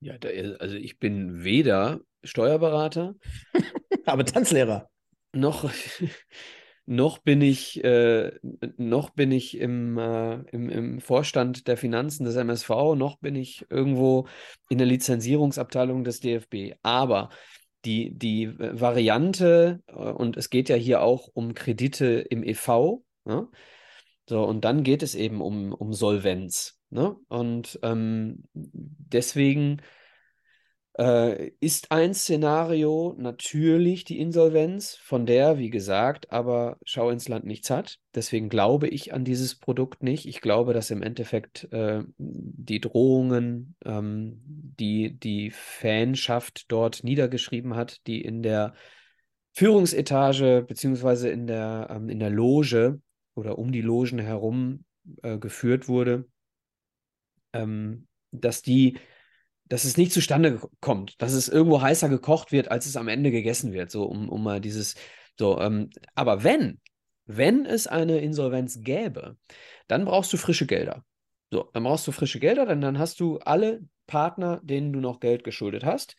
Ja, 0.00 0.18
da, 0.18 0.28
also 0.58 0.76
ich 0.76 0.98
bin 0.98 1.44
weder 1.44 2.00
Steuerberater 2.22 3.14
Aber 4.06 4.24
Tanzlehrer. 4.24 4.90
noch, 5.32 5.70
noch 6.86 7.18
bin 7.18 7.40
ich, 7.40 7.82
äh, 7.84 8.32
noch 8.76 9.10
bin 9.10 9.32
ich 9.32 9.58
im, 9.58 9.98
äh, 9.98 10.34
im, 10.52 10.68
im 10.68 11.00
Vorstand 11.00 11.66
der 11.68 11.76
Finanzen 11.76 12.24
des 12.24 12.36
MSV, 12.36 12.68
noch 12.96 13.18
bin 13.18 13.36
ich 13.36 13.66
irgendwo 13.70 14.26
in 14.68 14.78
der 14.78 14.86
Lizenzierungsabteilung 14.86 16.04
des 16.04 16.20
DFB. 16.20 16.74
Aber 16.82 17.30
die, 17.84 18.16
die 18.16 18.58
Variante, 18.58 19.82
äh, 19.86 19.92
und 19.92 20.36
es 20.36 20.50
geht 20.50 20.68
ja 20.68 20.76
hier 20.76 21.02
auch 21.02 21.28
um 21.34 21.54
Kredite 21.54 22.06
im 22.06 22.42
EV, 22.42 23.02
ne? 23.24 23.48
So, 24.28 24.42
und 24.42 24.64
dann 24.64 24.84
geht 24.84 25.02
es 25.02 25.14
eben 25.14 25.40
um, 25.42 25.72
um 25.72 25.92
Solvenz. 25.92 26.78
Ne? 26.88 27.16
Und 27.28 27.78
ähm, 27.82 28.44
deswegen 28.54 29.82
äh, 30.98 31.48
ist 31.60 31.90
ein 31.90 32.14
Szenario 32.14 33.14
natürlich 33.18 34.04
die 34.04 34.20
Insolvenz, 34.20 34.94
von 34.94 35.26
der, 35.26 35.58
wie 35.58 35.70
gesagt, 35.70 36.30
aber 36.30 36.78
Schau 36.84 37.10
ins 37.10 37.28
Land 37.28 37.44
nichts 37.44 37.70
hat. 37.70 37.98
Deswegen 38.14 38.48
glaube 38.48 38.88
ich 38.88 39.12
an 39.12 39.24
dieses 39.24 39.56
Produkt 39.56 40.02
nicht. 40.02 40.26
Ich 40.26 40.40
glaube, 40.40 40.72
dass 40.72 40.90
im 40.90 41.02
Endeffekt 41.02 41.68
äh, 41.72 42.02
die 42.18 42.80
Drohungen, 42.80 43.74
ähm, 43.84 44.40
die 44.44 45.18
die 45.18 45.50
Fanschaft 45.50 46.66
dort 46.68 47.02
niedergeschrieben 47.02 47.74
hat, 47.74 48.06
die 48.06 48.20
in 48.20 48.42
der 48.42 48.74
Führungsetage 49.52 50.64
beziehungsweise 50.66 51.28
in 51.28 51.46
der, 51.46 51.88
ähm, 51.90 52.08
in 52.08 52.20
der 52.20 52.30
Loge 52.30 53.00
oder 53.34 53.58
um 53.58 53.72
die 53.72 53.82
Logen 53.82 54.18
herum 54.20 54.84
äh, 55.22 55.38
geführt 55.38 55.88
wurde, 55.88 56.28
ähm, 57.52 58.06
dass 58.30 58.62
die 58.62 58.98
dass 59.74 59.82
es 59.82 59.96
nicht 59.96 60.12
zustande 60.12 60.60
kommt, 60.80 61.20
dass 61.20 61.32
es 61.32 61.48
irgendwo 61.48 61.82
heißer 61.82 62.08
gekocht 62.08 62.52
wird, 62.52 62.70
als 62.70 62.86
es 62.86 62.96
am 62.96 63.08
Ende 63.08 63.32
gegessen 63.32 63.72
wird, 63.72 63.90
so 63.90 64.04
um, 64.04 64.28
um 64.28 64.44
mal 64.44 64.60
dieses, 64.60 64.94
so, 65.36 65.60
ähm, 65.60 65.90
aber 66.14 66.44
wenn, 66.44 66.80
wenn 67.26 67.66
es 67.66 67.88
eine 67.88 68.18
Insolvenz 68.20 68.82
gäbe, 68.82 69.36
dann 69.88 70.04
brauchst 70.04 70.32
du 70.32 70.36
frische 70.36 70.66
Gelder. 70.66 71.04
So, 71.50 71.70
dann 71.72 71.82
brauchst 71.82 72.06
du 72.06 72.12
frische 72.12 72.38
Gelder, 72.38 72.66
denn 72.66 72.80
dann 72.80 73.00
hast 73.00 73.18
du 73.18 73.38
alle 73.38 73.80
Partner, 74.06 74.60
denen 74.62 74.92
du 74.92 75.00
noch 75.00 75.18
Geld 75.18 75.42
geschuldet 75.42 75.84
hast, 75.84 76.14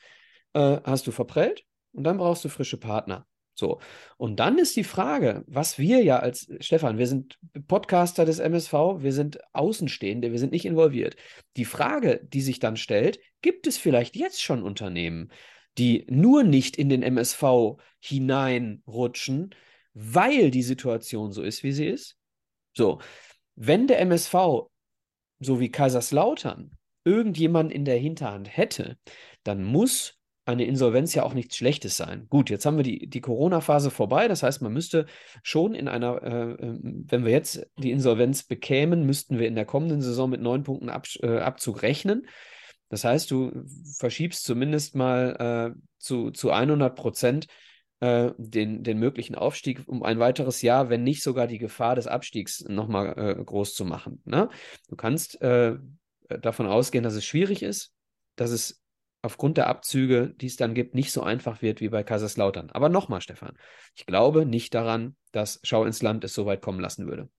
äh, 0.51 0.81
hast 0.83 1.07
du 1.07 1.11
verprellt 1.11 1.63
und 1.93 2.03
dann 2.03 2.17
brauchst 2.17 2.43
du 2.43 2.49
frische 2.49 2.77
Partner. 2.77 3.25
So, 3.55 3.79
und 4.17 4.39
dann 4.41 4.57
ist 4.57 4.75
die 4.75 4.83
Frage, 4.83 5.43
was 5.47 5.79
wir 5.79 6.03
ja 6.03 6.19
als 6.19 6.47
Stefan, 6.59 6.97
wir 6.97 7.07
sind 7.07 7.39
Podcaster 7.67 8.25
des 8.25 8.39
MSV, 8.39 8.73
wir 8.99 9.13
sind 9.13 9.39
Außenstehende, 9.53 10.33
wir 10.33 10.39
sind 10.39 10.51
nicht 10.51 10.65
involviert. 10.65 11.15
Die 11.55 11.63
Frage, 11.63 12.19
die 12.21 12.41
sich 12.41 12.59
dann 12.59 12.75
stellt, 12.75 13.19
gibt 13.41 13.65
es 13.65 13.77
vielleicht 13.77 14.17
jetzt 14.17 14.43
schon 14.43 14.61
Unternehmen, 14.61 15.31
die 15.77 16.05
nur 16.09 16.43
nicht 16.43 16.75
in 16.75 16.89
den 16.89 17.01
MSV 17.01 17.77
hineinrutschen, 17.99 19.55
weil 19.93 20.51
die 20.51 20.63
Situation 20.63 21.31
so 21.31 21.41
ist, 21.41 21.63
wie 21.63 21.71
sie 21.71 21.87
ist? 21.87 22.17
So, 22.73 22.99
wenn 23.55 23.87
der 23.87 23.99
MSV, 24.01 24.33
so 25.39 25.59
wie 25.61 25.71
Kaiserslautern, 25.71 26.71
irgendjemanden 27.05 27.73
in 27.73 27.85
der 27.85 27.97
Hinterhand 27.97 28.55
hätte, 28.55 28.97
dann 29.43 29.63
muss 29.63 30.14
eine 30.45 30.65
Insolvenz 30.65 31.15
ja 31.15 31.23
auch 31.23 31.33
nichts 31.33 31.57
Schlechtes 31.57 31.97
sein. 31.97 32.27
Gut, 32.29 32.49
jetzt 32.49 32.65
haben 32.65 32.77
wir 32.77 32.83
die, 32.83 33.07
die 33.07 33.21
Corona-Phase 33.21 33.89
vorbei. 33.89 34.27
Das 34.27 34.43
heißt, 34.43 34.61
man 34.61 34.73
müsste 34.73 35.07
schon 35.41 35.73
in 35.73 35.87
einer, 35.87 36.21
äh, 36.21 36.51
äh, 36.51 36.79
wenn 36.81 37.25
wir 37.25 37.31
jetzt 37.31 37.65
die 37.77 37.91
Insolvenz 37.91 38.43
bekämen, 38.43 39.05
müssten 39.05 39.39
wir 39.39 39.47
in 39.47 39.55
der 39.55 39.65
kommenden 39.65 40.01
Saison 40.01 40.29
mit 40.29 40.41
neun 40.41 40.63
Punkten 40.63 40.89
Ab, 40.89 41.07
äh, 41.21 41.39
Abzug 41.39 41.81
rechnen. 41.81 42.27
Das 42.89 43.03
heißt, 43.03 43.31
du 43.31 43.65
verschiebst 43.97 44.43
zumindest 44.43 44.95
mal 44.95 45.73
äh, 45.75 45.79
zu, 45.97 46.29
zu 46.29 46.51
100 46.51 46.95
Prozent 46.95 47.47
äh, 47.99 48.31
den, 48.37 48.83
den 48.83 48.99
möglichen 48.99 49.33
Aufstieg 49.33 49.81
um 49.87 50.03
ein 50.03 50.19
weiteres 50.19 50.61
Jahr, 50.61 50.89
wenn 50.89 51.03
nicht 51.03 51.23
sogar 51.23 51.47
die 51.47 51.57
Gefahr 51.57 51.95
des 51.95 52.05
Abstiegs 52.05 52.63
nochmal 52.67 53.17
äh, 53.17 53.43
groß 53.43 53.73
zu 53.73 53.83
machen. 53.83 54.21
Ne? 54.25 54.49
Du 54.89 54.95
kannst 54.95 55.41
äh, 55.41 55.77
davon 56.27 56.67
ausgehen, 56.67 57.03
dass 57.03 57.15
es 57.15 57.25
schwierig 57.25 57.63
ist, 57.63 57.93
dass 58.35 58.51
es 58.51 58.84
aufgrund 59.25 59.57
der 59.57 59.67
Abzüge, 59.67 60.33
die 60.39 60.45
es 60.45 60.55
dann 60.55 60.75
gibt, 60.75 60.93
nicht 60.93 61.11
so 61.11 61.23
einfach 61.23 61.61
wird 61.61 61.81
wie 61.81 61.89
bei 61.89 62.03
Kaiserslautern. 62.03 62.69
Aber 62.69 62.89
nochmal, 62.89 63.21
Stefan, 63.21 63.57
ich 63.95 64.05
glaube 64.05 64.45
nicht 64.45 64.73
daran, 64.73 65.15
dass 65.31 65.59
Schau 65.63 65.83
ins 65.83 66.01
Land 66.01 66.23
es 66.23 66.33
so 66.33 66.45
weit 66.45 66.61
kommen 66.61 66.79
lassen 66.79 67.07
würde. 67.07 67.29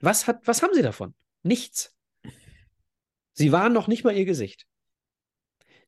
Was, 0.00 0.26
hat, 0.26 0.46
was 0.46 0.62
haben 0.62 0.74
sie 0.74 0.82
davon? 0.82 1.14
Nichts. 1.42 1.96
Sie 3.32 3.50
waren 3.50 3.72
noch 3.72 3.88
nicht 3.88 4.04
mal 4.04 4.14
ihr 4.14 4.26
Gesicht. 4.26 4.66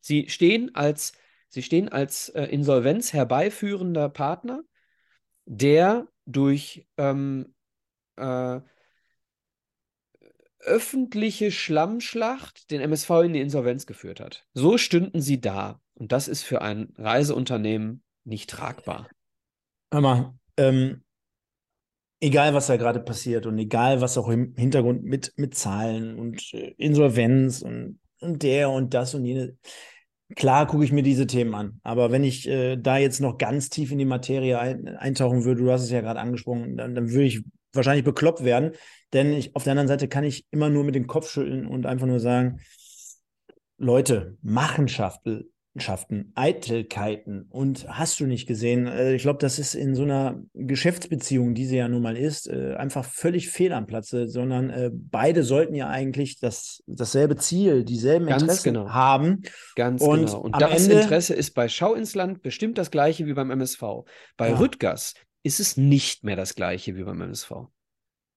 Sie 0.00 0.28
stehen 0.28 0.74
als, 0.74 1.12
sie 1.48 1.62
stehen 1.62 1.90
als 1.90 2.30
äh, 2.30 2.44
Insolvenz 2.44 3.12
herbeiführender 3.12 4.08
Partner, 4.08 4.62
der 5.44 6.08
durch 6.24 6.86
ähm, 6.96 7.54
äh, 8.16 8.60
öffentliche 10.64 11.50
Schlammschlacht 11.50 12.70
den 12.70 12.80
MSV 12.80 13.10
in 13.24 13.32
die 13.32 13.40
Insolvenz 13.40 13.86
geführt 13.86 14.20
hat. 14.20 14.46
So 14.54 14.78
stünden 14.78 15.20
sie 15.20 15.40
da. 15.40 15.80
Und 15.94 16.12
das 16.12 16.28
ist 16.28 16.42
für 16.42 16.62
ein 16.62 16.92
Reiseunternehmen 16.96 18.02
nicht 18.24 18.50
tragbar. 18.50 19.08
Hör 19.92 20.00
mal, 20.00 20.34
ähm, 20.56 21.04
egal 22.20 22.54
was 22.54 22.66
da 22.66 22.76
gerade 22.76 23.00
passiert 23.00 23.46
und 23.46 23.58
egal 23.58 24.00
was 24.00 24.18
auch 24.18 24.28
im 24.28 24.54
Hintergrund 24.56 25.04
mit, 25.04 25.32
mit 25.36 25.54
Zahlen 25.54 26.18
und 26.18 26.52
äh, 26.54 26.74
Insolvenz 26.78 27.62
und, 27.62 28.00
und 28.20 28.42
der 28.42 28.70
und 28.70 28.94
das 28.94 29.14
und 29.14 29.24
jene. 29.24 29.56
Klar 30.34 30.66
gucke 30.66 30.84
ich 30.84 30.90
mir 30.90 31.02
diese 31.02 31.26
Themen 31.26 31.54
an, 31.54 31.80
aber 31.82 32.10
wenn 32.10 32.24
ich 32.24 32.48
äh, 32.48 32.76
da 32.76 32.96
jetzt 32.96 33.20
noch 33.20 33.36
ganz 33.36 33.68
tief 33.68 33.92
in 33.92 33.98
die 33.98 34.06
Materie 34.06 34.58
ein, 34.58 34.88
eintauchen 34.88 35.44
würde, 35.44 35.62
du 35.62 35.70
hast 35.70 35.82
es 35.82 35.90
ja 35.90 36.00
gerade 36.00 36.18
angesprochen, 36.18 36.76
dann, 36.76 36.94
dann 36.94 37.10
würde 37.10 37.26
ich 37.26 37.44
wahrscheinlich 37.74 38.04
bekloppt 38.04 38.44
werden, 38.44 38.72
denn 39.12 39.32
ich, 39.32 39.54
auf 39.56 39.64
der 39.64 39.72
anderen 39.72 39.88
Seite 39.88 40.08
kann 40.08 40.24
ich 40.24 40.46
immer 40.50 40.70
nur 40.70 40.84
mit 40.84 40.94
dem 40.94 41.06
Kopf 41.06 41.30
schütteln 41.30 41.66
und 41.66 41.86
einfach 41.86 42.06
nur 42.06 42.20
sagen, 42.20 42.60
Leute, 43.78 44.36
Machenschaften, 44.42 45.50
Eitelkeiten 46.36 47.46
und 47.50 47.86
hast 47.88 48.20
du 48.20 48.26
nicht 48.26 48.46
gesehen. 48.46 48.86
Äh, 48.86 49.14
ich 49.14 49.22
glaube, 49.22 49.40
das 49.40 49.58
ist 49.58 49.74
in 49.74 49.96
so 49.96 50.02
einer 50.04 50.40
Geschäftsbeziehung, 50.54 51.54
die 51.54 51.66
sie 51.66 51.78
ja 51.78 51.88
nun 51.88 52.00
mal 52.02 52.16
ist, 52.16 52.48
äh, 52.48 52.74
einfach 52.76 53.04
völlig 53.04 53.48
fehl 53.48 53.72
am 53.72 53.86
Platze, 53.86 54.28
sondern 54.28 54.70
äh, 54.70 54.90
beide 54.92 55.42
sollten 55.42 55.74
ja 55.74 55.88
eigentlich 55.88 56.38
das, 56.38 56.82
dasselbe 56.86 57.34
Ziel, 57.36 57.82
dieselben 57.84 58.26
Ganz 58.26 58.42
Interessen 58.42 58.74
genau. 58.74 58.90
haben. 58.90 59.42
Ganz 59.74 60.00
Und 60.00 60.26
genau. 60.26 60.40
Und 60.42 60.60
das 60.60 60.84
Ende- 60.84 61.00
Interesse 61.00 61.34
ist 61.34 61.54
bei 61.54 61.68
Schau 61.68 61.94
ins 61.94 62.14
Land 62.14 62.42
bestimmt 62.42 62.78
das 62.78 62.92
gleiche 62.92 63.26
wie 63.26 63.34
beim 63.34 63.50
MSV. 63.50 63.82
Bei 64.36 64.50
Ja. 64.50 64.56
Rüttgers 64.58 65.14
ist 65.44 65.60
es 65.60 65.76
nicht 65.76 66.24
mehr 66.24 66.36
das 66.36 66.56
gleiche 66.56 66.96
wie 66.96 67.04
beim 67.04 67.20
MSV. 67.20 67.68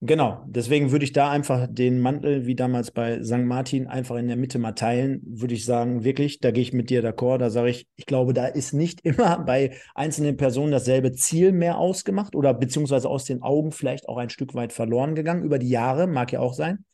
Genau, 0.02 0.44
deswegen 0.46 0.92
würde 0.92 1.06
ich 1.06 1.12
da 1.12 1.32
einfach 1.32 1.66
den 1.68 2.00
Mantel, 2.00 2.46
wie 2.46 2.54
damals 2.54 2.92
bei 2.92 3.24
St. 3.24 3.40
Martin, 3.40 3.88
einfach 3.88 4.16
in 4.18 4.28
der 4.28 4.38
Mitte 4.38 4.60
mal 4.60 4.74
teilen, 4.74 5.22
würde 5.26 5.56
ich 5.56 5.66
sagen, 5.66 6.04
wirklich, 6.04 6.40
da 6.40 6.52
gehe 6.52 6.62
ich 6.62 6.72
mit 6.72 6.92
dir 6.92 7.02
d'accord, 7.04 7.40
da 7.40 7.50
sage 7.50 7.72
ich, 7.72 7.88
ich 7.96 8.06
glaube, 8.06 8.34
da 8.34 8.46
ist 8.46 8.74
nicht 8.74 9.02
immer 9.02 9.40
bei 9.46 9.76
einzelnen 9.96 10.38
Personen 10.38 10.72
dasselbe 10.72 11.14
Ziel 11.14 11.52
mehr 11.52 11.80
ausgemacht 11.80 12.36
oder 12.36 12.54
beziehungsweise 12.54 13.10
aus 13.10 13.24
den 13.24 13.42
Augen 13.42 13.72
vielleicht 13.72 14.08
auch 14.08 14.18
ein 14.18 14.30
Stück 14.30 14.54
weit 14.54 14.72
verloren 14.72 15.16
gegangen, 15.16 15.44
über 15.44 15.58
die 15.58 15.70
Jahre, 15.70 16.06
mag 16.06 16.32
ja 16.32 16.42
auch 16.42 16.54
sein. 16.54 16.86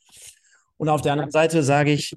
Und 0.77 0.87
auf 0.87 1.01
der 1.01 1.11
anderen 1.11 1.31
Seite 1.31 1.61
sage 1.61 1.91
ich, 1.91 2.15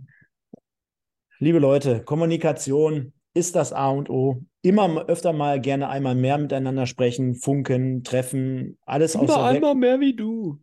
liebe 1.40 1.58
Leute, 1.58 2.04
Kommunikation 2.04 3.12
ist 3.34 3.56
das 3.56 3.72
A 3.72 3.88
und 3.88 4.08
O. 4.08 4.44
Immer 4.66 5.04
öfter 5.06 5.32
mal 5.32 5.60
gerne 5.60 5.88
einmal 5.88 6.16
mehr 6.16 6.38
miteinander 6.38 6.86
sprechen, 6.86 7.36
funken, 7.36 8.02
treffen, 8.02 8.78
alles 8.84 9.14
aus 9.14 9.28
Immer 9.28 9.34
der 9.34 9.44
Welt 9.44 9.54
einmal 9.56 9.74
mehr 9.76 10.00
wie 10.00 10.16
du. 10.16 10.58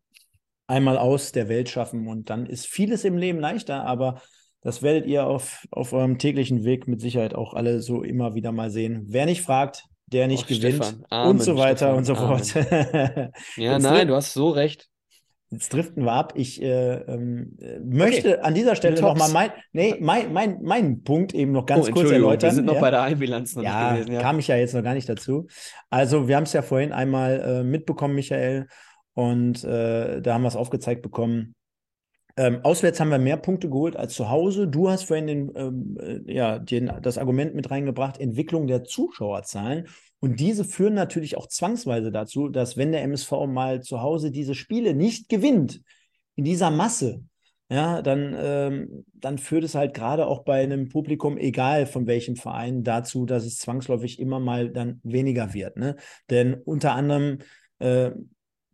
einmal 0.68 0.98
aus 0.98 1.32
der 1.32 1.48
Welt 1.48 1.70
schaffen 1.70 2.08
und 2.08 2.30
dann 2.30 2.46
ist 2.46 2.68
vieles 2.68 3.06
im 3.06 3.18
Leben 3.18 3.40
leichter, 3.40 3.86
aber 3.86 4.22
das 4.62 4.82
werdet 4.82 5.06
ihr 5.06 5.26
auf, 5.26 5.66
auf 5.72 5.94
eurem 5.94 6.18
täglichen 6.18 6.64
Weg 6.66 6.88
mit 6.88 7.00
Sicherheit 7.02 7.34
auch 7.34 7.54
alle 7.54 7.82
so 7.82 8.02
immer 8.04 8.34
wieder 8.36 8.52
mal 8.52 8.70
sehen. 8.70 9.04
Wer 9.08 9.26
nicht 9.26 9.42
fragt, 9.42 9.86
der 10.08 10.28
nicht 10.28 10.44
Och, 10.44 10.48
gewinnt 10.48 10.84
Stefan, 10.86 11.06
Amen, 11.10 11.32
und 11.32 11.42
so 11.42 11.58
weiter 11.58 11.78
Stefan, 11.88 11.98
und 11.98 12.06
so 12.06 12.16
fort. 12.16 12.54
Ja, 13.56 13.80
nein, 13.80 14.08
du 14.08 14.16
hast 14.16 14.34
so 14.34 14.50
recht. 14.50 14.90
Jetzt 15.54 15.72
driften 15.72 16.04
wir 16.04 16.12
ab. 16.12 16.34
Ich 16.36 16.62
äh, 16.62 16.94
ähm, 16.94 17.58
äh, 17.62 17.80
möchte 17.80 18.44
an 18.44 18.56
dieser 18.56 18.76
Stelle 18.76 19.00
nochmal 19.00 19.30
mein, 19.30 19.52
nee, 19.72 19.96
mein, 20.00 20.34
mein, 20.34 20.62
meinen 20.64 21.04
Punkt 21.04 21.34
eben 21.34 21.52
noch 21.52 21.66
ganz 21.66 21.88
oh, 21.88 21.92
kurz 21.92 22.10
erläutern. 22.12 22.50
wir 22.50 22.56
sind 22.56 22.66
noch 22.66 22.76
ja? 22.76 22.82
bei 22.82 22.92
der 22.92 23.04
Einbilanz 23.04 23.56
noch 23.56 23.64
Ja, 23.64 23.92
nicht 23.92 24.06
gewesen. 24.06 24.14
Ja. 24.16 24.22
kam 24.22 24.40
ich 24.40 24.48
ja 24.48 24.56
jetzt 24.56 24.74
noch 24.74 24.84
gar 24.84 24.96
nicht 24.96 25.08
dazu. 25.08 25.48
Also, 25.90 26.28
wir 26.28 26.36
haben 26.36 26.44
es 26.44 26.54
ja 26.54 26.64
vorhin 26.64 26.92
einmal 26.92 27.40
äh, 27.40 27.64
mitbekommen, 27.64 28.16
Michael, 28.16 28.68
und 29.14 29.64
äh, 29.64 30.22
da 30.22 30.34
haben 30.34 30.42
wir 30.42 30.48
es 30.48 30.56
aufgezeigt 30.56 31.04
bekommen. 31.04 31.54
Ähm, 32.36 32.62
auswärts 32.64 33.00
haben 33.00 33.12
wir 33.12 33.20
mehr 33.20 33.38
Punkte 33.38 33.70
geholt 33.70 33.96
als 33.96 34.16
zu 34.16 34.30
Hause. 34.30 34.68
Du 34.68 34.90
hast 34.90 35.04
vorhin 35.04 35.28
den, 35.28 35.52
ähm, 35.56 35.98
äh, 36.02 36.34
ja, 36.34 36.58
den, 36.58 36.92
das 37.02 37.20
Argument 37.20 37.54
mit 37.54 37.70
reingebracht, 37.70 38.20
Entwicklung 38.20 38.66
der 38.66 38.84
Zuschauerzahlen. 38.84 39.88
Und 40.24 40.40
diese 40.40 40.64
führen 40.64 40.94
natürlich 40.94 41.36
auch 41.36 41.48
zwangsweise 41.48 42.10
dazu, 42.10 42.48
dass 42.48 42.78
wenn 42.78 42.94
der 42.94 43.04
MSV 43.04 43.46
mal 43.46 43.82
zu 43.82 44.02
Hause 44.02 44.32
diese 44.32 44.56
Spiele 44.56 44.94
nicht 44.94 45.28
gewinnt, 45.28 45.82
in 46.36 46.46
dieser 46.46 46.72
Masse, 46.72 47.26
ja, 47.70 48.02
dann, 48.02 48.34
ähm, 48.40 49.06
dann 49.12 49.38
führt 49.38 49.66
es 49.66 49.76
halt 49.76 49.94
gerade 49.94 50.26
auch 50.26 50.46
bei 50.46 50.64
einem 50.64 50.88
Publikum, 50.88 51.38
egal 51.38 51.86
von 51.86 52.08
welchem 52.08 52.38
Verein, 52.38 52.86
dazu, 52.86 53.26
dass 53.26 53.44
es 53.44 53.58
zwangsläufig 53.58 54.18
immer 54.18 54.40
mal 54.40 54.70
dann 54.70 55.02
weniger 55.04 55.54
wird. 55.54 55.76
Ne? 55.76 55.98
Denn 56.30 56.54
unter 56.54 56.94
anderem, 56.94 57.40
äh, 57.80 58.12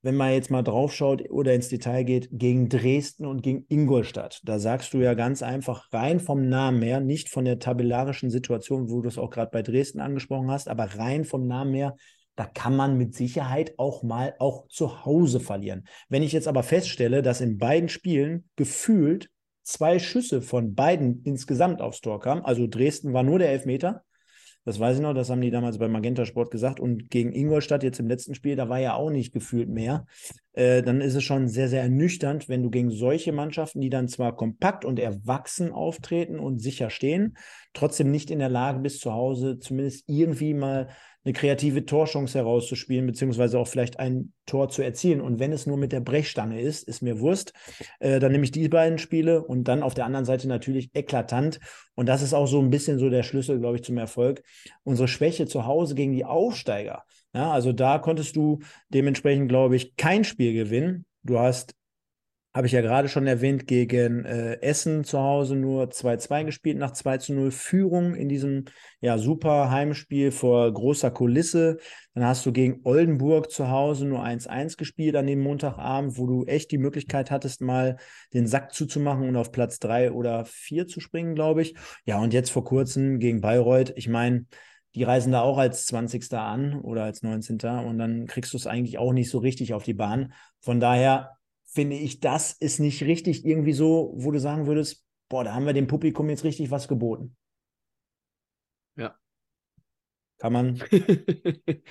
wenn 0.01 0.15
man 0.15 0.33
jetzt 0.33 0.51
mal 0.51 0.63
drauf 0.63 0.93
schaut 0.93 1.29
oder 1.29 1.53
ins 1.53 1.69
Detail 1.69 2.03
geht, 2.03 2.29
gegen 2.31 2.69
Dresden 2.69 3.25
und 3.25 3.41
gegen 3.41 3.65
Ingolstadt, 3.69 4.41
da 4.43 4.59
sagst 4.59 4.93
du 4.93 4.99
ja 4.99 5.13
ganz 5.13 5.43
einfach 5.43 5.91
rein 5.91 6.19
vom 6.19 6.47
Namen 6.47 6.81
her, 6.81 6.99
nicht 6.99 7.29
von 7.29 7.45
der 7.45 7.59
tabellarischen 7.59 8.29
Situation, 8.29 8.89
wo 8.89 9.01
du 9.01 9.09
es 9.09 9.17
auch 9.17 9.29
gerade 9.29 9.51
bei 9.51 9.61
Dresden 9.61 9.99
angesprochen 9.99 10.49
hast, 10.49 10.69
aber 10.69 10.85
rein 10.97 11.25
vom 11.25 11.47
Namen 11.47 11.73
her, 11.73 11.95
da 12.35 12.45
kann 12.45 12.75
man 12.75 12.97
mit 12.97 13.15
Sicherheit 13.15 13.73
auch 13.77 14.01
mal 14.01 14.33
auch 14.39 14.67
zu 14.69 15.03
Hause 15.03 15.41
verlieren. 15.41 15.83
Wenn 16.07 16.23
ich 16.23 16.31
jetzt 16.31 16.47
aber 16.47 16.63
feststelle, 16.63 17.21
dass 17.21 17.41
in 17.41 17.57
beiden 17.57 17.89
Spielen 17.89 18.49
gefühlt 18.55 19.29
zwei 19.63 19.99
Schüsse 19.99 20.41
von 20.41 20.73
beiden 20.73 21.21
insgesamt 21.25 21.81
aufs 21.81 21.99
Tor 21.99 22.21
kamen, 22.21 22.45
also 22.45 22.65
Dresden 22.65 23.11
war 23.11 23.23
nur 23.23 23.39
der 23.39 23.49
Elfmeter, 23.49 24.03
das 24.69 24.79
weiß 24.79 24.97
ich 24.97 25.01
noch, 25.01 25.15
das 25.15 25.31
haben 25.31 25.41
die 25.41 25.49
damals 25.49 25.79
bei 25.79 25.87
Magenta 25.87 26.27
Sport 26.27 26.51
gesagt. 26.51 26.79
Und 26.79 27.09
gegen 27.09 27.33
Ingolstadt 27.33 27.81
jetzt 27.81 27.99
im 27.99 28.07
letzten 28.07 28.35
Spiel, 28.35 28.55
da 28.55 28.69
war 28.69 28.77
ja 28.77 28.93
auch 28.93 29.09
nicht 29.09 29.33
gefühlt 29.33 29.67
mehr. 29.67 30.05
Äh, 30.53 30.83
dann 30.83 31.01
ist 31.01 31.15
es 31.15 31.23
schon 31.23 31.47
sehr, 31.47 31.69
sehr 31.69 31.81
ernüchternd, 31.81 32.47
wenn 32.49 32.61
du 32.61 32.69
gegen 32.69 32.91
solche 32.91 33.31
Mannschaften, 33.31 33.81
die 33.81 33.89
dann 33.89 34.07
zwar 34.07 34.35
kompakt 34.35 34.85
und 34.85 34.99
erwachsen 34.99 35.71
auftreten 35.71 36.37
und 36.37 36.59
sicher 36.59 36.91
stehen, 36.91 37.35
trotzdem 37.73 38.11
nicht 38.11 38.29
in 38.29 38.37
der 38.37 38.49
Lage 38.49 38.77
bist, 38.77 39.01
zu 39.01 39.11
Hause 39.11 39.57
zumindest 39.57 40.03
irgendwie 40.05 40.53
mal 40.53 40.89
eine 41.25 41.33
kreative 41.33 41.85
Torchance 41.85 42.37
herauszuspielen, 42.37 43.05
beziehungsweise 43.05 43.59
auch 43.59 43.67
vielleicht 43.67 43.99
ein 43.99 44.33
Tor 44.45 44.69
zu 44.69 44.81
erzielen. 44.81 45.21
Und 45.21 45.39
wenn 45.39 45.51
es 45.51 45.65
nur 45.65 45.77
mit 45.77 45.91
der 45.91 45.99
Brechstange 45.99 46.61
ist, 46.61 46.87
ist 46.87 47.01
mir 47.01 47.19
Wurst. 47.19 47.53
Äh, 47.99 48.19
dann 48.19 48.31
nehme 48.31 48.43
ich 48.43 48.51
die 48.51 48.69
beiden 48.69 48.97
Spiele 48.97 49.43
und 49.43 49.67
dann 49.67 49.83
auf 49.83 49.93
der 49.93 50.05
anderen 50.05 50.25
Seite 50.25 50.47
natürlich 50.47 50.89
eklatant. 50.93 51.59
Und 51.95 52.07
das 52.07 52.21
ist 52.21 52.33
auch 52.33 52.47
so 52.47 52.59
ein 52.59 52.69
bisschen 52.69 52.99
so 52.99 53.09
der 53.09 53.23
Schlüssel, 53.23 53.59
glaube 53.59 53.77
ich, 53.77 53.83
zum 53.83 53.97
Erfolg. 53.97 54.41
Unsere 54.83 55.07
Schwäche 55.07 55.45
zu 55.45 55.65
Hause 55.65 55.95
gegen 55.95 56.13
die 56.13 56.25
Aufsteiger. 56.25 57.03
Ja, 57.33 57.51
also 57.51 57.73
da 57.73 57.99
konntest 57.99 58.35
du 58.35 58.59
dementsprechend, 58.89 59.49
glaube 59.49 59.75
ich, 59.75 59.95
kein 59.97 60.23
Spiel 60.23 60.53
gewinnen. 60.53 61.05
Du 61.23 61.37
hast 61.37 61.75
habe 62.59 62.67
ich 62.67 62.73
ja 62.73 62.81
gerade 62.81 63.07
schon 63.07 63.25
erwähnt, 63.25 63.67
gegen 63.67 64.25
äh, 64.25 64.61
Essen 64.61 65.05
zu 65.05 65.19
Hause 65.19 65.55
nur 65.55 65.93
2-2 65.93 66.43
gespielt, 66.43 66.77
nach 66.77 66.91
2 66.91 67.17
zu 67.19 67.31
0 67.31 67.51
Führung 67.51 68.15
in 68.15 68.27
diesem 68.27 68.65
ja, 68.99 69.17
super 69.17 69.71
Heimspiel 69.71 70.31
vor 70.31 70.69
großer 70.73 71.09
Kulisse. 71.09 71.77
Dann 72.13 72.25
hast 72.25 72.45
du 72.45 72.51
gegen 72.51 72.81
Oldenburg 72.83 73.49
zu 73.49 73.69
Hause 73.69 74.05
nur 74.07 74.25
1-1 74.25 74.75
gespielt 74.75 75.15
an 75.15 75.25
dem 75.25 75.39
Montagabend, 75.39 76.17
wo 76.17 76.27
du 76.27 76.43
echt 76.47 76.69
die 76.71 76.77
Möglichkeit 76.77 77.31
hattest, 77.31 77.61
mal 77.61 77.95
den 78.33 78.45
Sack 78.45 78.73
zuzumachen 78.73 79.29
und 79.29 79.37
auf 79.37 79.53
Platz 79.53 79.79
3 79.79 80.11
oder 80.11 80.43
4 80.43 80.85
zu 80.85 80.99
springen, 80.99 81.35
glaube 81.35 81.61
ich. 81.61 81.75
Ja, 82.03 82.19
und 82.19 82.33
jetzt 82.33 82.51
vor 82.51 82.65
kurzem 82.65 83.19
gegen 83.19 83.39
Bayreuth, 83.39 83.93
ich 83.95 84.09
meine, 84.09 84.47
die 84.95 85.03
reisen 85.03 85.31
da 85.31 85.43
auch 85.43 85.59
als 85.59 85.85
20. 85.85 86.33
an 86.33 86.81
oder 86.81 87.05
als 87.05 87.23
19. 87.23 87.57
und 87.85 87.97
dann 87.97 88.25
kriegst 88.25 88.51
du 88.51 88.57
es 88.57 88.67
eigentlich 88.67 88.97
auch 88.97 89.13
nicht 89.13 89.29
so 89.29 89.37
richtig 89.37 89.73
auf 89.73 89.83
die 89.83 89.93
Bahn. 89.93 90.33
Von 90.59 90.81
daher 90.81 91.38
finde 91.71 91.95
ich, 91.95 92.19
das 92.19 92.53
ist 92.53 92.79
nicht 92.79 93.03
richtig 93.03 93.45
irgendwie 93.45 93.73
so, 93.73 94.13
wo 94.15 94.31
du 94.31 94.39
sagen 94.39 94.67
würdest, 94.67 95.05
boah, 95.29 95.43
da 95.43 95.53
haben 95.53 95.65
wir 95.65 95.73
dem 95.73 95.87
Publikum 95.87 96.29
jetzt 96.29 96.43
richtig 96.43 96.71
was 96.71 96.87
geboten. 96.87 97.35
Ja. 98.95 99.15
Kann 100.39 100.53
man. 100.53 100.83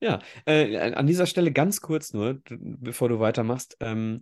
ja, 0.00 0.20
äh, 0.46 0.92
an 0.92 1.06
dieser 1.06 1.26
Stelle 1.26 1.52
ganz 1.52 1.80
kurz 1.80 2.12
nur, 2.12 2.40
bevor 2.48 3.08
du 3.08 3.18
weitermachst. 3.18 3.76
Ähm, 3.80 4.20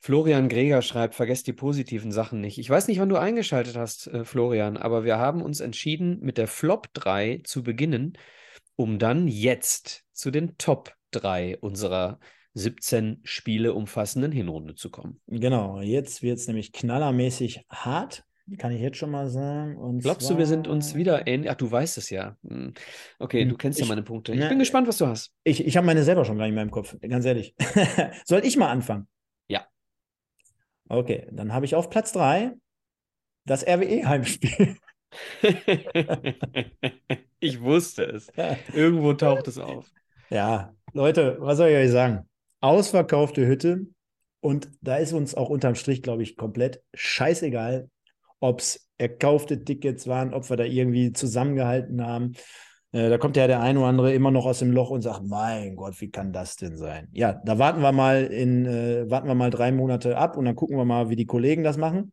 Florian 0.00 0.48
Greger 0.48 0.82
schreibt, 0.82 1.14
vergesst 1.14 1.46
die 1.46 1.52
positiven 1.52 2.10
Sachen 2.10 2.40
nicht. 2.40 2.58
Ich 2.58 2.68
weiß 2.68 2.88
nicht, 2.88 2.98
wann 2.98 3.08
du 3.08 3.16
eingeschaltet 3.16 3.76
hast, 3.76 4.08
äh, 4.08 4.24
Florian, 4.24 4.76
aber 4.76 5.04
wir 5.04 5.18
haben 5.18 5.40
uns 5.40 5.60
entschieden, 5.60 6.18
mit 6.20 6.38
der 6.38 6.48
Flop 6.48 6.88
3 6.92 7.40
zu 7.44 7.62
beginnen, 7.62 8.18
um 8.74 8.98
dann 8.98 9.28
jetzt 9.28 10.04
zu 10.12 10.32
den 10.32 10.58
Top 10.58 10.92
3 11.12 11.58
unserer 11.58 12.18
17 12.54 13.20
Spiele 13.24 13.72
umfassenden 13.74 14.32
Hinrunde 14.32 14.74
zu 14.74 14.90
kommen. 14.90 15.20
Genau, 15.26 15.80
jetzt 15.80 16.22
wird 16.22 16.38
es 16.38 16.46
nämlich 16.46 16.72
knallermäßig 16.72 17.64
hart. 17.70 18.24
kann 18.58 18.72
ich 18.72 18.80
jetzt 18.80 18.98
schon 18.98 19.10
mal 19.10 19.28
sagen. 19.30 19.76
Und 19.76 20.00
Glaubst 20.00 20.28
du, 20.28 20.36
wir 20.36 20.46
sind 20.46 20.68
uns 20.68 20.94
wieder 20.94 21.26
ähnlich? 21.26 21.50
Ach, 21.50 21.54
du 21.54 21.70
weißt 21.70 21.96
es 21.98 22.10
ja. 22.10 22.36
Hm. 22.46 22.74
Okay, 23.18 23.42
Hm, 23.42 23.48
du 23.50 23.56
kennst 23.56 23.78
ja 23.78 23.84
ich- 23.84 23.88
meine 23.88 24.02
Punkte. 24.02 24.32
Ich 24.32 24.38
ne, 24.40 24.48
bin 24.48 24.58
gespannt, 24.58 24.86
was 24.88 24.98
du 24.98 25.06
hast. 25.06 25.32
Ich, 25.44 25.64
ich 25.64 25.76
habe 25.76 25.86
meine 25.86 26.02
selber 26.02 26.24
schon 26.24 26.36
gar 26.38 26.44
nicht 26.44 26.54
mehr 26.54 26.62
im 26.62 26.70
Kopf, 26.70 26.94
ganz 27.00 27.24
ehrlich. 27.24 27.54
Soll 28.24 28.44
ich 28.44 28.56
mal 28.56 28.68
anfangen? 28.70 29.08
Ja. 29.48 29.66
Okay, 30.88 31.26
dann 31.32 31.52
habe 31.54 31.64
ich 31.64 31.74
auf 31.74 31.88
Platz 31.88 32.12
3 32.12 32.52
das 33.46 33.66
RWE-Heimspiel. 33.66 34.76
Ich 37.40 37.60
wusste 37.60 38.04
es. 38.04 38.30
Irgendwo 38.72 39.12
taucht 39.14 39.48
es 39.48 39.58
auf. 39.58 39.90
Ja, 40.30 40.74
Leute, 40.92 41.36
was 41.40 41.58
soll 41.58 41.68
ich 41.70 41.76
euch 41.76 41.90
sagen? 41.90 42.26
Ausverkaufte 42.62 43.46
Hütte 43.46 43.86
und 44.40 44.70
da 44.80 44.96
ist 44.96 45.12
uns 45.12 45.34
auch 45.34 45.50
unterm 45.50 45.74
Strich, 45.74 46.02
glaube 46.02 46.22
ich, 46.22 46.36
komplett 46.36 46.82
scheißegal, 46.94 47.90
ob 48.40 48.60
es 48.60 48.88
erkaufte 48.98 49.64
Tickets 49.64 50.06
waren, 50.06 50.32
ob 50.32 50.48
wir 50.48 50.56
da 50.56 50.64
irgendwie 50.64 51.12
zusammengehalten 51.12 52.06
haben. 52.06 52.32
Äh, 52.92 53.08
da 53.08 53.18
kommt 53.18 53.36
ja 53.36 53.46
der 53.46 53.60
ein 53.60 53.76
oder 53.76 53.86
andere 53.86 54.14
immer 54.14 54.30
noch 54.30 54.46
aus 54.46 54.60
dem 54.60 54.70
Loch 54.70 54.90
und 54.90 55.02
sagt, 55.02 55.22
mein 55.24 55.76
Gott, 55.76 56.00
wie 56.00 56.10
kann 56.10 56.32
das 56.32 56.56
denn 56.56 56.76
sein? 56.76 57.08
Ja, 57.12 57.32
da 57.32 57.58
warten 57.58 57.82
wir 57.82 57.92
mal 57.92 58.24
in, 58.24 58.64
äh, 58.66 59.10
warten 59.10 59.26
wir 59.26 59.34
mal 59.34 59.50
drei 59.50 59.72
Monate 59.72 60.16
ab 60.16 60.36
und 60.36 60.44
dann 60.44 60.56
gucken 60.56 60.76
wir 60.76 60.84
mal, 60.84 61.08
wie 61.08 61.16
die 61.16 61.26
Kollegen 61.26 61.64
das 61.64 61.76
machen. 61.76 62.12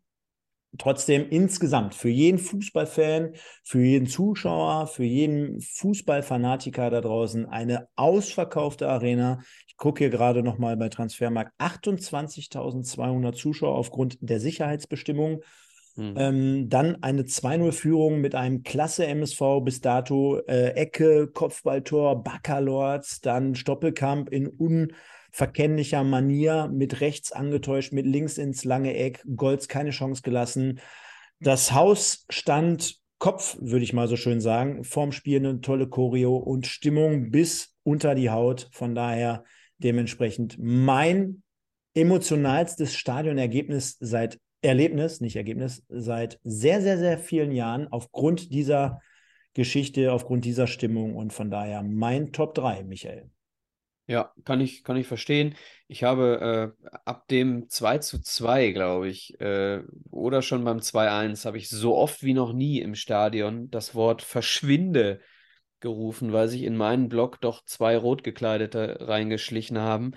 Trotzdem 0.77 1.27
insgesamt 1.29 1.95
für 1.95 2.09
jeden 2.09 2.37
Fußballfan, 2.37 3.33
für 3.63 3.81
jeden 3.81 4.05
Zuschauer, 4.07 4.85
für 4.85 5.03
jeden 5.03 5.59
Fußballfanatiker 5.61 6.91
da 6.91 7.01
draußen 7.01 7.47
eine 7.47 7.87
ausverkaufte 7.95 8.87
Arena. 8.87 9.39
Ich 9.67 9.77
gucke 9.77 10.03
hier 10.03 10.11
gerade 10.11 10.43
nochmal 10.43 10.77
bei 10.77 10.89
Transfermarkt 10.89 11.59
28.200 11.59 13.33
Zuschauer 13.33 13.75
aufgrund 13.75 14.17
der 14.21 14.39
Sicherheitsbestimmungen. 14.39 15.39
Hm. 15.95 16.13
Ähm, 16.15 16.69
dann 16.69 17.01
eine 17.01 17.23
2-0-Führung 17.23 18.21
mit 18.21 18.35
einem 18.35 18.61
klasse 18.61 19.07
MSV 19.07 19.61
bis 19.63 19.81
dato. 19.81 20.39
Äh, 20.47 20.75
Ecke, 20.75 21.27
Kopfballtor, 21.27 22.23
Baccalords, 22.23 23.21
dann 23.21 23.55
Stoppelkamp 23.55 24.29
in 24.29 24.47
unverkennlicher 25.29 26.03
Manier 26.03 26.69
mit 26.71 27.01
rechts 27.01 27.31
angetäuscht, 27.31 27.93
mit 27.93 28.05
links 28.05 28.37
ins 28.37 28.63
lange 28.63 28.95
Eck. 28.95 29.23
Golds 29.35 29.67
keine 29.67 29.91
Chance 29.91 30.21
gelassen. 30.21 30.79
Das 31.39 31.73
Haus 31.73 32.25
stand 32.29 32.99
Kopf, 33.19 33.57
würde 33.59 33.83
ich 33.83 33.93
mal 33.93 34.07
so 34.07 34.15
schön 34.15 34.41
sagen. 34.41 34.83
Vorm 34.83 35.11
Spiel 35.11 35.39
eine 35.39 35.61
tolle 35.61 35.87
Choreo 35.87 36.37
und 36.37 36.67
Stimmung 36.67 37.31
bis 37.31 37.75
unter 37.83 38.15
die 38.15 38.29
Haut. 38.29 38.69
Von 38.71 38.95
daher 38.95 39.43
dementsprechend 39.77 40.57
mein 40.59 41.43
emotionalstes 41.93 42.95
Stadionergebnis 42.95 43.97
seit 43.99 44.39
Erlebnis, 44.61 45.21
nicht 45.21 45.35
Ergebnis, 45.35 45.83
seit 45.89 46.39
sehr, 46.43 46.81
sehr, 46.81 46.97
sehr 46.97 47.17
vielen 47.17 47.51
Jahren 47.51 47.87
aufgrund 47.87 48.53
dieser 48.53 49.01
Geschichte, 49.53 50.11
aufgrund 50.11 50.45
dieser 50.45 50.67
Stimmung 50.67 51.15
und 51.15 51.33
von 51.33 51.49
daher 51.49 51.81
mein 51.83 52.31
Top 52.31 52.55
3, 52.55 52.83
Michael. 52.83 53.29
Ja, 54.09 54.33
kann 54.43 54.59
ich, 54.59 54.83
kann 54.83 54.97
ich 54.97 55.05
verstehen. 55.05 55.53
Ich 55.87 56.03
habe 56.03 56.75
äh, 56.83 56.89
ab 57.05 57.27
dem 57.27 57.69
2 57.69 57.99
zu 57.99 58.19
2, 58.19 58.71
glaube 58.71 59.07
ich, 59.07 59.39
äh, 59.39 59.83
oder 60.09 60.41
schon 60.41 60.63
beim 60.63 60.81
2-1, 60.81 61.45
habe 61.45 61.59
ich 61.59 61.69
so 61.69 61.95
oft 61.95 62.23
wie 62.23 62.33
noch 62.33 62.51
nie 62.51 62.79
im 62.81 62.95
Stadion 62.95 63.69
das 63.69 63.93
Wort 63.93 64.23
verschwinde 64.23 65.21
gerufen, 65.79 66.33
weil 66.33 66.47
sich 66.47 66.63
in 66.63 66.75
meinen 66.75 67.07
Block 67.07 67.39
doch 67.39 67.63
zwei 67.65 67.95
Rotgekleidete 67.97 68.97
reingeschlichen 69.07 69.77
haben, 69.77 70.13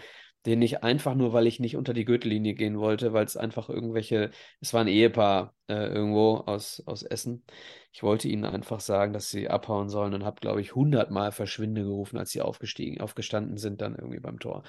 denen 0.46 0.62
ich 0.62 0.82
einfach 0.82 1.14
nur, 1.14 1.32
weil 1.32 1.46
ich 1.46 1.60
nicht 1.60 1.76
unter 1.76 1.94
die 1.94 2.04
Gürtellinie 2.04 2.54
gehen 2.54 2.78
wollte, 2.78 3.12
weil 3.12 3.24
es 3.24 3.36
einfach 3.36 3.68
irgendwelche, 3.68 4.30
es 4.60 4.74
war 4.74 4.80
ein 4.80 4.88
Ehepaar 4.88 5.54
äh, 5.68 5.86
irgendwo 5.86 6.36
aus, 6.38 6.82
aus 6.86 7.02
Essen. 7.02 7.44
Ich 7.92 8.02
wollte 8.02 8.28
ihnen 8.28 8.44
einfach 8.44 8.80
sagen, 8.80 9.12
dass 9.12 9.30
sie 9.30 9.48
abhauen 9.48 9.88
sollen 9.88 10.14
und 10.14 10.24
habe, 10.24 10.40
glaube 10.40 10.60
ich, 10.60 10.74
hundertmal 10.74 11.32
Verschwinde 11.32 11.82
gerufen, 11.82 12.18
als 12.18 12.30
sie 12.30 12.40
aufgestiegen, 12.42 13.00
aufgestanden 13.00 13.56
sind, 13.56 13.80
dann 13.80 13.94
irgendwie 13.94 14.20
beim 14.20 14.40
Tor. 14.40 14.64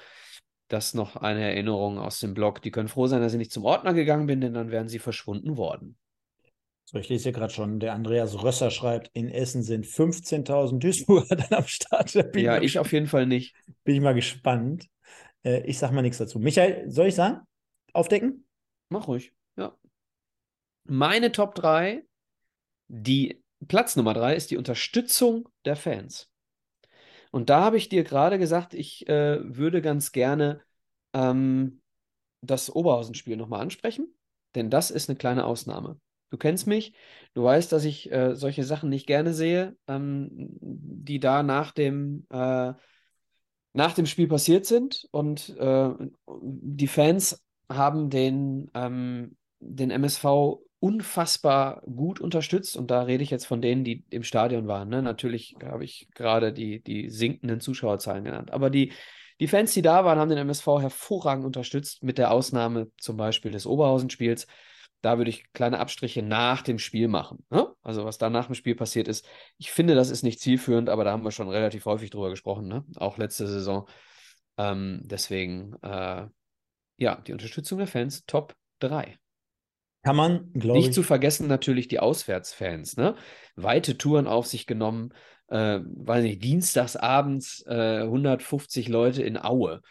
Das 0.68 0.94
noch 0.94 1.16
eine 1.16 1.42
Erinnerung 1.42 1.98
aus 1.98 2.20
dem 2.20 2.34
Blog. 2.34 2.62
Die 2.62 2.70
können 2.70 2.88
froh 2.88 3.06
sein, 3.06 3.20
dass 3.20 3.32
ich 3.32 3.38
nicht 3.38 3.52
zum 3.52 3.64
Ordner 3.64 3.94
gegangen 3.94 4.26
bin, 4.26 4.40
denn 4.40 4.54
dann 4.54 4.70
wären 4.70 4.88
sie 4.88 4.98
verschwunden 4.98 5.56
worden. 5.56 5.98
So, 6.86 6.98
ich 6.98 7.08
lese 7.08 7.24
hier 7.24 7.32
gerade 7.32 7.52
schon, 7.52 7.80
der 7.80 7.94
Andreas 7.94 8.42
Rösser 8.42 8.70
schreibt, 8.70 9.10
in 9.14 9.28
Essen 9.28 9.62
sind 9.62 9.86
15.000 9.86 10.78
Duisburger 10.78 11.36
dann 11.36 11.58
am 11.58 11.66
Start. 11.66 12.14
Ja, 12.36 12.60
ich 12.60 12.78
auf 12.78 12.92
jeden 12.92 13.06
Fall 13.06 13.26
nicht. 13.26 13.54
bin 13.84 13.96
ich 13.96 14.00
mal 14.00 14.14
gespannt. 14.14 14.88
Äh, 15.44 15.62
ich 15.66 15.78
sage 15.78 15.94
mal 15.94 16.02
nichts 16.02 16.18
dazu. 16.18 16.38
Michael, 16.38 16.90
soll 16.90 17.08
ich 17.08 17.14
sagen? 17.14 17.40
Aufdecken? 17.92 18.46
Mach 18.88 19.08
ruhig, 19.08 19.32
ja. 19.56 19.76
Meine 20.84 21.32
Top 21.32 21.54
3, 21.54 22.04
die 22.88 23.42
Platz 23.68 23.96
Nummer 23.96 24.14
3 24.14 24.34
ist 24.34 24.50
die 24.50 24.56
Unterstützung 24.56 25.48
der 25.64 25.76
Fans. 25.76 26.30
Und 27.30 27.50
da 27.50 27.62
habe 27.62 27.76
ich 27.76 27.88
dir 27.88 28.04
gerade 28.04 28.38
gesagt, 28.38 28.74
ich 28.74 29.08
äh, 29.08 29.38
würde 29.42 29.82
ganz 29.82 30.12
gerne 30.12 30.60
ähm, 31.14 31.80
das 32.42 32.70
Oberhausen-Spiel 32.70 33.36
nochmal 33.36 33.60
ansprechen, 33.60 34.14
denn 34.54 34.70
das 34.70 34.90
ist 34.90 35.08
eine 35.08 35.16
kleine 35.16 35.44
Ausnahme. 35.44 35.98
Du 36.30 36.38
kennst 36.38 36.66
mich, 36.66 36.94
du 37.34 37.44
weißt, 37.44 37.72
dass 37.72 37.84
ich 37.84 38.10
äh, 38.12 38.34
solche 38.34 38.64
Sachen 38.64 38.88
nicht 38.88 39.06
gerne 39.06 39.34
sehe, 39.34 39.76
ähm, 39.86 40.30
die 40.30 41.20
da 41.20 41.42
nach 41.42 41.72
dem, 41.72 42.26
äh, 42.30 42.74
nach 43.74 43.92
dem 43.92 44.06
Spiel 44.06 44.28
passiert 44.28 44.64
sind. 44.64 45.06
Und 45.10 45.54
äh, 45.58 45.90
die 46.40 46.86
Fans 46.88 47.44
haben 47.68 48.08
den, 48.08 48.70
ähm, 48.74 49.36
den 49.60 49.90
MSV 49.90 50.24
unfassbar 50.78 51.82
gut 51.82 52.20
unterstützt. 52.20 52.76
Und 52.76 52.90
da 52.90 53.02
rede 53.02 53.22
ich 53.22 53.30
jetzt 53.30 53.46
von 53.46 53.60
denen, 53.60 53.84
die 53.84 54.04
im 54.10 54.22
Stadion 54.22 54.68
waren. 54.68 54.88
Ne? 54.88 55.02
Natürlich 55.02 55.56
habe 55.62 55.84
ich 55.84 56.08
gerade 56.14 56.52
die, 56.52 56.82
die 56.82 57.10
sinkenden 57.10 57.60
Zuschauerzahlen 57.60 58.24
genannt. 58.24 58.52
Aber 58.52 58.70
die, 58.70 58.92
die 59.40 59.48
Fans, 59.48 59.74
die 59.74 59.82
da 59.82 60.04
waren, 60.04 60.18
haben 60.18 60.28
den 60.28 60.38
MSV 60.38 60.66
hervorragend 60.80 61.44
unterstützt, 61.44 62.02
mit 62.02 62.18
der 62.18 62.30
Ausnahme 62.30 62.90
zum 62.98 63.16
Beispiel 63.16 63.50
des 63.50 63.66
Oberhausen-Spiels. 63.66 64.46
Da 65.04 65.18
würde 65.18 65.28
ich 65.28 65.52
kleine 65.52 65.80
Abstriche 65.80 66.22
nach 66.22 66.62
dem 66.62 66.78
Spiel 66.78 67.08
machen. 67.08 67.44
Ne? 67.50 67.66
Also 67.82 68.06
was 68.06 68.16
da 68.16 68.30
nach 68.30 68.46
dem 68.46 68.54
Spiel 68.54 68.74
passiert 68.74 69.06
ist. 69.06 69.26
Ich 69.58 69.70
finde, 69.70 69.94
das 69.94 70.08
ist 70.08 70.22
nicht 70.22 70.40
zielführend, 70.40 70.88
aber 70.88 71.04
da 71.04 71.12
haben 71.12 71.24
wir 71.24 71.30
schon 71.30 71.50
relativ 71.50 71.84
häufig 71.84 72.08
drüber 72.08 72.30
gesprochen, 72.30 72.68
ne? 72.68 72.86
auch 72.96 73.18
letzte 73.18 73.46
Saison. 73.46 73.86
Ähm, 74.56 75.02
deswegen, 75.04 75.74
äh, 75.82 76.26
ja, 76.96 77.16
die 77.16 77.32
Unterstützung 77.32 77.76
der 77.78 77.86
Fans, 77.86 78.24
Top 78.24 78.54
3. 78.78 79.18
Kann 80.04 80.16
man, 80.16 80.50
glaube 80.54 80.78
Nicht 80.78 80.88
ich. 80.88 80.94
zu 80.94 81.02
vergessen 81.02 81.48
natürlich 81.48 81.86
die 81.88 82.00
Auswärtsfans, 82.00 82.96
ne? 82.96 83.14
Weite 83.56 83.98
Touren 83.98 84.26
auf 84.26 84.46
sich 84.46 84.66
genommen, 84.66 85.12
äh, 85.48 85.80
weiß 85.82 86.22
nicht, 86.22 86.42
dienstags 86.42 86.96
abends 86.96 87.62
äh, 87.66 88.00
150 88.00 88.88
Leute 88.88 89.22
in 89.22 89.36
Aue. 89.36 89.82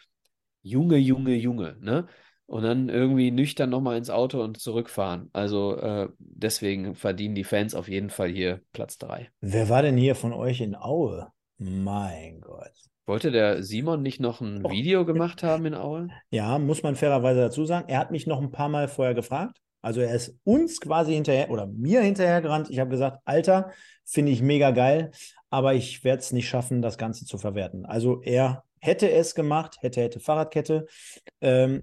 Junge, 0.64 0.98
Junge, 0.98 1.36
Junge, 1.36 1.78
ne? 1.82 2.08
Und 2.54 2.62
dann 2.62 2.88
irgendwie 2.88 3.32
nüchtern 3.32 3.72
nochmal 3.72 3.98
ins 3.98 4.12
Auto 4.12 4.40
und 4.44 4.60
zurückfahren. 4.60 5.32
Also 5.34 5.76
äh, 5.76 6.10
deswegen 6.20 6.94
verdienen 6.94 7.34
die 7.34 7.44
Fans 7.44 7.74
auf 7.74 7.88
jeden 7.88 8.12
Fall 8.12 8.30
hier 8.30 8.62
Platz 8.74 9.00
3. 9.00 9.32
Wer 9.42 9.70
war 9.70 9.82
denn 9.82 9.98
hier 9.98 10.14
von 10.14 10.34
euch 10.34 10.62
in 10.62 10.76
Aue? 10.76 11.30
Mein 11.58 12.42
Gott. 12.42 12.70
Wollte 13.08 13.32
der 13.32 13.64
Simon 13.64 14.04
nicht 14.04 14.20
noch 14.20 14.40
ein 14.40 14.64
Oh. 14.64 14.70
Video 14.70 15.04
gemacht 15.08 15.42
haben 15.42 15.66
in 15.66 15.74
Aue? 15.74 16.10
Ja, 16.30 16.60
muss 16.60 16.84
man 16.84 16.96
fairerweise 16.96 17.40
dazu 17.40 17.66
sagen. 17.66 17.90
Er 17.90 17.98
hat 17.98 18.12
mich 18.12 18.28
noch 18.28 18.40
ein 18.40 18.52
paar 18.52 18.70
Mal 18.70 18.88
vorher 18.88 19.16
gefragt. 19.16 19.58
Also 19.82 20.02
er 20.02 20.14
ist 20.14 20.38
uns 20.44 20.80
quasi 20.80 21.16
hinterher 21.16 21.50
oder 21.50 21.66
mir 21.66 22.02
hinterhergerannt. 22.02 22.70
Ich 22.70 22.78
habe 22.78 22.92
gesagt, 22.92 23.18
Alter, 23.26 23.72
finde 24.06 24.32
ich 24.32 24.44
mega 24.44 24.70
geil, 24.70 25.10
aber 25.50 25.74
ich 25.74 26.04
werde 26.04 26.20
es 26.20 26.32
nicht 26.32 26.48
schaffen, 26.48 26.84
das 26.84 27.00
Ganze 27.00 27.26
zu 27.26 27.40
verwerten. 27.40 27.88
Also 27.88 28.22
er 28.22 28.64
hätte 28.80 29.10
es 29.10 29.34
gemacht, 29.34 29.78
hätte, 29.82 30.02
hätte 30.02 30.20
Fahrradkette. 30.20 30.86
Ähm, 31.42 31.82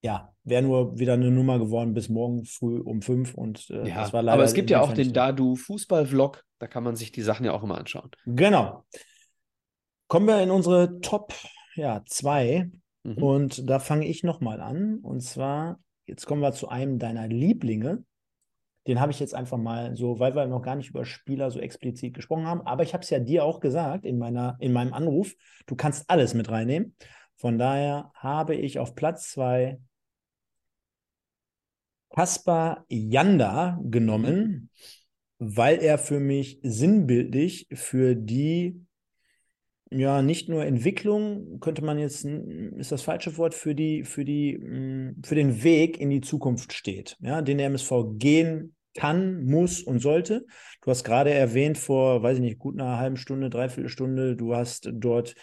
ja, 0.00 0.32
wäre 0.44 0.62
nur 0.62 0.98
wieder 0.98 1.14
eine 1.14 1.30
Nummer 1.30 1.58
geworden 1.58 1.94
bis 1.94 2.08
morgen 2.08 2.44
früh 2.44 2.80
um 2.80 3.02
fünf 3.02 3.34
und 3.34 3.68
äh, 3.70 3.88
Ja, 3.88 4.02
das 4.02 4.12
war 4.12 4.22
leider 4.22 4.34
aber 4.34 4.44
es 4.44 4.54
gibt 4.54 4.70
ja 4.70 4.80
auch 4.80 4.92
den. 4.92 5.12
Dadu 5.12 5.56
Fußball-Vlog, 5.56 6.44
da 6.58 6.66
kann 6.66 6.84
man 6.84 6.96
sich 6.96 7.12
die 7.12 7.22
Sachen 7.22 7.44
ja 7.44 7.52
auch 7.52 7.62
immer 7.62 7.78
anschauen. 7.78 8.10
Genau. 8.26 8.84
Kommen 10.06 10.26
wir 10.26 10.42
in 10.42 10.50
unsere 10.50 11.00
Top 11.00 11.34
ja, 11.78 12.02
zwei. 12.06 12.70
Mhm. 13.04 13.22
Und 13.22 13.70
da 13.70 13.78
fange 13.78 14.06
ich 14.06 14.24
nochmal 14.24 14.60
an. 14.60 14.98
Und 14.98 15.20
zwar, 15.20 15.80
jetzt 16.06 16.26
kommen 16.26 16.42
wir 16.42 16.52
zu 16.52 16.68
einem 16.68 16.98
deiner 16.98 17.28
Lieblinge. 17.28 18.04
Den 18.86 19.00
habe 19.00 19.12
ich 19.12 19.20
jetzt 19.20 19.34
einfach 19.34 19.58
mal 19.58 19.94
so, 19.96 20.18
weil 20.18 20.34
wir 20.34 20.46
noch 20.46 20.62
gar 20.62 20.76
nicht 20.76 20.90
über 20.90 21.04
Spieler 21.04 21.50
so 21.50 21.60
explizit 21.60 22.14
gesprochen 22.14 22.46
haben. 22.46 22.62
Aber 22.62 22.82
ich 22.82 22.94
habe 22.94 23.02
es 23.02 23.10
ja 23.10 23.18
dir 23.18 23.44
auch 23.44 23.60
gesagt 23.60 24.04
in, 24.04 24.18
meiner, 24.18 24.56
in 24.60 24.72
meinem 24.72 24.92
Anruf. 24.92 25.34
Du 25.66 25.76
kannst 25.76 26.08
alles 26.10 26.34
mit 26.34 26.50
reinnehmen. 26.50 26.96
Von 27.36 27.58
daher 27.58 28.10
habe 28.14 28.56
ich 28.56 28.78
auf 28.78 28.94
Platz 28.94 29.30
zwei 29.30 29.78
Kaspar 32.10 32.84
Janda 32.88 33.78
genommen, 33.82 34.70
weil 35.38 35.82
er 35.82 35.98
für 35.98 36.20
mich 36.20 36.58
sinnbildlich 36.62 37.68
für 37.72 38.14
die 38.14 38.84
ja, 39.90 40.20
nicht 40.22 40.48
nur 40.48 40.64
Entwicklung, 40.64 41.60
könnte 41.60 41.82
man 41.82 41.98
jetzt, 41.98 42.24
ist 42.24 42.92
das 42.92 43.02
falsche 43.02 43.36
Wort, 43.38 43.54
für 43.54 43.74
die, 43.74 44.04
für 44.04 44.24
die, 44.24 44.58
mm, 44.58 45.22
für 45.24 45.34
den 45.34 45.62
Weg 45.62 45.98
in 45.98 46.10
die 46.10 46.20
Zukunft 46.20 46.72
steht, 46.72 47.16
ja, 47.20 47.40
den 47.42 47.58
der 47.58 47.68
MSV 47.68 47.92
gehen 48.18 48.74
kann, 48.94 49.44
muss 49.44 49.82
und 49.82 50.00
sollte. 50.00 50.44
Du 50.82 50.90
hast 50.90 51.04
gerade 51.04 51.32
erwähnt, 51.32 51.78
vor, 51.78 52.22
weiß 52.22 52.36
ich 52.36 52.42
nicht, 52.42 52.58
gut 52.58 52.78
einer 52.78 52.98
halben 52.98 53.16
Stunde, 53.16 53.48
dreiviertel 53.48 53.88
Stunde, 53.88 54.36
du 54.36 54.54
hast 54.54 54.90
dort 54.92 55.34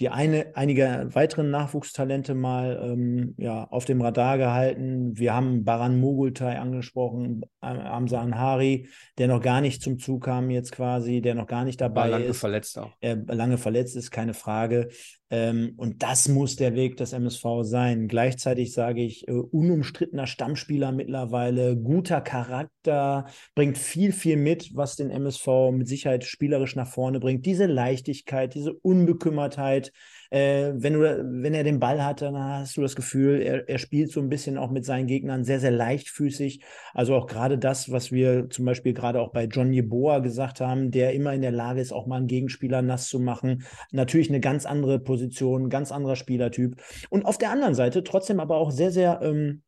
die 0.00 0.08
eine, 0.08 0.52
einige 0.54 1.08
weiteren 1.12 1.50
Nachwuchstalente 1.50 2.34
mal 2.34 2.80
ähm, 2.82 3.34
ja, 3.36 3.64
auf 3.64 3.84
dem 3.84 4.00
Radar 4.00 4.38
gehalten. 4.38 5.16
Wir 5.18 5.34
haben 5.34 5.62
Baran 5.62 6.00
Mogultai 6.00 6.58
angesprochen, 6.58 7.42
Amsa 7.60 8.20
Anhari, 8.20 8.88
der 9.18 9.28
noch 9.28 9.42
gar 9.42 9.60
nicht 9.60 9.82
zum 9.82 9.98
Zug 9.98 10.24
kam 10.24 10.50
jetzt 10.50 10.72
quasi, 10.72 11.20
der 11.20 11.34
noch 11.34 11.46
gar 11.46 11.64
nicht 11.64 11.80
dabei 11.82 12.02
War 12.02 12.08
lange 12.08 12.24
ist. 12.24 12.40
verletzt 12.40 12.78
auch. 12.78 12.92
Er 13.00 13.16
lange 13.16 13.58
verletzt 13.58 13.94
ist, 13.94 14.10
keine 14.10 14.32
Frage. 14.32 14.88
Ähm, 15.30 15.74
und 15.76 16.02
das 16.02 16.28
muss 16.28 16.56
der 16.56 16.74
Weg 16.74 16.96
des 16.96 17.12
MSV 17.12 17.62
sein. 17.62 18.08
Gleichzeitig 18.08 18.72
sage 18.72 19.02
ich, 19.02 19.28
äh, 19.28 19.32
unumstrittener 19.32 20.26
Stammspieler 20.26 20.90
mittlerweile, 20.90 21.76
guter 21.76 22.20
Charakter, 22.20 23.26
bringt 23.54 23.78
viel, 23.78 24.12
viel 24.12 24.36
mit, 24.36 24.74
was 24.74 24.96
den 24.96 25.10
MSV 25.10 25.70
mit 25.72 25.86
Sicherheit 25.86 26.24
spielerisch 26.24 26.74
nach 26.74 26.88
vorne 26.88 27.20
bringt. 27.20 27.46
Diese 27.46 27.66
Leichtigkeit, 27.66 28.54
diese 28.54 28.72
Unbekümmertheit, 28.72 29.92
äh, 30.30 30.72
wenn, 30.74 30.94
du, 30.94 31.00
wenn 31.42 31.54
er 31.54 31.64
den 31.64 31.80
Ball 31.80 32.04
hat, 32.04 32.22
dann 32.22 32.38
hast 32.38 32.76
du 32.76 32.82
das 32.82 32.96
Gefühl, 32.96 33.42
er, 33.42 33.68
er 33.68 33.78
spielt 33.78 34.12
so 34.12 34.20
ein 34.20 34.28
bisschen 34.28 34.58
auch 34.58 34.70
mit 34.70 34.84
seinen 34.84 35.06
Gegnern 35.06 35.44
sehr, 35.44 35.60
sehr 35.60 35.72
leichtfüßig. 35.72 36.62
Also 36.94 37.16
auch 37.16 37.26
gerade 37.26 37.58
das, 37.58 37.90
was 37.90 38.12
wir 38.12 38.48
zum 38.48 38.64
Beispiel 38.64 38.94
gerade 38.94 39.20
auch 39.20 39.32
bei 39.32 39.44
John 39.44 39.72
Yeboah 39.72 40.20
gesagt 40.20 40.60
haben, 40.60 40.90
der 40.90 41.14
immer 41.14 41.34
in 41.34 41.42
der 41.42 41.52
Lage 41.52 41.80
ist, 41.80 41.92
auch 41.92 42.06
mal 42.06 42.16
einen 42.16 42.28
Gegenspieler 42.28 42.80
nass 42.80 43.08
zu 43.08 43.18
machen. 43.18 43.64
Natürlich 43.90 44.28
eine 44.28 44.40
ganz 44.40 44.66
andere 44.66 45.00
Position, 45.00 45.68
ganz 45.68 45.90
anderer 45.92 46.16
Spielertyp. 46.16 46.80
Und 47.10 47.24
auf 47.24 47.36
der 47.36 47.50
anderen 47.50 47.74
Seite 47.74 48.04
trotzdem 48.04 48.40
aber 48.40 48.56
auch 48.56 48.70
sehr, 48.70 48.92
sehr 48.92 49.20
ähm, 49.22 49.62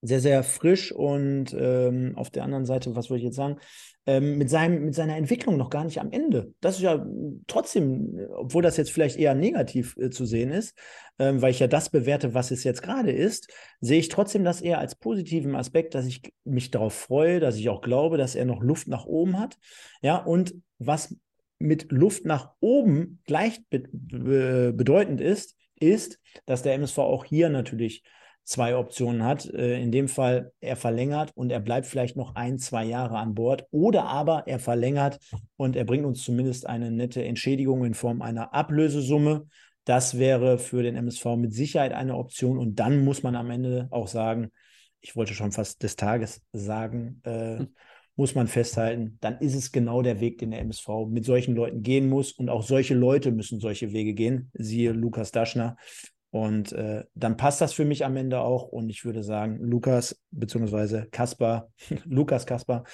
sehr, 0.00 0.20
sehr 0.20 0.42
frisch 0.44 0.92
und 0.92 1.54
ähm, 1.58 2.12
auf 2.14 2.30
der 2.30 2.44
anderen 2.44 2.66
Seite, 2.66 2.94
was 2.94 3.10
wollte 3.10 3.22
ich 3.22 3.26
jetzt 3.26 3.36
sagen, 3.36 3.56
ähm, 4.08 4.38
mit, 4.38 4.48
seinem, 4.48 4.86
mit 4.86 4.94
seiner 4.94 5.18
Entwicklung 5.18 5.58
noch 5.58 5.68
gar 5.68 5.84
nicht 5.84 6.00
am 6.00 6.10
Ende. 6.10 6.54
Das 6.62 6.76
ist 6.76 6.80
ja 6.80 7.06
trotzdem, 7.46 8.18
obwohl 8.30 8.62
das 8.62 8.78
jetzt 8.78 8.90
vielleicht 8.90 9.18
eher 9.18 9.34
negativ 9.34 9.98
äh, 9.98 10.08
zu 10.08 10.24
sehen 10.24 10.50
ist, 10.50 10.74
ähm, 11.18 11.42
weil 11.42 11.50
ich 11.50 11.58
ja 11.58 11.66
das 11.66 11.90
bewerte, 11.90 12.32
was 12.32 12.50
es 12.50 12.64
jetzt 12.64 12.82
gerade 12.82 13.12
ist, 13.12 13.52
sehe 13.82 13.98
ich 13.98 14.08
trotzdem 14.08 14.44
das 14.44 14.62
eher 14.62 14.78
als 14.78 14.94
positiven 14.94 15.54
Aspekt, 15.54 15.94
dass 15.94 16.06
ich 16.06 16.22
mich 16.44 16.70
darauf 16.70 16.94
freue, 16.94 17.38
dass 17.38 17.56
ich 17.56 17.68
auch 17.68 17.82
glaube, 17.82 18.16
dass 18.16 18.34
er 18.34 18.46
noch 18.46 18.62
Luft 18.62 18.88
nach 18.88 19.04
oben 19.04 19.38
hat. 19.38 19.58
Ja, 20.00 20.16
und 20.16 20.54
was 20.78 21.14
mit 21.58 21.92
Luft 21.92 22.24
nach 22.24 22.52
oben 22.60 23.20
gleich 23.26 23.60
be 23.68 23.82
be 23.92 24.72
bedeutend 24.74 25.20
ist, 25.20 25.54
ist, 25.78 26.18
dass 26.46 26.62
der 26.62 26.72
MSV 26.72 26.96
auch 26.96 27.26
hier 27.26 27.50
natürlich 27.50 28.04
zwei 28.48 28.76
Optionen 28.76 29.24
hat. 29.24 29.44
Äh, 29.52 29.80
in 29.80 29.92
dem 29.92 30.08
Fall, 30.08 30.52
er 30.60 30.76
verlängert 30.76 31.32
und 31.34 31.52
er 31.52 31.60
bleibt 31.60 31.86
vielleicht 31.86 32.16
noch 32.16 32.34
ein, 32.34 32.58
zwei 32.58 32.84
Jahre 32.84 33.18
an 33.18 33.34
Bord. 33.34 33.66
Oder 33.70 34.04
aber 34.06 34.44
er 34.46 34.58
verlängert 34.58 35.18
und 35.56 35.76
er 35.76 35.84
bringt 35.84 36.06
uns 36.06 36.24
zumindest 36.24 36.66
eine 36.66 36.90
nette 36.90 37.22
Entschädigung 37.22 37.84
in 37.84 37.94
Form 37.94 38.22
einer 38.22 38.54
Ablösesumme. 38.54 39.46
Das 39.84 40.18
wäre 40.18 40.58
für 40.58 40.82
den 40.82 40.96
MSV 40.96 41.36
mit 41.36 41.52
Sicherheit 41.52 41.92
eine 41.92 42.16
Option. 42.16 42.58
Und 42.58 42.76
dann 42.76 43.04
muss 43.04 43.22
man 43.22 43.36
am 43.36 43.50
Ende 43.50 43.88
auch 43.90 44.08
sagen, 44.08 44.50
ich 45.02 45.14
wollte 45.14 45.34
schon 45.34 45.52
fast 45.52 45.82
des 45.82 45.96
Tages 45.96 46.42
sagen, 46.52 47.20
äh, 47.24 47.58
hm. 47.58 47.68
muss 48.16 48.34
man 48.34 48.48
festhalten, 48.48 49.18
dann 49.20 49.38
ist 49.38 49.54
es 49.54 49.72
genau 49.72 50.00
der 50.00 50.20
Weg, 50.20 50.38
den 50.38 50.52
der 50.52 50.60
MSV 50.60 50.88
mit 51.08 51.26
solchen 51.26 51.54
Leuten 51.54 51.82
gehen 51.82 52.08
muss. 52.08 52.32
Und 52.32 52.48
auch 52.48 52.62
solche 52.62 52.94
Leute 52.94 53.30
müssen 53.30 53.60
solche 53.60 53.92
Wege 53.92 54.14
gehen. 54.14 54.50
Siehe 54.54 54.92
Lukas 54.92 55.32
Daschner, 55.32 55.76
und 56.30 56.72
äh, 56.72 57.04
dann 57.14 57.36
passt 57.38 57.60
das 57.60 57.72
für 57.72 57.86
mich 57.86 58.04
am 58.04 58.16
Ende 58.16 58.40
auch. 58.40 58.64
Und 58.64 58.90
ich 58.90 59.04
würde 59.04 59.22
sagen, 59.22 59.58
Lukas 59.60 60.20
bzw. 60.30 61.06
Kaspar, 61.10 61.70
Lukas 62.04 62.44
Kaspar 62.44 62.84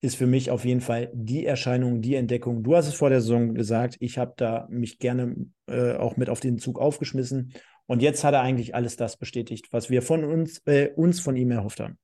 ist 0.00 0.16
für 0.16 0.26
mich 0.26 0.50
auf 0.50 0.64
jeden 0.64 0.80
Fall 0.80 1.10
die 1.12 1.46
Erscheinung, 1.46 2.00
die 2.00 2.16
Entdeckung. 2.16 2.62
Du 2.62 2.74
hast 2.74 2.88
es 2.88 2.94
vor 2.94 3.10
der 3.10 3.20
Saison 3.20 3.54
gesagt, 3.54 3.96
ich 4.00 4.18
habe 4.18 4.34
da 4.36 4.66
mich 4.70 4.98
gerne 4.98 5.36
äh, 5.66 5.94
auch 5.94 6.16
mit 6.16 6.28
auf 6.28 6.40
den 6.40 6.58
Zug 6.58 6.80
aufgeschmissen. 6.80 7.52
Und 7.86 8.02
jetzt 8.02 8.24
hat 8.24 8.34
er 8.34 8.40
eigentlich 8.40 8.74
alles 8.74 8.96
das 8.96 9.16
bestätigt, 9.16 9.68
was 9.72 9.90
wir 9.90 10.02
von 10.02 10.24
uns, 10.24 10.60
äh, 10.66 10.90
uns 10.96 11.20
von 11.20 11.36
ihm 11.36 11.50
erhofft 11.50 11.80
haben. 11.80 11.98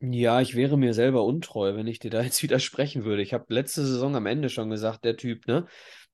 Ja, 0.00 0.40
ich 0.40 0.54
wäre 0.54 0.76
mir 0.76 0.92
selber 0.92 1.24
untreu, 1.24 1.76
wenn 1.76 1.86
ich 1.86 1.98
dir 1.98 2.10
da 2.10 2.22
jetzt 2.22 2.42
widersprechen 2.44 3.04
würde. 3.04 3.22
Ich 3.22 3.32
habe 3.32 3.46
letzte 3.48 3.84
Saison 3.84 4.14
am 4.14 4.26
Ende 4.26 4.48
schon 4.48 4.70
gesagt, 4.70 5.04
der 5.04 5.16
Typ, 5.16 5.46
ne, 5.46 5.66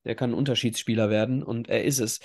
der 0.05 0.15
kann 0.15 0.33
Unterschiedsspieler 0.33 1.09
werden 1.09 1.43
und 1.43 1.69
er 1.69 1.83
ist 1.83 1.99
es. 1.99 2.19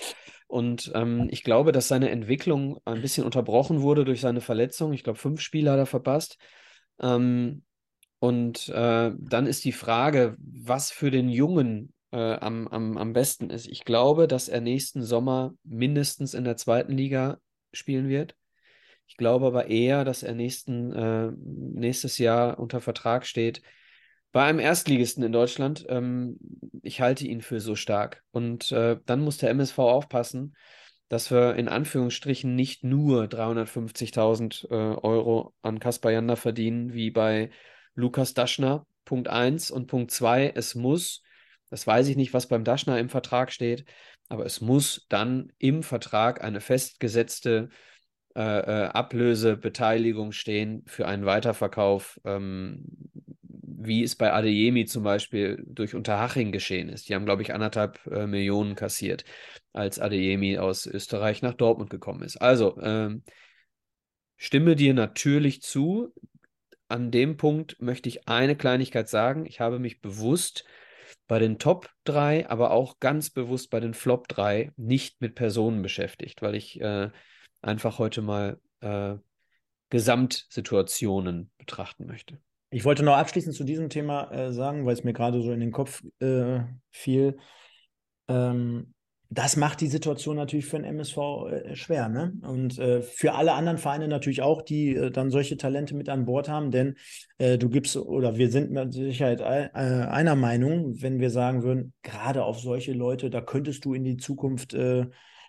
Und 0.47 0.91
ähm, 0.95 1.27
ich 1.29 1.43
glaube, 1.43 1.71
dass 1.71 1.87
seine 1.87 2.09
Entwicklung 2.09 2.79
ein 2.85 3.01
bisschen 3.01 3.25
unterbrochen 3.25 3.81
wurde 3.81 4.05
durch 4.05 4.21
seine 4.21 4.41
Verletzung. 4.41 4.93
Ich 4.93 5.03
glaube, 5.03 5.19
fünf 5.19 5.41
Spiele 5.41 5.71
hat 5.71 5.79
er 5.79 5.85
verpasst. 5.85 6.37
Ähm, 7.01 7.63
und 8.19 8.69
äh, 8.69 9.11
dann 9.17 9.45
ist 9.45 9.65
die 9.65 9.71
Frage, 9.73 10.35
was 10.39 10.91
für 10.91 11.11
den 11.11 11.29
Jungen 11.29 11.93
äh, 12.11 12.17
am, 12.35 12.67
am, 12.69 12.97
am 12.97 13.13
besten 13.13 13.49
ist. 13.49 13.67
Ich 13.67 13.83
glaube, 13.83 14.27
dass 14.27 14.47
er 14.47 14.61
nächsten 14.61 15.03
Sommer 15.03 15.53
mindestens 15.63 16.33
in 16.33 16.45
der 16.45 16.57
zweiten 16.57 16.93
Liga 16.93 17.37
spielen 17.73 18.07
wird. 18.07 18.35
Ich 19.05 19.17
glaube 19.17 19.45
aber 19.47 19.67
eher, 19.67 20.03
dass 20.03 20.23
er 20.23 20.33
nächsten, 20.33 20.91
äh, 20.93 21.31
nächstes 21.37 22.17
Jahr 22.17 22.59
unter 22.59 22.81
Vertrag 22.81 23.25
steht 23.25 23.61
bei 24.31 24.43
einem 24.43 24.59
Erstligisten 24.59 25.23
in 25.23 25.31
Deutschland. 25.31 25.85
Ähm, 25.89 26.37
ich 26.81 27.01
halte 27.01 27.25
ihn 27.27 27.41
für 27.41 27.59
so 27.59 27.75
stark. 27.75 28.23
Und 28.31 28.71
äh, 28.71 28.97
dann 29.05 29.21
muss 29.21 29.37
der 29.37 29.49
MSV 29.49 29.79
aufpassen, 29.79 30.55
dass 31.09 31.31
wir 31.31 31.55
in 31.55 31.67
Anführungsstrichen 31.67 32.55
nicht 32.55 32.83
nur 32.83 33.23
350.000 33.25 34.69
äh, 34.69 34.73
Euro 34.73 35.53
an 35.61 35.79
Kaspar 35.79 36.11
Janda 36.11 36.35
verdienen, 36.35 36.93
wie 36.93 37.11
bei 37.11 37.49
Lukas 37.95 38.33
Daschner. 38.33 38.85
Punkt 39.05 39.29
1 39.29 39.71
und 39.71 39.87
Punkt 39.87 40.11
2, 40.11 40.51
es 40.53 40.75
muss, 40.75 41.23
das 41.69 41.87
weiß 41.87 42.09
ich 42.09 42.17
nicht, 42.17 42.33
was 42.33 42.47
beim 42.47 42.65
Daschner 42.65 42.99
im 42.99 43.07
Vertrag 43.07 43.53
steht, 43.53 43.85
aber 44.27 44.45
es 44.45 44.59
muss 44.59 45.05
dann 45.07 45.53
im 45.59 45.81
Vertrag 45.81 46.43
eine 46.43 46.59
festgesetzte 46.59 47.69
äh, 48.35 48.41
äh 48.41 48.87
Ablösebeteiligung 48.87 50.33
stehen 50.33 50.83
für 50.87 51.07
einen 51.07 51.25
Weiterverkauf 51.25 52.19
ähm, 52.25 52.83
wie 53.67 54.01
es 54.03 54.15
bei 54.15 54.31
Adeyemi 54.31 54.85
zum 54.85 55.03
Beispiel 55.03 55.61
durch 55.67 55.93
Unterhaching 55.93 56.51
geschehen 56.51 56.87
ist. 56.87 57.09
Die 57.09 57.15
haben, 57.15 57.25
glaube 57.25 57.41
ich, 57.41 57.53
anderthalb 57.53 57.99
äh, 58.07 58.25
Millionen 58.25 58.75
kassiert, 58.75 59.25
als 59.73 59.99
Adeyemi 59.99 60.57
aus 60.57 60.85
Österreich 60.85 61.41
nach 61.41 61.53
Dortmund 61.53 61.89
gekommen 61.89 62.23
ist. 62.23 62.37
Also, 62.37 62.79
ähm, 62.81 63.23
stimme 64.37 64.75
dir 64.75 64.93
natürlich 64.93 65.61
zu. 65.61 66.13
An 66.87 67.11
dem 67.11 67.35
Punkt 67.35 67.81
möchte 67.81 68.07
ich 68.07 68.29
eine 68.29 68.55
Kleinigkeit 68.55 69.09
sagen. 69.09 69.45
Ich 69.45 69.59
habe 69.59 69.79
mich 69.79 69.99
bewusst 69.99 70.63
bei 71.27 71.37
den 71.37 71.59
Top 71.59 71.89
3, 72.05 72.49
aber 72.49 72.71
auch 72.71 72.99
ganz 73.01 73.29
bewusst 73.29 73.69
bei 73.69 73.81
den 73.81 73.93
Flop 73.93 74.29
3 74.29 74.71
nicht 74.77 75.19
mit 75.19 75.35
Personen 75.35 75.81
beschäftigt, 75.81 76.41
weil 76.41 76.55
ich 76.55 76.79
äh, 76.79 77.09
einfach 77.61 77.99
heute 77.99 78.21
mal 78.21 78.61
äh, 78.79 79.15
Gesamtsituationen 79.89 81.51
betrachten 81.57 82.05
möchte. 82.05 82.39
Ich 82.69 82.83
wollte 82.83 83.03
noch 83.03 83.15
abschließend 83.15 83.55
zu 83.55 83.63
diesem 83.63 83.89
Thema 83.89 84.29
äh, 84.31 84.51
sagen, 84.51 84.85
weil 84.85 84.93
es 84.93 85.03
mir 85.03 85.13
gerade 85.13 85.41
so 85.41 85.51
in 85.51 85.61
den 85.61 85.71
Kopf 85.71 86.03
äh, 86.19 86.59
fiel. 86.91 87.37
Ähm, 88.27 88.93
das 89.29 89.57
macht 89.57 89.81
die 89.81 89.87
Situation 89.87 90.37
natürlich 90.37 90.65
für 90.65 90.77
den 90.77 90.85
MSV 90.85 91.17
äh, 91.49 91.75
schwer, 91.75 92.07
ne? 92.07 92.33
Und 92.43 92.77
äh, 92.79 93.01
für 93.01 93.33
alle 93.33 93.53
anderen 93.53 93.77
Vereine 93.77 94.07
natürlich 94.07 94.41
auch, 94.41 94.61
die 94.61 94.95
äh, 94.95 95.11
dann 95.11 95.31
solche 95.31 95.57
Talente 95.57 95.95
mit 95.95 96.09
an 96.09 96.25
Bord 96.25 96.49
haben, 96.49 96.71
denn 96.71 96.95
äh, 97.37 97.57
du 97.57 97.69
gibst 97.69 97.95
oder 97.95 98.37
wir 98.37 98.49
sind 98.49 98.71
mit 98.71 98.93
Sicherheit 98.93 99.41
einer 99.41 100.35
Meinung, 100.35 101.01
wenn 101.01 101.19
wir 101.19 101.29
sagen 101.29 101.63
würden, 101.63 101.93
gerade 102.03 102.43
auf 102.43 102.59
solche 102.59 102.93
Leute, 102.93 103.29
da 103.29 103.41
könntest 103.41 103.85
du 103.85 103.93
in 103.93 104.03
die 104.03 104.17
Zukunft 104.17 104.75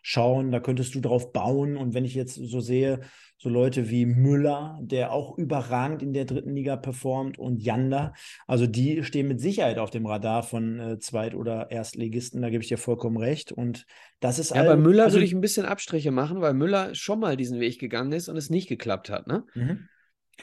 schauen, 0.02 0.50
da 0.50 0.60
könntest 0.60 0.94
du 0.94 1.00
drauf 1.00 1.32
bauen. 1.32 1.76
Und 1.76 1.94
wenn 1.94 2.04
ich 2.04 2.14
jetzt 2.14 2.34
so 2.34 2.60
sehe, 2.60 3.00
so 3.38 3.48
Leute 3.48 3.88
wie 3.88 4.04
Müller, 4.04 4.78
der 4.82 5.12
auch 5.12 5.38
überragend 5.38 6.02
in 6.02 6.12
der 6.12 6.24
dritten 6.24 6.54
Liga 6.54 6.76
performt 6.76 7.38
und 7.38 7.62
Janda. 7.62 8.12
Also 8.46 8.66
die 8.66 9.04
stehen 9.04 9.28
mit 9.28 9.40
Sicherheit 9.40 9.78
auf 9.78 9.90
dem 9.90 10.06
Radar 10.06 10.42
von 10.42 10.80
äh, 10.80 10.98
Zweit- 10.98 11.34
oder 11.34 11.70
Erstligisten, 11.70 12.42
da 12.42 12.50
gebe 12.50 12.62
ich 12.62 12.68
dir 12.68 12.78
vollkommen 12.78 13.16
recht. 13.16 13.52
Und 13.52 13.86
das 14.20 14.38
ist 14.40 14.54
Ja, 14.54 14.64
bei 14.64 14.76
Müller 14.76 15.04
also, 15.04 15.16
würde 15.16 15.24
ich 15.24 15.32
ein 15.32 15.40
bisschen 15.40 15.66
Abstriche 15.66 16.10
machen, 16.10 16.40
weil 16.40 16.52
Müller 16.52 16.94
schon 16.94 17.20
mal 17.20 17.36
diesen 17.36 17.60
Weg 17.60 17.78
gegangen 17.78 18.12
ist 18.12 18.28
und 18.28 18.36
es 18.36 18.50
nicht 18.50 18.68
geklappt 18.68 19.08
hat, 19.08 19.28
ne? 19.28 19.44
Mhm. 19.54 19.88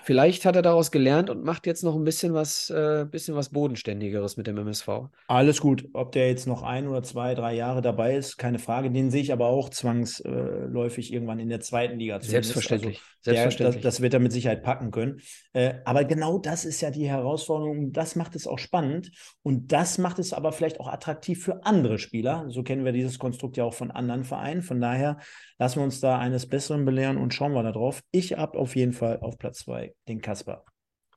Vielleicht 0.03 0.45
hat 0.45 0.55
er 0.55 0.61
daraus 0.61 0.91
gelernt 0.91 1.29
und 1.29 1.43
macht 1.43 1.65
jetzt 1.65 1.83
noch 1.83 1.95
ein 1.95 2.03
bisschen 2.03 2.33
was, 2.33 2.69
äh, 2.69 3.05
bisschen 3.09 3.35
was 3.35 3.49
Bodenständigeres 3.49 4.37
mit 4.37 4.45
dem 4.45 4.57
MSV. 4.57 5.09
Alles 5.27 5.61
gut. 5.61 5.87
Ob 5.93 6.11
der 6.11 6.27
jetzt 6.29 6.45
noch 6.45 6.63
ein 6.63 6.87
oder 6.87 7.01
zwei, 7.01 7.33
drei 7.33 7.55
Jahre 7.55 7.81
dabei 7.81 8.15
ist, 8.15 8.37
keine 8.37 8.59
Frage. 8.59 8.91
Den 8.91 9.09
sehe 9.09 9.21
ich 9.21 9.33
aber 9.33 9.47
auch 9.47 9.69
zwangsläufig 9.69 11.11
irgendwann 11.11 11.39
in 11.39 11.49
der 11.49 11.59
zweiten 11.59 11.97
Liga. 11.97 12.19
zumindest. 12.19 12.53
Selbstverständlich. 12.53 12.97
Also 12.97 13.09
der, 13.25 13.33
Selbstverständlich. 13.33 13.83
Das, 13.83 13.95
das 13.95 14.01
wird 14.01 14.13
er 14.13 14.19
mit 14.19 14.31
Sicherheit 14.31 14.63
packen 14.63 14.91
können. 14.91 15.21
Äh, 15.53 15.75
aber 15.85 16.03
genau 16.03 16.37
das 16.37 16.65
ist 16.65 16.81
ja 16.81 16.91
die 16.91 17.07
Herausforderung. 17.07 17.79
und 17.79 17.93
Das 17.93 18.15
macht 18.15 18.35
es 18.35 18.45
auch 18.45 18.59
spannend. 18.59 19.11
Und 19.41 19.71
das 19.71 19.97
macht 19.97 20.19
es 20.19 20.33
aber 20.33 20.51
vielleicht 20.51 20.79
auch 20.79 20.87
attraktiv 20.87 21.43
für 21.43 21.65
andere 21.65 21.97
Spieler. 21.97 22.45
So 22.49 22.63
kennen 22.63 22.85
wir 22.85 22.91
dieses 22.91 23.17
Konstrukt 23.17 23.57
ja 23.57 23.63
auch 23.63 23.73
von 23.73 23.91
anderen 23.91 24.23
Vereinen. 24.23 24.61
Von 24.61 24.79
daher 24.79 25.17
lassen 25.57 25.79
wir 25.79 25.83
uns 25.83 25.99
da 25.99 26.19
eines 26.19 26.47
Besseren 26.47 26.85
belehren 26.85 27.17
und 27.17 27.33
schauen 27.33 27.53
wir 27.53 27.63
da 27.63 27.71
drauf. 27.71 28.03
Ich 28.11 28.33
habe 28.33 28.59
auf 28.59 28.75
jeden 28.75 28.93
Fall 28.93 29.19
auf 29.21 29.37
Platz 29.37 29.59
zwei 29.59 29.84
den 30.07 30.21
Kasper. 30.21 30.65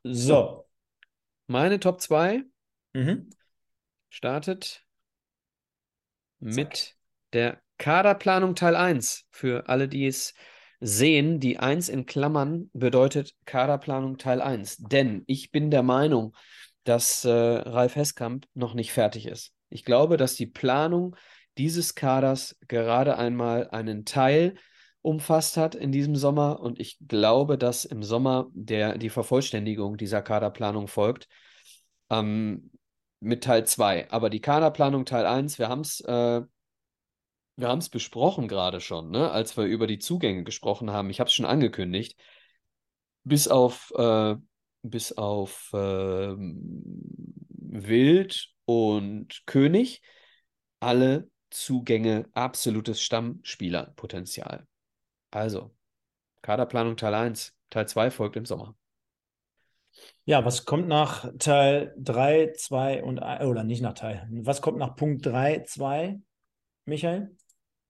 So. 0.03 0.65
Meine 1.47 1.79
Top 1.79 2.01
2 2.01 2.43
Mhm. 2.93 3.29
startet 4.09 4.83
mit 6.39 6.95
der 7.33 7.61
Kaderplanung 7.77 8.55
Teil 8.55 8.75
1. 8.75 9.25
Für 9.29 9.69
alle, 9.69 9.87
die 9.87 10.07
es 10.07 10.33
sehen, 10.79 11.39
die 11.39 11.59
1 11.59 11.89
in 11.89 12.05
Klammern 12.05 12.69
bedeutet 12.73 13.35
Kaderplanung 13.45 14.17
Teil 14.17 14.41
1. 14.41 14.77
Denn 14.77 15.23
ich 15.27 15.51
bin 15.51 15.71
der 15.71 15.83
Meinung, 15.83 16.35
dass 16.83 17.25
äh, 17.25 17.29
Ralf 17.31 17.95
Heskamp 17.95 18.47
noch 18.53 18.73
nicht 18.73 18.91
fertig 18.91 19.27
ist. 19.27 19.53
Ich 19.69 19.85
glaube, 19.85 20.17
dass 20.17 20.35
die 20.35 20.47
Planung 20.47 21.15
dieses 21.57 21.93
Kaders 21.95 22.57
gerade 22.67 23.17
einmal 23.17 23.69
einen 23.69 24.05
Teil 24.05 24.55
umfasst 25.01 25.57
hat 25.57 25.75
in 25.75 25.91
diesem 25.91 26.15
Sommer 26.15 26.59
und 26.59 26.79
ich 26.79 26.97
glaube, 27.07 27.57
dass 27.57 27.85
im 27.85 28.03
Sommer 28.03 28.47
der, 28.53 28.97
die 28.97 29.09
Vervollständigung 29.09 29.97
dieser 29.97 30.21
Kaderplanung 30.21 30.87
folgt. 30.87 31.27
Ähm, 32.09 32.71
mit 33.21 33.43
Teil 33.43 33.65
2. 33.65 34.11
Aber 34.11 34.29
die 34.29 34.39
Kaderplanung 34.41 35.05
Teil 35.05 35.25
1, 35.25 35.59
wir 35.59 35.67
haben 35.69 35.81
es 35.81 35.99
äh, 36.01 36.41
wir 37.59 37.67
haben 37.67 37.79
es 37.79 37.89
besprochen 37.89 38.47
gerade 38.47 38.79
schon, 38.79 39.11
ne? 39.11 39.31
als 39.31 39.57
wir 39.57 39.65
über 39.65 39.85
die 39.85 39.99
Zugänge 39.99 40.43
gesprochen 40.43 40.91
haben. 40.91 41.09
Ich 41.09 41.19
habe 41.19 41.27
es 41.27 41.33
schon 41.33 41.45
angekündigt. 41.45 42.17
Bis 43.25 43.49
auf, 43.49 43.91
äh, 43.97 44.35
bis 44.81 45.11
auf 45.11 45.69
äh, 45.73 46.35
Wild 47.57 48.47
und 48.63 49.45
König, 49.45 50.01
alle 50.79 51.29
Zugänge 51.49 52.29
absolutes 52.31 53.01
Stammspielerpotenzial. 53.01 54.65
Also, 55.31 55.71
Kaderplanung 56.41 56.97
Teil 56.97 57.13
1, 57.13 57.55
Teil 57.69 57.87
2 57.87 58.11
folgt 58.11 58.35
im 58.35 58.45
Sommer. 58.45 58.75
Ja, 60.25 60.45
was 60.45 60.65
kommt 60.65 60.87
nach 60.87 61.31
Teil 61.39 61.93
3, 61.97 62.53
2 62.55 63.03
und 63.03 63.19
ein- 63.19 63.45
oder 63.45 63.63
nicht 63.63 63.81
nach 63.81 63.93
Teil? 63.93 64.27
Was 64.31 64.61
kommt 64.61 64.77
nach 64.77 64.95
Punkt 64.95 65.25
3, 65.25 65.63
2, 65.63 66.19
Michael? 66.85 67.35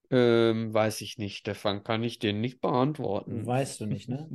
Ähm, 0.09 0.73
weiß 0.73 1.01
ich 1.01 1.17
nicht, 1.17 1.37
Stefan, 1.37 1.83
kann 1.83 2.03
ich 2.03 2.17
dir 2.17 2.33
nicht 2.33 2.61
beantworten. 2.61 3.45
Weißt 3.45 3.79
du 3.81 3.85
nicht, 3.85 4.09
ne? 4.09 4.27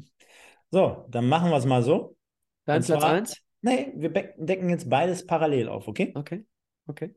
So, 0.70 1.06
dann 1.10 1.28
machen 1.28 1.50
wir 1.50 1.56
es 1.56 1.66
mal 1.66 1.82
so. 1.82 2.16
Dein 2.64 2.78
Und 2.78 2.86
Platz 2.86 3.00
zwar- 3.00 3.12
1? 3.12 3.36
Nee, 3.62 3.92
wir 3.96 4.10
decken 4.10 4.68
jetzt 4.68 4.88
beides 4.90 5.26
parallel 5.26 5.68
auf, 5.68 5.88
okay? 5.88 6.12
Okay, 6.14 6.44
okay. 6.86 7.14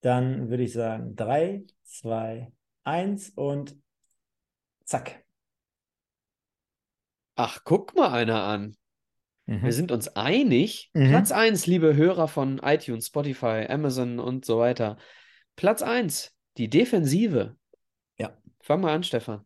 Dann 0.00 0.50
würde 0.50 0.64
ich 0.64 0.72
sagen 0.72 1.14
3, 1.14 1.64
2, 1.84 2.52
1 2.82 3.30
und 3.30 3.76
zack. 4.84 5.24
Ach, 7.36 7.60
guck 7.64 7.94
mal 7.94 8.10
einer 8.12 8.42
an. 8.44 8.76
Wir 9.46 9.58
Mhm. 9.58 9.72
sind 9.72 9.92
uns 9.92 10.08
einig. 10.16 10.90
Mhm. 10.94 11.10
Platz 11.10 11.30
1, 11.30 11.66
liebe 11.66 11.94
Hörer 11.96 12.28
von 12.28 12.58
iTunes, 12.64 13.08
Spotify, 13.08 13.66
Amazon 13.68 14.18
und 14.18 14.44
so 14.46 14.58
weiter. 14.58 14.96
Platz 15.56 15.82
1, 15.82 16.34
die 16.56 16.70
Defensive. 16.70 17.56
Ja. 18.18 18.38
Fang 18.60 18.80
mal 18.80 18.94
an, 18.94 19.02
Stefan. 19.02 19.44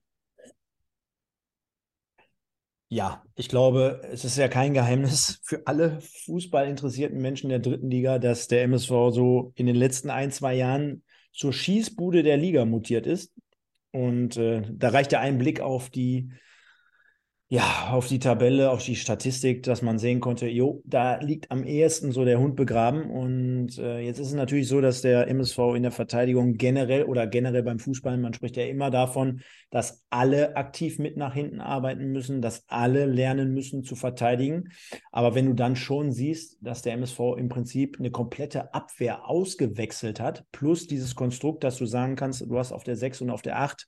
Ja, 2.90 3.22
ich 3.34 3.48
glaube, 3.48 4.00
es 4.10 4.24
ist 4.24 4.38
ja 4.38 4.48
kein 4.48 4.72
Geheimnis 4.72 5.40
für 5.44 5.66
alle 5.66 6.00
fußballinteressierten 6.00 7.18
Menschen 7.20 7.50
der 7.50 7.58
dritten 7.58 7.90
Liga, 7.90 8.18
dass 8.18 8.48
der 8.48 8.62
MSV 8.62 8.88
so 9.10 9.52
in 9.56 9.66
den 9.66 9.76
letzten 9.76 10.10
ein, 10.10 10.30
zwei 10.30 10.54
Jahren 10.54 11.02
zur 11.32 11.52
Schießbude 11.52 12.22
der 12.22 12.36
Liga 12.36 12.64
mutiert 12.64 13.06
ist. 13.06 13.34
Und 13.90 14.36
äh, 14.36 14.62
da 14.70 14.90
reicht 14.90 15.12
ja 15.12 15.20
ein 15.20 15.38
Blick 15.38 15.60
auf 15.60 15.90
die, 15.90 16.30
ja, 17.50 17.88
auf 17.92 18.08
die 18.08 18.18
Tabelle, 18.18 18.70
auf 18.70 18.84
die 18.84 18.94
Statistik, 18.94 19.62
dass 19.62 19.80
man 19.80 19.98
sehen 19.98 20.20
konnte, 20.20 20.46
jo, 20.46 20.82
da 20.84 21.16
liegt 21.16 21.50
am 21.50 21.64
ehesten 21.64 22.12
so 22.12 22.26
der 22.26 22.38
Hund 22.38 22.56
begraben. 22.56 23.10
Und 23.10 23.78
äh, 23.78 24.00
jetzt 24.00 24.18
ist 24.18 24.26
es 24.26 24.34
natürlich 24.34 24.68
so, 24.68 24.82
dass 24.82 25.00
der 25.00 25.28
MSV 25.28 25.58
in 25.74 25.82
der 25.82 25.90
Verteidigung 25.90 26.58
generell 26.58 27.04
oder 27.04 27.26
generell 27.26 27.62
beim 27.62 27.78
Fußball, 27.78 28.18
man 28.18 28.34
spricht 28.34 28.58
ja 28.58 28.66
immer 28.66 28.90
davon, 28.90 29.40
dass 29.70 30.04
alle 30.10 30.56
aktiv 30.56 30.98
mit 30.98 31.16
nach 31.16 31.32
hinten 31.32 31.62
arbeiten 31.62 32.12
müssen, 32.12 32.42
dass 32.42 32.68
alle 32.68 33.06
lernen 33.06 33.54
müssen 33.54 33.82
zu 33.82 33.96
verteidigen. 33.96 34.68
Aber 35.10 35.34
wenn 35.34 35.46
du 35.46 35.54
dann 35.54 35.74
schon 35.74 36.12
siehst, 36.12 36.58
dass 36.60 36.82
der 36.82 36.92
MSV 36.92 37.18
im 37.38 37.48
Prinzip 37.48 37.96
eine 37.98 38.10
komplette 38.10 38.74
Abwehr 38.74 39.26
ausgewechselt 39.26 40.20
hat, 40.20 40.44
plus 40.52 40.86
dieses 40.86 41.14
Konstrukt, 41.14 41.64
dass 41.64 41.78
du 41.78 41.86
sagen 41.86 42.14
kannst, 42.14 42.42
du 42.42 42.58
hast 42.58 42.72
auf 42.72 42.84
der 42.84 42.96
6 42.96 43.22
und 43.22 43.30
auf 43.30 43.40
der 43.40 43.58
8 43.58 43.86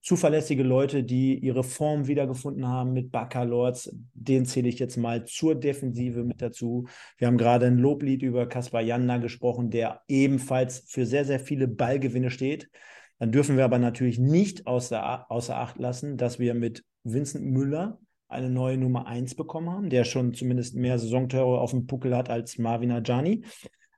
zuverlässige 0.00 0.62
Leute, 0.62 1.04
die 1.04 1.38
ihre 1.38 1.64
Form 1.64 2.06
wiedergefunden 2.06 2.66
haben 2.66 2.92
mit 2.92 3.10
Baccalords, 3.10 3.94
den 4.14 4.46
zähle 4.46 4.68
ich 4.68 4.78
jetzt 4.78 4.96
mal 4.96 5.24
zur 5.24 5.54
Defensive 5.54 6.24
mit 6.24 6.40
dazu. 6.40 6.86
Wir 7.16 7.26
haben 7.26 7.38
gerade 7.38 7.66
ein 7.66 7.78
Loblied 7.78 8.22
über 8.22 8.46
Kaspar 8.46 8.80
Janda 8.80 9.18
gesprochen, 9.18 9.70
der 9.70 10.02
ebenfalls 10.08 10.84
für 10.86 11.06
sehr, 11.06 11.24
sehr 11.24 11.40
viele 11.40 11.68
Ballgewinne 11.68 12.30
steht. 12.30 12.70
Dann 13.18 13.32
dürfen 13.32 13.56
wir 13.56 13.64
aber 13.64 13.78
natürlich 13.78 14.18
nicht 14.18 14.66
außer, 14.66 15.30
außer 15.30 15.56
Acht 15.56 15.78
lassen, 15.78 16.16
dass 16.16 16.38
wir 16.38 16.54
mit 16.54 16.84
Vincent 17.02 17.44
Müller 17.44 17.98
eine 18.28 18.50
neue 18.50 18.76
Nummer 18.76 19.06
1 19.06 19.34
bekommen 19.34 19.70
haben, 19.70 19.90
der 19.90 20.04
schon 20.04 20.34
zumindest 20.34 20.74
mehr 20.74 20.98
Saisontore 20.98 21.60
auf 21.60 21.70
dem 21.70 21.86
Puckel 21.86 22.16
hat 22.16 22.30
als 22.30 22.58
Marvin 22.58 22.92
Ajani. 22.92 23.44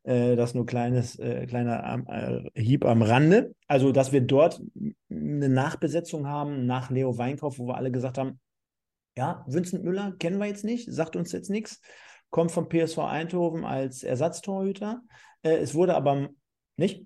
Äh, 0.03 0.37
das 0.37 0.55
nur 0.55 0.67
kleines, 0.67 1.19
äh, 1.19 1.47
kleiner 1.47 2.05
äh, 2.55 2.61
Hieb 2.61 2.85
am 2.85 3.03
Rande. 3.03 3.55
Also, 3.67 3.93
dass 3.93 4.13
wir 4.13 4.23
dort 4.23 4.61
eine 5.11 5.49
Nachbesetzung 5.49 6.27
haben 6.27 6.67
nach 6.67 6.91
Leo 6.91 7.19
Weinkauf, 7.19 7.59
wo 7.59 7.67
wir 7.67 7.77
alle 7.77 7.91
gesagt 7.91 8.19
haben, 8.19 8.41
ja, 9.17 9.45
Vincent 9.47 9.85
Müller 9.85 10.15
kennen 10.19 10.39
wir 10.39 10.47
jetzt 10.47 10.65
nicht, 10.65 10.91
sagt 10.91 11.17
uns 11.17 11.33
jetzt 11.33 11.51
nichts, 11.51 11.81
kommt 12.31 12.53
vom 12.53 12.69
PSV 12.69 12.99
Eindhoven 12.99 13.65
als 13.65 14.03
Ersatztorhüter. 14.03 15.03
Äh, 15.43 15.57
es 15.57 15.75
wurde 15.75 15.95
aber 15.95 16.31
nicht. 16.77 17.05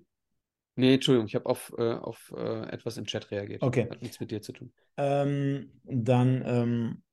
Nee, 0.77 0.95
Entschuldigung, 0.95 1.27
ich 1.27 1.35
habe 1.35 1.45
auf, 1.45 1.73
äh, 1.77 1.93
auf 1.93 2.33
äh, 2.35 2.69
etwas 2.69 2.97
im 2.97 3.05
Chat 3.05 3.31
reagiert. 3.31 3.63
Okay. 3.63 3.87
Hat 3.89 4.01
nichts 4.01 4.19
mit 4.19 4.31
dir 4.31 4.41
zu 4.41 4.51
tun. 4.51 4.73
Ähm, 4.97 5.71
dann 5.83 6.43
ähm, 6.45 7.03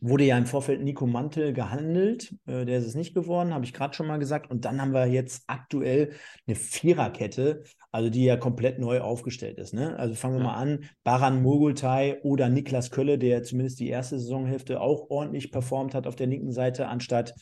wurde 0.00 0.24
ja 0.24 0.36
im 0.36 0.46
Vorfeld 0.46 0.82
Nico 0.82 1.06
Mantel 1.06 1.52
gehandelt. 1.52 2.34
Äh, 2.46 2.64
der 2.64 2.78
ist 2.78 2.86
es 2.86 2.94
nicht 2.94 3.14
geworden, 3.14 3.54
habe 3.54 3.64
ich 3.64 3.72
gerade 3.72 3.94
schon 3.94 4.06
mal 4.06 4.18
gesagt. 4.18 4.50
Und 4.50 4.64
dann 4.64 4.80
haben 4.80 4.92
wir 4.92 5.06
jetzt 5.06 5.44
aktuell 5.46 6.12
eine 6.46 6.54
Viererkette, 6.56 7.62
also 7.92 8.10
die 8.10 8.24
ja 8.24 8.36
komplett 8.36 8.78
neu 8.78 9.00
aufgestellt 9.00 9.58
ist. 9.58 9.72
Ne? 9.74 9.98
Also 9.98 10.14
fangen 10.14 10.34
wir 10.36 10.40
Ja. 10.44 10.46
mal 10.48 10.56
an. 10.56 10.84
Baran 11.02 11.42
Mogultai 11.42 12.20
oder 12.22 12.48
Niklas 12.48 12.90
Kölle, 12.90 13.18
der 13.18 13.42
zumindest 13.42 13.80
die 13.80 13.88
erste 13.88 14.18
Saisonhälfte 14.18 14.80
auch 14.80 15.10
ordentlich 15.10 15.50
performt 15.50 15.94
hat 15.94 16.06
auf 16.06 16.16
der 16.16 16.26
linken 16.26 16.52
Seite, 16.52 16.88
anstatt 16.88 17.34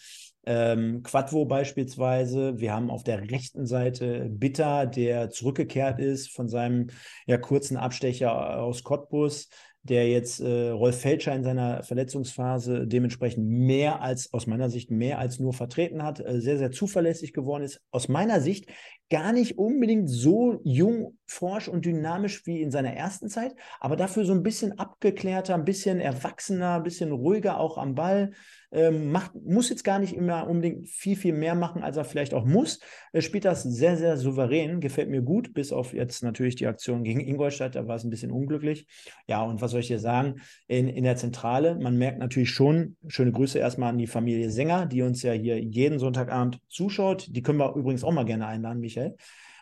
ähm, 0.46 1.02
Quadvo 1.02 1.46
beispielsweise. 1.46 2.60
Wir 2.60 2.72
haben 2.72 2.90
auf 2.90 3.02
der 3.02 3.30
rechten 3.30 3.66
Seite 3.66 4.28
Bitter, 4.30 4.86
der 4.86 5.30
zurückgekehrt 5.30 5.98
ist 5.98 6.30
von 6.30 6.48
seinem 6.48 6.88
ja, 7.26 7.38
kurzen 7.38 7.76
Abstecher 7.76 8.60
aus 8.60 8.84
Cottbus, 8.84 9.48
der 9.84 10.08
jetzt 10.08 10.40
äh, 10.40 10.70
Rolf 10.70 11.00
Felscher 11.00 11.34
in 11.34 11.44
seiner 11.44 11.82
Verletzungsphase 11.82 12.86
dementsprechend 12.86 13.46
mehr 13.46 14.00
als, 14.00 14.32
aus 14.32 14.46
meiner 14.46 14.70
Sicht, 14.70 14.90
mehr 14.90 15.18
als 15.18 15.38
nur 15.38 15.52
vertreten 15.52 16.02
hat, 16.02 16.20
äh, 16.20 16.40
sehr, 16.40 16.56
sehr 16.56 16.72
zuverlässig 16.72 17.34
geworden 17.34 17.64
ist. 17.64 17.82
Aus 17.90 18.08
meiner 18.08 18.40
Sicht 18.40 18.66
gar 19.10 19.32
nicht 19.32 19.58
unbedingt 19.58 20.08
so 20.08 20.60
jung, 20.64 21.18
forsch 21.26 21.68
und 21.68 21.84
dynamisch 21.84 22.46
wie 22.46 22.60
in 22.60 22.70
seiner 22.70 22.92
ersten 22.92 23.28
Zeit, 23.28 23.54
aber 23.80 23.96
dafür 23.96 24.24
so 24.24 24.32
ein 24.32 24.42
bisschen 24.42 24.78
abgeklärter, 24.78 25.54
ein 25.54 25.64
bisschen 25.64 26.00
erwachsener, 26.00 26.76
ein 26.76 26.82
bisschen 26.82 27.12
ruhiger 27.12 27.58
auch 27.58 27.78
am 27.78 27.94
Ball. 27.94 28.32
Ähm, 28.72 29.12
macht, 29.12 29.32
muss 29.36 29.68
jetzt 29.70 29.84
gar 29.84 30.00
nicht 30.00 30.16
immer 30.16 30.48
unbedingt 30.48 30.88
viel, 30.88 31.16
viel 31.16 31.32
mehr 31.32 31.54
machen, 31.54 31.84
als 31.84 31.96
er 31.96 32.04
vielleicht 32.04 32.34
auch 32.34 32.44
muss. 32.44 32.80
Er 33.12 33.20
spielt 33.20 33.44
das 33.44 33.62
sehr, 33.62 33.96
sehr 33.96 34.16
souverän, 34.16 34.80
gefällt 34.80 35.08
mir 35.08 35.22
gut, 35.22 35.54
bis 35.54 35.72
auf 35.72 35.94
jetzt 35.94 36.24
natürlich 36.24 36.56
die 36.56 36.66
Aktion 36.66 37.04
gegen 37.04 37.20
Ingolstadt, 37.20 37.76
da 37.76 37.86
war 37.86 37.94
es 37.94 38.02
ein 38.02 38.10
bisschen 38.10 38.32
unglücklich. 38.32 38.88
Ja, 39.28 39.44
und 39.44 39.60
was 39.62 39.70
soll 39.70 39.80
ich 39.80 39.86
dir 39.86 40.00
sagen? 40.00 40.40
In, 40.66 40.88
in 40.88 41.04
der 41.04 41.16
Zentrale, 41.16 41.76
man 41.76 41.96
merkt 41.96 42.18
natürlich 42.18 42.50
schon, 42.50 42.96
schöne 43.06 43.30
Grüße 43.30 43.60
erstmal 43.60 43.90
an 43.90 43.98
die 43.98 44.08
Familie 44.08 44.50
Sänger, 44.50 44.86
die 44.86 45.02
uns 45.02 45.22
ja 45.22 45.32
hier 45.32 45.62
jeden 45.62 46.00
Sonntagabend 46.00 46.58
zuschaut. 46.68 47.28
Die 47.30 47.42
können 47.42 47.60
wir 47.60 47.76
übrigens 47.76 48.02
auch 48.02 48.12
mal 48.12 48.24
gerne 48.24 48.48
einladen, 48.48 48.80
Michael. 48.80 49.03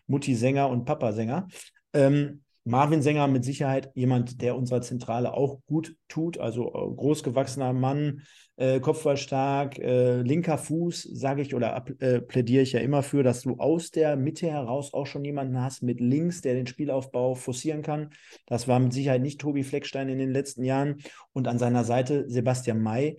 Mutti 0.07 0.35
Sänger 0.35 0.69
und 0.69 0.85
Papa 0.85 1.13
Sänger. 1.13 1.49
Ähm, 1.93 2.43
Marvin 2.65 3.03
Sänger 3.03 3.27
mit 3.27 3.45
Sicherheit 3.45 3.91
jemand, 3.95 4.41
der 4.41 4.57
unserer 4.57 4.83
Zentrale 4.83 5.35
auch 5.35 5.61
gut 5.67 5.97
tut. 6.09 6.39
Also 6.39 6.69
äh, 6.69 6.95
großgewachsener 6.95 7.73
Mann, 7.73 8.23
äh, 8.57 8.79
kopfballstark, 8.79 9.79
äh, 9.79 10.23
linker 10.23 10.59
Fuß, 10.59 11.03
sage 11.13 11.43
ich 11.43 11.55
oder 11.57 11.85
äh, 11.99 12.21
plädiere 12.21 12.63
ich 12.63 12.73
ja 12.73 12.81
immer 12.81 13.03
für, 13.03 13.25
dass 13.25 13.43
du 13.43 13.57
aus 13.57 13.91
der 13.91 14.17
Mitte 14.17 14.49
heraus 14.49 14.95
auch 14.95 15.07
schon 15.07 15.25
jemanden 15.25 15.61
hast 15.61 15.83
mit 15.83 16.01
links, 16.01 16.41
der 16.41 16.55
den 16.55 16.69
Spielaufbau 16.69 17.35
forcieren 17.35 17.83
kann. 17.83 18.11
Das 18.47 18.69
war 18.69 18.79
mit 18.79 18.93
Sicherheit 18.93 19.23
nicht 19.23 19.41
Tobi 19.41 19.65
Fleckstein 19.65 20.09
in 20.09 20.19
den 20.19 20.31
letzten 20.31 20.63
Jahren. 20.63 20.99
Und 21.33 21.49
an 21.49 21.59
seiner 21.59 21.83
Seite 21.83 22.29
Sebastian 22.29 22.81
May, 22.81 23.17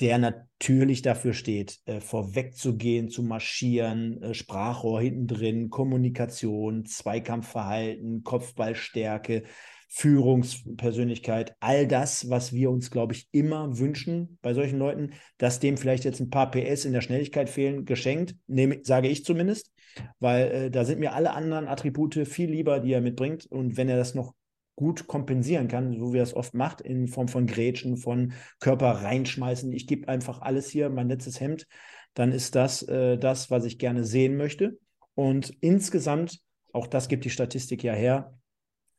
der 0.00 0.18
natürlich 0.18 1.02
dafür 1.02 1.34
steht, 1.34 1.78
äh, 1.86 2.00
vorwegzugehen, 2.00 3.08
zu 3.08 3.22
marschieren, 3.22 4.22
äh, 4.22 4.34
Sprachrohr 4.34 5.00
hinten 5.00 5.26
drin, 5.26 5.70
Kommunikation, 5.70 6.84
Zweikampfverhalten, 6.84 8.24
Kopfballstärke, 8.24 9.44
Führungspersönlichkeit, 9.88 11.54
all 11.60 11.86
das, 11.86 12.28
was 12.28 12.52
wir 12.52 12.70
uns, 12.70 12.90
glaube 12.90 13.12
ich, 13.12 13.28
immer 13.30 13.78
wünschen 13.78 14.38
bei 14.42 14.52
solchen 14.52 14.80
Leuten, 14.80 15.12
dass 15.38 15.60
dem 15.60 15.76
vielleicht 15.76 16.04
jetzt 16.04 16.18
ein 16.18 16.30
paar 16.30 16.50
PS 16.50 16.84
in 16.84 16.92
der 16.92 17.00
Schnelligkeit 17.00 17.48
fehlen, 17.48 17.84
geschenkt, 17.84 18.34
nehme, 18.48 18.80
sage 18.82 19.06
ich 19.06 19.24
zumindest, 19.24 19.70
weil 20.18 20.50
äh, 20.50 20.70
da 20.72 20.84
sind 20.84 20.98
mir 20.98 21.12
alle 21.12 21.32
anderen 21.32 21.68
Attribute 21.68 22.26
viel 22.26 22.50
lieber, 22.50 22.80
die 22.80 22.92
er 22.92 23.00
mitbringt. 23.00 23.46
Und 23.46 23.76
wenn 23.76 23.88
er 23.88 23.96
das 23.96 24.16
noch 24.16 24.34
gut 24.76 25.06
kompensieren 25.06 25.68
kann, 25.68 25.98
so 25.98 26.12
wie 26.12 26.18
er 26.18 26.24
es 26.24 26.34
oft 26.34 26.54
macht, 26.54 26.80
in 26.80 27.06
Form 27.08 27.28
von 27.28 27.46
Grätschen, 27.46 27.96
von 27.96 28.32
Körper 28.60 28.90
reinschmeißen. 28.90 29.72
Ich 29.72 29.86
gebe 29.86 30.08
einfach 30.08 30.40
alles 30.40 30.68
hier, 30.68 30.90
mein 30.90 31.08
letztes 31.08 31.40
Hemd. 31.40 31.66
Dann 32.14 32.32
ist 32.32 32.54
das 32.54 32.82
äh, 32.82 33.18
das, 33.18 33.50
was 33.50 33.64
ich 33.64 33.78
gerne 33.78 34.04
sehen 34.04 34.36
möchte. 34.36 34.78
Und 35.14 35.50
insgesamt, 35.60 36.40
auch 36.72 36.86
das 36.86 37.08
gibt 37.08 37.24
die 37.24 37.30
Statistik 37.30 37.82
ja 37.84 37.92
her, 37.92 38.34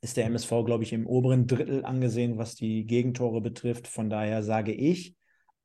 ist 0.00 0.16
der 0.16 0.26
MSV, 0.26 0.50
glaube 0.64 0.84
ich, 0.84 0.92
im 0.92 1.06
oberen 1.06 1.46
Drittel 1.46 1.84
angesehen, 1.84 2.38
was 2.38 2.54
die 2.54 2.86
Gegentore 2.86 3.40
betrifft. 3.40 3.88
Von 3.88 4.08
daher 4.08 4.42
sage 4.42 4.72
ich, 4.72 5.16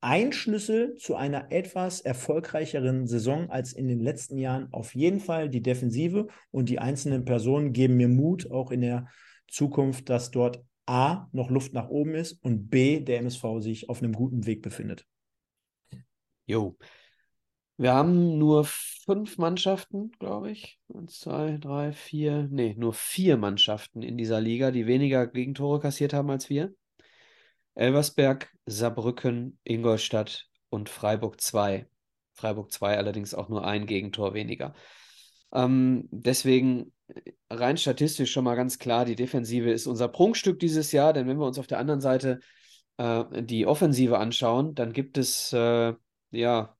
ein 0.01 0.33
Schlüssel 0.33 0.95
zu 0.95 1.15
einer 1.15 1.51
etwas 1.51 2.01
erfolgreicheren 2.01 3.05
Saison 3.05 3.51
als 3.51 3.71
in 3.71 3.87
den 3.87 3.99
letzten 3.99 4.37
Jahren 4.39 4.67
auf 4.71 4.95
jeden 4.95 5.19
Fall 5.19 5.47
die 5.47 5.61
Defensive 5.61 6.27
und 6.49 6.69
die 6.69 6.79
einzelnen 6.79 7.23
Personen 7.23 7.71
geben 7.71 7.97
mir 7.97 8.07
Mut, 8.07 8.49
auch 8.49 8.71
in 8.71 8.81
der 8.81 9.07
Zukunft, 9.51 10.09
dass 10.09 10.31
dort 10.31 10.63
A 10.85 11.27
noch 11.31 11.49
Luft 11.49 11.73
nach 11.73 11.89
oben 11.89 12.15
ist 12.15 12.33
und 12.43 12.69
B 12.69 12.99
der 12.99 13.19
MSV 13.19 13.59
sich 13.59 13.89
auf 13.89 14.01
einem 14.01 14.13
guten 14.13 14.45
Weg 14.45 14.61
befindet. 14.61 15.05
Jo. 16.45 16.77
Wir 17.77 17.93
haben 17.93 18.37
nur 18.37 18.65
fünf 18.65 19.37
Mannschaften, 19.37 20.11
glaube 20.19 20.51
ich. 20.51 20.79
Eins, 20.93 21.19
zwei, 21.19 21.57
drei, 21.57 21.93
vier. 21.93 22.47
Nee, 22.51 22.75
nur 22.77 22.93
vier 22.93 23.37
Mannschaften 23.37 24.03
in 24.03 24.17
dieser 24.17 24.39
Liga, 24.39 24.71
die 24.71 24.85
weniger 24.85 25.25
Gegentore 25.25 25.79
kassiert 25.79 26.13
haben 26.13 26.29
als 26.29 26.49
wir. 26.49 26.73
Elversberg, 27.73 28.53
Saarbrücken, 28.65 29.59
Ingolstadt 29.63 30.47
und 30.69 30.89
Freiburg 30.89 31.41
2. 31.41 31.87
Freiburg 32.33 32.71
2 32.71 32.97
allerdings 32.97 33.33
auch 33.33 33.49
nur 33.49 33.65
ein 33.65 33.85
Gegentor 33.85 34.33
weniger. 34.33 34.73
Ähm, 35.53 36.07
deswegen 36.11 36.93
rein 37.49 37.77
statistisch 37.77 38.31
schon 38.31 38.43
mal 38.43 38.55
ganz 38.55 38.79
klar, 38.79 39.05
die 39.05 39.15
Defensive 39.15 39.69
ist 39.69 39.87
unser 39.87 40.07
Prunkstück 40.07 40.59
dieses 40.59 40.91
Jahr, 40.91 41.13
denn 41.13 41.27
wenn 41.27 41.37
wir 41.37 41.45
uns 41.45 41.59
auf 41.59 41.67
der 41.67 41.79
anderen 41.79 42.01
Seite 42.01 42.39
äh, 42.97 43.43
die 43.43 43.65
Offensive 43.65 44.17
anschauen, 44.17 44.75
dann 44.75 44.93
gibt 44.93 45.17
es 45.17 45.51
äh, 45.53 45.93
ja 46.31 46.75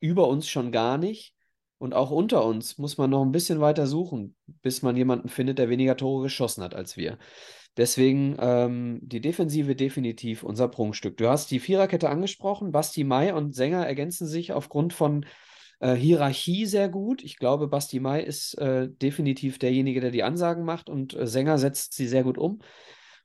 über 0.00 0.28
uns 0.28 0.48
schon 0.48 0.72
gar 0.72 0.98
nicht. 0.98 1.34
Und 1.78 1.92
auch 1.92 2.10
unter 2.10 2.44
uns 2.46 2.78
muss 2.78 2.98
man 2.98 3.10
noch 3.10 3.22
ein 3.22 3.32
bisschen 3.32 3.60
weiter 3.60 3.86
suchen, 3.86 4.36
bis 4.62 4.82
man 4.82 4.96
jemanden 4.96 5.28
findet, 5.28 5.58
der 5.58 5.68
weniger 5.68 5.96
Tore 5.96 6.22
geschossen 6.22 6.62
hat 6.62 6.74
als 6.74 6.96
wir. 6.96 7.18
Deswegen 7.76 8.36
ähm, 8.38 9.00
die 9.02 9.20
Defensive 9.20 9.74
definitiv 9.74 10.44
unser 10.44 10.68
Prunkstück. 10.68 11.16
Du 11.16 11.28
hast 11.28 11.50
die 11.50 11.58
Viererkette 11.58 12.08
angesprochen. 12.08 12.70
Basti 12.70 13.02
Mai 13.02 13.34
und 13.34 13.54
Sänger 13.54 13.84
ergänzen 13.84 14.28
sich 14.28 14.52
aufgrund 14.52 14.92
von 14.92 15.26
äh, 15.84 15.94
Hierarchie 15.94 16.64
sehr 16.64 16.88
gut. 16.88 17.22
Ich 17.22 17.36
glaube, 17.36 17.68
Basti 17.68 18.00
Mai 18.00 18.22
ist 18.22 18.54
äh, 18.54 18.88
definitiv 18.88 19.58
derjenige, 19.58 20.00
der 20.00 20.10
die 20.10 20.22
Ansagen 20.22 20.64
macht 20.64 20.88
und 20.88 21.12
äh, 21.12 21.26
Sänger 21.26 21.58
setzt 21.58 21.92
sie 21.92 22.08
sehr 22.08 22.24
gut 22.24 22.38
um. 22.38 22.60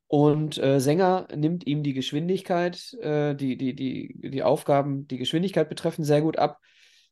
Und 0.07 0.57
äh, 0.57 0.81
Sänger 0.81 1.27
nimmt 1.33 1.65
ihm 1.65 1.83
die 1.83 1.93
Geschwindigkeit, 1.93 2.93
äh, 2.95 3.33
die, 3.33 3.55
die, 3.55 3.75
die, 3.75 4.13
die 4.29 4.43
Aufgaben, 4.43 5.07
die 5.07 5.17
Geschwindigkeit 5.17 5.69
betreffen, 5.69 6.03
sehr 6.03 6.21
gut 6.21 6.37
ab. 6.37 6.59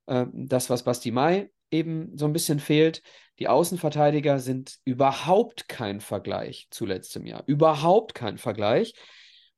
Äh, 0.07 0.25
das, 0.33 0.69
was 0.69 0.83
Basti 0.83 1.11
Mai 1.11 1.49
eben 1.71 2.17
so 2.17 2.25
ein 2.25 2.33
bisschen 2.33 2.59
fehlt. 2.59 3.01
Die 3.39 3.47
Außenverteidiger 3.47 4.39
sind 4.39 4.79
überhaupt 4.83 5.69
kein 5.69 6.01
Vergleich 6.01 6.67
zu 6.71 6.85
letztem 6.85 7.25
Jahr. 7.25 7.43
Überhaupt 7.45 8.15
kein 8.15 8.37
Vergleich. 8.37 8.95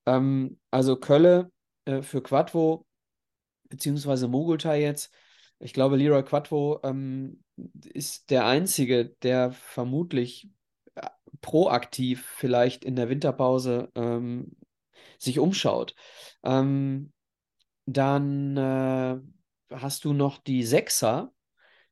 Ähm, 0.06 0.60
also 0.70 0.98
Kölle 0.98 1.52
für 2.02 2.22
Quadvo, 2.22 2.86
beziehungsweise 3.70 4.28
Mogultai 4.28 4.80
jetzt, 4.82 5.12
ich 5.60 5.74
glaube, 5.74 5.98
Leroy 5.98 6.24
Quattro 6.24 6.80
ähm, 6.84 7.44
ist 7.84 8.30
der 8.30 8.46
Einzige, 8.46 9.10
der 9.22 9.52
vermutlich 9.52 10.50
äh, 10.96 11.08
proaktiv 11.42 12.26
vielleicht 12.38 12.86
in 12.86 12.96
der 12.96 13.10
Winterpause 13.10 13.92
ähm, 13.96 14.56
sich 15.18 15.40
umschaut. 15.40 15.96
Ähm, 16.44 17.12
dann 17.86 18.58
äh, 18.58 19.18
hast 19.72 20.06
du 20.06 20.14
noch 20.14 20.38
die 20.38 20.64
Sechser, 20.64 21.34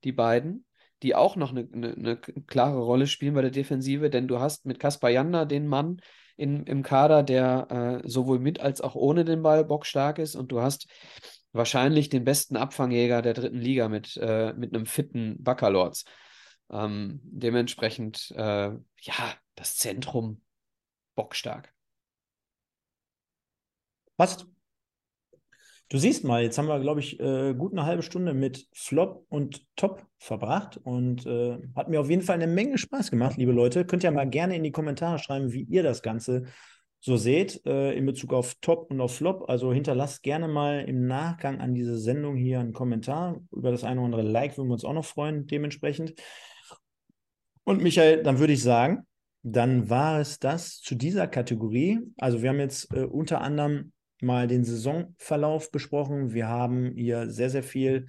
die 0.04 0.14
beiden, 0.14 0.66
die 1.04 1.16
auch 1.16 1.36
noch 1.36 1.52
eine, 1.52 1.68
eine, 1.72 1.94
eine, 1.94 2.18
klare 2.18 2.80
Rolle 2.80 3.08
spielen 3.08 3.34
bei 3.34 3.42
der 3.42 3.52
Defensive, 3.52 4.10
denn 4.10 4.28
du 4.28 4.40
hast 4.40 4.66
mit 4.66 4.80
Kaspar 4.80 5.10
Janda 5.10 5.46
den 5.46 5.68
Mann 5.68 6.02
in, 6.38 6.66
im 6.66 6.84
Kader, 6.84 7.24
der 7.24 8.02
äh, 8.04 8.08
sowohl 8.08 8.40
mit 8.40 8.60
als 8.60 8.82
auch 8.82 8.96
ohne 8.96 9.26
den 9.26 9.42
Ball 9.42 9.66
bockstark 9.66 10.20
ist 10.20 10.36
und 10.36 10.52
du 10.52 10.62
hast 10.62 10.88
wahrscheinlich 11.58 12.10
den 12.10 12.24
besten 12.24 12.56
Abfangjäger 12.56 13.22
der 13.22 13.34
dritten 13.34 13.60
Liga 13.60 13.90
mit, 13.90 14.18
äh, 14.18 14.54
mit 14.54 14.74
einem 14.74 14.86
fitten 14.86 15.44
Baccalords. 15.44 16.06
Ähm, 16.70 17.20
dementsprechend, 17.24 18.32
äh, 18.36 18.70
ja, 18.72 19.34
das 19.56 19.78
Zentrum 19.78 20.42
bockstark. 21.16 21.74
Passt. 24.18 24.48
Du 25.90 25.98
siehst 25.98 26.26
mal, 26.26 26.44
jetzt 26.44 26.58
haben 26.58 26.68
wir, 26.68 26.82
glaube 26.82 27.00
ich, 27.00 27.18
äh, 27.20 27.54
gut 27.54 27.72
eine 27.72 27.86
halbe 27.86 28.04
Stunde 28.04 28.34
mit 28.34 28.68
Flop 28.74 29.26
und 29.30 29.66
Top 29.78 30.06
verbracht 30.18 30.78
und 30.84 31.26
äh, 31.26 31.58
hat 31.78 31.88
mir 31.88 32.02
auf 32.02 32.10
jeden 32.10 32.24
Fall 32.24 32.36
eine 32.36 32.48
Menge 32.48 32.78
Spaß 32.78 33.10
gemacht, 33.10 33.38
liebe 33.38 33.54
Leute. 33.54 33.86
Könnt 33.86 34.04
ihr 34.04 34.12
mal 34.12 34.30
gerne 34.30 34.58
in 34.58 34.64
die 34.64 34.74
Kommentare 34.74 35.18
schreiben, 35.18 35.54
wie 35.54 35.64
ihr 35.64 35.84
das 35.84 36.02
Ganze 36.02 36.48
so 37.00 37.16
seht 37.16 37.66
äh, 37.66 37.94
in 37.94 38.06
Bezug 38.06 38.34
auf 38.34 38.56
Top 38.62 38.90
und 38.90 39.02
auf 39.02 39.16
Flop. 39.16 39.50
Also 39.50 39.72
hinterlasst 39.72 40.24
gerne 40.24 40.48
mal 40.48 40.82
im 40.82 41.08
Nachgang 41.08 41.60
an 41.60 41.74
diese 41.74 41.98
Sendung 41.98 42.36
hier 42.36 42.60
einen 42.60 42.74
Kommentar. 42.74 43.40
Über 43.52 43.72
das 43.72 43.84
eine 43.84 44.00
oder 44.02 44.06
andere 44.06 44.22
Like 44.24 44.58
würden 44.58 44.70
wir 44.70 44.74
uns 44.74 44.86
auch 44.86 44.94
noch 44.94 45.06
freuen, 45.06 45.48
dementsprechend. 45.48 46.14
Und 47.64 47.84
Michael, 47.84 48.24
dann 48.24 48.40
würde 48.40 48.54
ich 48.54 48.64
sagen, 48.64 49.06
dann 49.44 49.90
war 49.90 50.20
es 50.20 50.40
das 50.40 50.80
zu 50.80 50.96
dieser 50.96 51.28
Kategorie. 51.28 52.00
Also 52.18 52.42
wir 52.42 52.50
haben 52.50 52.60
jetzt 52.60 52.94
äh, 52.94 53.04
unter 53.04 53.42
anderem 53.42 53.92
mal 54.22 54.48
den 54.48 54.64
Saisonverlauf 54.64 55.72
besprochen. 55.72 56.34
Wir 56.34 56.48
haben 56.48 56.94
hier 56.96 57.30
sehr, 57.30 57.50
sehr 57.50 57.64
viel 57.64 58.08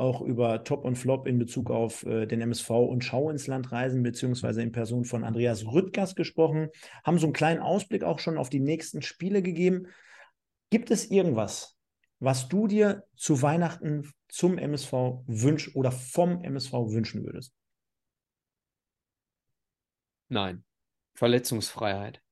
auch 0.00 0.22
über 0.22 0.64
Top 0.64 0.84
und 0.84 0.96
Flop 0.96 1.26
in 1.26 1.38
Bezug 1.38 1.70
auf 1.70 2.04
äh, 2.04 2.26
den 2.26 2.40
MSV 2.40 2.70
und 2.70 3.04
Schau 3.04 3.30
ins 3.30 3.46
Land 3.46 3.70
reisen, 3.70 4.02
beziehungsweise 4.02 4.62
in 4.62 4.72
Person 4.72 5.04
von 5.04 5.22
Andreas 5.22 5.66
Rüttgers 5.66 6.14
gesprochen, 6.14 6.70
haben 7.04 7.18
so 7.18 7.26
einen 7.26 7.34
kleinen 7.34 7.60
Ausblick 7.60 8.02
auch 8.02 8.18
schon 8.18 8.38
auf 8.38 8.50
die 8.50 8.60
nächsten 8.60 9.02
Spiele 9.02 9.42
gegeben. 9.42 9.86
Gibt 10.70 10.90
es 10.90 11.10
irgendwas, 11.10 11.76
was 12.18 12.48
du 12.48 12.66
dir 12.66 13.04
zu 13.16 13.42
Weihnachten 13.42 14.10
zum 14.28 14.58
MSV 14.58 15.22
wünschst 15.26 15.76
oder 15.76 15.92
vom 15.92 16.42
MSV 16.42 16.72
wünschen 16.72 17.24
würdest? 17.24 17.54
Nein. 20.28 20.64
Verletzungsfreiheit. 21.14 22.22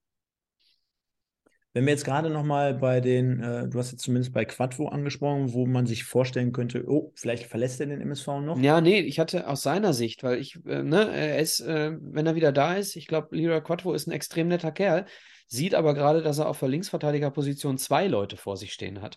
Wenn 1.79 1.87
wir 1.87 1.93
jetzt 1.93 2.05
gerade 2.05 2.29
nochmal 2.29 2.75
bei 2.75 3.01
den, 3.01 3.41
äh, 3.41 3.69
du 3.69 3.79
hast 3.79 3.93
jetzt 3.93 4.03
zumindest 4.03 4.33
bei 4.33 4.45
Quadvo 4.45 4.89
angesprochen, 4.89 5.53
wo 5.53 5.65
man 5.65 5.87
sich 5.87 6.03
vorstellen 6.03 6.51
könnte, 6.51 6.83
oh, 6.89 7.13
vielleicht 7.15 7.47
verlässt 7.47 7.79
er 7.79 7.87
den 7.87 8.01
MSV 8.01 8.27
noch? 8.43 8.59
Ja, 8.59 8.81
nee, 8.81 8.99
ich 8.99 9.21
hatte 9.21 9.47
aus 9.47 9.63
seiner 9.63 9.93
Sicht, 9.93 10.25
weil 10.25 10.41
ich, 10.41 10.59
äh, 10.67 10.83
ne, 10.83 11.09
er 11.09 11.39
ist, 11.39 11.61
äh, 11.61 11.93
wenn 12.01 12.27
er 12.27 12.35
wieder 12.35 12.51
da 12.51 12.75
ist, 12.75 12.97
ich 12.97 13.07
glaube, 13.07 13.37
Leroy 13.37 13.61
Quadvo 13.61 13.93
ist 13.93 14.09
ein 14.09 14.11
extrem 14.11 14.49
netter 14.49 14.73
Kerl, 14.73 15.07
sieht 15.47 15.77
aber 15.77 15.95
gerade, 15.95 16.21
dass 16.21 16.39
er 16.39 16.49
auf 16.49 16.59
der 16.59 16.69
Linksverteidigerposition 16.69 17.79
zwei 17.79 18.09
Leute 18.09 18.37
vor 18.37 18.57
sich 18.57 18.73
stehen 18.73 19.01
hat. 19.01 19.17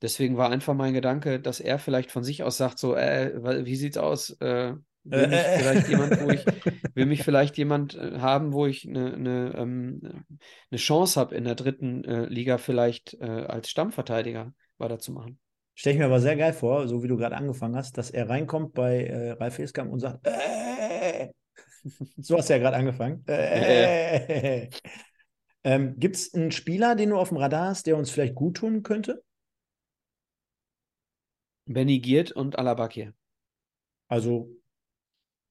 Deswegen 0.00 0.36
war 0.36 0.50
einfach 0.50 0.74
mein 0.74 0.94
Gedanke, 0.94 1.40
dass 1.40 1.58
er 1.58 1.80
vielleicht 1.80 2.12
von 2.12 2.22
sich 2.22 2.44
aus 2.44 2.56
sagt, 2.56 2.78
so, 2.78 2.94
äh, 2.94 3.64
wie 3.64 3.74
sieht's 3.74 3.98
aus? 3.98 4.36
Äh, 5.10 5.20
will 5.20 5.28
mich 5.28 5.38
äh, 5.38 5.58
vielleicht 5.58 5.88
jemand, 5.88 6.20
wo 6.20 6.30
ich, 6.30 6.46
will 6.94 7.06
mich 7.06 7.22
vielleicht 7.22 7.56
jemand 7.58 7.94
äh, 7.94 8.18
haben, 8.18 8.52
wo 8.52 8.66
ich 8.66 8.88
eine, 8.88 9.14
eine, 9.14 9.54
ähm, 9.56 10.24
eine 10.70 10.78
Chance 10.78 11.18
habe, 11.20 11.34
in 11.34 11.44
der 11.44 11.54
dritten 11.54 12.04
äh, 12.04 12.26
Liga 12.26 12.58
vielleicht 12.58 13.14
äh, 13.14 13.24
als 13.24 13.70
Stammverteidiger 13.70 14.52
weiterzumachen. 14.78 15.38
Stelle 15.74 15.94
ich 15.94 15.98
mir 15.98 16.06
aber 16.06 16.20
sehr 16.20 16.36
geil 16.36 16.52
vor, 16.52 16.88
so 16.88 17.02
wie 17.02 17.08
du 17.08 17.16
gerade 17.16 17.36
angefangen 17.36 17.76
hast, 17.76 17.98
dass 17.98 18.10
er 18.10 18.28
reinkommt 18.28 18.72
bei 18.72 19.04
äh, 19.04 19.30
Ralf 19.32 19.58
Heskamp 19.58 19.92
und 19.92 20.00
sagt, 20.00 20.26
äh, 20.26 21.28
So 22.16 22.36
hast 22.36 22.48
du 22.48 22.54
ja 22.54 22.58
gerade 22.58 22.76
angefangen. 22.76 23.24
Äh, 23.26 24.68
ähm, 25.64 25.98
Gibt 25.98 26.16
es 26.16 26.34
einen 26.34 26.52
Spieler, 26.52 26.94
den 26.94 27.10
du 27.10 27.16
auf 27.16 27.28
dem 27.28 27.38
Radar 27.38 27.68
hast, 27.68 27.86
der 27.86 27.96
uns 27.96 28.10
vielleicht 28.10 28.34
gut 28.34 28.58
tun 28.58 28.82
könnte? 28.82 29.22
Benny 31.66 31.98
Giert 31.98 32.32
und 32.32 32.58
Alabakir. 32.58 33.12
Also 34.08 34.50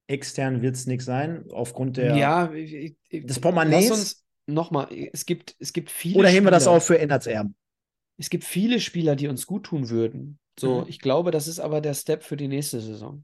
extern 0.07 0.61
wird 0.61 0.75
es 0.75 0.85
nichts 0.85 1.05
sein, 1.05 1.45
aufgrund 1.51 1.97
der, 1.97 2.15
Ja, 2.17 2.51
ich- 2.53 2.73
ich- 3.09 3.25
des 3.25 3.41
lass 3.41 3.91
uns 3.91 4.25
nochmal, 4.47 4.87
es 5.13 5.25
gibt, 5.25 5.55
es 5.59 5.73
gibt 5.73 5.89
viele 5.91 6.19
Oder 6.19 6.29
heben 6.29 6.45
wir 6.45 6.51
das 6.51 6.67
auf 6.67 6.85
für 6.85 6.99
Ennerts 6.99 7.27
Erben? 7.27 7.55
es 8.17 8.29
gibt 8.29 8.43
viele 8.43 8.79
Spieler, 8.79 9.15
die 9.15 9.27
uns 9.27 9.45
gut 9.45 9.65
tun 9.65 9.89
würden. 9.89 10.39
So, 10.59 10.83
Mhm. 10.83 10.87
ich 10.87 10.99
glaube, 10.99 11.31
das 11.31 11.47
ist 11.47 11.59
aber 11.59 11.81
der 11.81 11.93
Step 11.93 12.23
für 12.23 12.37
die 12.37 12.47
nächste 12.47 12.79
Saison. 12.79 13.23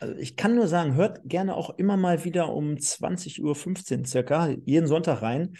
Also 0.00 0.14
ich 0.14 0.36
kann 0.36 0.54
nur 0.54 0.68
sagen, 0.68 0.94
hört 0.94 1.20
gerne 1.24 1.56
auch 1.56 1.70
immer 1.76 1.96
mal 1.96 2.24
wieder 2.24 2.52
um 2.54 2.78
20.15 2.78 4.00
Uhr 4.00 4.06
circa, 4.06 4.48
jeden 4.64 4.86
Sonntag 4.86 5.22
rein. 5.22 5.56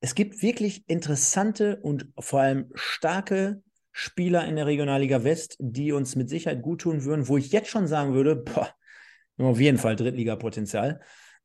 Es 0.00 0.14
gibt 0.14 0.42
wirklich 0.42 0.84
interessante 0.88 1.78
und 1.82 2.08
vor 2.18 2.40
allem 2.40 2.70
starke 2.74 3.62
Spieler 3.92 4.46
in 4.46 4.54
der 4.56 4.66
Regionalliga 4.66 5.24
West, 5.24 5.56
die 5.58 5.90
uns 5.92 6.14
mit 6.14 6.28
Sicherheit 6.28 6.62
gut 6.62 6.82
tun 6.82 7.04
würden, 7.04 7.26
wo 7.26 7.36
ich 7.36 7.50
jetzt 7.50 7.68
schon 7.68 7.88
sagen 7.88 8.14
würde, 8.14 8.36
boah, 8.36 8.70
auf 9.46 9.60
jeden 9.60 9.78
Fall 9.78 9.96
Drittligapotenzial. 9.96 11.00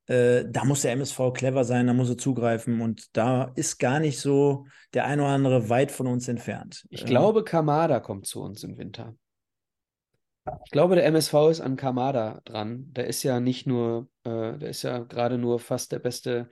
Äh, 0.08 0.46
da 0.48 0.66
muss 0.66 0.82
der 0.82 0.92
MSV 0.92 1.32
clever 1.34 1.64
sein, 1.64 1.88
da 1.88 1.94
muss 1.94 2.10
er 2.10 2.18
zugreifen 2.18 2.82
und 2.82 3.16
da 3.18 3.52
ist 3.56 3.80
gar 3.80 4.00
nicht 4.00 4.20
so 4.20 4.68
der 4.94 5.06
ein 5.06 5.20
oder 5.20 5.30
andere 5.30 5.70
weit 5.70 5.92
von 5.92 6.08
uns 6.08 6.28
entfernt. 6.28 6.86
Ich 6.90 7.02
Ähm, 7.02 7.08
glaube, 7.08 7.44
Kamada 7.44 8.00
kommt 8.00 8.28
zu 8.28 8.42
uns 8.42 8.64
im 8.64 8.78
Winter. 8.78 9.16
Ich 10.66 10.72
glaube, 10.72 10.96
der 10.96 11.06
MSV 11.06 11.50
ist 11.50 11.62
an 11.62 11.76
Kamada 11.76 12.42
dran. 12.46 12.94
Der 12.94 13.08
ist 13.08 13.24
ja 13.24 13.40
nicht 13.40 13.66
nur, 13.66 14.10
äh, 14.24 14.58
der 14.58 14.70
ist 14.70 14.84
ja 14.84 15.00
gerade 15.00 15.38
nur 15.38 15.60
fast 15.60 15.92
der 15.92 16.00
beste 16.00 16.50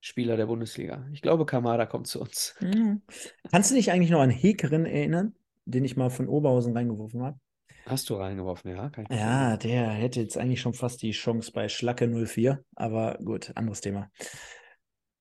Spieler 0.00 0.36
der 0.36 0.46
Bundesliga. 0.46 1.06
Ich 1.12 1.20
glaube, 1.22 1.44
Kamada 1.46 1.86
kommt 1.86 2.06
zu 2.06 2.20
uns. 2.20 2.54
Mhm. 2.60 3.02
Kannst 3.50 3.70
du 3.70 3.74
dich 3.74 3.90
eigentlich 3.92 4.10
noch 4.10 4.20
an 4.20 4.30
Hekerin 4.30 4.84
erinnern, 4.86 5.34
den 5.64 5.84
ich 5.84 5.96
mal 5.96 6.10
von 6.10 6.28
Oberhausen 6.28 6.74
reingeworfen 6.76 7.22
habe? 7.22 7.38
Hast 7.86 8.10
du 8.10 8.14
reingeworfen, 8.14 8.74
ja? 8.74 8.90
Ja, 9.10 9.56
der 9.56 9.90
hätte 9.90 10.20
jetzt 10.20 10.36
eigentlich 10.36 10.60
schon 10.60 10.74
fast 10.74 11.02
die 11.02 11.12
Chance 11.12 11.52
bei 11.52 11.68
Schlacke 11.68 12.08
04, 12.08 12.64
aber 12.74 13.16
gut, 13.24 13.52
anderes 13.54 13.80
Thema. 13.80 14.10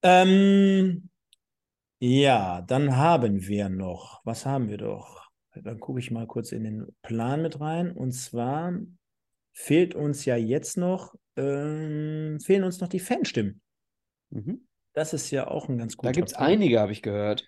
Ähm, 0.01 1.09
ja, 1.99 2.61
dann 2.61 2.97
haben 2.97 3.45
wir 3.47 3.69
noch, 3.69 4.21
was 4.25 4.45
haben 4.45 4.67
wir 4.69 4.77
doch? 4.77 5.29
Dann 5.53 5.79
gucke 5.79 5.99
ich 5.99 6.11
mal 6.11 6.27
kurz 6.27 6.51
in 6.51 6.63
den 6.63 6.87
Plan 7.01 7.41
mit 7.41 7.59
rein. 7.59 7.91
Und 7.91 8.11
zwar 8.11 8.73
fehlt 9.53 9.95
uns 9.95 10.25
ja 10.25 10.35
jetzt 10.35 10.75
noch, 10.75 11.15
ähm, 11.37 12.39
fehlen 12.39 12.63
uns 12.63 12.81
noch 12.81 12.89
die 12.89 12.99
Fanstimmen. 12.99 13.61
Mhm. 14.31 14.67
Das 14.93 15.13
ist 15.13 15.29
ja 15.31 15.47
auch 15.47 15.69
ein 15.69 15.77
ganz 15.77 15.95
Da 15.95 16.07
guter 16.07 16.11
gibt 16.13 16.29
es 16.29 16.33
einige, 16.33 16.79
habe 16.79 16.91
ich 16.91 17.01
gehört. 17.01 17.45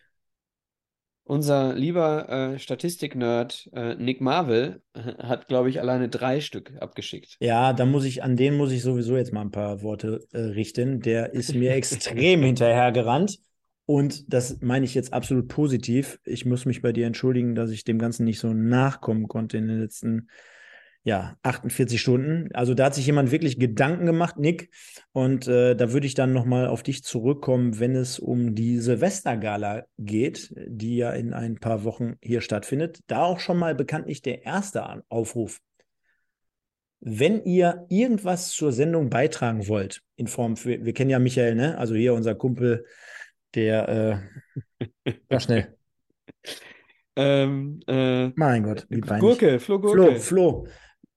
Unser 1.28 1.74
lieber 1.74 2.30
äh, 2.30 2.60
Statistik-Nerd 2.60 3.70
äh, 3.74 3.96
Nick 3.96 4.22
Marvel 4.22 4.82
äh, 4.94 5.00
hat, 5.22 5.50
glaube 5.50 5.70
ich, 5.70 5.82
alleine 5.82 6.08
drei 6.08 6.40
Stück 6.40 6.72
abgeschickt. 6.80 7.36
Ja, 7.42 7.74
da 7.74 7.86
muss 7.86 8.06
ich, 8.06 8.24
an 8.24 8.38
den 8.38 8.56
muss 8.56 8.72
ich 8.72 8.82
sowieso 8.82 9.18
jetzt 9.18 9.34
mal 9.34 9.42
ein 9.42 9.52
paar 9.52 9.82
Worte 9.82 10.26
äh, 10.32 10.40
richten. 10.40 11.02
Der 11.02 11.34
ist 11.34 11.54
mir 11.54 11.74
extrem 11.74 12.42
hinterhergerannt. 12.44 13.40
Und 13.86 14.32
das 14.34 14.62
meine 14.62 14.86
ich 14.86 14.96
jetzt 14.96 15.12
absolut 15.12 15.50
positiv. 15.50 16.18
Ich 16.24 16.46
muss 16.46 16.66
mich 16.66 16.82
bei 16.82 16.94
dir 16.94 17.06
entschuldigen, 17.06 17.56
dass 17.56 17.72
ich 17.72 17.84
dem 17.84 18.00
Ganzen 18.00 18.24
nicht 18.24 18.40
so 18.40 18.54
nachkommen 18.54 19.28
konnte 19.28 19.58
in 19.58 19.68
den 19.68 19.82
letzten 19.82 20.30
ja, 21.08 21.38
48 21.42 22.02
Stunden. 22.02 22.50
Also 22.54 22.74
da 22.74 22.88
hat 22.88 22.96
sich 22.96 23.06
jemand 23.06 23.32
wirklich 23.32 23.58
Gedanken 23.58 24.06
gemacht, 24.06 24.38
Nick. 24.38 24.70
Und 25.14 25.48
äh, 25.48 25.74
da 25.74 25.94
würde 25.94 26.06
ich 26.06 26.16
dann 26.16 26.34
nochmal 26.34 26.68
auf 26.68 26.84
dich 26.84 27.02
zurückkommen, 27.02 27.80
wenn 27.80 27.96
es 27.96 28.20
um 28.20 28.56
die 28.56 28.78
Silvestergala 28.80 29.86
geht, 29.98 30.54
die 30.58 30.98
ja 30.98 31.12
in 31.12 31.34
ein 31.34 31.60
paar 31.60 31.86
Wochen 31.86 32.16
hier 32.22 32.42
stattfindet. 32.42 33.00
Da 33.08 33.24
auch 33.24 33.40
schon 33.40 33.58
mal 33.58 33.74
bekanntlich 33.74 34.22
der 34.22 34.44
erste 34.44 35.02
Aufruf. 35.08 35.62
Wenn 37.00 37.42
ihr 37.46 37.86
irgendwas 37.88 38.50
zur 38.50 38.74
Sendung 38.74 39.10
beitragen 39.10 39.70
wollt, 39.70 40.02
in 40.18 40.28
Form 40.28 40.58
für, 40.58 40.84
wir 40.84 40.94
kennen 40.94 41.10
ja 41.10 41.20
Michael, 41.20 41.56
ne? 41.56 41.78
Also 41.78 41.96
hier 41.96 42.16
unser 42.16 42.36
Kumpel, 42.36 42.84
der, 43.56 44.28
äh, 45.06 45.14
ja 45.32 45.40
schnell, 45.40 45.74
Ähm, 47.18 47.80
äh, 47.88 48.28
mein 48.36 48.62
Gott, 48.62 48.86
wie 48.90 49.02
peinlich. 49.02 49.22
Gurke, 49.22 49.60
Flo 49.60 49.80
Flo, 49.80 49.92
Gurke. 49.92 50.20
Flo, 50.20 50.68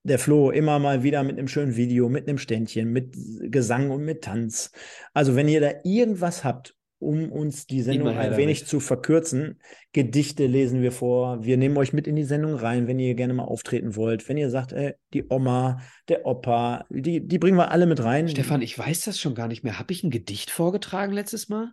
der 0.03 0.19
Flo, 0.19 0.51
immer 0.51 0.79
mal 0.79 1.03
wieder 1.03 1.23
mit 1.23 1.39
einem 1.39 1.49
schönen 1.49 1.77
Video, 1.77 2.09
mit 2.09 2.29
einem 2.29 2.39
Ständchen, 2.39 2.93
mit 2.93 3.15
Gesang 3.51 3.91
und 3.91 4.05
mit 4.05 4.23
Tanz. 4.23 4.73
Also, 5.13 5.37
wenn 5.37 5.49
ihr 5.49 5.61
da 5.61 5.71
irgendwas 5.85 6.45
habt, 6.45 6.75
um 7.01 7.33
uns 7.33 7.67
die 7.67 7.81
Sendung 7.81 8.09
ein 8.09 8.37
wenig 8.37 8.67
zu 8.67 8.79
verkürzen, 8.79 9.59
Gedichte 9.93 10.47
lesen 10.47 10.83
wir 10.83 10.93
vor, 10.93 11.43
wir 11.43 11.57
nehmen 11.57 11.79
euch 11.79 11.95
mit 11.95 12.07
in 12.07 12.15
die 12.15 12.25
Sendung 12.25 12.55
rein, 12.55 12.87
wenn 12.87 12.99
ihr 12.99 13.15
gerne 13.15 13.33
mal 13.33 13.45
auftreten 13.45 13.97
wollt. 13.97 14.29
Wenn 14.29 14.37
ihr 14.37 14.51
sagt, 14.51 14.73
ey, 14.73 14.93
die 15.15 15.25
Oma, 15.31 15.81
der 16.09 16.27
Opa, 16.27 16.85
die, 16.91 17.27
die 17.27 17.39
bringen 17.39 17.57
wir 17.57 17.71
alle 17.71 17.87
mit 17.87 18.05
rein. 18.05 18.29
Stefan, 18.29 18.61
ich 18.61 18.79
weiß 18.79 19.07
das 19.07 19.19
schon 19.19 19.35
gar 19.35 19.49
nicht 19.49 19.65
mehr. 19.65 19.79
Habe 19.79 19.93
ich 19.93 20.05
ein 20.05 20.11
Gedicht 20.11 20.51
vorgetragen 20.51 21.13
letztes 21.13 21.49
Mal? 21.49 21.73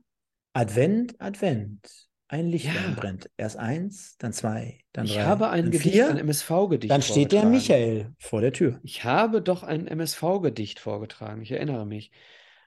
Advent, 0.53 1.15
Advent. 1.19 2.06
Ein 2.29 2.49
Lichtlein 2.49 2.93
Ja. 2.95 2.99
brennt. 2.99 3.29
Erst 3.37 3.57
eins, 3.57 4.17
dann 4.17 4.33
zwei, 4.33 4.79
dann 4.91 5.05
Ich 5.05 5.13
drei, 5.13 5.23
habe 5.23 5.49
ein 5.49 5.71
Gedicht, 5.71 5.93
vier. 5.93 6.09
ein 6.09 6.17
MSV-Gedicht 6.17 6.91
Dann 6.91 7.01
steht 7.01 7.31
der. 7.31 7.45
Michael 7.45 8.13
vor 8.19 8.41
der 8.41 8.51
Tür. 8.51 8.79
Ich 8.83 9.03
habe 9.05 9.41
doch 9.41 9.63
ein 9.63 9.87
MSV-Gedicht 9.87 10.79
vorgetragen. 10.79 11.41
Ich 11.41 11.51
erinnere 11.51 11.85
mich. 11.85 12.11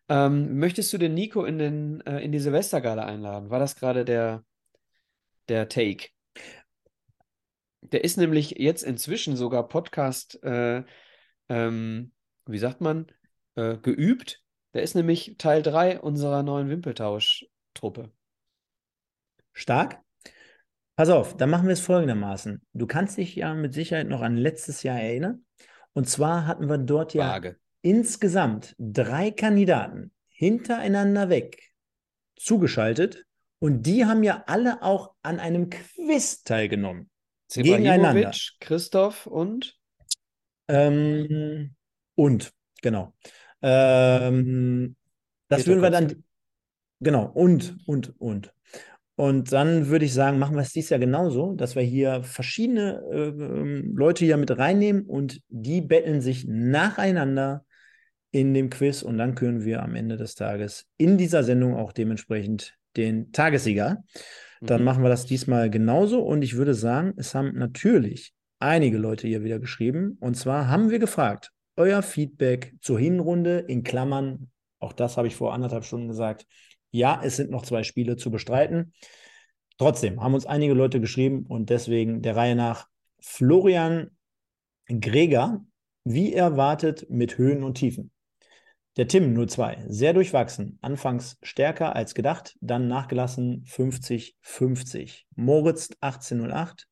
Ähm, 0.08 0.58
möchtest 0.58 0.92
du 0.92 0.98
den 0.98 1.14
Nico 1.14 1.44
in 1.44 1.58
den, 1.58 2.00
äh, 2.06 2.20
in 2.20 2.32
die 2.32 2.38
Silvestergala 2.40 3.04
einladen? 3.04 3.50
War 3.50 3.58
das 3.60 3.76
gerade 3.76 4.04
der, 4.04 4.44
der 5.48 5.68
Take? 5.68 6.08
Der 7.82 8.04
ist 8.04 8.16
nämlich 8.16 8.52
jetzt 8.58 8.82
inzwischen 8.82 9.36
sogar 9.36 9.68
Podcast, 9.68 10.42
äh, 10.42 10.84
ähm, 11.48 12.12
wie 12.46 12.58
sagt 12.58 12.80
man, 12.80 13.06
äh, 13.56 13.76
geübt. 13.78 14.42
Der 14.74 14.82
ist 14.82 14.94
nämlich 14.94 15.36
Teil 15.38 15.62
3 15.62 16.00
unserer 16.00 16.42
neuen 16.42 16.68
Wimpeltausch-Truppe. 16.68 18.10
Stark. 19.60 20.00
Pass 20.96 21.08
auf, 21.08 21.36
dann 21.36 21.50
machen 21.50 21.66
wir 21.66 21.72
es 21.72 21.80
folgendermaßen. 21.80 22.60
Du 22.72 22.86
kannst 22.86 23.16
dich 23.16 23.36
ja 23.36 23.54
mit 23.54 23.72
Sicherheit 23.72 24.08
noch 24.08 24.20
an 24.20 24.36
letztes 24.36 24.82
Jahr 24.82 24.98
erinnern. 24.98 25.44
Und 25.92 26.08
zwar 26.08 26.46
hatten 26.46 26.68
wir 26.68 26.78
dort 26.78 27.14
ja 27.14 27.28
Vage. 27.28 27.56
insgesamt 27.82 28.74
drei 28.78 29.30
Kandidaten 29.30 30.12
hintereinander 30.28 31.28
weg 31.28 31.72
zugeschaltet. 32.36 33.24
Und 33.58 33.82
die 33.82 34.06
haben 34.06 34.22
ja 34.22 34.44
alle 34.46 34.82
auch 34.82 35.14
an 35.22 35.38
einem 35.38 35.70
Quiz 35.70 36.42
teilgenommen. 36.42 37.10
Gegeneinander. 37.52 38.32
Christoph 38.60 39.26
und 39.26 39.78
Ähm, 40.68 41.74
und, 42.14 42.52
genau. 42.80 43.14
Ähm, 43.60 44.96
das 45.48 45.64
Peter 45.64 45.70
würden 45.70 45.82
wir 45.82 45.90
dann, 45.90 46.24
genau, 47.00 47.24
und, 47.26 47.76
und, 47.86 48.20
und. 48.20 48.54
Und 49.16 49.52
dann 49.52 49.88
würde 49.88 50.06
ich 50.06 50.14
sagen, 50.14 50.38
machen 50.38 50.56
wir 50.56 50.62
es 50.62 50.72
dieses 50.72 50.90
Jahr 50.90 51.00
genauso, 51.00 51.52
dass 51.54 51.76
wir 51.76 51.82
hier 51.82 52.22
verschiedene 52.22 53.02
äh, 53.12 53.82
Leute 53.94 54.24
hier 54.24 54.36
mit 54.38 54.56
reinnehmen 54.56 55.02
und 55.04 55.42
die 55.48 55.82
betteln 55.82 56.22
sich 56.22 56.46
nacheinander 56.46 57.64
in 58.32 58.54
dem 58.54 58.70
Quiz 58.70 59.02
und 59.02 59.18
dann 59.18 59.34
können 59.34 59.64
wir 59.64 59.82
am 59.82 59.94
Ende 59.94 60.16
des 60.16 60.36
Tages 60.36 60.86
in 60.96 61.18
dieser 61.18 61.42
Sendung 61.44 61.74
auch 61.76 61.92
dementsprechend 61.92 62.76
den 62.96 63.32
Tagessieger. 63.32 64.04
Dann 64.62 64.80
Mhm. 64.80 64.84
machen 64.84 65.02
wir 65.02 65.10
das 65.10 65.26
diesmal 65.26 65.68
genauso 65.70 66.22
und 66.22 66.42
ich 66.42 66.56
würde 66.56 66.74
sagen, 66.74 67.12
es 67.16 67.34
haben 67.34 67.56
natürlich 67.58 68.32
einige 68.58 68.98
Leute 68.98 69.26
hier 69.26 69.42
wieder 69.42 69.58
geschrieben 69.58 70.16
und 70.20 70.36
zwar 70.36 70.68
haben 70.68 70.90
wir 70.90 70.98
gefragt, 70.98 71.50
euer 71.76 72.02
Feedback 72.02 72.74
zur 72.80 72.98
Hinrunde 72.98 73.58
in 73.58 73.82
Klammern, 73.82 74.50
auch 74.78 74.92
das 74.92 75.16
habe 75.16 75.26
ich 75.28 75.36
vor 75.36 75.52
anderthalb 75.54 75.84
Stunden 75.84 76.08
gesagt, 76.08 76.46
ja, 76.90 77.20
es 77.22 77.36
sind 77.36 77.50
noch 77.50 77.62
zwei 77.62 77.82
Spiele 77.82 78.16
zu 78.16 78.30
bestreiten. 78.30 78.92
Trotzdem 79.78 80.22
haben 80.22 80.34
uns 80.34 80.46
einige 80.46 80.74
Leute 80.74 81.00
geschrieben 81.00 81.46
und 81.48 81.70
deswegen 81.70 82.22
der 82.22 82.36
Reihe 82.36 82.54
nach 82.54 82.88
Florian 83.20 84.10
Greger, 84.86 85.64
wie 86.04 86.34
erwartet 86.34 87.06
mit 87.08 87.38
Höhen 87.38 87.62
und 87.62 87.74
Tiefen. 87.74 88.10
Der 88.96 89.06
Tim 89.06 89.48
02, 89.48 89.84
sehr 89.86 90.12
durchwachsen. 90.12 90.78
Anfangs 90.82 91.38
stärker 91.42 91.94
als 91.94 92.14
gedacht, 92.14 92.56
dann 92.60 92.88
nachgelassen 92.88 93.64
50-50. 93.64 95.26
Moritz 95.36 95.90
1808, 96.00 96.88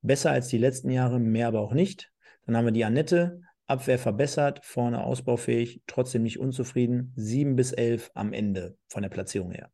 besser 0.00 0.30
als 0.30 0.48
die 0.48 0.58
letzten 0.58 0.90
Jahre, 0.90 1.20
mehr 1.20 1.48
aber 1.48 1.60
auch 1.60 1.74
nicht. 1.74 2.10
Dann 2.46 2.56
haben 2.56 2.64
wir 2.64 2.72
die 2.72 2.84
Annette, 2.84 3.42
Abwehr 3.72 3.98
verbessert, 3.98 4.60
vorne 4.62 5.02
ausbaufähig, 5.02 5.82
trotzdem 5.86 6.22
nicht 6.22 6.38
unzufrieden. 6.38 7.12
7 7.16 7.56
bis 7.56 7.72
11 7.72 8.10
am 8.14 8.32
Ende 8.32 8.76
von 8.88 9.02
der 9.02 9.08
Platzierung 9.08 9.50
her. 9.50 9.70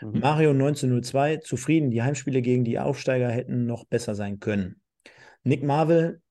Mhm. 0.00 0.20
Mario 0.20 0.50
1902, 0.50 1.38
zufrieden, 1.38 1.90
die 1.90 2.02
Heimspiele 2.02 2.42
gegen 2.42 2.64
die 2.64 2.78
Aufsteiger 2.78 3.28
hätten 3.28 3.66
noch 3.66 3.84
besser 3.84 4.14
sein 4.14 4.38
können. 4.38 4.80
Nick 5.42 5.62
Marvel, 5.62 6.22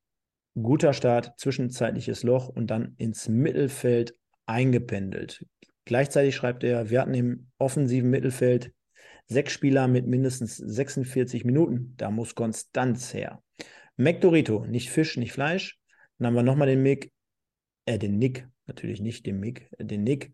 guter 0.61 0.93
Start, 0.93 1.33
zwischenzeitliches 1.37 2.23
Loch 2.23 2.47
und 2.49 2.67
dann 2.67 2.95
ins 2.97 3.27
Mittelfeld 3.27 4.15
eingependelt. 4.45 5.45
Gleichzeitig 5.85 6.35
schreibt 6.35 6.63
er, 6.63 6.89
wir 6.89 7.01
hatten 7.01 7.13
im 7.13 7.47
offensiven 7.57 8.09
Mittelfeld 8.09 8.71
sechs 9.25 9.53
Spieler 9.53 9.87
mit 9.87 10.07
mindestens 10.07 10.57
46 10.57 11.45
Minuten. 11.45 11.93
Da 11.97 12.11
muss 12.11 12.35
Konstanz 12.35 13.13
her. 13.13 13.41
McDorito, 13.95 14.65
nicht 14.65 14.89
Fisch, 14.89 15.17
nicht 15.17 15.33
Fleisch. 15.33 15.78
Dann 16.19 16.27
haben 16.27 16.35
wir 16.35 16.43
nochmal 16.43 16.67
den 16.67 16.83
Mick, 16.83 17.11
äh, 17.85 17.97
den 17.97 18.17
Nick, 18.19 18.47
natürlich 18.67 19.01
nicht 19.01 19.25
den 19.25 19.39
Mick, 19.39 19.69
äh, 19.77 19.85
den 19.85 20.03
Nick. 20.03 20.31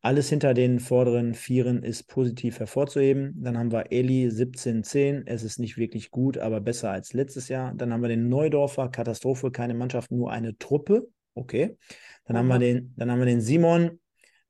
Alles 0.00 0.28
hinter 0.28 0.54
den 0.54 0.80
vorderen 0.80 1.34
Vieren 1.34 1.82
ist 1.82 2.08
positiv 2.08 2.58
hervorzuheben. 2.58 3.34
Dann 3.42 3.56
haben 3.56 3.70
wir 3.70 3.92
Eli 3.92 4.24
1710. 4.24 5.26
Es 5.26 5.42
ist 5.42 5.58
nicht 5.58 5.76
wirklich 5.76 6.10
gut, 6.10 6.38
aber 6.38 6.60
besser 6.60 6.90
als 6.90 7.12
letztes 7.12 7.48
Jahr. 7.48 7.74
Dann 7.74 7.92
haben 7.92 8.02
wir 8.02 8.08
den 8.08 8.28
Neudorfer, 8.28 8.88
Katastrophe, 8.88 9.50
keine 9.50 9.74
Mannschaft, 9.74 10.10
nur 10.10 10.32
eine 10.32 10.58
Truppe. 10.58 11.08
Okay. 11.34 11.76
Dann, 12.24 12.34
mhm. 12.34 12.38
haben, 12.38 12.48
wir 12.48 12.58
den, 12.58 12.94
dann 12.96 13.10
haben 13.10 13.18
wir 13.18 13.26
den 13.26 13.40
Simon, 13.40 14.00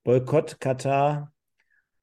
Boykott 0.05 0.61
Katar, 0.61 1.33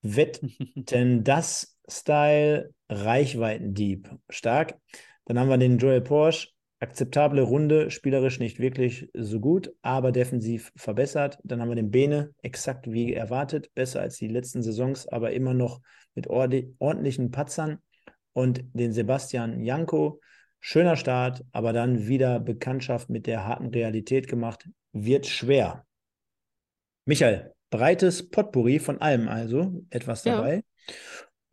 Wetten 0.02 0.54
das 1.24 1.78
Style, 1.88 2.74
Reichweitendieb. 2.90 4.10
Stark. 4.30 4.78
Dann 5.26 5.40
haben 5.40 5.50
wir 5.50 5.58
den 5.58 5.78
Joel 5.78 6.02
Porsche, 6.02 6.50
akzeptable 6.84 7.42
Runde, 7.42 7.90
spielerisch 7.90 8.40
nicht 8.40 8.60
wirklich 8.60 9.10
so 9.14 9.40
gut, 9.40 9.74
aber 9.82 10.12
defensiv 10.12 10.72
verbessert. 10.76 11.40
Dann 11.44 11.62
haben 11.62 11.70
wir 11.70 11.76
den 11.76 11.92
Bene, 11.92 12.36
exakt 12.42 12.92
wie 12.92 13.14
erwartet, 13.14 13.74
besser 13.74 14.02
als 14.02 14.18
die 14.18 14.28
letzten 14.28 14.62
Saisons, 14.62 15.08
aber 15.08 15.32
immer 15.32 15.54
noch 15.54 15.82
mit 16.14 16.28
ordentlichen 16.28 17.32
Patzern. 17.32 17.80
Und 18.34 18.66
den 18.74 18.92
Sebastian 18.92 19.64
Janko, 19.64 20.20
schöner 20.60 20.98
Start, 20.98 21.44
aber 21.52 21.72
dann 21.72 22.08
wieder 22.08 22.40
Bekanntschaft 22.40 23.10
mit 23.10 23.28
der 23.28 23.48
harten 23.48 23.68
Realität 23.68 24.28
gemacht, 24.28 24.70
wird 24.92 25.26
schwer. 25.26 25.86
Michael, 27.06 27.54
breites 27.70 28.30
Potpourri 28.30 28.80
von 28.80 29.00
allem 29.00 29.28
also, 29.28 29.84
etwas 29.90 30.24
dabei. 30.24 30.56
Ja. 30.56 30.94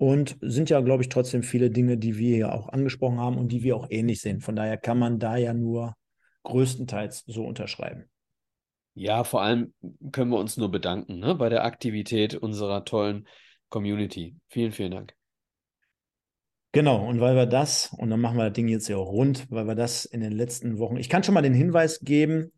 Und 0.01 0.39
sind 0.41 0.71
ja, 0.71 0.81
glaube 0.81 1.03
ich, 1.03 1.11
trotzdem 1.11 1.43
viele 1.43 1.71
Dinge, 1.71 1.99
die 1.99 2.17
wir 2.17 2.39
ja 2.39 2.53
auch 2.53 2.71
angesprochen 2.71 3.19
haben 3.19 3.37
und 3.37 3.53
die 3.53 3.63
wir 3.63 3.77
auch 3.77 3.87
ähnlich 3.91 4.23
sehen. 4.23 4.41
Von 4.41 4.57
daher 4.57 4.79
kann 4.79 4.99
man 4.99 5.19
da 5.19 5.37
ja 5.37 5.53
nur 5.53 5.95
größtenteils 6.45 7.25
so 7.27 7.45
unterschreiben. 7.45 8.09
Ja, 8.95 9.25
vor 9.25 9.43
allem 9.43 9.75
können 10.11 10.31
wir 10.31 10.39
uns 10.39 10.57
nur 10.57 10.71
bedanken 10.71 11.19
ne, 11.19 11.35
bei 11.35 11.51
der 11.51 11.67
Aktivität 11.67 12.35
unserer 12.35 12.87
tollen 12.87 13.29
Community. 13.69 14.37
Vielen, 14.49 14.73
vielen 14.73 14.93
Dank. 14.93 15.15
Genau, 16.73 17.07
und 17.07 17.21
weil 17.21 17.37
wir 17.37 17.45
das, 17.45 17.95
und 17.99 18.09
dann 18.09 18.23
machen 18.23 18.39
wir 18.39 18.45
das 18.45 18.55
Ding 18.55 18.69
jetzt 18.69 18.89
ja 18.89 18.97
auch 18.97 19.13
rund, 19.13 19.51
weil 19.51 19.67
wir 19.67 19.75
das 19.75 20.07
in 20.07 20.23
den 20.23 20.33
letzten 20.33 20.79
Wochen, 20.79 20.97
ich 20.97 21.11
kann 21.11 21.25
schon 21.25 21.35
mal 21.35 21.43
den 21.43 21.53
Hinweis 21.53 22.01
geben, 22.01 22.53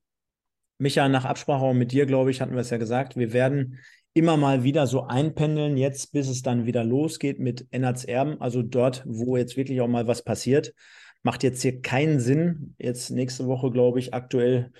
Micha, 0.79 1.09
nach 1.09 1.25
Absprache 1.25 1.75
mit 1.75 1.91
dir, 1.91 2.07
glaube 2.07 2.31
ich, 2.31 2.41
hatten 2.41 2.55
wir 2.55 2.61
es 2.61 2.71
ja 2.71 2.77
gesagt, 2.77 3.17
wir 3.17 3.33
werden 3.33 3.81
immer 4.15 4.37
mal 4.37 4.63
wieder 4.63 4.87
so 4.87 5.05
einpendeln, 5.05 5.77
jetzt 5.77 6.13
bis 6.13 6.29
es 6.29 6.43
dann 6.43 6.67
wieder 6.67 6.85
losgeht 6.85 7.39
mit 7.39 7.67
Ennards 7.71 8.05
Erben, 8.05 8.41
also 8.41 8.63
dort, 8.63 9.03
wo 9.07 9.37
jetzt 9.37 9.57
wirklich 9.57 9.81
auch 9.81 9.89
mal 9.89 10.07
was 10.07 10.23
passiert. 10.23 10.75
Macht 11.23 11.43
jetzt 11.43 11.63
hier 11.63 11.81
keinen 11.81 12.21
Sinn, 12.21 12.75
jetzt 12.79 13.11
nächste 13.11 13.47
Woche, 13.47 13.71
glaube 13.71 14.01
ich, 14.01 14.13
aktuell 14.13 14.73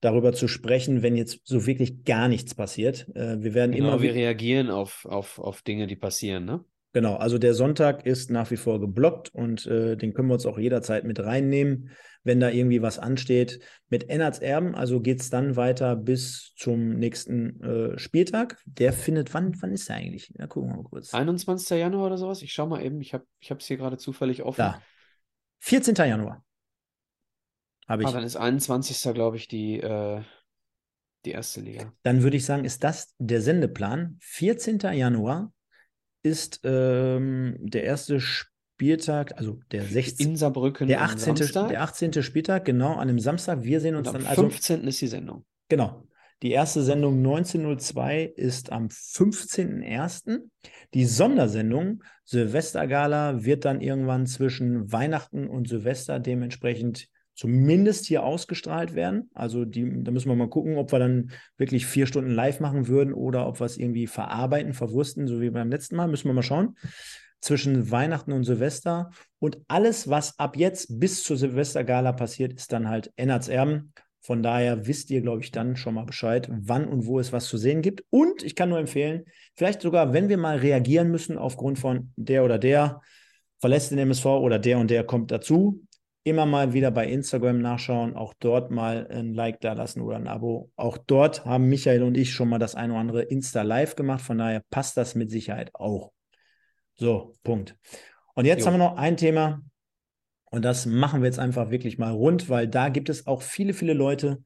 darüber 0.00 0.32
zu 0.32 0.48
sprechen, 0.48 1.02
wenn 1.02 1.16
jetzt 1.16 1.40
so 1.44 1.66
wirklich 1.66 2.04
gar 2.04 2.28
nichts 2.28 2.54
passiert. 2.54 3.06
Äh, 3.14 3.42
wir 3.42 3.54
werden 3.54 3.72
genau, 3.72 3.88
immer. 3.88 4.02
Wir 4.02 4.14
reagieren 4.14 4.70
auf, 4.70 5.04
auf, 5.04 5.38
auf 5.38 5.62
Dinge, 5.62 5.86
die 5.86 5.96
passieren, 5.96 6.44
ne? 6.44 6.64
Genau, 6.92 7.14
also 7.16 7.38
der 7.38 7.54
Sonntag 7.54 8.04
ist 8.04 8.30
nach 8.30 8.50
wie 8.50 8.56
vor 8.56 8.80
geblockt 8.80 9.32
und 9.32 9.64
äh, 9.66 9.96
den 9.96 10.12
können 10.12 10.28
wir 10.28 10.34
uns 10.34 10.46
auch 10.46 10.58
jederzeit 10.58 11.04
mit 11.04 11.20
reinnehmen, 11.20 11.90
wenn 12.24 12.40
da 12.40 12.50
irgendwie 12.50 12.82
was 12.82 12.98
ansteht. 12.98 13.60
Mit 13.88 14.10
Ennards 14.10 14.40
Erben, 14.40 14.74
also 14.74 15.00
geht 15.00 15.20
es 15.20 15.30
dann 15.30 15.54
weiter 15.54 15.94
bis 15.94 16.52
zum 16.56 16.94
nächsten 16.94 17.62
äh, 17.62 17.98
Spieltag. 17.98 18.60
Der 18.64 18.92
findet, 18.92 19.32
wann, 19.34 19.54
wann 19.62 19.72
ist 19.72 19.88
der 19.88 19.96
eigentlich? 19.96 20.32
Na, 20.36 20.48
gucken 20.48 20.70
wir 20.70 20.76
mal 20.78 20.82
kurz. 20.82 21.14
21. 21.14 21.78
Januar 21.78 22.06
oder 22.06 22.18
sowas? 22.18 22.42
Ich 22.42 22.52
schau 22.52 22.66
mal 22.66 22.82
eben, 22.82 23.00
ich 23.00 23.14
habe 23.14 23.24
es 23.40 23.66
hier 23.66 23.76
gerade 23.76 23.96
zufällig 23.96 24.42
offen. 24.42 24.58
Da. 24.58 24.82
14. 25.60 25.94
Januar. 25.94 26.44
Habe 27.86 28.02
ich. 28.02 28.08
Ah, 28.08 28.12
dann 28.12 28.24
ist 28.24 28.36
21. 28.36 29.14
glaube 29.14 29.36
ich, 29.36 29.46
die, 29.46 29.78
äh, 29.78 30.22
die 31.24 31.30
erste 31.30 31.60
Liga. 31.60 31.92
Dann 32.02 32.22
würde 32.24 32.36
ich 32.36 32.44
sagen, 32.44 32.64
ist 32.64 32.82
das 32.82 33.14
der 33.18 33.42
Sendeplan. 33.42 34.16
14. 34.20 34.80
Januar 34.92 35.52
ist 36.22 36.60
ähm, 36.64 37.56
der 37.60 37.84
erste 37.84 38.20
Spieltag, 38.20 39.36
also 39.38 39.58
der 39.72 39.84
16. 39.84 40.30
In 40.30 40.36
Saarbrücken 40.36 40.88
der 40.88 41.02
18. 41.02 41.34
Der 41.34 41.82
18. 41.82 42.22
Spieltag, 42.22 42.64
genau, 42.64 42.94
an 42.94 43.08
dem 43.08 43.18
Samstag. 43.18 43.62
Wir 43.62 43.80
sehen 43.80 43.94
uns 43.94 44.08
am 44.08 44.14
dann. 44.14 44.26
Am 44.26 44.34
15. 44.34 44.76
Also, 44.76 44.88
ist 44.88 45.00
die 45.00 45.06
Sendung. 45.06 45.44
Genau. 45.68 46.06
Die 46.42 46.52
erste 46.52 46.82
Sendung 46.82 47.18
1902 47.18 48.32
ist 48.36 48.72
am 48.72 48.86
15.01. 48.86 50.38
Die 50.94 51.04
Sondersendung 51.04 52.02
Silvestergala 52.24 53.44
wird 53.44 53.66
dann 53.66 53.82
irgendwann 53.82 54.26
zwischen 54.26 54.90
Weihnachten 54.90 55.48
und 55.48 55.68
Silvester 55.68 56.18
dementsprechend 56.18 57.08
zumindest 57.40 58.04
hier 58.04 58.22
ausgestrahlt 58.22 58.94
werden. 58.94 59.30
Also 59.32 59.64
die, 59.64 60.04
da 60.04 60.10
müssen 60.10 60.28
wir 60.28 60.36
mal 60.36 60.50
gucken, 60.50 60.76
ob 60.76 60.92
wir 60.92 60.98
dann 60.98 61.30
wirklich 61.56 61.86
vier 61.86 62.06
Stunden 62.06 62.32
live 62.32 62.60
machen 62.60 62.86
würden 62.86 63.14
oder 63.14 63.46
ob 63.46 63.60
wir 63.60 63.64
es 63.64 63.78
irgendwie 63.78 64.06
verarbeiten, 64.06 64.74
verwursten, 64.74 65.26
so 65.26 65.40
wie 65.40 65.48
beim 65.48 65.70
letzten 65.70 65.96
Mal. 65.96 66.06
Müssen 66.06 66.28
wir 66.28 66.34
mal 66.34 66.42
schauen. 66.42 66.76
Zwischen 67.40 67.90
Weihnachten 67.90 68.32
und 68.32 68.44
Silvester. 68.44 69.08
Und 69.38 69.56
alles, 69.68 70.10
was 70.10 70.38
ab 70.38 70.54
jetzt 70.58 71.00
bis 71.00 71.24
zur 71.24 71.38
Silvestergala 71.38 72.12
passiert, 72.12 72.52
ist 72.52 72.74
dann 72.74 72.90
halt 72.90 73.10
Ennards 73.16 73.48
Erben. 73.48 73.94
Von 74.20 74.42
daher 74.42 74.86
wisst 74.86 75.08
ihr, 75.08 75.22
glaube 75.22 75.40
ich, 75.40 75.50
dann 75.50 75.76
schon 75.76 75.94
mal 75.94 76.04
Bescheid, 76.04 76.46
wann 76.52 76.86
und 76.86 77.06
wo 77.06 77.20
es 77.20 77.32
was 77.32 77.46
zu 77.46 77.56
sehen 77.56 77.80
gibt. 77.80 78.04
Und 78.10 78.42
ich 78.42 78.54
kann 78.54 78.68
nur 78.68 78.78
empfehlen, 78.78 79.24
vielleicht 79.56 79.80
sogar, 79.80 80.12
wenn 80.12 80.28
wir 80.28 80.36
mal 80.36 80.58
reagieren 80.58 81.10
müssen 81.10 81.38
aufgrund 81.38 81.78
von 81.78 82.12
der 82.16 82.44
oder 82.44 82.58
der 82.58 83.00
verlässt 83.60 83.92
den 83.92 83.98
MSV 83.98 84.26
oder 84.26 84.58
der 84.58 84.78
und 84.78 84.90
der 84.90 85.04
kommt 85.04 85.30
dazu, 85.30 85.86
immer 86.22 86.46
mal 86.46 86.72
wieder 86.72 86.90
bei 86.90 87.06
Instagram 87.06 87.60
nachschauen, 87.60 88.14
auch 88.14 88.34
dort 88.38 88.70
mal 88.70 89.06
ein 89.10 89.34
Like 89.34 89.60
da 89.60 89.72
lassen 89.72 90.02
oder 90.02 90.16
ein 90.16 90.28
Abo. 90.28 90.70
Auch 90.76 90.98
dort 90.98 91.44
haben 91.44 91.68
Michael 91.68 92.02
und 92.02 92.16
ich 92.16 92.32
schon 92.32 92.48
mal 92.48 92.58
das 92.58 92.74
ein 92.74 92.90
oder 92.90 93.00
andere 93.00 93.22
Insta 93.22 93.62
Live 93.62 93.96
gemacht, 93.96 94.20
von 94.20 94.38
daher 94.38 94.62
passt 94.70 94.96
das 94.96 95.14
mit 95.14 95.30
Sicherheit 95.30 95.74
auch. 95.74 96.12
So, 96.96 97.32
Punkt. 97.42 97.76
Und 98.34 98.44
jetzt 98.44 98.60
jo. 98.60 98.66
haben 98.66 98.74
wir 98.74 98.78
noch 98.78 98.96
ein 98.96 99.16
Thema 99.16 99.62
und 100.50 100.64
das 100.64 100.84
machen 100.84 101.22
wir 101.22 101.26
jetzt 101.26 101.38
einfach 101.38 101.70
wirklich 101.70 101.96
mal 101.96 102.12
rund, 102.12 102.50
weil 102.50 102.68
da 102.68 102.90
gibt 102.90 103.08
es 103.08 103.26
auch 103.26 103.40
viele, 103.40 103.72
viele 103.72 103.94
Leute, 103.94 104.42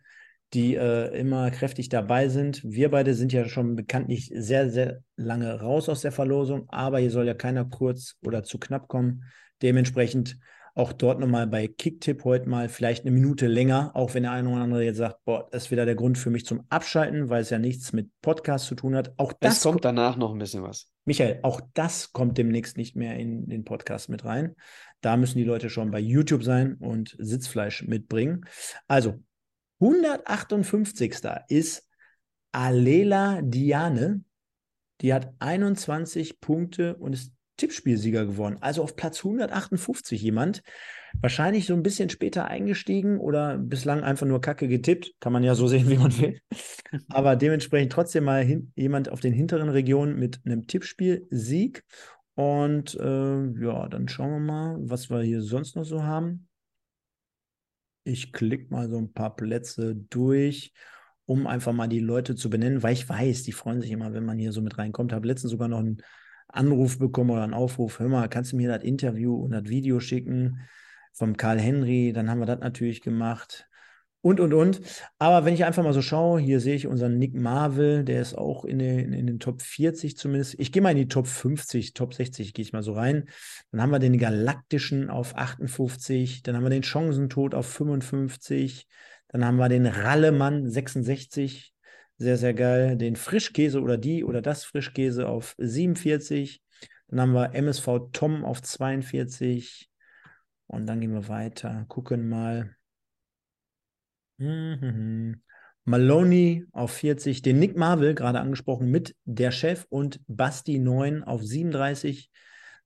die 0.53 0.77
äh, 0.77 1.09
immer 1.19 1.51
kräftig 1.51 1.89
dabei 1.89 2.29
sind. 2.29 2.63
Wir 2.63 2.91
beide 2.91 3.15
sind 3.15 3.33
ja 3.33 3.49
schon 3.49 3.75
bekanntlich 3.75 4.31
sehr, 4.33 4.71
sehr 4.71 5.01
lange 5.17 5.61
raus 5.61 5.89
aus 5.89 6.03
der 6.03 6.13
Verlosung, 6.13 6.69
aber 6.69 7.01
hier 7.01 7.11
soll 7.11 7.27
ja 7.27 7.35
keiner 7.35 7.65
kurz 7.65 8.17
oder 8.23 8.45
zu 8.45 8.59
knapp 8.59 8.87
kommen. 8.87 9.25
Dementsprechend 9.63 10.39
auch 10.75 10.93
dort 10.93 11.21
nochmal 11.21 11.47
bei 11.47 11.69
Kicktipp 11.69 12.25
heute 12.25 12.49
mal 12.49 12.69
vielleicht 12.69 13.05
eine 13.05 13.13
Minute 13.13 13.47
länger, 13.47 13.93
auch 13.95 14.15
wenn 14.15 14.25
der 14.25 14.33
eine 14.33 14.49
oder 14.49 14.63
andere 14.63 14.85
jetzt 14.85 14.97
sagt, 14.97 15.25
boah, 15.25 15.49
das 15.51 15.65
ist 15.65 15.71
wieder 15.71 15.87
der 15.87 15.95
Grund 15.95 16.19
für 16.19 16.31
mich 16.31 16.45
zum 16.45 16.65
Abschalten, 16.69 17.29
weil 17.29 17.43
es 17.43 17.51
ja 17.51 17.59
nichts 17.59 17.93
mit 17.93 18.11
Podcast 18.23 18.67
zu 18.67 18.75
tun 18.75 18.97
hat. 18.97 19.15
Auch 19.17 19.33
das 19.33 19.59
es 19.59 19.63
kommt 19.63 19.85
danach 19.85 20.17
noch 20.17 20.33
ein 20.33 20.39
bisschen 20.39 20.65
was. 20.65 20.91
Michael, 21.05 21.39
auch 21.43 21.61
das 21.75 22.13
kommt 22.13 22.39
demnächst 22.39 22.77
nicht 22.77 22.97
mehr 22.97 23.17
in 23.17 23.47
den 23.47 23.65
Podcast 23.65 24.09
mit 24.09 24.25
rein. 24.25 24.57
Da 25.01 25.17
müssen 25.17 25.39
die 25.39 25.45
Leute 25.45 25.71
schon 25.71 25.93
bei 25.93 26.01
YouTube 26.01 26.43
sein 26.43 26.75
und 26.75 27.15
Sitzfleisch 27.19 27.85
mitbringen. 27.85 28.45
Also 28.89 29.23
158. 29.81 31.15
ist 31.49 31.87
Alela 32.51 33.43
Diane. 33.43 34.25
Die 35.03 35.13
hat 35.13 35.35
21 35.39 36.41
Punkte 36.41 36.97
und 36.97 37.13
ist 37.13 37.33
Tippspielsieger 37.57 38.27
geworden. 38.27 38.59
Also 38.61 38.83
auf 38.83 38.97
Platz 38.97 39.19
158 39.19 40.21
jemand. 40.21 40.63
Wahrscheinlich 41.21 41.67
so 41.67 41.75
ein 41.75 41.83
bisschen 41.83 42.11
später 42.11 42.47
eingestiegen 42.47 43.19
oder 43.19 43.59
bislang 43.59 44.03
einfach 44.03 44.27
nur 44.27 44.41
Kacke 44.41 44.67
getippt. 44.67 45.13
Kann 45.21 45.33
man 45.33 45.45
ja 45.45 45.55
so 45.55 45.67
sehen, 45.69 45.89
wie 45.89 45.99
man 45.99 46.17
will. 46.19 46.41
Aber 47.09 47.37
dementsprechend 47.37 47.93
trotzdem 47.93 48.25
mal 48.25 48.43
hin, 48.43 48.73
jemand 48.75 49.09
auf 49.09 49.21
den 49.21 49.33
hinteren 49.33 49.69
Regionen 49.69 50.19
mit 50.19 50.41
einem 50.45 50.67
Tippspielsieg. 50.67 51.85
Und 52.35 52.95
äh, 52.97 53.47
ja, 53.61 53.89
dann 53.89 54.09
schauen 54.09 54.31
wir 54.33 54.41
mal, 54.41 54.77
was 54.81 55.09
wir 55.09 55.23
hier 55.23 55.41
sonst 55.41 55.77
noch 55.77 55.85
so 55.85 56.03
haben. 56.03 56.49
Ich 58.03 58.33
klicke 58.33 58.73
mal 58.73 58.91
so 58.91 58.99
ein 58.99 59.13
paar 59.13 59.35
Plätze 59.35 59.95
durch, 59.95 60.73
um 61.27 61.47
einfach 61.47 61.73
mal 61.73 61.87
die 61.87 62.01
Leute 62.01 62.35
zu 62.35 62.51
benennen, 62.51 62.83
weil 62.83 62.93
ich 62.93 63.09
weiß, 63.09 63.45
die 63.45 63.53
freuen 63.53 63.81
sich 63.81 63.93
immer, 63.93 64.13
wenn 64.13 64.27
man 64.27 64.39
hier 64.39 64.53
so 64.53 64.61
mit 64.61 64.77
reinkommt. 64.77 65.13
Habe 65.13 65.29
letztens 65.29 65.53
sogar 65.53 65.69
noch 65.69 65.79
einen 65.79 66.03
Anruf 66.55 66.99
bekommen 66.99 67.31
oder 67.31 67.43
einen 67.43 67.55
Aufruf, 67.55 67.99
hör 67.99 68.09
mal, 68.09 68.29
kannst 68.29 68.53
du 68.53 68.57
mir 68.57 68.69
das 68.69 68.85
Interview 68.85 69.37
und 69.37 69.51
das 69.51 69.65
Video 69.65 70.01
schicken 70.01 70.61
vom 71.13 71.37
Karl 71.37 71.61
Henry? 71.61 72.13
Dann 72.13 72.31
haben 72.31 72.41
wir 72.41 72.47
das 72.47 72.61
natürlich 72.61 73.01
gemacht. 73.03 73.67
Und, 74.25 74.41
und, 74.41 74.55
und. 74.55 74.81
Aber 75.19 75.45
wenn 75.45 75.53
ich 75.53 75.67
einfach 75.67 75.83
mal 75.83 75.93
so 75.93 76.01
schaue, 76.01 76.41
hier 76.41 76.59
sehe 76.59 76.77
ich 76.77 76.87
unseren 76.87 77.19
Nick 77.19 77.35
Marvel, 77.35 78.05
der 78.05 78.23
ist 78.23 78.39
auch 78.39 78.65
in 78.65 78.79
den, 78.79 79.13
in 79.13 79.27
den 79.27 79.39
Top 79.39 79.61
40 79.61 80.17
zumindest. 80.17 80.59
Ich 80.59 80.73
gehe 80.73 80.81
mal 80.81 80.93
in 80.93 80.97
die 80.97 81.09
Top 81.09 81.27
50, 81.27 81.93
Top 81.93 82.15
60 82.15 82.55
gehe 82.55 82.63
ich 82.63 82.73
mal 82.73 82.83
so 82.83 82.95
rein. 82.95 83.29
Dann 83.71 83.83
haben 83.83 83.91
wir 83.91 83.99
den 83.99 84.17
Galaktischen 84.17 85.11
auf 85.11 85.37
58, 85.37 86.43
dann 86.43 86.57
haben 86.57 86.63
wir 86.63 86.71
den 86.71 86.85
Chancentod 86.85 87.55
auf 87.55 87.67
55, 87.67 88.87
dann 89.29 89.45
haben 89.45 89.57
wir 89.57 89.69
den 89.69 89.85
Rallemann 89.85 90.71
66, 90.71 91.74
Sehr, 92.19 92.37
sehr 92.37 92.55
geil. 92.55 92.97
Den 92.97 93.17
Frischkäse 93.17 93.81
oder 93.81 93.99
die 93.99 94.25
oder 94.25 94.41
das 94.41 94.65
Frischkäse 94.65 95.29
auf 95.29 95.55
47. 95.59 96.63
Dann 97.09 97.21
haben 97.21 97.33
wir 97.33 97.55
MSV 97.55 98.11
Tom 98.13 98.45
auf 98.45 98.63
42. 98.63 99.91
Und 100.67 100.87
dann 100.87 101.01
gehen 101.01 101.13
wir 101.13 101.29
weiter. 101.29 101.85
Gucken 101.89 102.29
mal. 102.29 102.77
Maloney 105.87 106.65
auf 106.73 106.93
40, 106.93 107.43
den 107.43 107.59
Nick 107.59 107.77
Marvel 107.77 108.15
gerade 108.15 108.41
angesprochen 108.41 108.91
mit 108.91 109.15
der 109.25 109.51
Chef 109.51 109.87
und 109.91 110.21
Basti 110.27 110.79
9 110.79 111.23
auf 111.23 111.43
37. 111.45 112.31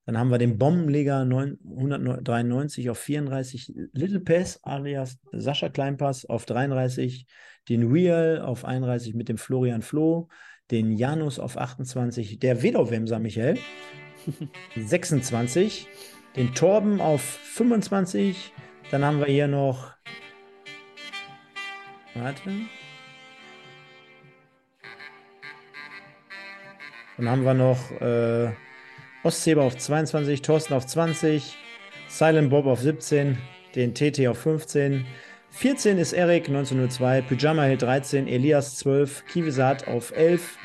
Dann 0.04 0.18
haben 0.18 0.30
wir 0.30 0.38
den 0.38 0.58
Bombenleger 0.58 1.24
993 1.24 2.90
auf 2.90 2.98
34, 2.98 3.72
Little 3.92 4.20
Pass 4.20 4.58
alias 4.64 5.18
Sascha 5.32 5.68
Kleinpass 5.68 6.24
auf 6.24 6.44
33, 6.46 7.26
den 7.68 7.90
Real 7.90 8.40
auf 8.40 8.64
31 8.64 9.14
mit 9.14 9.28
dem 9.28 9.38
Florian 9.38 9.82
Floh, 9.82 10.28
den 10.70 10.92
Janus 10.92 11.38
auf 11.38 11.56
28, 11.56 12.38
der 12.38 12.62
Wedowemser 12.62 13.18
Michael 13.18 13.58
26, 14.76 15.86
den 16.36 16.54
Torben 16.54 17.00
auf 17.00 17.22
25, 17.22 18.52
dann 18.90 19.04
haben 19.04 19.18
wir 19.18 19.26
hier 19.26 19.48
noch 19.48 19.98
Warte. 22.14 22.50
Dann 27.16 27.28
haben 27.28 27.44
wir 27.44 27.54
noch 27.54 27.90
äh, 28.00 28.50
Ostseber 29.22 29.62
auf 29.62 29.76
22, 29.76 30.42
Thorsten 30.42 30.74
auf 30.74 30.86
20, 30.86 31.56
Silent 32.08 32.50
Bob 32.50 32.66
auf 32.66 32.80
17, 32.80 33.38
den 33.74 33.94
TT 33.94 34.26
auf 34.28 34.38
15. 34.38 35.04
14 35.58 35.98
ist 35.98 36.12
Erik 36.12 36.46
1902, 36.46 37.22
Pyjama 37.22 37.64
Hill 37.64 37.78
13, 37.78 38.28
Elias 38.28 38.76
12, 38.76 39.24
Kivisat 39.26 39.88
auf 39.88 40.12
11, 40.14 40.56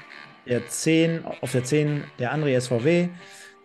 der 0.45 0.68
10, 0.68 1.26
auf 1.26 1.52
der 1.52 1.64
10 1.64 2.03
der 2.20 2.32
André 2.32 2.61
SVW. 2.61 3.10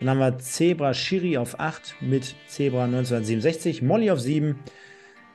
Dann 0.00 0.08
haben 0.08 0.20
wir 0.20 0.38
Zebra 0.38 0.94
Shiri 0.94 1.36
auf 1.36 1.60
8 1.60 1.96
mit 2.00 2.34
Zebra 2.46 2.84
1967, 2.84 3.82
Molly 3.82 4.10
auf 4.10 4.20
7, 4.20 4.58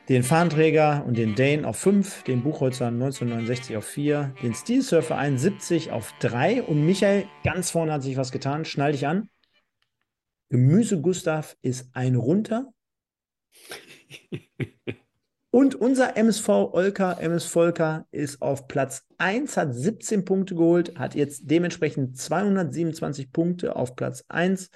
den 0.09 0.23
Fahnenträger 0.23 1.03
und 1.05 1.15
den 1.15 1.35
Dane 1.35 1.67
auf 1.67 1.77
5, 1.77 2.23
den 2.23 2.41
Buchholzer 2.41 2.87
1969 2.87 3.77
auf 3.77 3.85
4, 3.85 4.33
den 4.41 4.55
Steel 4.55 4.81
Surfer 4.81 5.19
71 5.19 5.91
auf 5.91 6.11
3 6.21 6.63
und 6.63 6.83
Michael, 6.83 7.27
ganz 7.43 7.69
vorne 7.69 7.93
hat 7.93 8.01
sich 8.01 8.17
was 8.17 8.31
getan, 8.31 8.65
schnall 8.65 8.93
dich 8.93 9.05
an. 9.05 9.29
Gemüse 10.49 10.99
Gustav 10.99 11.55
ist 11.61 11.91
ein 11.93 12.15
runter. 12.15 12.73
und 15.53 15.75
unser 15.75 16.17
MSV 16.17 16.49
Olka, 16.49 17.13
MS 17.13 17.45
Volker, 17.45 18.07
ist 18.09 18.41
auf 18.41 18.67
Platz 18.67 19.05
1, 19.19 19.55
hat 19.55 19.75
17 19.75 20.25
Punkte 20.25 20.55
geholt, 20.55 20.97
hat 20.97 21.13
jetzt 21.13 21.43
dementsprechend 21.43 22.17
227 22.17 23.31
Punkte 23.31 23.75
auf 23.75 23.95
Platz 23.95 24.25
1. 24.29 24.71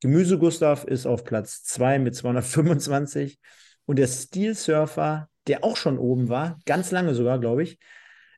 Gemüse 0.00 0.36
Gustav 0.36 0.82
ist 0.82 1.06
auf 1.06 1.22
Platz 1.22 1.62
2 1.62 2.00
mit 2.00 2.16
225. 2.16 3.38
Und 3.84 4.00
der 4.00 4.08
Steel 4.08 4.56
Surfer, 4.56 5.28
der 5.46 5.62
auch 5.62 5.76
schon 5.76 5.96
oben 5.96 6.28
war, 6.28 6.58
ganz 6.66 6.90
lange 6.90 7.14
sogar, 7.14 7.38
glaube 7.38 7.62
ich, 7.62 7.78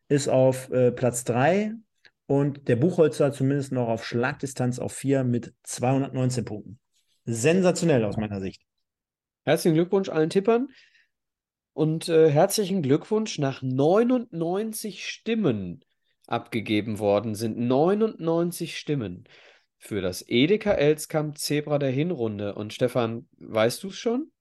ist 0.08 0.28
auf 0.28 0.70
äh, 0.70 0.92
Platz 0.92 1.24
3 1.24 1.72
und 2.26 2.68
der 2.68 2.76
Buchholzer 2.76 3.32
zumindest 3.32 3.72
noch 3.72 3.88
auf 3.88 4.04
Schlagdistanz 4.04 4.78
auf 4.78 4.92
4 4.92 5.24
mit 5.24 5.54
219 5.62 6.44
Punkten. 6.44 6.80
Sensationell 7.24 8.04
aus 8.04 8.18
meiner 8.18 8.40
Sicht. 8.42 8.60
Herzlichen 9.46 9.74
Glückwunsch 9.74 10.10
allen 10.10 10.28
Tippern 10.28 10.68
und 11.78 12.08
äh, 12.08 12.28
herzlichen 12.28 12.82
Glückwunsch 12.82 13.38
nach 13.38 13.62
99 13.62 15.08
Stimmen 15.08 15.84
abgegeben 16.26 16.98
worden 16.98 17.36
sind. 17.36 17.56
99 17.56 18.76
Stimmen 18.76 19.28
für 19.78 20.00
das 20.00 20.24
Edeka 20.26 20.72
Elskamp 20.72 21.38
Zebra 21.38 21.78
der 21.78 21.92
Hinrunde. 21.92 22.56
Und 22.56 22.74
Stefan, 22.74 23.28
weißt 23.38 23.84
du 23.84 23.90
es 23.90 23.94
schon? 23.94 24.32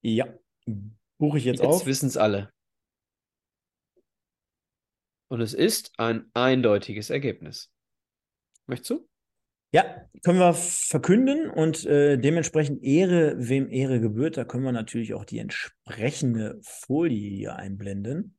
Ja, 0.00 0.26
buche 1.18 1.36
ich 1.36 1.44
jetzt, 1.44 1.60
Jetzt 1.60 1.68
auf. 1.68 1.84
wissen 1.84 2.06
es 2.06 2.16
alle. 2.16 2.50
Und 5.28 5.42
es 5.42 5.52
ist 5.52 5.92
ein 5.98 6.30
eindeutiges 6.32 7.10
Ergebnis. 7.10 7.70
Möchtest 8.64 8.88
du? 8.88 9.08
Ja, 9.74 10.06
können 10.22 10.38
wir 10.38 10.54
verkünden 10.54 11.50
und 11.50 11.84
äh, 11.84 12.16
dementsprechend 12.16 12.84
Ehre, 12.84 13.34
wem 13.38 13.68
Ehre 13.72 13.98
gebührt. 13.98 14.36
Da 14.36 14.44
können 14.44 14.62
wir 14.62 14.70
natürlich 14.70 15.14
auch 15.14 15.24
die 15.24 15.40
entsprechende 15.40 16.60
Folie 16.62 17.28
hier 17.28 17.56
einblenden. 17.56 18.36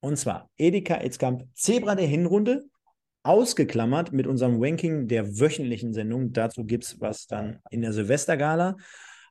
Und 0.00 0.18
zwar 0.18 0.50
Edeka 0.58 1.00
Etzkamp 1.00 1.44
Zebra 1.54 1.94
der 1.94 2.06
Hinrunde, 2.06 2.66
ausgeklammert 3.22 4.12
mit 4.12 4.26
unserem 4.26 4.62
Ranking 4.62 5.08
der 5.08 5.40
wöchentlichen 5.40 5.94
Sendung. 5.94 6.34
Dazu 6.34 6.66
gibt 6.66 6.84
es 6.84 7.00
was 7.00 7.26
dann 7.26 7.60
in 7.70 7.80
der 7.80 7.94
Silvestergala. 7.94 8.76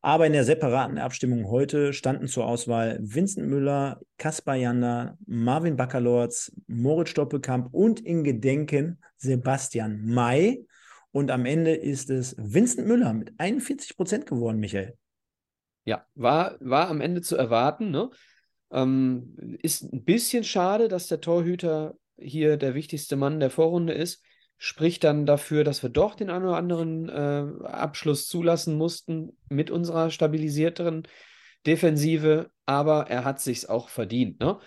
Aber 0.02 0.26
in 0.26 0.34
der 0.34 0.46
separaten 0.46 0.98
Abstimmung 0.98 1.48
heute 1.48 1.94
standen 1.94 2.26
zur 2.26 2.48
Auswahl 2.48 2.98
Vincent 3.04 3.48
Müller, 3.48 4.02
Kaspar 4.18 4.56
Janda, 4.56 5.16
Marvin 5.28 5.76
Baccalords, 5.76 6.52
Moritz 6.66 7.10
Stoppelkamp 7.10 7.72
und 7.72 8.00
in 8.00 8.24
Gedenken 8.24 8.98
Sebastian 9.18 10.04
May. 10.06 10.66
Und 11.14 11.32
am 11.32 11.46
Ende 11.46 11.74
ist 11.74 12.10
es 12.10 12.36
Vincent 12.38 12.88
Müller 12.88 13.14
mit 13.14 13.32
41 13.38 13.96
Prozent 13.96 14.26
geworden, 14.26 14.60
Michael. 14.60 14.98
Ja, 15.86 16.06
war, 16.16 16.58
war 16.60 16.90
am 16.90 17.00
Ende 17.00 17.22
zu 17.22 17.38
erwarten. 17.38 17.92
Ne? 17.92 18.10
Ähm, 18.72 19.58
ist 19.62 19.84
ein 19.84 20.04
bisschen 20.04 20.44
schade, 20.44 20.90
dass 20.90 21.08
der 21.08 21.22
Torhüter 21.22 21.96
hier 22.18 22.58
der 22.58 22.76
wichtigste 22.76 23.16
Mann 23.16 23.40
der 23.40 23.50
Vorrunde 23.50 23.94
ist 23.94 24.22
spricht 24.64 25.04
dann 25.04 25.26
dafür, 25.26 25.66
dass 25.66 25.84
wir 25.84 25.90
doch 25.90 26.16
den 26.16 26.30
einen 26.30 26.46
oder 26.46 26.56
anderen 26.56 27.10
äh, 27.10 27.66
Abschluss 27.66 28.30
zulassen 28.30 28.78
mussten 28.78 29.38
mit 29.50 29.70
unserer 29.70 30.10
stabilisierteren 30.10 31.06
Defensive, 31.66 32.50
aber 32.66 33.10
er 33.10 33.26
hat 33.26 33.42
sich's 33.42 33.66
auch 33.66 33.90
verdient, 33.90 34.40
ne? 34.40 34.60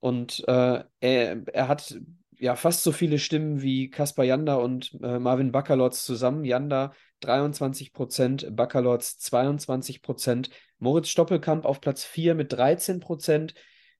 Und 0.00 0.44
äh, 0.46 0.84
er, 1.00 1.42
er 1.46 1.68
hat 1.68 1.98
ja 2.38 2.56
fast 2.56 2.82
so 2.82 2.92
viele 2.92 3.18
Stimmen 3.18 3.62
wie 3.62 3.90
Kaspar 3.90 4.24
Janda 4.24 4.56
und 4.56 4.96
äh, 5.02 5.18
Marvin 5.18 5.52
Baccalords 5.52 6.04
zusammen. 6.04 6.44
Janda 6.44 6.92
23 7.20 7.92
Prozent, 7.92 8.48
Baccalords 8.54 9.18
22 9.18 10.02
Prozent, 10.02 10.50
Moritz 10.78 11.08
Stoppelkamp 11.08 11.64
auf 11.64 11.80
Platz 11.80 12.04
4 12.04 12.34
mit 12.34 12.52
13 12.52 13.00
Prozent. 13.00 13.54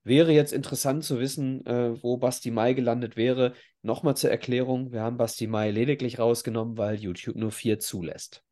Wäre 0.04 0.32
jetzt 0.32 0.52
interessant 0.52 1.04
zu 1.04 1.18
wissen, 1.18 1.66
äh, 1.66 2.02
wo 2.02 2.16
Basti 2.16 2.50
Mai 2.50 2.72
gelandet 2.72 3.16
wäre. 3.16 3.54
Nochmal 3.82 4.16
zur 4.16 4.30
Erklärung, 4.30 4.92
wir 4.92 5.02
haben 5.02 5.16
Basti 5.16 5.46
Mai 5.46 5.70
lediglich 5.70 6.18
rausgenommen, 6.18 6.78
weil 6.78 6.96
YouTube 6.96 7.36
nur 7.36 7.50
vier 7.50 7.78
zulässt. 7.78 8.44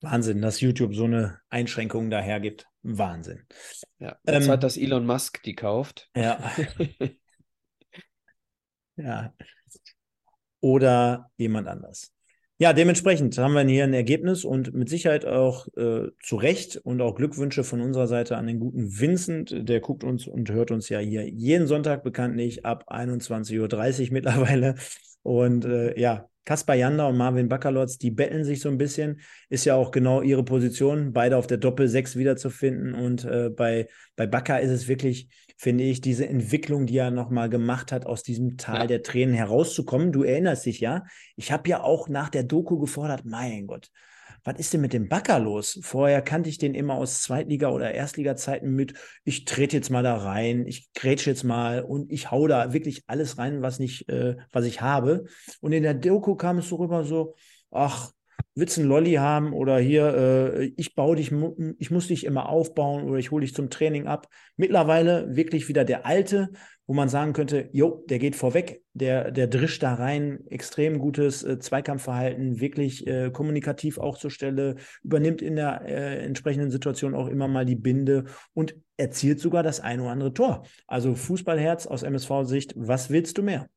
Wahnsinn, 0.00 0.42
dass 0.42 0.60
YouTube 0.60 0.94
so 0.94 1.04
eine 1.04 1.40
Einschränkung 1.48 2.10
daher 2.10 2.38
gibt. 2.38 2.66
Wahnsinn. 2.82 3.46
Ja, 3.98 4.18
jetzt 4.26 4.44
ähm, 4.44 4.50
hat 4.50 4.62
das 4.62 4.76
Elon 4.76 5.06
Musk 5.06 5.42
die 5.42 5.54
kauft. 5.54 6.10
Ja. 6.14 6.38
ja. 8.96 9.32
Oder 10.60 11.30
jemand 11.36 11.68
anders. 11.68 12.14
Ja, 12.58 12.72
dementsprechend 12.72 13.36
haben 13.36 13.54
wir 13.54 13.62
hier 13.62 13.82
ein 13.82 13.94
Ergebnis 13.94 14.44
und 14.44 14.72
mit 14.74 14.88
Sicherheit 14.88 15.26
auch 15.26 15.66
äh, 15.76 16.10
zu 16.22 16.36
Recht 16.36 16.76
und 16.76 17.00
auch 17.00 17.16
Glückwünsche 17.16 17.64
von 17.64 17.80
unserer 17.80 18.06
Seite 18.06 18.36
an 18.36 18.46
den 18.46 18.60
guten 18.60 18.98
Vincent. 18.98 19.68
Der 19.68 19.80
guckt 19.80 20.04
uns 20.04 20.28
und 20.28 20.50
hört 20.50 20.70
uns 20.70 20.88
ja 20.88 21.00
hier 21.00 21.28
jeden 21.28 21.66
Sonntag 21.66 22.04
bekanntlich 22.04 22.64
ab 22.64 22.90
21.30 22.92 24.06
Uhr 24.06 24.12
mittlerweile. 24.12 24.76
Und 25.22 25.64
äh, 25.64 25.98
ja, 25.98 26.28
Kaspar 26.44 26.76
Janda 26.76 27.08
und 27.08 27.16
Marvin 27.16 27.48
Baccalords, 27.48 27.98
die 27.98 28.10
betteln 28.10 28.44
sich 28.44 28.60
so 28.60 28.68
ein 28.68 28.78
bisschen. 28.78 29.20
Ist 29.48 29.64
ja 29.64 29.74
auch 29.74 29.90
genau 29.90 30.22
ihre 30.22 30.44
Position, 30.44 31.12
beide 31.12 31.36
auf 31.36 31.46
der 31.46 31.58
Doppel-6 31.58 32.16
wiederzufinden. 32.16 32.94
Und 32.94 33.24
äh, 33.24 33.50
bei, 33.50 33.88
bei 34.14 34.26
Bakker 34.26 34.60
ist 34.60 34.70
es 34.70 34.86
wirklich, 34.86 35.28
finde 35.56 35.84
ich, 35.84 36.00
diese 36.00 36.26
Entwicklung, 36.28 36.86
die 36.86 36.96
er 36.96 37.10
nochmal 37.10 37.48
gemacht 37.48 37.92
hat, 37.92 38.06
aus 38.06 38.22
diesem 38.22 38.56
Tal 38.56 38.80
ja. 38.80 38.86
der 38.86 39.02
Tränen 39.02 39.34
herauszukommen. 39.34 40.12
Du 40.12 40.22
erinnerst 40.22 40.66
dich 40.66 40.80
ja, 40.80 41.04
ich 41.36 41.52
habe 41.52 41.68
ja 41.68 41.82
auch 41.82 42.08
nach 42.08 42.28
der 42.28 42.42
Doku 42.42 42.78
gefordert, 42.78 43.24
mein 43.24 43.66
Gott, 43.66 43.90
was 44.44 44.58
ist 44.58 44.74
denn 44.74 44.82
mit 44.82 44.92
dem 44.92 45.08
Backer 45.08 45.38
los? 45.38 45.78
Vorher 45.82 46.20
kannte 46.20 46.50
ich 46.50 46.58
den 46.58 46.74
immer 46.74 46.94
aus 46.94 47.22
Zweitliga- 47.22 47.70
oder 47.70 47.94
Erstliga-Zeiten 47.94 48.70
mit, 48.70 48.94
ich 49.24 49.46
trete 49.46 49.76
jetzt 49.76 49.90
mal 49.90 50.02
da 50.02 50.16
rein, 50.16 50.66
ich 50.66 50.92
grätsche 50.92 51.30
jetzt 51.30 51.44
mal 51.44 51.82
und 51.82 52.12
ich 52.12 52.30
hau 52.30 52.46
da 52.46 52.74
wirklich 52.74 53.04
alles 53.06 53.38
rein, 53.38 53.62
was, 53.62 53.78
nicht, 53.78 54.08
äh, 54.10 54.36
was 54.52 54.66
ich 54.66 54.82
habe. 54.82 55.24
Und 55.60 55.72
in 55.72 55.82
der 55.82 55.94
Doku 55.94 56.34
kam 56.34 56.58
es 56.58 56.68
so 56.68 56.76
rüber 56.76 57.04
so, 57.04 57.34
ach, 57.70 58.12
willst 58.54 58.78
einen 58.78 58.88
Lolli 58.88 59.14
haben 59.14 59.52
oder 59.52 59.78
hier, 59.78 60.14
äh, 60.14 60.64
ich 60.76 60.94
baue 60.94 61.16
dich, 61.16 61.32
ich 61.78 61.90
muss 61.90 62.08
dich 62.08 62.24
immer 62.24 62.48
aufbauen 62.48 63.04
oder 63.04 63.18
ich 63.18 63.30
hole 63.30 63.44
dich 63.44 63.54
zum 63.54 63.70
Training 63.70 64.06
ab. 64.06 64.28
Mittlerweile 64.56 65.34
wirklich 65.34 65.68
wieder 65.68 65.84
der 65.84 66.06
alte, 66.06 66.50
wo 66.86 66.94
man 66.94 67.08
sagen 67.08 67.32
könnte, 67.32 67.68
jo, 67.72 68.04
der 68.08 68.18
geht 68.18 68.36
vorweg, 68.36 68.82
der, 68.92 69.30
der 69.30 69.48
drischt 69.48 69.82
da 69.82 69.94
rein, 69.94 70.40
extrem 70.50 70.98
gutes 70.98 71.42
äh, 71.42 71.58
Zweikampfverhalten, 71.58 72.60
wirklich 72.60 73.06
äh, 73.06 73.30
kommunikativ 73.30 73.98
auch 73.98 74.18
zur 74.18 74.30
Stelle, 74.30 74.76
übernimmt 75.02 75.42
in 75.42 75.56
der 75.56 75.82
äh, 75.82 76.18
entsprechenden 76.24 76.70
Situation 76.70 77.14
auch 77.14 77.28
immer 77.28 77.48
mal 77.48 77.64
die 77.64 77.76
Binde 77.76 78.24
und 78.52 78.76
erzielt 78.96 79.40
sogar 79.40 79.62
das 79.62 79.80
ein 79.80 80.00
oder 80.00 80.10
andere 80.10 80.32
Tor. 80.32 80.64
Also 80.86 81.14
Fußballherz 81.14 81.86
aus 81.86 82.02
MSV-Sicht, 82.02 82.74
was 82.76 83.10
willst 83.10 83.38
du 83.38 83.42
mehr? 83.42 83.68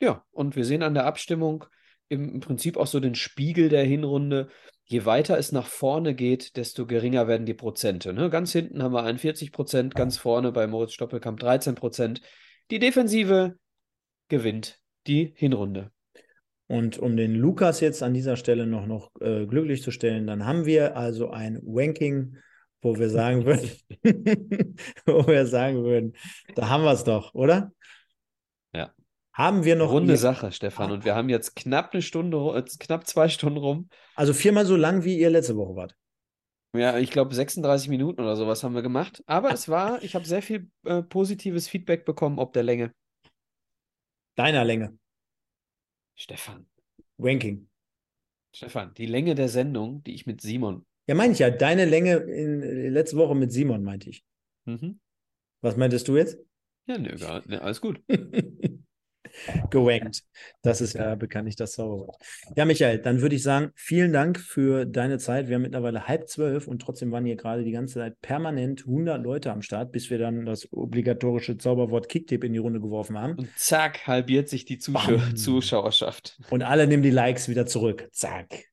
Ja, 0.00 0.22
und 0.30 0.54
wir 0.54 0.64
sehen 0.64 0.82
an 0.82 0.94
der 0.94 1.06
Abstimmung 1.06 1.64
im, 2.08 2.40
Prinzip 2.40 2.76
auch 2.76 2.86
so 2.86 3.00
den 3.00 3.14
Spiegel 3.14 3.68
der 3.68 3.84
Hinrunde 3.84 4.48
je 4.86 5.04
weiter 5.04 5.36
es 5.36 5.52
nach 5.52 5.66
vorne 5.66 6.14
geht, 6.14 6.56
desto 6.56 6.86
geringer 6.86 7.26
werden 7.26 7.44
die 7.44 7.54
Prozente. 7.54 8.12
Ne? 8.12 8.30
Ganz 8.30 8.52
hinten 8.52 8.82
haben 8.82 8.94
wir 8.94 9.02
41 9.02 9.52
Prozent, 9.52 9.94
ganz 9.94 10.16
vorne 10.16 10.52
bei 10.52 10.66
Moritz 10.66 10.92
Stoppelkamp 10.92 11.40
13 11.40 11.74
Prozent. 11.74 12.20
Die 12.70 12.78
Defensive 12.78 13.56
gewinnt 14.28 14.78
die 15.06 15.34
Hinrunde. 15.36 15.90
Und 16.68 16.98
um 16.98 17.16
den 17.16 17.34
Lukas 17.34 17.80
jetzt 17.80 18.02
an 18.02 18.14
dieser 18.14 18.36
Stelle 18.36 18.66
noch, 18.66 18.86
noch 18.86 19.10
äh, 19.20 19.46
glücklich 19.46 19.82
zu 19.82 19.90
stellen, 19.90 20.26
dann 20.26 20.46
haben 20.46 20.66
wir 20.66 20.96
also 20.96 21.30
ein 21.30 21.60
Ranking, 21.64 22.36
wo 22.80 22.96
wir 22.96 23.10
sagen 23.10 23.44
würden, 23.44 23.70
wo 25.06 25.26
wir 25.26 25.46
sagen 25.46 25.82
würden, 25.82 26.16
da 26.54 26.68
haben 26.68 26.84
wir 26.84 26.92
es 26.92 27.04
doch, 27.04 27.34
oder? 27.34 27.72
Haben 29.36 29.64
wir 29.64 29.76
noch. 29.76 29.90
Runde 29.90 30.16
Sache, 30.16 30.50
Stefan. 30.50 30.90
Und 30.90 31.04
wir 31.04 31.14
haben 31.14 31.28
jetzt 31.28 31.54
knapp 31.56 31.92
eine 31.92 32.00
Stunde, 32.00 32.38
äh, 32.56 32.64
knapp 32.78 33.06
zwei 33.06 33.28
Stunden 33.28 33.58
rum. 33.58 33.90
Also 34.14 34.32
viermal 34.32 34.64
so 34.64 34.76
lang, 34.76 35.04
wie 35.04 35.18
ihr 35.18 35.28
letzte 35.28 35.56
Woche 35.56 35.76
wart. 35.76 35.94
Ja, 36.74 36.98
ich 36.98 37.10
glaube 37.10 37.34
36 37.34 37.90
Minuten 37.90 38.22
oder 38.22 38.34
sowas 38.34 38.64
haben 38.64 38.74
wir 38.74 38.80
gemacht. 38.80 39.22
Aber 39.26 39.50
es 39.52 39.68
war, 39.68 40.02
ich 40.02 40.14
habe 40.14 40.24
sehr 40.24 40.40
viel 40.40 40.70
äh, 40.84 41.02
positives 41.02 41.68
Feedback 41.68 42.06
bekommen 42.06 42.38
ob 42.38 42.54
der 42.54 42.62
Länge. 42.62 42.94
Deiner 44.36 44.64
Länge. 44.64 44.98
Stefan. 46.14 46.66
Ranking. 47.18 47.68
Stefan, 48.54 48.94
die 48.94 49.06
Länge 49.06 49.34
der 49.34 49.50
Sendung, 49.50 50.02
die 50.04 50.14
ich 50.14 50.24
mit 50.24 50.40
Simon. 50.40 50.86
Ja, 51.06 51.14
meine 51.14 51.34
ich 51.34 51.40
ja. 51.40 51.50
Deine 51.50 51.84
Länge 51.84 52.14
in 52.16 52.62
äh, 52.62 52.88
letzte 52.88 53.18
Woche 53.18 53.34
mit 53.34 53.52
Simon, 53.52 53.82
meinte 53.82 54.08
ich. 54.08 54.24
Mhm. 54.64 54.98
Was 55.60 55.76
meintest 55.76 56.08
du 56.08 56.16
jetzt? 56.16 56.38
Ja, 56.86 56.96
nö, 56.96 57.14
ne, 57.46 57.60
alles 57.60 57.82
gut. 57.82 58.02
gewankt. 59.70 60.22
Das 60.62 60.80
ist 60.80 60.94
ja 60.94 61.14
bekanntlich 61.14 61.56
das 61.56 61.72
Zauberwort. 61.72 62.16
Ja, 62.56 62.64
Michael, 62.64 62.98
dann 62.98 63.20
würde 63.20 63.36
ich 63.36 63.42
sagen, 63.42 63.70
vielen 63.74 64.12
Dank 64.12 64.38
für 64.38 64.84
deine 64.84 65.18
Zeit. 65.18 65.48
Wir 65.48 65.56
haben 65.56 65.62
mittlerweile 65.62 66.06
halb 66.06 66.28
zwölf 66.28 66.68
und 66.68 66.80
trotzdem 66.80 67.12
waren 67.12 67.24
hier 67.24 67.36
gerade 67.36 67.64
die 67.64 67.72
ganze 67.72 67.94
Zeit 67.94 68.20
permanent 68.20 68.82
100 68.86 69.22
Leute 69.22 69.52
am 69.52 69.62
Start, 69.62 69.92
bis 69.92 70.10
wir 70.10 70.18
dann 70.18 70.46
das 70.46 70.72
obligatorische 70.72 71.58
Zauberwort 71.58 72.08
Kicktipp 72.08 72.44
in 72.44 72.52
die 72.52 72.58
Runde 72.58 72.80
geworfen 72.80 73.18
haben. 73.18 73.34
Und 73.34 73.48
zack, 73.56 74.06
halbiert 74.06 74.48
sich 74.48 74.64
die 74.64 74.78
Zuschau 74.78 75.18
Zuschauerschaft. 75.34 76.38
Und 76.50 76.62
alle 76.62 76.86
nehmen 76.86 77.02
die 77.02 77.10
Likes 77.10 77.48
wieder 77.48 77.66
zurück. 77.66 78.08
Zack. 78.12 78.64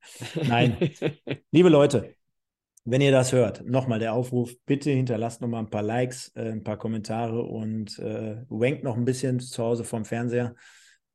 Nein. 0.48 0.78
Liebe 1.52 1.70
Leute, 1.70 2.16
wenn 2.86 3.02
ihr 3.02 3.12
das 3.12 3.32
hört, 3.32 3.66
nochmal 3.66 4.00
der 4.00 4.14
Aufruf, 4.14 4.54
bitte 4.66 4.92
hinterlasst 4.92 5.42
nochmal 5.42 5.62
ein 5.62 5.70
paar 5.70 5.84
Likes, 5.84 6.32
äh, 6.36 6.52
ein 6.52 6.64
paar 6.64 6.78
Kommentare 6.78 7.42
und 7.42 7.98
äh, 8.00 8.38
wankt 8.50 8.84
noch 8.84 8.98
ein 8.98 9.06
bisschen 9.06 9.40
zu 9.40 9.64
Hause 9.64 9.84
vom 9.84 10.06
Fernseher. 10.06 10.56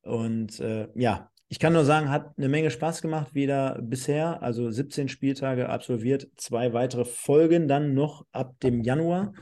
Und 0.02 0.60
äh, 0.60 0.88
ja, 0.94 1.30
ich 1.48 1.58
kann 1.58 1.72
nur 1.72 1.84
sagen, 1.84 2.10
hat 2.10 2.36
eine 2.36 2.48
Menge 2.48 2.70
Spaß 2.70 3.02
gemacht 3.02 3.34
wieder 3.34 3.78
bisher. 3.82 4.42
Also 4.42 4.70
17 4.70 5.08
Spieltage 5.08 5.68
absolviert, 5.68 6.28
zwei 6.36 6.72
weitere 6.72 7.04
Folgen 7.04 7.68
dann 7.68 7.94
noch 7.94 8.26
ab 8.32 8.58
dem 8.62 8.82
Januar. 8.82 9.32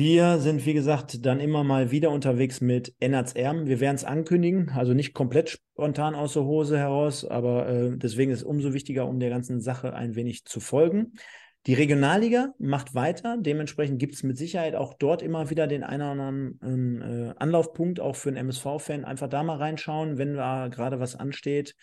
Wir 0.00 0.38
sind, 0.38 0.64
wie 0.64 0.72
gesagt, 0.72 1.26
dann 1.26 1.40
immer 1.40 1.62
mal 1.62 1.90
wieder 1.90 2.10
unterwegs 2.10 2.62
mit 2.62 2.94
Ennards 3.00 3.34
Erben. 3.34 3.66
Wir 3.66 3.80
werden 3.80 3.96
es 3.96 4.04
ankündigen, 4.04 4.70
also 4.70 4.94
nicht 4.94 5.12
komplett 5.12 5.50
spontan 5.50 6.14
aus 6.14 6.32
der 6.32 6.44
Hose 6.44 6.78
heraus, 6.78 7.26
aber 7.26 7.68
äh, 7.68 7.98
deswegen 7.98 8.30
ist 8.30 8.38
es 8.38 8.44
umso 8.44 8.72
wichtiger, 8.72 9.06
um 9.06 9.20
der 9.20 9.28
ganzen 9.28 9.60
Sache 9.60 9.92
ein 9.92 10.14
wenig 10.14 10.46
zu 10.46 10.58
folgen. 10.58 11.12
Die 11.66 11.74
Regionalliga 11.74 12.54
macht 12.58 12.94
weiter. 12.94 13.36
Dementsprechend 13.38 13.98
gibt 13.98 14.14
es 14.14 14.22
mit 14.22 14.38
Sicherheit 14.38 14.74
auch 14.74 14.94
dort 14.94 15.20
immer 15.20 15.50
wieder 15.50 15.66
den 15.66 15.82
einen 15.82 16.00
oder 16.00 16.10
anderen 16.12 17.02
äh, 17.02 17.34
Anlaufpunkt, 17.36 18.00
auch 18.00 18.16
für 18.16 18.30
einen 18.30 18.38
MSV-Fan. 18.38 19.04
Einfach 19.04 19.28
da 19.28 19.42
mal 19.42 19.58
reinschauen, 19.58 20.16
wenn 20.16 20.32
da 20.32 20.68
gerade 20.68 20.98
was 20.98 21.14
ansteht. 21.14 21.76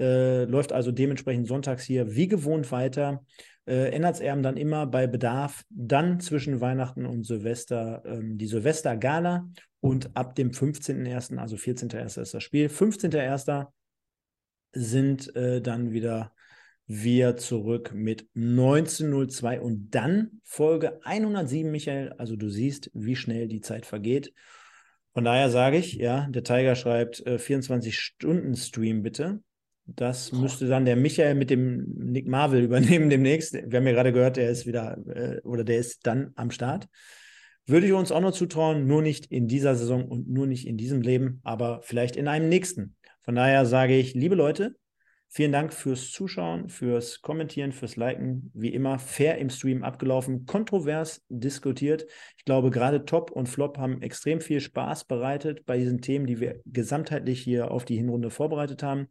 Äh, 0.00 0.44
läuft 0.44 0.72
also 0.72 0.92
dementsprechend 0.92 1.46
sonntags 1.46 1.84
hier 1.84 2.16
wie 2.16 2.26
gewohnt 2.26 2.72
weiter 2.72 3.22
äh, 3.66 3.90
Ennertserben 3.92 4.42
dann 4.42 4.56
immer 4.56 4.86
bei 4.86 5.06
Bedarf, 5.06 5.62
dann 5.68 6.20
zwischen 6.20 6.60
Weihnachten 6.60 7.04
und 7.04 7.24
Silvester 7.24 8.02
ähm, 8.06 8.38
die 8.38 8.46
Silvester-Gala 8.46 9.48
und 9.80 10.16
ab 10.16 10.34
dem 10.34 10.50
15.01., 10.50 11.36
also 11.36 11.56
14.01. 11.56 12.20
ist 12.22 12.34
das 12.34 12.42
Spiel. 12.42 12.68
15.01. 12.68 13.66
sind 14.72 15.36
äh, 15.36 15.60
dann 15.60 15.92
wieder 15.92 16.32
wir 16.86 17.36
zurück 17.36 17.92
mit 17.94 18.26
1902 18.34 19.60
und 19.60 19.90
dann 19.90 20.40
Folge 20.42 20.98
107, 21.04 21.70
Michael. 21.70 22.14
Also 22.18 22.34
du 22.34 22.48
siehst, 22.48 22.90
wie 22.94 23.14
schnell 23.14 23.46
die 23.46 23.60
Zeit 23.60 23.86
vergeht. 23.86 24.32
Von 25.12 25.24
daher 25.24 25.50
sage 25.50 25.76
ich, 25.76 25.94
ja, 25.94 26.26
der 26.30 26.42
Tiger 26.42 26.74
schreibt 26.74 27.24
äh, 27.26 27.36
24-Stunden-Stream 27.36 29.02
bitte. 29.02 29.40
Das 29.96 30.32
müsste 30.32 30.68
dann 30.68 30.84
der 30.84 30.96
Michael 30.96 31.34
mit 31.34 31.50
dem 31.50 31.84
Nick 31.96 32.28
Marvel 32.28 32.62
übernehmen 32.64 33.10
demnächst. 33.10 33.54
Wir 33.54 33.78
haben 33.78 33.86
ja 33.86 33.92
gerade 33.92 34.12
gehört, 34.12 34.36
der 34.36 34.50
ist 34.50 34.66
wieder 34.66 34.98
äh, 35.08 35.40
oder 35.42 35.64
der 35.64 35.78
ist 35.78 36.06
dann 36.06 36.32
am 36.36 36.50
Start. 36.50 36.88
Würde 37.66 37.86
ich 37.86 37.92
uns 37.92 38.10
auch 38.10 38.20
noch 38.20 38.32
zutrauen, 38.32 38.86
nur 38.86 39.02
nicht 39.02 39.26
in 39.26 39.46
dieser 39.46 39.76
Saison 39.76 40.04
und 40.06 40.28
nur 40.28 40.46
nicht 40.46 40.66
in 40.66 40.76
diesem 40.76 41.02
Leben, 41.02 41.40
aber 41.44 41.80
vielleicht 41.82 42.16
in 42.16 42.26
einem 42.26 42.48
nächsten. 42.48 42.96
Von 43.22 43.34
daher 43.34 43.66
sage 43.66 43.96
ich, 43.96 44.14
liebe 44.14 44.34
Leute, 44.34 44.74
vielen 45.28 45.52
Dank 45.52 45.72
fürs 45.72 46.10
Zuschauen, 46.10 46.68
fürs 46.68 47.20
Kommentieren, 47.20 47.70
fürs 47.70 47.96
Liken. 47.96 48.50
Wie 48.54 48.72
immer, 48.72 48.98
fair 48.98 49.38
im 49.38 49.50
Stream 49.50 49.84
abgelaufen, 49.84 50.46
kontrovers 50.46 51.22
diskutiert. 51.28 52.06
Ich 52.38 52.44
glaube, 52.44 52.70
gerade 52.70 53.04
Top 53.04 53.30
und 53.30 53.48
Flop 53.48 53.78
haben 53.78 54.02
extrem 54.02 54.40
viel 54.40 54.60
Spaß 54.60 55.04
bereitet 55.04 55.64
bei 55.66 55.78
diesen 55.78 56.00
Themen, 56.00 56.26
die 56.26 56.40
wir 56.40 56.60
gesamtheitlich 56.66 57.40
hier 57.40 57.70
auf 57.70 57.84
die 57.84 57.96
Hinrunde 57.96 58.30
vorbereitet 58.30 58.82
haben 58.82 59.06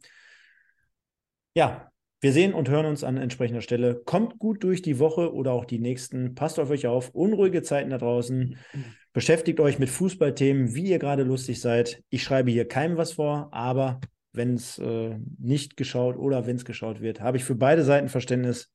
ja, 1.54 1.90
wir 2.20 2.32
sehen 2.32 2.52
und 2.52 2.68
hören 2.68 2.86
uns 2.86 3.02
an 3.02 3.16
entsprechender 3.16 3.62
Stelle. 3.62 4.02
Kommt 4.04 4.38
gut 4.38 4.62
durch 4.62 4.82
die 4.82 4.98
Woche 4.98 5.32
oder 5.32 5.52
auch 5.52 5.64
die 5.64 5.78
nächsten. 5.78 6.34
Passt 6.34 6.58
auf 6.58 6.68
euch 6.68 6.86
auf. 6.86 7.10
Unruhige 7.10 7.62
Zeiten 7.62 7.90
da 7.90 7.98
draußen. 7.98 8.58
Beschäftigt 9.12 9.58
euch 9.58 9.78
mit 9.78 9.88
Fußballthemen, 9.88 10.74
wie 10.74 10.84
ihr 10.84 10.98
gerade 10.98 11.22
lustig 11.22 11.60
seid. 11.60 12.02
Ich 12.10 12.22
schreibe 12.22 12.50
hier 12.50 12.68
keinem 12.68 12.96
was 12.96 13.14
vor, 13.14 13.48
aber 13.52 14.00
wenn 14.32 14.54
es 14.54 14.78
äh, 14.78 15.18
nicht 15.38 15.76
geschaut 15.76 16.16
oder 16.16 16.46
wenn 16.46 16.56
es 16.56 16.64
geschaut 16.64 17.00
wird, 17.00 17.20
habe 17.20 17.38
ich 17.38 17.44
für 17.44 17.56
beide 17.56 17.82
Seiten 17.84 18.08
Verständnis. 18.08 18.70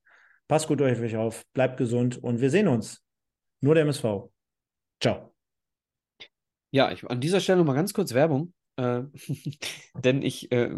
Passt 0.48 0.68
gut 0.68 0.82
auf 0.82 1.00
euch 1.00 1.16
auf. 1.16 1.44
Bleibt 1.54 1.76
gesund 1.76 2.22
und 2.22 2.40
wir 2.40 2.50
sehen 2.50 2.68
uns. 2.68 3.02
Nur 3.60 3.74
der 3.74 3.84
MSV. 3.84 4.28
Ciao. 5.00 5.32
Ja, 6.72 6.90
ich, 6.92 7.08
an 7.08 7.20
dieser 7.20 7.40
Stelle 7.40 7.58
noch 7.58 7.66
mal 7.66 7.74
ganz 7.74 7.94
kurz 7.94 8.12
Werbung. 8.12 8.52
Äh, 8.76 9.02
denn 10.04 10.22
ich, 10.22 10.50
äh, 10.52 10.70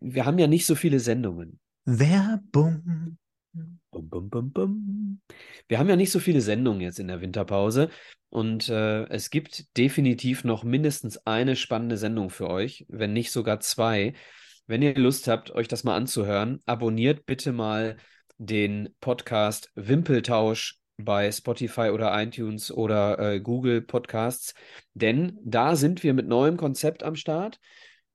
wir 0.00 0.26
haben 0.26 0.38
ja 0.38 0.46
nicht 0.46 0.66
so 0.66 0.74
viele 0.74 1.00
Sendungen. 1.00 1.58
Werbung. 1.84 3.18
Bum, 3.90 4.08
bum, 4.08 4.28
bum, 4.28 4.52
bum. 4.52 5.20
Wir 5.68 5.78
haben 5.78 5.88
ja 5.88 5.96
nicht 5.96 6.12
so 6.12 6.20
viele 6.20 6.40
Sendungen 6.40 6.82
jetzt 6.82 6.98
in 6.98 7.08
der 7.08 7.20
Winterpause 7.20 7.88
und 8.30 8.68
äh, 8.68 9.04
es 9.08 9.30
gibt 9.30 9.76
definitiv 9.76 10.44
noch 10.44 10.64
mindestens 10.64 11.26
eine 11.26 11.56
spannende 11.56 11.96
Sendung 11.96 12.28
für 12.30 12.50
euch, 12.50 12.84
wenn 12.88 13.12
nicht 13.14 13.32
sogar 13.32 13.60
zwei. 13.60 14.12
Wenn 14.66 14.82
ihr 14.82 14.94
Lust 14.96 15.28
habt, 15.28 15.50
euch 15.50 15.66
das 15.66 15.84
mal 15.84 15.96
anzuhören, 15.96 16.60
abonniert 16.66 17.24
bitte 17.24 17.52
mal 17.52 17.96
den 18.36 18.90
Podcast 19.00 19.72
Wimpeltausch 19.74 20.78
bei 20.98 21.30
Spotify 21.30 21.90
oder 21.90 22.20
iTunes 22.20 22.70
oder 22.70 23.18
äh, 23.18 23.40
Google 23.40 23.80
Podcasts, 23.82 24.54
denn 24.94 25.38
da 25.42 25.76
sind 25.76 26.02
wir 26.02 26.12
mit 26.12 26.26
neuem 26.26 26.56
Konzept 26.56 27.02
am 27.02 27.14
Start 27.14 27.60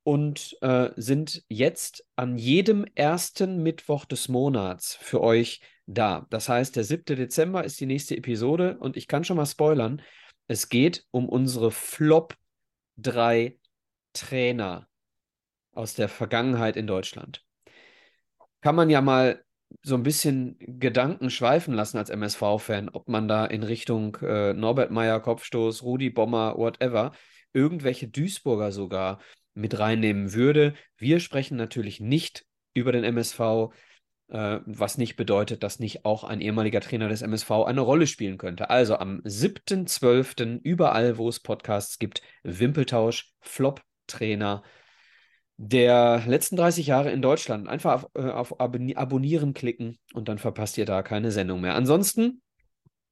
und 0.04 0.58
äh, 0.62 0.90
sind 0.98 1.44
jetzt 1.48 2.06
an 2.18 2.38
jedem 2.38 2.86
ersten 2.94 3.64
Mittwoch 3.64 4.06
des 4.06 4.28
Monats 4.28 4.96
für 4.96 5.22
euch 5.22 5.62
da. 5.86 6.28
Das 6.30 6.50
heißt, 6.50 6.76
der 6.76 6.84
7. 6.84 7.16
Dezember 7.16 7.64
ist 7.64 7.80
die 7.80 7.86
nächste 7.86 8.18
Episode 8.18 8.78
und 8.80 8.98
ich 8.98 9.08
kann 9.08 9.24
schon 9.24 9.38
mal 9.38 9.46
spoilern, 9.46 10.02
es 10.48 10.68
geht 10.68 11.06
um 11.12 11.30
unsere 11.30 11.72
Flop 11.72 12.36
3 12.98 13.58
Trainer 14.12 14.88
aus 15.72 15.94
der 15.94 16.10
Vergangenheit 16.10 16.76
in 16.76 16.86
Deutschland. 16.86 17.44
Kann 18.62 18.76
man 18.76 18.90
ja 18.90 19.02
mal 19.02 19.43
so 19.82 19.96
ein 19.96 20.04
bisschen 20.04 20.58
Gedanken 20.60 21.30
schweifen 21.30 21.74
lassen 21.74 21.98
als 21.98 22.10
MSV-Fan, 22.10 22.90
ob 22.90 23.10
man 23.10 23.28
da 23.28 23.46
in 23.46 23.64
Richtung 23.64 24.18
äh, 24.22 24.54
Norbert 24.54 24.92
Meyer, 24.92 25.20
Kopfstoß, 25.20 25.84
Rudi 25.84 26.10
Bommer, 26.10 26.56
whatever, 26.58 27.12
irgendwelche 27.54 28.08
Duisburger 28.08 28.72
sogar 28.72 29.20
mit 29.54 29.78
reinnehmen 29.80 30.34
würde. 30.34 30.74
Wir 30.98 31.20
sprechen 31.20 31.58
natürlich 31.58 32.00
nicht 32.00 32.46
über 32.74 32.92
den 32.92 33.04
MSV, 33.04 33.72
äh, 34.30 34.60
was 34.66 34.98
nicht 34.98 35.16
bedeutet, 35.16 35.64
dass 35.64 35.80
nicht 35.80 36.06
auch 36.06 36.24
ein 36.24 36.42
ehemaliger 36.42 36.82
Trainer 36.82 37.10
des 37.10 37.22
MSV 37.22 37.52
eine 37.66 37.82
Rolle 37.82 38.08
spielen 38.08 38.38
könnte. 38.38 38.70
Also 38.70 38.98
am 38.98 39.22
7.12. 39.26 40.60
überall, 40.64 41.18
wo 41.18 41.30
es 41.30 41.40
Podcasts 41.40 42.00
gibt, 42.00 42.22
Wimpeltausch, 42.44 43.34
Flop-Trainer 43.42 44.64
der 45.68 46.24
letzten 46.28 46.58
30 46.58 46.88
Jahre 46.88 47.12
in 47.12 47.22
Deutschland. 47.22 47.68
Einfach 47.68 48.04
auf, 48.04 48.10
äh, 48.16 48.30
auf 48.30 48.60
Abonnieren 48.60 49.54
klicken 49.54 49.98
und 50.14 50.28
dann 50.28 50.38
verpasst 50.38 50.78
ihr 50.78 50.86
da 50.86 51.02
keine 51.04 51.32
Sendung 51.32 51.62
mehr. 51.62 51.76
Ansonsten 51.76 52.42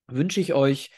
wünsche 0.08 0.42
ich 0.42 0.54
euch 0.54 0.92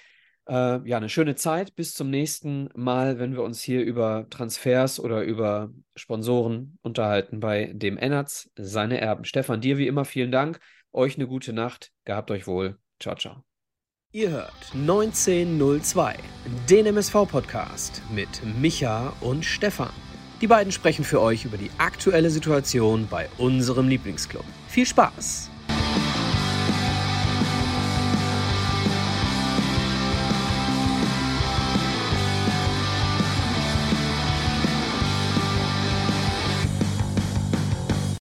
äh, 0.48 0.88
ja, 0.88 0.98
eine 0.98 1.10
schöne 1.10 1.36
Zeit. 1.36 1.76
Bis 1.76 1.94
zum 1.94 2.10
nächsten 2.10 2.70
Mal, 2.76 3.20
wenn 3.20 3.34
wir 3.34 3.44
uns 3.44 3.62
hier 3.62 3.84
über 3.84 4.28
Transfers 4.30 5.00
oder 5.00 5.24
über 5.24 5.72
Sponsoren 5.96 6.78
unterhalten 6.82 7.40
bei 7.40 7.72
dem 7.74 7.98
Ennerts, 7.98 8.50
seine 8.56 9.00
Erben. 9.00 9.26
Stefan, 9.26 9.62
dir 9.62 9.78
wie 9.78 9.88
immer 9.88 10.06
vielen 10.06 10.32
Dank. 10.32 10.60
Euch 10.92 11.16
eine 11.16 11.28
gute 11.28 11.54
Nacht. 11.54 11.92
Gehabt 12.06 12.32
euch 12.32 12.48
wohl. 12.48 12.78
Ciao, 13.00 13.16
ciao. 13.16 13.44
Ihr 14.12 14.30
hört 14.30 14.72
1902, 14.74 16.16
den 16.70 16.86
MSV-Podcast 16.86 18.04
mit 18.14 18.30
Micha 18.60 19.12
und 19.22 19.44
Stefan. 19.44 20.12
Die 20.44 20.48
beiden 20.48 20.74
sprechen 20.74 21.06
für 21.06 21.22
euch 21.22 21.45
über 21.45 21.56
die 21.56 21.72
aktuelle 21.78 22.30
Situation 22.30 23.07
bei 23.10 23.30
unserem 23.38 23.88
Lieblingsclub. 23.88 24.44
Viel 24.68 24.86
Spaß! 24.86 25.53